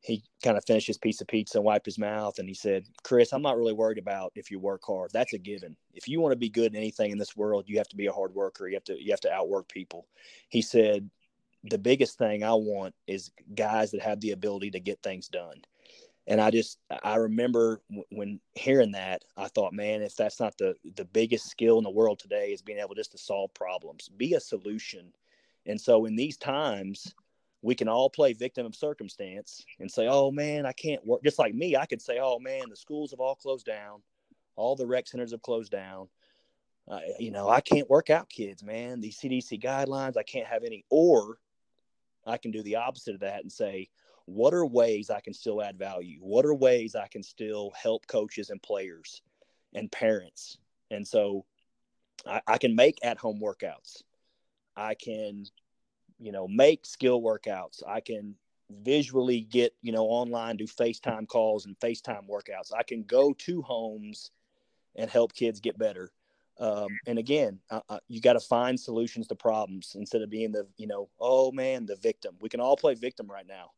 he 0.00 0.22
kind 0.44 0.56
of 0.56 0.64
finished 0.64 0.86
his 0.86 0.98
piece 0.98 1.20
of 1.20 1.26
pizza 1.26 1.58
and 1.58 1.64
wiped 1.64 1.86
his 1.86 1.98
mouth 1.98 2.38
and 2.38 2.48
he 2.48 2.54
said, 2.54 2.86
Chris, 3.02 3.32
I'm 3.32 3.42
not 3.42 3.56
really 3.56 3.72
worried 3.72 3.98
about 3.98 4.32
if 4.36 4.50
you 4.50 4.60
work 4.60 4.82
hard. 4.86 5.10
That's 5.12 5.32
a 5.32 5.38
given. 5.38 5.76
If 5.94 6.06
you 6.06 6.20
want 6.20 6.32
to 6.32 6.38
be 6.38 6.48
good 6.48 6.72
in 6.72 6.76
anything 6.76 7.10
in 7.10 7.18
this 7.18 7.36
world, 7.36 7.64
you 7.66 7.78
have 7.78 7.88
to 7.88 7.96
be 7.96 8.06
a 8.06 8.12
hard 8.12 8.34
worker. 8.34 8.68
You 8.68 8.74
have 8.74 8.84
to 8.84 9.02
you 9.02 9.10
have 9.10 9.20
to 9.20 9.32
outwork 9.32 9.68
people. 9.68 10.06
He 10.48 10.62
said, 10.62 11.10
the 11.64 11.78
biggest 11.78 12.18
thing 12.18 12.44
I 12.44 12.54
want 12.54 12.94
is 13.06 13.32
guys 13.54 13.90
that 13.90 14.02
have 14.02 14.20
the 14.20 14.30
ability 14.30 14.70
to 14.72 14.80
get 14.80 15.02
things 15.02 15.28
done. 15.28 15.62
And 16.28 16.40
I 16.40 16.50
just 16.50 16.78
I 17.04 17.16
remember 17.16 17.80
when 18.10 18.40
hearing 18.54 18.92
that, 18.92 19.24
I 19.36 19.48
thought, 19.48 19.72
man, 19.72 20.02
if 20.02 20.16
that's 20.16 20.40
not 20.40 20.58
the 20.58 20.74
the 20.96 21.04
biggest 21.04 21.48
skill 21.48 21.78
in 21.78 21.84
the 21.84 21.90
world 21.90 22.18
today 22.18 22.52
is 22.52 22.62
being 22.62 22.78
able 22.78 22.94
just 22.94 23.12
to 23.12 23.18
solve 23.18 23.54
problems, 23.54 24.08
be 24.08 24.34
a 24.34 24.40
solution. 24.40 25.12
And 25.66 25.80
so 25.80 26.04
in 26.06 26.16
these 26.16 26.36
times, 26.36 27.14
we 27.62 27.74
can 27.74 27.88
all 27.88 28.10
play 28.10 28.32
victim 28.32 28.66
of 28.66 28.74
circumstance 28.74 29.64
and 29.80 29.90
say, 29.90 30.08
oh 30.08 30.30
man, 30.30 30.66
I 30.66 30.72
can't 30.72 31.04
work. 31.06 31.22
Just 31.22 31.38
like 31.38 31.54
me, 31.54 31.76
I 31.76 31.86
could 31.86 32.02
say, 32.02 32.18
oh 32.20 32.38
man, 32.38 32.70
the 32.70 32.76
schools 32.76 33.12
have 33.12 33.20
all 33.20 33.36
closed 33.36 33.66
down, 33.66 34.02
all 34.56 34.74
the 34.76 34.86
rec 34.86 35.06
centers 35.06 35.32
have 35.32 35.42
closed 35.42 35.70
down. 35.72 36.08
Uh, 36.88 37.00
you 37.18 37.32
know, 37.32 37.48
I 37.48 37.60
can't 37.60 37.90
work 37.90 38.10
out 38.10 38.28
kids, 38.28 38.62
man. 38.62 39.00
These 39.00 39.18
CDC 39.18 39.60
guidelines, 39.60 40.16
I 40.16 40.22
can't 40.22 40.46
have 40.46 40.62
any. 40.62 40.84
Or 40.88 41.38
I 42.24 42.36
can 42.36 42.52
do 42.52 42.62
the 42.62 42.76
opposite 42.76 43.14
of 43.14 43.20
that 43.20 43.42
and 43.42 43.50
say, 43.50 43.88
what 44.26 44.54
are 44.54 44.66
ways 44.66 45.10
I 45.10 45.20
can 45.20 45.32
still 45.32 45.62
add 45.62 45.78
value? 45.78 46.18
What 46.20 46.44
are 46.44 46.54
ways 46.54 46.94
I 46.94 47.08
can 47.08 47.22
still 47.22 47.72
help 47.80 48.06
coaches 48.06 48.50
and 48.50 48.62
players 48.62 49.22
and 49.74 49.90
parents? 49.90 50.58
And 50.90 51.06
so 51.06 51.44
I, 52.26 52.40
I 52.46 52.58
can 52.58 52.76
make 52.76 52.98
at 53.02 53.18
home 53.18 53.40
workouts. 53.40 54.02
I 54.76 54.94
can 54.94 55.46
you 56.18 56.32
know, 56.32 56.48
make 56.48 56.86
skill 56.86 57.20
workouts. 57.20 57.82
I 57.86 58.00
can 58.00 58.34
visually 58.70 59.42
get, 59.42 59.74
you 59.82 59.92
know, 59.92 60.06
online, 60.06 60.56
do 60.56 60.66
FaceTime 60.66 61.28
calls 61.28 61.66
and 61.66 61.78
FaceTime 61.78 62.28
workouts. 62.28 62.72
I 62.76 62.82
can 62.82 63.02
go 63.02 63.32
to 63.32 63.62
homes 63.62 64.30
and 64.96 65.10
help 65.10 65.34
kids 65.34 65.60
get 65.60 65.78
better. 65.78 66.10
Um, 66.58 66.88
and 67.06 67.18
again, 67.18 67.58
uh, 67.70 67.80
uh, 67.88 67.98
you 68.08 68.20
got 68.20 68.32
to 68.32 68.40
find 68.40 68.80
solutions 68.80 69.26
to 69.28 69.34
problems 69.34 69.94
instead 69.94 70.22
of 70.22 70.30
being 70.30 70.52
the, 70.52 70.66
you 70.78 70.86
know, 70.86 71.10
oh 71.20 71.52
man, 71.52 71.84
the 71.84 71.96
victim. 71.96 72.34
We 72.40 72.48
can 72.48 72.60
all 72.60 72.76
play 72.76 72.94
victim 72.94 73.30
right 73.30 73.46
now. 73.46 73.72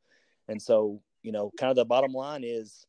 And 0.48 0.60
so, 0.60 1.00
you 1.22 1.32
know, 1.32 1.50
kind 1.58 1.70
of 1.70 1.76
the 1.76 1.84
bottom 1.84 2.12
line 2.12 2.42
is 2.44 2.86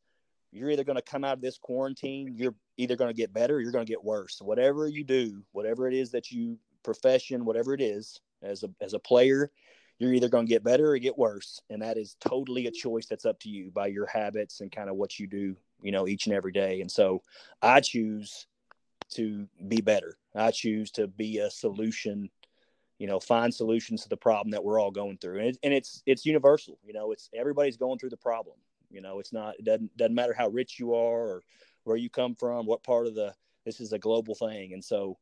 you're 0.52 0.70
either 0.70 0.84
going 0.84 0.96
to 0.96 1.02
come 1.02 1.24
out 1.24 1.34
of 1.34 1.40
this 1.42 1.58
quarantine, 1.58 2.34
you're 2.36 2.54
either 2.76 2.96
going 2.96 3.10
to 3.10 3.16
get 3.16 3.32
better 3.32 3.56
or 3.56 3.60
you're 3.60 3.72
going 3.72 3.86
to 3.86 3.90
get 3.92 4.02
worse. 4.02 4.40
Whatever 4.42 4.88
you 4.88 5.04
do, 5.04 5.42
whatever 5.52 5.86
it 5.86 5.94
is 5.94 6.10
that 6.12 6.30
you 6.30 6.58
profession, 6.82 7.44
whatever 7.44 7.74
it 7.74 7.80
is, 7.80 8.20
as 8.42 8.62
a 8.62 8.70
as 8.80 8.94
a 8.94 8.98
player 8.98 9.50
you're 9.98 10.14
either 10.14 10.30
going 10.30 10.46
to 10.46 10.50
get 10.50 10.64
better 10.64 10.92
or 10.92 10.98
get 10.98 11.18
worse. 11.18 11.60
And 11.68 11.82
that 11.82 11.98
is 11.98 12.16
totally 12.26 12.66
a 12.66 12.70
choice 12.70 13.04
that's 13.04 13.26
up 13.26 13.38
to 13.40 13.50
you 13.50 13.70
by 13.70 13.88
your 13.88 14.06
habits 14.06 14.62
and 14.62 14.72
kind 14.72 14.88
of 14.88 14.96
what 14.96 15.18
you 15.18 15.26
do 15.26 15.54
you 15.82 15.92
know 15.92 16.08
each 16.08 16.26
and 16.26 16.34
every 16.34 16.52
day. 16.52 16.80
And 16.80 16.90
so 16.90 17.22
i 17.62 17.80
choose 17.80 18.46
to 19.14 19.48
be 19.68 19.80
better. 19.80 20.16
I 20.34 20.50
choose 20.50 20.90
to 20.92 21.06
be 21.08 21.38
a 21.38 21.50
solution 21.50 22.30
you 23.00 23.08
know 23.08 23.18
find 23.18 23.52
solutions 23.52 24.02
to 24.02 24.08
the 24.08 24.16
problem 24.16 24.52
that 24.52 24.62
we're 24.62 24.80
all 24.80 24.92
going 24.92 25.18
through 25.18 25.38
and, 25.38 25.48
it, 25.48 25.58
and 25.64 25.74
it's 25.74 26.02
it's 26.06 26.24
universal 26.24 26.78
you 26.84 26.92
know 26.92 27.10
it's 27.10 27.28
everybody's 27.34 27.76
going 27.76 27.98
through 27.98 28.10
the 28.10 28.16
problem 28.16 28.54
you 28.90 29.00
know 29.00 29.18
it's 29.18 29.32
not 29.32 29.56
it 29.58 29.64
doesn't 29.64 29.96
doesn't 29.96 30.14
matter 30.14 30.32
how 30.32 30.46
rich 30.48 30.78
you 30.78 30.94
are 30.94 31.18
or 31.18 31.42
where 31.82 31.96
you 31.96 32.08
come 32.08 32.36
from 32.36 32.66
what 32.66 32.84
part 32.84 33.08
of 33.08 33.16
the 33.16 33.34
this 33.64 33.80
is 33.80 33.92
a 33.92 33.98
global 33.98 34.36
thing 34.36 34.74
and 34.74 34.84
so 34.84 35.18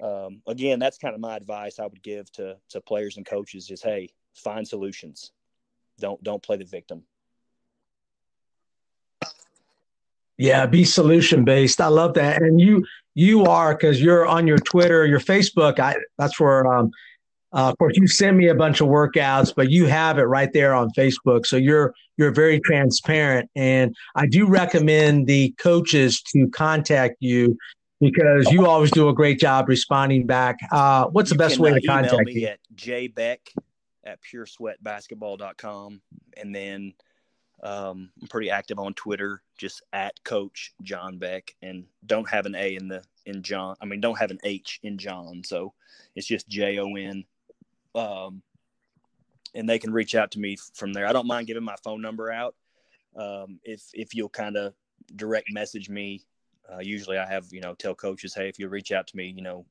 um, 0.00 0.40
again, 0.46 0.78
that's 0.78 0.98
kind 0.98 1.14
of 1.14 1.20
my 1.20 1.36
advice 1.36 1.78
I 1.78 1.86
would 1.86 2.02
give 2.02 2.30
to 2.32 2.56
to 2.70 2.80
players 2.80 3.16
and 3.16 3.26
coaches: 3.26 3.70
is 3.70 3.82
hey, 3.82 4.08
find 4.34 4.66
solutions. 4.66 5.32
Don't 5.98 6.22
don't 6.22 6.42
play 6.42 6.56
the 6.56 6.64
victim. 6.64 7.02
Yeah, 10.38 10.64
be 10.66 10.84
solution 10.84 11.44
based. 11.44 11.80
I 11.80 11.88
love 11.88 12.14
that, 12.14 12.42
and 12.42 12.60
you 12.60 12.86
you 13.14 13.44
are 13.44 13.74
because 13.74 14.00
you're 14.00 14.26
on 14.26 14.46
your 14.46 14.58
Twitter, 14.58 15.06
your 15.06 15.20
Facebook. 15.20 15.78
I 15.78 15.96
that's 16.18 16.38
where. 16.40 16.66
Um, 16.66 16.90
uh, 17.54 17.68
of 17.68 17.78
course, 17.78 17.96
you 17.96 18.08
sent 18.08 18.36
me 18.36 18.48
a 18.48 18.54
bunch 18.54 18.80
of 18.80 18.88
workouts, 18.88 19.52
but 19.54 19.70
you 19.70 19.86
have 19.86 20.18
it 20.18 20.24
right 20.24 20.52
there 20.52 20.74
on 20.74 20.90
Facebook, 20.96 21.46
so 21.46 21.56
you're 21.56 21.94
you're 22.16 22.30
very 22.30 22.60
transparent. 22.60 23.50
And 23.54 23.94
I 24.14 24.26
do 24.26 24.46
recommend 24.46 25.26
the 25.26 25.54
coaches 25.58 26.22
to 26.32 26.48
contact 26.48 27.16
you 27.20 27.58
because 28.00 28.50
you 28.50 28.66
always 28.66 28.90
do 28.90 29.08
a 29.08 29.14
great 29.14 29.38
job 29.38 29.68
responding 29.68 30.26
back. 30.26 30.58
Uh, 30.70 31.06
what's 31.06 31.30
the 31.30 31.34
you 31.34 31.38
best 31.38 31.58
way 31.58 31.72
to 31.72 31.80
contact 31.86 32.26
me 32.26 32.40
you? 32.40 32.46
at 32.48 32.58
jbeck 32.74 33.38
at 34.04 34.18
puresweatbasketball.com. 34.22 36.00
And 36.36 36.54
then 36.54 36.94
um, 37.62 38.10
I'm 38.20 38.28
pretty 38.28 38.50
active 38.50 38.78
on 38.78 38.94
Twitter, 38.94 39.42
just 39.56 39.82
at 39.92 40.22
Coach 40.24 40.74
Jon 40.82 41.18
Beck, 41.18 41.54
and 41.62 41.84
don't 42.04 42.28
have 42.28 42.46
an 42.46 42.54
A 42.56 42.74
in 42.74 42.88
the 42.88 43.04
in 43.24 43.42
Jon. 43.42 43.76
I 43.80 43.84
mean, 43.84 44.00
don't 44.00 44.18
have 44.18 44.30
an 44.30 44.40
H 44.42 44.80
in 44.82 44.98
Jon, 44.98 45.42
so 45.44 45.72
it's 46.16 46.26
just 46.26 46.48
J 46.48 46.78
O 46.78 46.94
N. 46.96 47.24
Um, 47.94 48.42
and 49.54 49.68
they 49.68 49.78
can 49.78 49.92
reach 49.92 50.14
out 50.14 50.30
to 50.32 50.38
me 50.38 50.56
from 50.74 50.92
there. 50.92 51.06
I 51.06 51.12
don't 51.12 51.26
mind 51.26 51.46
giving 51.46 51.64
my 51.64 51.76
phone 51.84 52.00
number 52.00 52.30
out. 52.30 52.54
Um, 53.14 53.60
if 53.64 53.82
if 53.92 54.14
you'll 54.14 54.30
kind 54.30 54.56
of 54.56 54.74
direct 55.14 55.52
message 55.52 55.90
me 55.90 56.24
uh, 56.70 56.78
usually 56.80 57.18
I 57.18 57.26
have, 57.26 57.46
you 57.50 57.60
know, 57.60 57.74
tell 57.74 57.94
coaches, 57.94 58.34
hey, 58.34 58.48
if 58.48 58.58
you 58.58 58.68
reach 58.68 58.92
out 58.92 59.06
to 59.08 59.16
me, 59.16 59.32
you 59.34 59.42
know, 59.42 59.66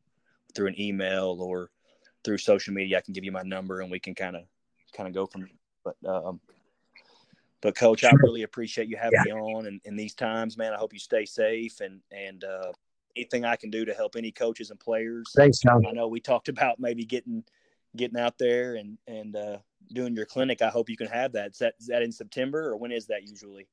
through 0.54 0.68
an 0.68 0.80
email 0.80 1.38
or 1.40 1.70
through 2.24 2.38
social 2.38 2.74
media, 2.74 2.98
I 2.98 3.02
can 3.02 3.14
give 3.14 3.24
you 3.24 3.32
my 3.32 3.44
number 3.44 3.82
and 3.82 3.90
we 3.90 4.00
can 4.00 4.14
kind 4.14 4.36
of 4.36 4.44
kind 4.96 5.08
of 5.08 5.14
go 5.14 5.26
from. 5.26 5.50
But 5.84 5.96
um, 6.06 6.40
but 7.62 7.76
coach, 7.76 8.04
I 8.04 8.12
really 8.24 8.44
appreciate 8.44 8.88
you 8.88 8.98
having 8.98 9.20
yeah. 9.26 9.34
me 9.34 9.40
on 9.40 9.68
and 9.68 9.82
in 9.86 9.96
these 9.96 10.14
times, 10.14 10.58
man. 10.58 10.74
I 10.74 10.78
hope 10.78 10.94
you 10.94 11.00
stay 11.00 11.26
safe 11.26 11.80
and 11.80 12.02
and 12.12 12.44
uh, 12.44 12.72
anything 13.16 13.46
I 13.46 13.56
can 13.56 13.70
do 13.70 13.86
to 13.86 13.94
help 13.94 14.16
any 14.16 14.32
coaches 14.32 14.70
and 14.70 14.80
players. 14.80 15.32
Thanks, 15.36 15.60
Jon. 15.60 15.86
I 15.88 15.92
know 15.92 16.08
we 16.08 16.20
talked 16.20 16.50
about 16.50 16.80
maybe 16.80 17.06
getting 17.06 17.44
getting 17.96 18.20
out 18.20 18.38
there 18.38 18.76
and 18.76 18.98
and 19.08 19.36
uh, 19.36 19.58
doing 19.94 20.16
your 20.16 20.26
clinic. 20.26 20.62
I 20.62 20.70
hope 20.70 20.90
you 20.90 20.98
can 20.98 21.08
have 21.08 21.34
that. 21.34 21.52
Is 21.52 21.58
that 21.60 21.74
is 21.80 21.88
that 21.88 22.02
in 22.02 22.12
September 22.12 22.70
or 22.70 22.78
when 22.78 22.92
is 22.92 23.08
that 23.08 23.24
usually? 23.24 23.68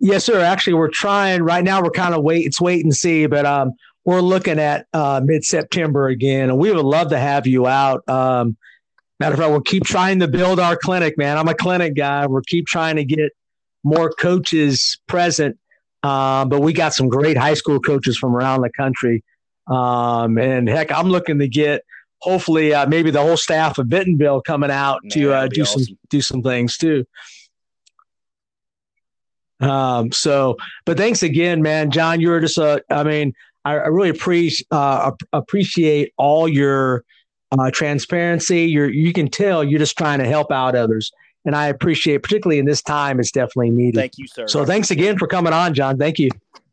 Yes, 0.00 0.24
sir. 0.24 0.40
Actually, 0.40 0.74
we're 0.74 0.88
trying 0.88 1.42
right 1.42 1.64
now. 1.64 1.82
We're 1.82 1.90
kind 1.90 2.14
of 2.14 2.22
wait. 2.22 2.46
It's 2.46 2.60
wait 2.60 2.84
and 2.84 2.94
see, 2.94 3.26
but 3.26 3.44
um, 3.44 3.72
we're 4.04 4.20
looking 4.20 4.60
at 4.60 4.86
uh, 4.92 5.20
mid 5.24 5.44
September 5.44 6.08
again, 6.08 6.50
and 6.50 6.58
we 6.58 6.72
would 6.72 6.84
love 6.84 7.10
to 7.10 7.18
have 7.18 7.46
you 7.46 7.66
out. 7.66 8.08
Um, 8.08 8.56
matter 9.18 9.34
of 9.34 9.40
fact, 9.40 9.50
we'll 9.50 9.60
keep 9.60 9.84
trying 9.84 10.20
to 10.20 10.28
build 10.28 10.60
our 10.60 10.76
clinic, 10.76 11.18
man. 11.18 11.36
I'm 11.36 11.48
a 11.48 11.54
clinic 11.54 11.96
guy. 11.96 12.26
We'll 12.26 12.42
keep 12.42 12.66
trying 12.66 12.96
to 12.96 13.04
get 13.04 13.32
more 13.82 14.10
coaches 14.10 15.00
present, 15.08 15.58
um, 16.04 16.48
but 16.48 16.60
we 16.60 16.72
got 16.72 16.94
some 16.94 17.08
great 17.08 17.36
high 17.36 17.54
school 17.54 17.80
coaches 17.80 18.16
from 18.16 18.36
around 18.36 18.62
the 18.62 18.70
country, 18.70 19.24
um, 19.68 20.38
and 20.38 20.68
heck, 20.68 20.90
I'm 20.90 21.08
looking 21.08 21.38
to 21.38 21.48
get 21.48 21.84
hopefully 22.20 22.74
uh, 22.74 22.86
maybe 22.86 23.10
the 23.10 23.20
whole 23.20 23.36
staff 23.36 23.78
of 23.78 23.88
Bentonville 23.88 24.40
coming 24.40 24.70
out 24.70 25.00
man, 25.04 25.10
to 25.10 25.32
uh, 25.32 25.48
do 25.48 25.62
awesome. 25.62 25.84
some 25.84 25.98
do 26.10 26.20
some 26.20 26.42
things 26.42 26.76
too. 26.76 27.04
Um, 29.60 30.12
so, 30.12 30.56
but 30.84 30.96
thanks 30.96 31.22
again, 31.22 31.62
man, 31.62 31.90
Jon. 31.90 32.20
You're 32.20 32.40
just 32.40 32.58
a, 32.58 32.82
I 32.90 33.02
mean, 33.02 33.34
I, 33.64 33.72
I 33.72 33.86
really 33.88 34.10
appreciate 34.10 34.66
uh, 34.70 35.12
appreciate 35.32 36.12
all 36.16 36.48
your 36.48 37.04
uh, 37.52 37.70
transparency. 37.72 38.66
You're 38.66 38.90
you 38.90 39.12
can 39.12 39.28
tell 39.28 39.64
you're 39.64 39.80
just 39.80 39.98
trying 39.98 40.20
to 40.20 40.26
help 40.26 40.52
out 40.52 40.74
others, 40.74 41.10
and 41.44 41.56
I 41.56 41.66
appreciate, 41.66 42.22
particularly 42.22 42.58
in 42.58 42.66
this 42.66 42.82
time, 42.82 43.18
it's 43.20 43.32
definitely 43.32 43.70
needed. 43.70 43.98
Thank 43.98 44.18
you, 44.18 44.26
sir. 44.28 44.46
So, 44.46 44.64
thanks 44.64 44.90
again 44.90 45.18
for 45.18 45.26
coming 45.26 45.52
on, 45.52 45.74
Jon. 45.74 45.98
Thank 45.98 46.18
you. 46.18 46.30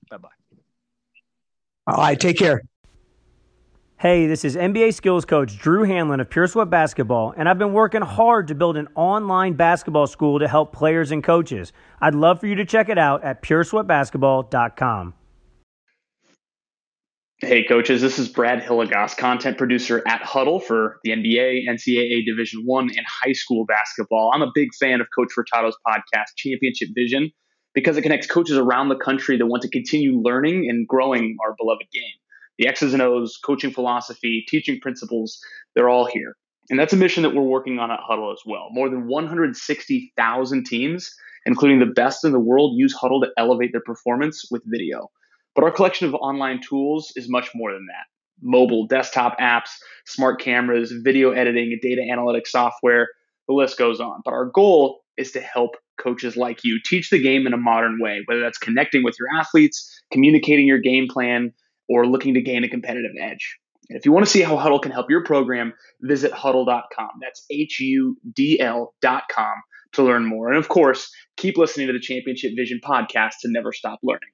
Bye 0.10 0.18
bye. 0.18 0.30
All 1.88 1.98
right, 1.98 2.20
take 2.20 2.38
care. 2.38 2.62
Hey, 4.06 4.28
this 4.28 4.46
is 4.46 4.56
NBA 4.56 4.94
skills 4.94 5.26
coach 5.26 5.58
Drew 5.58 5.82
Hanlen 5.84 6.22
of 6.22 6.30
Pure 6.30 6.50
Sweat 6.50 6.70
Basketball, 6.70 7.34
and 7.36 7.50
I've 7.50 7.58
been 7.58 7.74
working 7.74 8.04
hard 8.04 8.50
to 8.50 8.54
build 8.54 8.78
an 8.78 8.88
online 8.94 9.54
basketball 9.54 10.06
school 10.06 10.38
to 10.38 10.48
help 10.48 10.74
players 10.74 11.10
and 11.10 11.24
coaches. 11.24 11.74
I'd 12.00 12.14
love 12.14 12.40
for 12.40 12.46
you 12.46 12.54
to 12.54 12.66
check 12.66 12.90
it 12.90 13.00
out 13.00 13.24
at 13.24 13.42
puresweatbasketball.com. 13.42 15.16
Hey, 17.40 17.64
coaches, 17.64 18.00
this 18.00 18.20
is 18.20 18.30
Brad 18.30 18.62
Hilligoss, 18.62 19.18
content 19.18 19.58
producer 19.58 20.04
at 20.08 20.22
Hudl 20.22 20.62
for 20.62 21.00
the 21.04 21.10
NBA, 21.10 21.68
NCAA 21.68 22.24
Division 22.28 22.62
One, 22.64 22.92
and 22.96 23.06
high 23.08 23.34
school 23.34 23.66
basketball. 23.66 24.30
I'm 24.36 24.44
a 24.44 24.52
big 24.54 24.70
fan 24.80 25.02
of 25.02 25.08
Coach 25.18 25.30
Furtado's 25.36 25.78
podcast, 25.84 26.26
Championship 26.38 26.90
Vision, 26.94 27.32
because 27.74 27.98
it 27.98 28.04
connects 28.04 28.28
coaches 28.28 28.56
around 28.56 28.90
the 28.90 28.98
country 28.98 29.36
that 29.40 29.48
want 29.48 29.64
to 29.64 29.70
continue 29.70 30.22
learning 30.22 30.70
and 30.70 30.88
growing 30.88 31.38
our 31.44 31.56
beloved 31.58 31.88
game 31.92 32.14
the 32.58 32.68
X's 32.68 32.94
and 32.94 33.02
O's, 33.02 33.38
coaching 33.44 33.72
philosophy, 33.72 34.46
teaching 34.48 34.80
principles, 34.80 35.40
they're 35.76 35.90
all 35.90 36.06
here. 36.06 36.36
And 36.70 36.80
that's 36.80 36.94
a 36.94 36.98
mission 36.98 37.24
that 37.24 37.36
we're 37.36 37.44
working 37.44 37.78
on 37.80 37.92
at 37.92 38.00
Hudl 38.10 38.34
as 38.34 38.42
well. 38.46 38.70
More 38.72 38.90
than 38.90 39.08
160,000 39.08 40.66
teams, 40.66 41.16
including 41.46 41.80
the 41.80 41.86
best 41.86 42.26
in 42.26 42.32
the 42.32 42.40
world, 42.40 42.74
use 42.76 42.96
Hudl 42.96 43.22
to 43.22 43.30
elevate 43.38 43.72
their 43.72 43.82
performance 43.86 44.46
with 44.50 44.64
video. 44.66 45.10
But 45.54 45.64
our 45.64 45.72
collection 45.72 46.08
of 46.08 46.16
online 46.16 46.60
tools 46.68 47.14
is 47.16 47.30
much 47.30 47.50
more 47.54 47.72
than 47.72 47.86
that. 47.86 48.06
Mobile, 48.42 48.88
desktop 48.88 49.40
apps, 49.40 49.70
smart 50.06 50.42
cameras, 50.42 50.92
video 50.92 51.32
editing, 51.32 51.78
data 51.82 52.02
analytics 52.02 52.48
software, 52.48 53.10
The 53.48 53.54
list 53.54 53.78
goes 53.78 54.00
on. 54.00 54.22
But 54.26 54.34
our 54.34 54.46
goal 54.46 55.02
is 55.18 55.32
to 55.32 55.40
help 55.40 55.76
coaches 55.98 56.36
like 56.36 56.64
you 56.64 56.80
teach 56.84 57.10
the 57.10 57.22
game 57.22 57.48
in 57.48 57.54
a 57.54 57.58
modern 57.58 58.00
way, 58.02 58.22
whether 58.26 58.42
that's 58.42 58.58
connecting 58.58 59.04
with 59.04 59.16
your 59.20 59.30
athletes, 59.40 59.90
communicating 60.12 60.68
your 60.68 60.80
game 60.80 61.08
plan, 61.08 61.54
or 61.90 62.06
looking 62.08 62.34
to 62.36 62.42
gain 62.42 62.64
a 62.64 62.70
competitive 62.70 63.12
edge. 63.22 63.58
And 63.90 63.98
if 63.98 64.06
you 64.06 64.12
want 64.12 64.26
to 64.26 64.32
see 64.32 64.42
how 64.42 64.58
Hudl 64.58 64.82
can 64.82 64.92
help 64.92 65.10
your 65.10 65.24
program, 65.24 65.74
visit 66.02 66.32
hudl.com. 66.32 67.10
That's 67.22 67.46
H 67.52 67.80
U 67.80 68.18
D 68.34 68.60
L.com 68.60 69.54
to 69.94 70.04
learn 70.04 70.26
more. 70.26 70.50
And 70.50 70.58
of 70.58 70.68
course, 70.68 71.12
keep 71.38 71.58
listening 71.58 71.88
to 71.88 71.94
the 71.94 72.00
Championship 72.00 72.54
Vision 72.56 72.80
podcast 72.84 73.34
to 73.42 73.52
never 73.52 73.72
stop 73.72 74.00
learning. 74.04 74.30